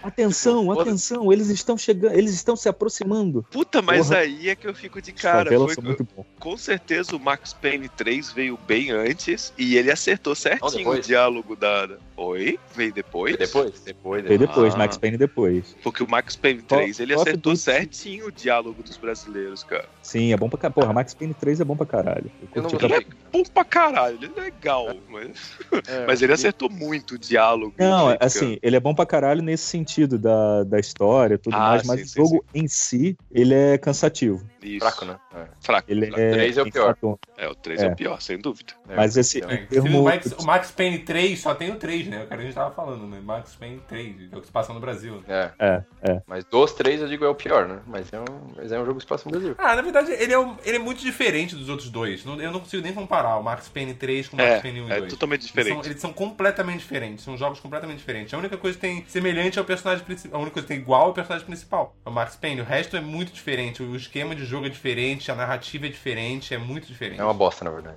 Atenção, 0.02 0.70
atenção, 0.72 1.32
eles 1.32 1.48
estão 1.48 1.78
chegando, 1.78 2.14
eles 2.14 2.34
estão 2.34 2.54
se 2.56 2.68
aproximando. 2.68 3.44
Puta, 3.50 3.80
mas 3.80 4.08
Porra. 4.08 4.20
aí 4.20 4.48
é 4.50 4.54
que 4.54 4.66
eu 4.66 4.74
fico 4.74 5.00
de 5.00 5.12
cara. 5.12 5.50
Foi- 5.58 5.76
muito 5.82 6.06
bom. 6.14 6.24
com 6.38 6.56
certeza 6.56 7.16
o 7.16 7.20
Max 7.20 7.52
Payne 7.54 7.88
3 7.88 8.30
veio 8.32 8.58
bem 8.66 8.90
antes 8.90 9.52
e 9.56 9.76
ele 9.76 9.90
acertou 9.90 10.34
certinho 10.34 10.90
o 10.90 11.00
diálogo 11.00 11.56
da. 11.56 11.88
Oi? 12.16 12.58
Veio 12.76 12.92
depois? 12.92 13.36
Depois? 13.36 13.80
Depois. 13.80 14.22
Veio 14.24 14.38
depois, 14.38 14.74
Ah. 14.74 14.78
Max 14.78 14.96
Payne 14.96 15.16
depois. 15.16 15.74
Porque 15.82 16.02
o 16.02 16.08
Max 16.08 16.36
Payne 16.36 16.62
3 16.62 17.00
ele 17.00 17.14
acertou 17.14 17.56
certinho 17.56 18.26
o 18.28 18.32
diálogo 18.32 18.82
dos 18.82 18.96
brasileiros, 18.96 19.64
cara. 19.64 19.88
Sim, 20.02 20.32
é 20.32 20.36
bom 20.36 20.48
pra 20.48 20.58
caralho. 20.58 20.74
Porra, 20.74 20.92
Max 20.92 21.12
Payne 21.14 21.34
3 21.34 21.60
é 21.60 21.64
bom 21.64 21.76
pra 21.76 21.86
caralho. 21.86 22.30
Eu 22.42 22.48
Eu 22.54 22.62
não 22.62 22.70
gostei. 22.70 22.88
pra- 22.88 23.16
Bom 23.32 23.42
pra 23.42 23.64
caralho, 23.64 24.16
ele 24.22 24.30
é 24.36 24.40
legal, 24.42 24.94
mas, 25.08 25.54
É, 25.88 26.06
mas 26.06 26.22
ele 26.22 26.32
acertou 26.32 26.70
muito 26.70 27.14
o 27.16 27.18
diálogo. 27.18 27.74
Não, 27.78 28.12
Fica- 28.12 28.24
assim, 28.44 28.58
ele 28.62 28.76
é 28.76 28.80
bom 28.80 28.94
pra 28.94 29.06
caralho 29.06 29.42
nesse 29.42 29.64
sentido 29.64 30.18
da, 30.18 30.64
da 30.64 30.78
história 30.78 31.34
e 31.34 31.38
tudo 31.38 31.54
Ah, 31.54 31.70
mais, 31.70 31.82
sim, 31.82 31.88
mas 31.88 32.10
sim, 32.10 32.20
o 32.20 32.24
jogo 32.24 32.44
em 32.54 32.68
si, 32.68 33.16
ele 33.30 33.54
é 33.54 33.78
cansativo. 33.78 34.44
Isso. 34.64 34.80
Fraco, 34.80 35.04
né? 35.04 35.16
É. 35.34 35.44
Fraco. 35.60 35.90
Ele 35.90 36.06
fraco. 36.06 36.20
é, 36.20 36.30
três 36.32 36.58
é 36.58 36.62
o 36.62 36.70
pior. 36.70 36.90
enfadonho. 36.90 37.18
É, 37.36 37.48
o 37.48 37.54
3 37.54 37.82
é. 37.82 37.86
É. 37.86 37.88
o 37.90 37.96
pior, 37.96 38.20
sem 38.22 38.38
dúvida. 38.38 38.72
É, 38.88 38.96
Mas 38.96 39.16
esse. 39.16 39.42
É, 39.44 39.48
se 39.48 39.78
o, 39.78 39.82
termo- 39.82 40.02
Max, 40.04 40.32
o 40.38 40.44
Max 40.44 40.70
Payne 40.70 40.98
3 41.00 41.40
só 41.40 41.54
tem 41.54 41.70
o 41.70 41.76
3, 41.76 42.06
né? 42.06 42.24
O 42.24 42.26
cara 42.26 42.40
a 42.40 42.44
gente 42.44 42.54
tava 42.54 42.74
falando, 42.74 43.06
né? 43.06 43.20
Max 43.22 43.54
Payne 43.54 43.80
3, 43.88 44.16
que 44.16 44.28
é 44.34 44.36
o 44.36 44.40
que 44.40 44.46
se 44.46 44.52
passa 44.52 44.72
no 44.72 44.80
Brasil. 44.80 45.22
É. 45.28 45.50
É, 45.58 45.82
é. 46.02 46.22
Mas 46.26 46.44
dos 46.44 46.72
três 46.72 47.00
eu 47.00 47.08
digo 47.08 47.24
é 47.24 47.28
o 47.28 47.34
pior, 47.34 47.66
né? 47.66 47.80
Mas 47.86 48.12
é 48.12 48.20
um, 48.20 48.24
mas 48.56 48.70
é 48.72 48.78
um 48.78 48.84
jogo 48.84 48.96
que 48.96 49.02
se 49.02 49.08
passa 49.08 49.24
no 49.28 49.32
Brasil. 49.32 49.54
Ah, 49.58 49.74
na 49.76 49.82
verdade, 49.82 50.12
ele 50.12 50.32
é, 50.32 50.38
um- 50.38 50.56
ele 50.64 50.76
é 50.76 50.80
muito 50.80 51.00
diferente 51.02 51.54
dos 51.56 51.68
outros 51.68 51.90
dois. 51.90 52.24
Não- 52.24 52.40
Eu 52.40 52.52
não 52.52 52.60
consigo 52.60 52.82
nem 52.82 52.92
comparar 52.92 53.36
o 53.36 53.42
Max 53.42 53.68
Payne 53.68 53.94
3 53.94 54.28
com 54.28 54.36
o 54.36 54.38
Max 54.40 54.50
É, 54.52 54.60
Payne 54.60 54.80
1 54.82 54.88
e 54.88 54.92
é 54.92 54.98
2. 55.00 55.12
totalmente 55.12 55.40
Eles 55.40 55.46
diferente. 55.46 55.74
são, 55.74 55.84
eles 55.90 56.00
são 56.00 56.12
completamente 56.12 56.78
diferentes, 56.80 57.24
são 57.24 57.36
jogos 57.36 57.58
completamente 57.60 57.98
diferentes. 57.98 58.32
A 58.32 58.38
única 58.38 58.56
coisa 58.56 58.76
que 58.76 58.80
tem 58.80 59.04
semelhante 59.08 59.58
ao 59.58 59.64
personagem 59.64 60.04
principal, 60.04 60.38
a 60.38 60.42
única 60.42 60.54
coisa 60.54 60.66
que 60.68 60.72
tem 60.74 60.80
igual 60.82 61.08
é 61.08 61.10
o 61.10 61.14
personagem 61.14 61.46
principal, 61.46 61.94
é 62.04 62.08
o 62.08 62.12
Max 62.12 62.36
Payne. 62.36 62.60
O 62.60 62.64
resto 62.64 62.96
é 62.96 63.00
muito 63.00 63.32
diferente, 63.32 63.82
o 63.82 63.96
esquema 63.96 64.34
de 64.34 64.44
jogo 64.44 64.53
é 64.64 64.68
diferente, 64.68 65.30
a 65.30 65.34
narrativa 65.34 65.86
é 65.86 65.88
diferente, 65.88 66.52
é 66.54 66.58
muito 66.58 66.86
diferente. 66.86 67.20
É 67.20 67.24
uma 67.24 67.34
bosta, 67.34 67.64
na 67.64 67.70
verdade. 67.70 67.96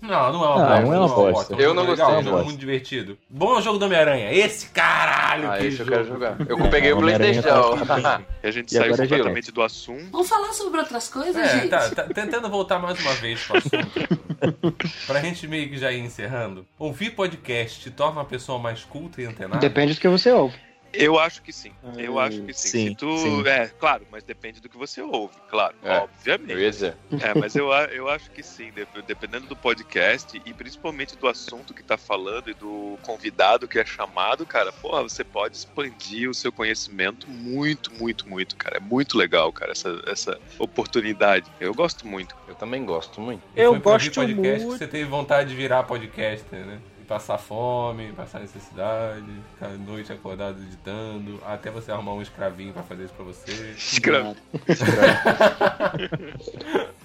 Não, 0.00 0.32
não 0.32 0.44
é 0.44 0.48
uma 0.48 0.58
Não, 0.58 0.66
bosta. 0.68 0.80
não 0.82 0.94
é 0.94 0.98
uma 0.98 1.08
bosta. 1.08 1.52
É 1.54 1.56
um 1.56 1.58
Eu 1.58 1.68
jogo 1.70 1.74
não 1.74 1.90
legal, 1.90 2.06
gostei, 2.06 2.14
É 2.14 2.18
um 2.20 2.22
jogo 2.36 2.44
muito 2.44 2.60
divertido. 2.60 3.18
Bom 3.28 3.58
é 3.58 3.62
jogo 3.62 3.78
do 3.78 3.84
Homem-Aranha. 3.86 4.32
Esse 4.32 4.68
caralho, 4.68 5.50
Ah, 5.50 5.58
que 5.58 5.66
esse 5.66 5.80
eu 5.80 5.86
jogo. 5.86 5.90
quero 5.90 6.04
jogar. 6.08 6.36
Eu 6.48 6.70
peguei 6.70 6.92
o 6.92 6.98
Homem-Aranha 6.98 7.42
Playstation. 7.42 7.84
tá- 7.84 8.22
E 8.40 8.46
a 8.46 8.50
gente 8.52 8.70
E 8.72 8.78
saiu 8.78 8.96
completamente 8.96 9.50
do 9.50 9.60
assunto. 9.60 10.08
Vamos 10.12 10.28
falar 10.28 10.52
sobre 10.52 10.78
outras 10.78 11.08
coisas, 11.08 11.34
É, 11.36 11.48
gente? 11.58 11.68
tá, 11.68 11.90
tá 11.90 12.04
tentando 12.04 12.48
voltar 12.48 12.78
mais 12.78 13.00
uma 13.00 13.12
vez 13.14 13.42
pro 13.44 13.56
assunto. 13.56 13.88
pra 15.08 15.20
gente 15.20 15.48
meio 15.48 15.68
que 15.68 15.76
já 15.76 15.90
ir 15.90 15.98
encerrando. 15.98 16.64
Ouvir 16.78 17.10
podcast 17.10 17.80
te 17.80 17.90
torna 17.90 18.20
uma 18.20 18.24
pessoa 18.24 18.58
mais 18.60 18.84
culta 18.84 19.20
e 19.20 19.24
antenada? 19.26 19.58
Depende 19.58 19.94
do 19.94 20.00
que 20.00 20.06
você 20.08 20.30
ouve. 20.30 20.54
Eu 20.92 21.18
acho 21.18 21.42
que 21.42 21.52
sim. 21.52 21.72
Eu 21.96 22.18
acho 22.18 22.42
que 22.42 22.52
sim. 22.52 22.68
Sim, 22.68 22.88
Se 22.88 22.94
tu... 22.94 23.18
sim. 23.18 23.46
É, 23.46 23.68
claro, 23.68 24.06
mas 24.10 24.22
depende 24.24 24.60
do 24.60 24.68
que 24.68 24.76
você 24.76 25.02
ouve, 25.02 25.34
claro. 25.48 25.74
É, 25.82 25.98
obviamente. 25.98 26.56
Dizer. 26.56 26.96
É, 27.20 27.34
mas 27.38 27.54
eu, 27.54 27.70
eu 27.72 28.08
acho 28.08 28.30
que 28.30 28.42
sim, 28.42 28.70
dep- 28.72 29.02
dependendo 29.06 29.46
do 29.46 29.56
podcast 29.56 30.40
e 30.44 30.54
principalmente 30.54 31.16
do 31.16 31.28
assunto 31.28 31.74
que 31.74 31.82
tá 31.82 31.96
falando 31.96 32.50
e 32.50 32.54
do 32.54 32.98
convidado 33.02 33.68
que 33.68 33.78
é 33.78 33.84
chamado, 33.84 34.46
cara, 34.46 34.72
porra, 34.72 35.02
você 35.02 35.22
pode 35.24 35.56
expandir 35.56 36.28
o 36.28 36.34
seu 36.34 36.50
conhecimento 36.52 37.28
muito, 37.30 37.92
muito, 37.94 38.28
muito, 38.28 38.56
cara. 38.56 38.78
É 38.78 38.80
muito 38.80 39.16
legal, 39.16 39.52
cara, 39.52 39.72
essa, 39.72 40.00
essa 40.06 40.38
oportunidade. 40.58 41.50
Eu 41.60 41.74
gosto 41.74 42.06
muito. 42.06 42.34
Eu 42.46 42.54
também 42.54 42.84
gosto 42.84 43.20
muito. 43.20 43.42
Eu 43.54 43.78
gosto 43.80 44.12
podcast 44.14 44.64
muito. 44.64 44.78
que 44.78 44.78
você 44.78 44.86
teve 44.88 45.04
vontade 45.04 45.50
de 45.50 45.54
virar 45.56 45.82
podcaster, 45.82 46.64
né? 46.64 46.80
Passar 47.08 47.38
fome, 47.38 48.12
passar 48.12 48.38
necessidade, 48.40 49.24
ficar 49.54 49.68
a 49.68 49.78
noite 49.78 50.12
acordado 50.12 50.62
editando, 50.62 51.40
até 51.46 51.70
você 51.70 51.90
arrumar 51.90 52.12
um 52.12 52.20
escravinho 52.20 52.70
pra 52.74 52.82
fazer 52.82 53.04
isso 53.04 53.14
pra 53.14 53.24
você. 53.24 53.72
Escravo. 53.76 54.36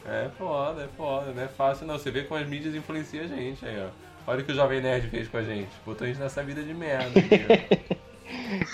É 0.06 0.30
foda, 0.38 0.84
é 0.84 0.88
foda, 0.98 1.32
não 1.32 1.42
é 1.42 1.48
fácil 1.48 1.88
não. 1.88 1.98
Você 1.98 2.12
vê 2.12 2.24
como 2.24 2.40
as 2.42 2.48
mídias 2.48 2.76
influenciam 2.76 3.24
a 3.24 3.28
gente 3.28 3.66
aí, 3.66 3.82
ó. 3.82 3.90
Olha 4.30 4.42
o 4.42 4.44
que 4.44 4.52
o 4.52 4.56
Jovem 4.56 4.82
Nerd 4.82 5.08
fez 5.08 5.30
com 5.30 5.38
a 5.38 5.44
gente. 5.44 5.72
Botou 5.86 6.04
a 6.04 6.08
gente 6.10 6.20
nessa 6.20 6.44
vida 6.44 6.62
de 6.62 6.74
merda. 6.74 7.20
Aqui, 7.20 7.46
ó. 7.90 8.13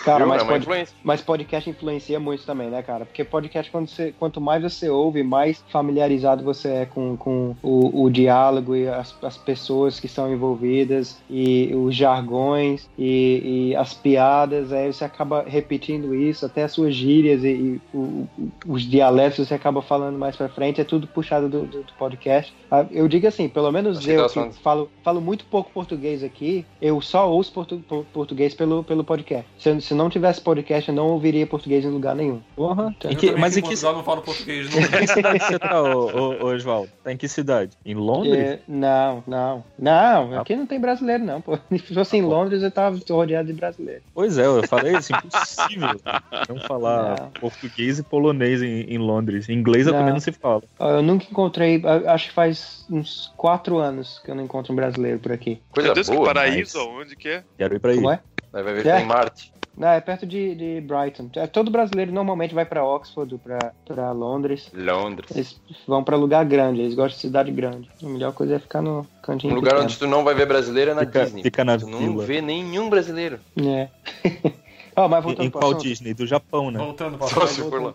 Cara, 0.04 0.26
mas, 0.26 0.41
É 0.41 0.45
pod- 0.45 0.66
mas 1.04 1.22
podcast 1.22 1.70
influencia 1.70 2.20
muito 2.20 2.45
também, 2.45 2.70
né, 2.70 2.82
cara? 2.82 3.06
Porque 3.06 3.24
podcast, 3.24 3.70
quando 3.72 3.88
você, 3.88 4.14
quanto 4.18 4.39
mais 4.41 4.62
você 4.64 4.89
ouve, 4.89 5.24
mais 5.24 5.64
familiarizado 5.70 6.43
você 6.43 6.70
é 6.70 6.86
com, 6.86 7.16
com 7.18 7.56
o, 7.64 8.04
o 8.04 8.10
diálogo 8.10 8.76
e 8.76 8.88
as, 8.88 9.16
as 9.24 9.38
pessoas 9.38 10.00
que 10.00 10.08
são 10.08 10.32
envolvidas 10.32 11.18
e 11.30 11.72
os 11.76 11.95
jargões 11.95 12.89
e, 12.97 13.70
e 13.72 13.76
as 13.76 13.93
piadas, 13.93 14.72
aí 14.72 14.91
você 14.91 15.04
acaba 15.04 15.43
repetindo 15.47 16.14
isso, 16.16 16.45
até 16.45 16.64
as 16.64 16.72
suas 16.72 16.93
gírias 16.95 17.43
e, 17.43 17.47
e 17.50 17.82
o- 17.93 18.28
os 18.68 18.84
dialetos 18.84 19.47
você 19.47 19.54
acaba 19.54 19.82
falando 19.82 20.18
mais 20.18 20.36
pra 20.36 20.50
frente, 20.50 20.82
é 20.82 20.84
tudo 20.84 21.08
puxado 21.08 21.47
do, 21.50 21.62
do- 21.66 21.84
do 21.84 21.93
podcast. 21.97 22.54
Ah, 22.72 22.86
Eu 22.91 23.08
digo 23.08 23.28
assim, 23.28 23.47
pelo 23.50 23.72
menos 23.72 23.97
eu 23.97 24.02
tava 24.18 24.30
que 24.54 24.62
falo, 24.62 24.89
falo 25.04 25.22
muito 25.22 25.45
pouco 25.45 25.72
português 25.72 26.24
aqui, 26.24 26.66
eu 26.82 27.00
só 27.02 27.30
ouço 27.30 27.52
portu- 27.52 27.84
por- 27.88 28.06
português 28.14 28.54
pelo, 28.54 28.84
pelo 28.84 29.04
podcast. 29.04 29.38
Se, 29.57 29.69
eu- 29.69 29.81
se 29.81 29.93
não 29.93 30.09
tivesse 30.09 30.41
podcast, 30.41 30.89
eu 30.89 30.95
não 30.95 31.07
ouviria 31.07 31.45
português 31.47 31.83
em 31.85 31.89
lugar 31.89 32.15
nenhum. 32.15 32.41
Porra. 32.55 32.93
Então, 32.97 33.11
Eu 33.11 33.17
que- 33.17 33.31
mas 33.33 33.55
em 33.57 33.61
que, 33.61 33.67
Portugal 33.69 33.93
não 33.95 34.03
falo 34.03 34.21
português 34.21 34.67
em 34.67 34.81
que 34.81 35.07
cidade 35.07 35.43
você 35.43 35.59
tá, 35.59 35.81
ô, 35.81 36.05
ô, 36.07 36.45
ô, 36.45 36.53
Oswaldo? 36.53 36.89
Tá 37.03 37.11
em 37.11 37.17
que 37.17 37.27
cidade? 37.27 37.71
Em 37.85 37.93
Londres? 37.95 38.33
É, 38.37 38.59
não, 38.67 39.23
não. 39.27 39.63
Não, 39.77 40.33
Ah. 40.35 40.41
aqui 40.41 40.55
não 40.55 40.65
tem 40.65 40.79
brasileiro, 40.79 41.23
não. 41.23 41.41
Pô. 41.41 41.57
Se 41.71 41.93
fosse 41.93 42.17
em 42.17 42.21
Londres, 42.21 42.61
eu 42.63 42.71
tava 42.71 42.99
rodeado 43.09 43.47
de 43.47 43.53
brasileiro. 43.53 44.01
Pois 44.13 44.37
é, 44.37 44.45
eu 44.45 44.67
falei 44.67 44.95
isso, 44.97 45.13
impossível 45.15 45.89
não 46.49 46.59
falar 46.67 47.19
Não. 47.19 47.29
português 47.39 47.99
e 47.99 48.03
polonês 48.03 48.61
em, 48.61 48.81
em 48.81 48.97
Londres. 48.97 49.49
Em 49.49 49.53
inglês 49.53 49.87
eu 49.87 49.93
Não. 49.93 49.99
também 49.99 50.13
não 50.13 50.19
se 50.19 50.31
fala. 50.31 50.63
Eu 50.79 51.01
nunca 51.01 51.25
encontrei, 51.29 51.81
a- 51.85 52.13
acho 52.13 52.27
que 52.29 52.33
faz 52.33 52.85
uns 52.89 53.31
quatro 53.37 53.77
anos 53.77 54.19
que 54.23 54.31
eu 54.31 54.35
não 54.35 54.43
encontro 54.43 54.73
um 54.73 54.75
brasileiro 54.75 55.19
por 55.19 55.31
aqui. 55.31 55.61
Coisa 55.71 55.87
Meu 55.89 55.95
Deus, 55.95 56.09
que 56.09 56.15
boa. 56.15 56.27
paraíso, 56.27 56.77
mas- 56.77 56.87
aonde 56.87 57.15
que 57.15 57.27
é? 57.29 57.43
Quero 57.57 57.75
ir 57.75 57.79
pra 57.79 57.91
aí. 57.91 57.97
Como 57.97 58.11
é? 58.11 58.19
Vai 58.52 58.64
ver 58.64 58.80
É. 58.80 58.82
que 58.84 58.89
tá 58.89 59.02
em 59.02 59.06
Marte. 59.06 59.52
Não, 59.78 59.88
é 59.88 60.02
perto 60.02 60.26
de, 60.26 60.56
de 60.56 60.82
Brighton. 60.82 61.30
É, 61.36 61.47
Todo 61.47 61.72
brasileiro 61.72 62.12
normalmente 62.12 62.54
vai 62.54 62.66
pra 62.66 62.84
Oxford, 62.84 63.34
ou 63.34 63.39
pra, 63.39 63.72
pra 63.86 64.12
Londres. 64.12 64.70
Londres. 64.74 65.32
Eles 65.34 65.62
vão 65.88 66.04
pra 66.04 66.18
lugar 66.18 66.43
grande, 66.43 66.82
eles 66.82 66.93
gostam 66.95 67.16
de 67.16 67.22
cidade 67.22 67.50
grande. 67.52 67.89
A 68.04 68.06
melhor 68.08 68.34
coisa 68.34 68.56
é 68.56 68.60
ficar 68.60 68.82
no 68.82 69.08
cantinho 69.24 69.54
Um 69.54 69.56
lugar 69.56 69.70
pequeno. 69.72 69.86
onde 69.86 69.97
tu 69.97 70.06
não 70.08 70.24
vai 70.26 70.36
ver 70.36 70.47
brasileiro 70.47 70.91
é 70.91 70.93
na 70.93 71.02
Fica- 71.06 71.24
Disney. 71.24 71.43
fica 71.43 71.64
na 71.64 71.78
tu 71.78 71.88
não 71.88 72.00
vila. 72.00 72.26
vê 72.26 72.41
nenhum 72.41 72.89
brasileiro. 72.89 73.39
É. 73.58 73.88
Ó, 75.00 75.08
mas 75.08 75.20
Em, 75.20 75.24
voltando 75.28 75.45
em 75.45 75.50
qual. 75.50 75.74
Disney? 75.76 76.14
Do 76.14 76.28
Japão, 76.28 76.70
né? 76.72 76.80
Voltando 76.80 77.18
pra 77.18 77.28
Só 77.28 77.34
falar. 77.36 77.47
se 77.47 77.62
for 77.62 77.82
lá. 77.82 77.93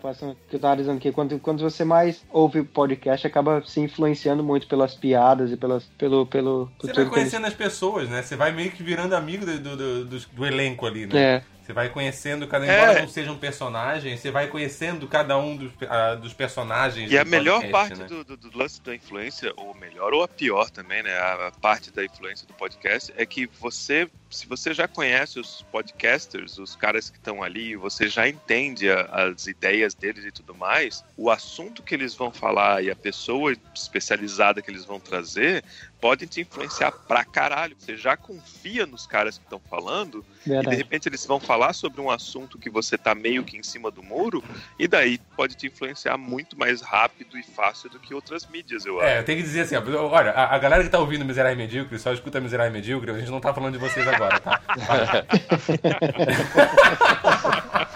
que 0.48 0.56
eu 0.56 0.60
tava 0.60 0.76
dizendo 0.76 0.96
aqui, 0.96 1.12
quando, 1.12 1.38
quando 1.38 1.62
você 1.62 1.84
mais 1.84 2.24
ouve 2.30 2.62
podcast, 2.62 3.26
acaba 3.26 3.62
se 3.66 3.80
influenciando 3.80 4.42
muito 4.42 4.66
pelas 4.66 4.94
piadas 4.94 5.50
e 5.52 5.56
pelas, 5.56 5.84
pelo, 5.98 6.26
pelo, 6.26 6.70
Você 6.80 6.86
vai 6.86 6.94
que 6.94 7.00
eles- 7.00 7.10
conhecendo 7.12 7.46
as 7.46 7.54
pessoas, 7.54 8.08
né? 8.08 8.22
Você 8.22 8.36
vai 8.36 8.52
meio 8.52 8.70
que 8.70 8.82
virando 8.82 9.14
amigo 9.14 9.44
do, 9.44 9.58
do, 9.58 9.76
do, 9.76 10.04
do- 10.06 10.26
do 10.32 10.46
elenco 10.46 10.86
ali, 10.86 11.06
né? 11.06 11.20
É. 11.20 11.42
Você 11.64 11.72
vai 11.72 11.88
conhecendo 11.88 12.46
cada 12.46 12.66
É. 12.66 12.76
embora 12.76 13.00
não 13.00 13.08
seja 13.08 13.32
um 13.32 13.38
personagem, 13.38 14.18
você 14.18 14.30
vai 14.30 14.48
conhecendo 14.48 15.08
cada 15.08 15.38
um 15.38 15.56
dos, 15.56 15.72
ah, 15.88 16.14
dos 16.14 16.34
personagens. 16.34 17.10
E 17.10 17.16
a 17.16 17.24
do 17.24 17.30
melhor 17.30 17.62
podcast, 17.62 17.88
parte 17.88 18.02
né? 18.02 18.06
do, 18.06 18.36
do- 18.36 18.50
do 18.50 18.58
lance 18.58 18.82
da 18.82 18.94
influência, 18.94 19.50
ou 19.56 19.74
melhor, 19.74 20.12
ou 20.12 20.22
a 20.22 20.28
pior 20.28 20.68
também, 20.68 21.02
né? 21.02 21.14
A, 21.16 21.48
a 21.48 21.50
parte 21.52 21.90
da 21.90 22.04
influência 22.04 22.46
do 22.46 22.52
podcast 22.52 23.10
é 23.16 23.24
que 23.24 23.48
você, 23.58 24.06
se 24.34 24.46
você 24.46 24.74
já 24.74 24.88
conhece 24.88 25.38
os 25.38 25.62
podcasters, 25.70 26.58
os 26.58 26.74
caras 26.76 27.08
que 27.10 27.16
estão 27.16 27.42
ali, 27.42 27.76
você 27.76 28.08
já 28.08 28.28
entende 28.28 28.90
a- 28.90 29.02
as 29.32 29.46
ideias 29.46 29.94
deles 29.94 30.24
e 30.24 30.32
tudo 30.32 30.54
mais, 30.54 31.04
o 31.16 31.30
assunto 31.30 31.82
que 31.82 31.94
eles 31.94 32.14
vão 32.14 32.30
falar 32.30 32.82
e 32.82 32.90
a 32.90 32.96
pessoa 32.96 33.54
especializada 33.74 34.60
que 34.60 34.70
eles 34.70 34.84
vão 34.84 34.98
trazer 34.98 35.62
podem 36.00 36.28
te 36.28 36.40
influenciar 36.42 36.92
pra 36.92 37.24
caralho. 37.24 37.74
Você 37.78 37.96
já 37.96 38.14
confia 38.16 38.84
nos 38.84 39.06
caras 39.06 39.38
que 39.38 39.44
estão 39.44 39.58
falando 39.70 40.22
e 40.42 40.44
de 40.44 40.50
Verdade. 40.50 40.76
repente 40.76 41.08
eles 41.08 41.24
vão 41.24 41.40
falar 41.40 41.72
sobre 41.72 42.00
um 42.00 42.10
assunto 42.10 42.58
que 42.58 42.68
você 42.68 42.98
tá 42.98 43.14
meio 43.14 43.42
que 43.42 43.56
em 43.56 43.62
cima 43.62 43.90
do 43.90 44.02
muro, 44.02 44.44
e 44.78 44.86
daí 44.86 45.16
pode 45.34 45.54
te 45.54 45.66
influenciar 45.68 46.18
muito 46.18 46.58
mais 46.58 46.82
rápido 46.82 47.38
e 47.38 47.42
fácil 47.42 47.88
do 47.88 47.98
que 47.98 48.12
outras 48.12 48.46
mídias, 48.46 48.84
eu 48.84 49.00
acho. 49.00 49.08
É, 49.08 49.18
eu 49.20 49.24
tenho 49.24 49.38
que 49.38 49.44
dizer 49.44 49.62
assim, 49.62 49.76
olha, 49.76 50.32
a, 50.32 50.54
a 50.54 50.58
galera 50.58 50.82
que 50.84 50.90
tá 50.90 50.98
ouvindo 50.98 51.24
Miserável 51.24 51.54
e 51.58 51.62
Medíocre, 51.62 51.98
só 51.98 52.12
escuta 52.12 52.38
Miserável 52.40 52.70
e 52.70 52.74
Medíocre, 52.74 53.10
a 53.10 53.18
gente 53.18 53.30
não 53.30 53.40
tá 53.40 53.54
falando 53.54 53.72
de 53.72 53.78
vocês 53.78 54.06
agora, 54.06 54.23
tá? 54.28 54.60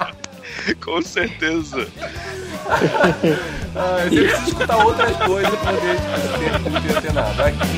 Com 0.84 1.02
certeza. 1.02 1.88
Ah, 3.74 4.06
precisa 4.08 4.48
escutar 4.48 4.84
outras 4.84 5.16
coisas 5.16 5.54
pra 5.60 5.72
poder 5.72 5.96
ter, 6.38 6.92
ter, 6.94 7.00
ter 7.02 7.12
nada. 7.12 7.46
Aqui. 7.46 7.68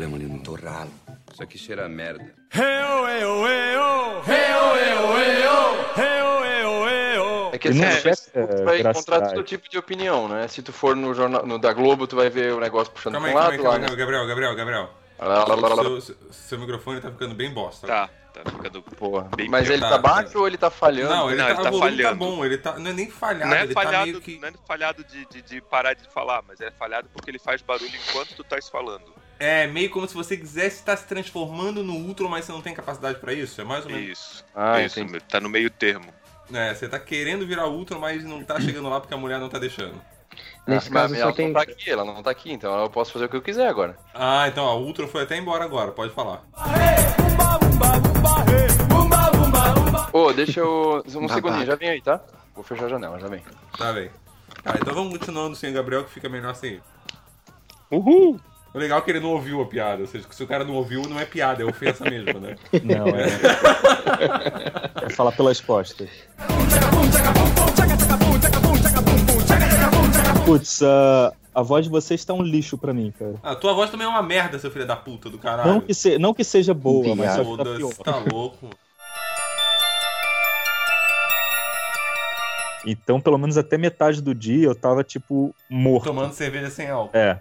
Demônio 0.00 0.28
no 0.28 0.42
torralo. 0.42 0.90
Isso 1.32 1.42
aqui 1.42 1.58
cheira 1.58 1.86
a 1.86 1.88
merda. 1.88 2.24
É 7.52 7.58
que 7.58 7.68
assim, 7.68 7.90
checa, 8.00 8.46
tu 8.56 8.64
vai 8.64 8.80
encontrar 8.80 9.32
todo 9.32 9.42
tipo 9.44 9.68
de 9.68 9.76
opinião, 9.78 10.28
né? 10.28 10.48
Se 10.48 10.62
tu 10.62 10.72
for 10.72 10.96
no 10.96 11.12
jornal 11.14 11.46
no 11.46 11.58
da 11.58 11.72
Globo, 11.72 12.06
tu 12.06 12.16
vai 12.16 12.30
ver 12.30 12.52
o 12.52 12.60
negócio 12.60 12.92
puxando 12.92 13.14
Calma 13.14 13.28
pra 13.30 13.48
aí, 13.50 13.58
um 13.58 13.62
calma 13.62 13.70
lado 13.72 13.80
aí, 13.80 13.80
calma 13.80 13.86
aí, 13.86 13.90
né? 13.90 13.96
Gabriel, 13.96 14.26
Gabriel, 14.26 14.54
Gabriel. 14.56 14.90
Lá, 15.18 15.26
lá, 15.44 15.44
lá, 15.44 15.68
lá, 15.68 15.74
lá. 15.74 15.82
Seu, 15.82 16.00
seu- 16.00 16.16
seu 16.30 16.58
microfone 16.58 17.00
tá 17.00 17.10
ficando 17.10 17.34
bem 17.34 17.52
bosta. 17.52 17.86
Tá, 17.86 18.10
tá 18.32 18.50
ficando 18.50 18.82
Porra. 18.82 19.28
bem 19.36 19.48
Mas 19.48 19.68
ele 19.70 19.80
tá 19.80 19.90
Tá, 19.90 19.98
baixo 19.98 20.38
ou 20.38 20.46
ele 20.46 20.56
tá 20.58 20.70
falhando? 20.70 21.10
Não, 21.14 21.28
ele 21.30 21.38
Não, 21.38 21.44
tá, 21.46 21.50
ele 21.52 21.62
tá 21.62 21.70
tá 21.70 21.78
falhando. 21.78 22.16
bom, 22.16 22.44
ele 22.44 22.58
tá, 22.58 22.78
não 22.78 22.90
é 22.90 22.94
nem 22.94 23.10
falhado, 23.10 23.50
Não 23.50 23.56
é 23.56 23.62
ele 23.64 23.74
tá 23.74 23.82
falhado, 23.82 24.06
meio 24.06 24.20
que... 24.20 24.38
não 24.38 24.48
é 24.48 24.52
falhado 24.66 25.04
de, 25.04 25.26
de, 25.26 25.42
de 25.42 25.60
parar 25.60 25.94
de 25.94 26.08
falar, 26.08 26.42
mas 26.46 26.60
é 26.60 26.70
falhado 26.70 27.08
porque 27.12 27.30
ele 27.30 27.38
faz 27.38 27.60
barulho 27.62 27.90
enquanto 28.08 28.34
tu 28.34 28.42
estás 28.42 28.68
falando. 28.68 29.12
É, 29.38 29.66
meio 29.66 29.90
como 29.90 30.06
se 30.06 30.14
você 30.14 30.36
quisesse 30.36 30.76
estar 30.76 30.96
se 30.96 31.06
transformando 31.06 31.82
no 31.82 31.94
Ultron, 31.94 32.28
mas 32.28 32.44
você 32.44 32.52
não 32.52 32.60
tem 32.62 32.72
capacidade 32.74 33.18
pra 33.18 33.32
isso, 33.32 33.60
é 33.60 33.64
mais 33.64 33.84
ou 33.84 33.90
menos... 33.90 34.08
Isso. 34.08 34.44
Ah, 34.54 34.80
isso, 34.80 35.00
entendi. 35.00 35.20
tá 35.24 35.40
no 35.40 35.48
meio 35.48 35.68
termo. 35.70 36.12
É, 36.52 36.74
você 36.74 36.88
tá 36.88 36.98
querendo 36.98 37.46
virar 37.46 37.66
Ultron, 37.66 37.98
mas 37.98 38.22
não 38.24 38.44
tá 38.44 38.60
chegando 38.60 38.88
lá 38.88 39.00
porque 39.00 39.14
a 39.14 39.16
mulher 39.16 39.40
não 39.40 39.48
tá 39.48 39.58
deixando. 39.58 40.00
Nesse 40.66 40.88
Ah, 40.88 40.92
mas 40.92 41.02
caso 41.10 41.14
ela 41.16 41.32
tem. 41.32 41.46
não 41.48 41.54
tá 41.54 41.62
aqui, 41.62 41.90
ela 41.90 42.04
não 42.04 42.22
tá 42.22 42.30
aqui, 42.30 42.52
então 42.52 42.80
eu 42.82 42.88
posso 42.88 43.12
fazer 43.12 43.24
o 43.24 43.28
que 43.28 43.36
eu 43.36 43.42
quiser 43.42 43.66
agora. 43.68 43.96
Ah, 44.14 44.46
então 44.48 44.64
a 44.66 44.74
Ultron 44.76 45.08
foi 45.08 45.22
até 45.24 45.36
embora 45.36 45.64
agora, 45.64 45.90
pode 45.92 46.12
falar. 46.14 46.44
Ô, 50.12 50.32
deixa 50.32 50.60
eu. 50.60 51.02
Um 51.08 51.12
Babaca. 51.12 51.34
segundinho, 51.34 51.66
já 51.66 51.74
vem 51.74 51.88
aí, 51.88 52.02
tá? 52.02 52.20
Vou 52.54 52.62
fechar 52.62 52.84
a 52.84 52.88
janela, 52.88 53.18
já 53.18 53.28
vem. 53.28 53.42
Tá 53.76 53.92
bem. 53.92 54.10
Tá, 54.62 54.76
então 54.80 54.94
vamos 54.94 55.18
continuando 55.18 55.56
sem 55.56 55.70
o 55.70 55.74
Gabriel, 55.74 56.04
que 56.04 56.10
fica 56.12 56.28
melhor 56.28 56.50
assim. 56.50 56.80
Uhul! 57.90 58.38
O 58.74 58.78
legal 58.78 58.98
é 58.98 59.02
que 59.02 59.10
ele 59.10 59.20
não 59.20 59.30
ouviu 59.30 59.60
a 59.60 59.66
piada, 59.66 60.00
ou 60.00 60.06
seja, 60.06 60.26
se 60.30 60.42
o 60.42 60.46
cara 60.46 60.64
não 60.64 60.74
ouviu, 60.74 61.02
não 61.02 61.18
é 61.18 61.26
piada, 61.26 61.62
é 61.62 61.66
ofensa 61.66 62.08
mesmo, 62.08 62.40
né? 62.40 62.56
Não, 62.82 63.06
é. 63.08 63.26
é 65.06 65.10
falar 65.10 65.32
pelas 65.32 65.60
costas. 65.60 66.08
Putz, 70.46 70.82
a, 70.82 71.32
a 71.54 71.62
voz 71.62 71.84
de 71.84 71.90
vocês 71.90 72.24
tá 72.24 72.32
um 72.34 72.42
lixo 72.42 72.78
pra 72.78 72.92
mim, 72.94 73.12
cara. 73.18 73.34
Ah, 73.42 73.54
tua 73.54 73.72
voz 73.74 73.90
também 73.90 74.06
é 74.06 74.10
uma 74.10 74.22
merda, 74.22 74.58
seu 74.58 74.70
filho 74.70 74.86
da 74.86 74.96
puta 74.96 75.28
do 75.28 75.38
caralho. 75.38 75.70
Não 75.70 75.80
que, 75.80 75.92
se, 75.94 76.18
não 76.18 76.32
que 76.34 76.44
seja 76.44 76.72
boa, 76.74 77.14
mas 77.14 77.32
só 77.32 77.44
que 77.44 77.56
tá 77.56 77.64
pior. 77.76 77.94
tá 77.94 78.16
louco. 78.32 78.70
Então, 82.84 83.20
pelo 83.20 83.38
menos 83.38 83.56
até 83.56 83.78
metade 83.78 84.20
do 84.20 84.34
dia 84.34 84.66
eu 84.66 84.74
tava, 84.74 85.04
tipo, 85.04 85.54
morto. 85.70 86.04
Tomando 86.06 86.32
cerveja 86.32 86.68
sem 86.68 86.88
álcool. 86.90 87.16
É. 87.16 87.38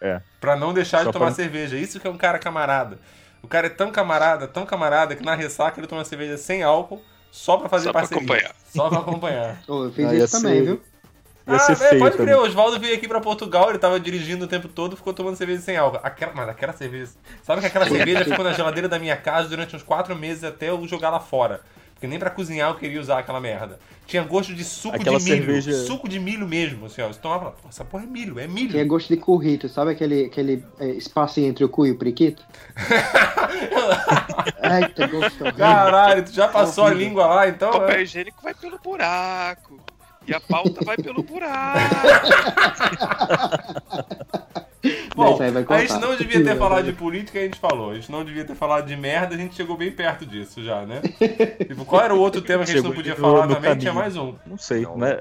É. 0.00 0.20
Pra 0.38 0.54
não 0.56 0.74
deixar 0.74 0.98
Só 0.98 1.04
de 1.06 1.12
tomar 1.12 1.26
pra- 1.26 1.34
cerveja. 1.34 1.78
Isso 1.78 1.98
que 1.98 2.06
é 2.06 2.10
um 2.10 2.18
cara 2.18 2.38
camarada. 2.38 2.98
O 3.42 3.48
cara 3.48 3.68
é 3.68 3.70
tão 3.70 3.90
camarada, 3.90 4.46
tão 4.46 4.66
camarada, 4.66 5.14
que 5.16 5.24
na 5.24 5.34
ressaca 5.34 5.80
ele 5.80 5.86
toma 5.86 6.04
cerveja 6.04 6.36
sem 6.36 6.62
álcool 6.62 7.00
só 7.30 7.56
pra 7.56 7.68
fazer 7.70 7.84
Só 7.86 7.92
pra 7.92 8.00
parceria. 8.02 8.22
acompanhar. 8.24 8.54
Só 8.68 8.88
pra 8.90 8.98
acompanhar. 8.98 9.62
Eu 9.66 9.90
fiz 9.92 10.04
Ah, 10.06 10.14
isso 10.14 10.36
também, 10.42 10.58
ser- 10.58 10.64
viu? 10.64 10.82
Ia 11.46 11.54
ah, 11.54 11.58
ser 11.60 11.72
é, 11.72 11.76
feio 11.76 12.00
pode 12.00 12.16
crer, 12.16 12.36
o 12.36 12.42
Oswaldo 12.42 12.80
veio 12.80 12.94
aqui 12.94 13.06
pra 13.06 13.20
Portugal, 13.20 13.68
ele 13.70 13.78
tava 13.78 14.00
dirigindo 14.00 14.46
o 14.46 14.48
tempo 14.48 14.66
todo, 14.66 14.96
ficou 14.96 15.14
tomando 15.14 15.36
cerveja 15.36 15.62
sem 15.62 15.76
álcool. 15.76 16.00
Aquela, 16.02 16.32
mas 16.34 16.48
aquela 16.48 16.72
cerveja. 16.72 17.12
Sabe 17.42 17.60
que 17.60 17.66
aquela 17.68 17.86
cerveja 17.86 18.24
ficou 18.24 18.44
na 18.44 18.52
geladeira 18.52 18.88
da 18.88 18.98
minha 18.98 19.16
casa 19.16 19.48
durante 19.48 19.76
uns 19.76 19.82
quatro 19.82 20.16
meses 20.16 20.42
até 20.42 20.70
eu 20.70 20.88
jogar 20.88 21.10
lá 21.10 21.20
fora. 21.20 21.60
Porque 21.94 22.06
nem 22.06 22.18
pra 22.18 22.28
cozinhar 22.28 22.68
eu 22.70 22.74
queria 22.74 23.00
usar 23.00 23.20
aquela 23.20 23.40
merda. 23.40 23.78
Tinha 24.06 24.22
gosto 24.22 24.54
de 24.54 24.62
suco 24.62 24.96
Aquela 24.96 25.18
de 25.18 25.24
milho. 25.24 25.36
cerveja- 25.36 25.72
Suco 25.86 26.06
de 26.08 26.18
milho 26.20 26.46
mesmo, 26.46 26.86
assim, 26.86 27.00
ó. 27.00 27.08
Você 27.08 27.18
tomava 27.18 27.40
e 27.40 27.44
falava, 27.44 27.56
"Pô, 27.62 27.68
essa 27.70 27.84
porra 27.84 28.02
é 28.04 28.06
milho, 28.06 28.38
é 28.38 28.46
milho. 28.46 28.70
Tinha 28.72 28.84
gosto 28.84 29.08
de 29.08 29.16
currito, 29.16 29.66
sabe 29.68 29.92
aquele, 29.92 30.26
aquele 30.26 30.62
é, 30.78 30.88
espaço 30.90 31.40
entre 31.40 31.64
o 31.64 31.68
cu 31.70 31.86
e 31.86 31.92
o 31.92 31.96
periquito? 31.98 32.44
Eita, 34.62 35.06
gosto 35.06 35.40
horrível. 35.42 35.58
Caralho, 35.58 36.24
tu 36.24 36.32
já 36.32 36.48
passou 36.48 36.84
a 36.84 36.90
língua 36.90 37.26
lá, 37.26 37.48
então. 37.48 37.70
O 37.70 37.72
papel 37.72 37.96
é? 37.96 38.02
higiênico 38.02 38.42
vai 38.42 38.52
pelo 38.52 38.78
buraco. 38.78 39.80
E 40.26 40.34
a 40.34 40.40
pauta 40.40 40.84
vai 40.84 40.96
pelo 40.96 41.22
buraco. 41.22 41.78
Bom, 45.16 45.32
Isso 45.34 45.42
aí 45.42 45.50
vai 45.50 45.78
a 45.78 45.80
gente 45.86 45.98
não 45.98 46.14
devia 46.16 46.44
ter 46.44 46.56
falado 46.58 46.84
de 46.84 46.92
política, 46.98 47.38
a 47.38 47.42
gente 47.42 47.58
falou. 47.58 47.90
A 47.90 47.94
gente 47.94 48.12
não 48.12 48.24
devia 48.24 48.44
ter 48.44 48.54
falado 48.54 48.86
de 48.86 48.96
merda, 48.96 49.34
a 49.34 49.38
gente 49.38 49.54
chegou 49.54 49.76
bem 49.76 49.90
perto 49.90 50.26
disso 50.26 50.62
já, 50.62 50.84
né? 50.84 51.00
tipo, 51.66 51.84
qual 51.84 52.02
era 52.02 52.14
o 52.14 52.18
outro 52.20 52.42
tema 52.42 52.64
que 52.64 52.72
a 52.72 52.74
gente 52.74 52.84
não 52.84 52.92
podia 52.92 53.16
falar 53.16 53.42
também? 53.42 53.56
caminho. 53.62 53.80
Tinha 53.80 53.92
mais 53.94 54.16
um. 54.16 54.34
Não 54.46 54.58
sei, 54.58 54.82
Não. 54.82 54.96
né? 54.98 55.20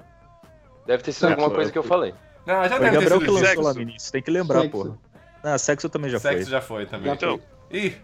Deve 0.85 1.01
ter 1.01 1.13
sido 1.13 1.29
alguma 1.29 1.49
coisa 1.49 1.71
que 1.71 1.77
eu 1.77 1.83
falei. 1.83 2.13
Não, 2.45 2.63
já 2.63 2.69
Foi 2.69 2.79
deve 2.79 2.91
ter 2.91 2.99
Gabriel 3.09 3.19
sido 3.21 3.33
que 3.33 3.39
sexo. 3.47 3.61
lá 3.63 3.73
no 3.73 3.81
início. 3.81 4.11
Tem 4.11 4.21
que 4.21 4.31
lembrar, 4.31 4.59
Sexo. 4.61 4.71
porra. 4.71 4.97
Ah, 5.43 5.57
sexo 5.57 5.89
também 5.89 6.11
já 6.11 6.19
Sexo 6.19 6.41
foi. 6.43 6.51
já 6.51 6.61
foi 6.61 6.85
também. 6.85 7.05
Já 7.07 7.13
Então, 7.13 7.39
Ih, 7.71 7.95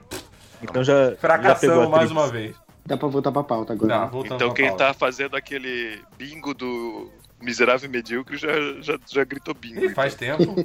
Então 0.63 0.83
já, 0.83 0.93
já 0.93 1.03
pegou 1.09 1.17
fracassamos 1.19 1.85
a 1.85 1.89
mais 1.89 2.09
uma 2.11 2.27
vez. 2.27 2.55
Dá 2.85 2.97
pra 2.97 3.07
voltar 3.07 3.31
pra 3.31 3.43
pauta 3.43 3.73
agora. 3.73 4.05
Voltando 4.07 4.35
então 4.35 4.53
quem 4.53 4.67
pauta. 4.69 4.85
tá 4.87 4.93
fazendo 4.93 5.35
aquele 5.35 6.01
bingo 6.17 6.53
do 6.53 7.09
miserável 7.41 7.87
e 7.89 7.91
medíocre 7.91 8.37
já, 8.37 8.49
já, 8.81 8.97
já 9.07 9.23
gritou 9.23 9.53
bingo. 9.53 9.85
Ih, 9.85 9.93
faz 9.93 10.15
tempo. 10.15 10.43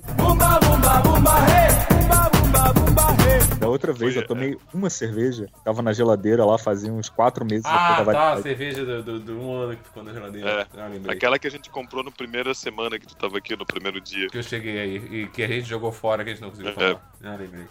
Da 3.58 3.68
outra 3.68 3.92
vez 3.92 4.12
Foi, 4.14 4.22
eu 4.22 4.26
tomei 4.26 4.56
uma 4.72 4.90
cerveja, 4.90 5.48
tava 5.64 5.80
na 5.82 5.92
geladeira 5.92 6.44
lá 6.44 6.58
fazia 6.58 6.92
uns 6.92 7.08
quatro 7.08 7.44
meses. 7.44 7.64
Ah, 7.64 7.96
tava- 7.96 8.12
tá, 8.12 8.32
a 8.34 8.42
cerveja 8.42 8.84
do, 8.84 9.02
do, 9.02 9.20
do 9.20 9.40
um 9.40 9.52
ano 9.54 9.76
que 9.76 9.82
ficou 9.84 10.02
na 10.04 10.12
geladeira. 10.12 10.50
É, 10.76 10.80
Ah, 10.80 10.86
lembrei. 10.88 11.16
Aquela 11.16 11.38
que 11.38 11.46
a 11.46 11.50
gente 11.50 11.70
comprou 11.70 12.04
na 12.04 12.10
primeira 12.10 12.52
semana 12.54 12.98
que 12.98 13.06
tu 13.06 13.16
tava 13.16 13.38
aqui, 13.38 13.56
no 13.56 13.64
primeiro 13.66 14.00
dia. 14.00 14.28
Que 14.28 14.38
eu 14.38 14.42
cheguei 14.42 14.78
aí 14.78 14.96
e 15.22 15.26
que 15.28 15.42
a 15.42 15.48
gente 15.48 15.66
jogou 15.66 15.90
fora, 15.90 16.22
que 16.22 16.30
a 16.30 16.32
gente 16.34 16.42
não 16.42 16.50
conseguiu 16.50 16.70
É. 16.72 16.74
falar. 16.74 17.12
Ah, 17.24 17.36
lembrei. 17.36 17.64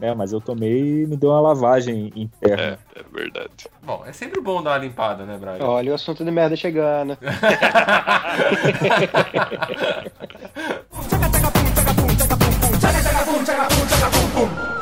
É, 0.00 0.14
mas 0.14 0.32
eu 0.32 0.40
tomei 0.40 1.02
e 1.02 1.06
me 1.06 1.16
deu 1.16 1.30
uma 1.30 1.40
lavagem 1.40 2.12
interna. 2.16 2.78
É, 2.94 3.00
é 3.00 3.04
verdade. 3.12 3.68
Bom, 3.82 4.02
é 4.04 4.12
sempre 4.12 4.40
bom 4.40 4.62
dar 4.62 4.72
uma 4.72 4.78
limpada, 4.78 5.24
né, 5.24 5.38
Brian? 5.38 5.64
Olha 5.64 5.92
o 5.92 5.94
assunto 5.94 6.24
de 6.24 6.30
merda 6.30 6.56
chegando. 6.56 7.16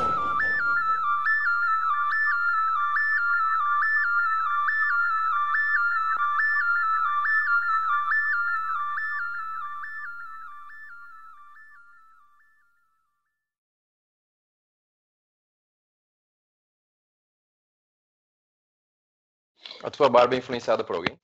A 19.82 19.90
tua 19.90 20.08
barba 20.10 20.34
é 20.34 20.38
influenciada 20.38 20.84
por 20.84 20.96
alguém? 20.96 21.18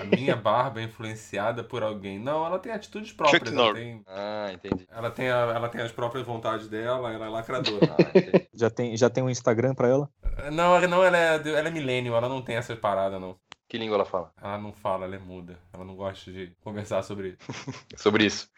A 0.00 0.16
minha 0.16 0.34
barba 0.36 0.80
é 0.80 0.84
influenciada 0.84 1.62
por 1.62 1.82
alguém. 1.82 2.18
Não, 2.18 2.44
ela 2.44 2.58
tem 2.58 2.72
atitudes 2.72 3.12
próprias. 3.12 3.40
Chuck 3.40 3.52
Ela 3.52 3.64
Norris. 3.66 3.82
tem, 3.84 4.02
Ah, 4.08 4.50
entendi. 4.52 4.86
ela, 4.90 5.10
tem 5.10 5.30
a- 5.30 5.52
ela 5.54 5.68
tem 5.68 5.80
as 5.80 5.92
próprias 5.92 6.26
vontades 6.26 6.66
dela, 6.68 7.12
ela 7.12 7.26
é 7.26 7.28
lacradora. 7.28 7.86
Ah. 7.92 7.96
Já, 8.52 8.68
tem, 8.68 8.96
já 8.96 9.08
tem 9.08 9.22
um 9.22 9.30
Instagram 9.30 9.72
pra 9.74 9.86
ela? 9.88 10.10
não, 10.50 10.74
ela- 10.76 10.88
não 10.88 11.04
ela, 11.04 11.16
é, 11.16 11.34
ela 11.36 11.68
é 11.68 11.70
millennial, 11.70 12.16
ela 12.16 12.28
não 12.28 12.42
tem 12.42 12.56
essas 12.56 12.76
paradas, 12.78 13.20
não. 13.20 13.36
Que 13.68 13.78
língua 13.78 13.96
ela 13.96 14.04
fala? 14.04 14.32
Ela 14.42 14.58
não 14.58 14.72
fala, 14.72 15.04
ela 15.04 15.14
é 15.14 15.18
muda. 15.18 15.58
Ela 15.72 15.84
não 15.84 15.94
gosta 15.94 16.32
de 16.32 16.52
conversar 16.64 17.02
sobre 17.02 17.36
isso. 17.38 17.38
Sobre 17.96 18.24
isso. 18.24 18.48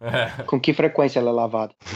É. 0.00 0.42
Com 0.42 0.60
que 0.60 0.74
frequência 0.74 1.18
ela 1.18 1.30
é 1.30 1.32
lavada? 1.32 1.72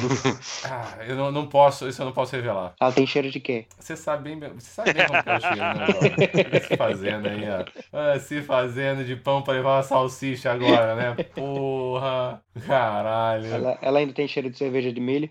Ah, 0.63 1.05
eu 1.07 1.17
não, 1.17 1.33
não 1.33 1.47
posso, 1.47 1.89
isso 1.89 2.03
eu 2.03 2.07
não 2.07 2.13
posso 2.13 2.37
revelar. 2.37 2.75
Ela 2.81 2.93
tem 2.93 3.07
cheiro 3.07 3.31
de 3.31 3.41
quê? 3.41 3.67
Você 3.79 3.97
sabe 3.97 4.35
bem, 4.35 4.51
você 4.51 4.71
sabe 4.71 4.93
bem 4.93 5.07
como 5.07 5.23
que 5.23 5.31
é 5.31 5.37
o 5.37 5.41
cheiro, 5.41 5.57
né, 5.57 6.61
se 6.61 6.77
fazendo 6.77 7.29
aí, 7.29 7.49
ó. 7.49 7.65
Ah, 7.93 8.19
se 8.19 8.43
fazendo 8.43 9.05
de 9.05 9.17
pão 9.17 9.43
pra 9.43 9.55
levar 9.55 9.77
uma 9.77 9.83
salsicha 9.83 10.53
agora, 10.53 10.95
né? 10.95 11.15
Porra, 11.35 12.43
caralho. 12.67 13.47
Ela, 13.47 13.79
ela 13.81 13.99
ainda 13.99 14.13
tem 14.13 14.29
cheiro 14.29 14.51
de 14.51 14.59
cerveja 14.59 14.93
de 14.93 15.01
milho? 15.01 15.31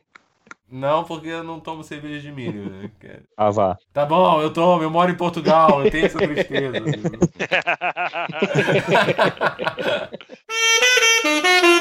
Não, 0.72 1.04
porque 1.04 1.30
eu 1.30 1.44
não 1.44 1.60
tomo 1.60 1.84
cerveja 1.84 2.20
de 2.20 2.32
milho, 2.32 2.70
né? 2.70 2.92
Ah, 3.38 3.50
vá. 3.50 3.78
Tá 3.94 4.06
bom, 4.06 4.42
eu 4.42 4.52
tomo, 4.52 4.84
eu 4.84 4.90
moro 4.90 5.12
em 5.12 5.18
Portugal, 5.18 5.84
eu 5.84 5.92
tenho 5.92 6.06
essa 6.06 6.20
tristeza. 6.20 6.84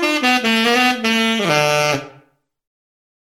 嗯。 1.47 2.18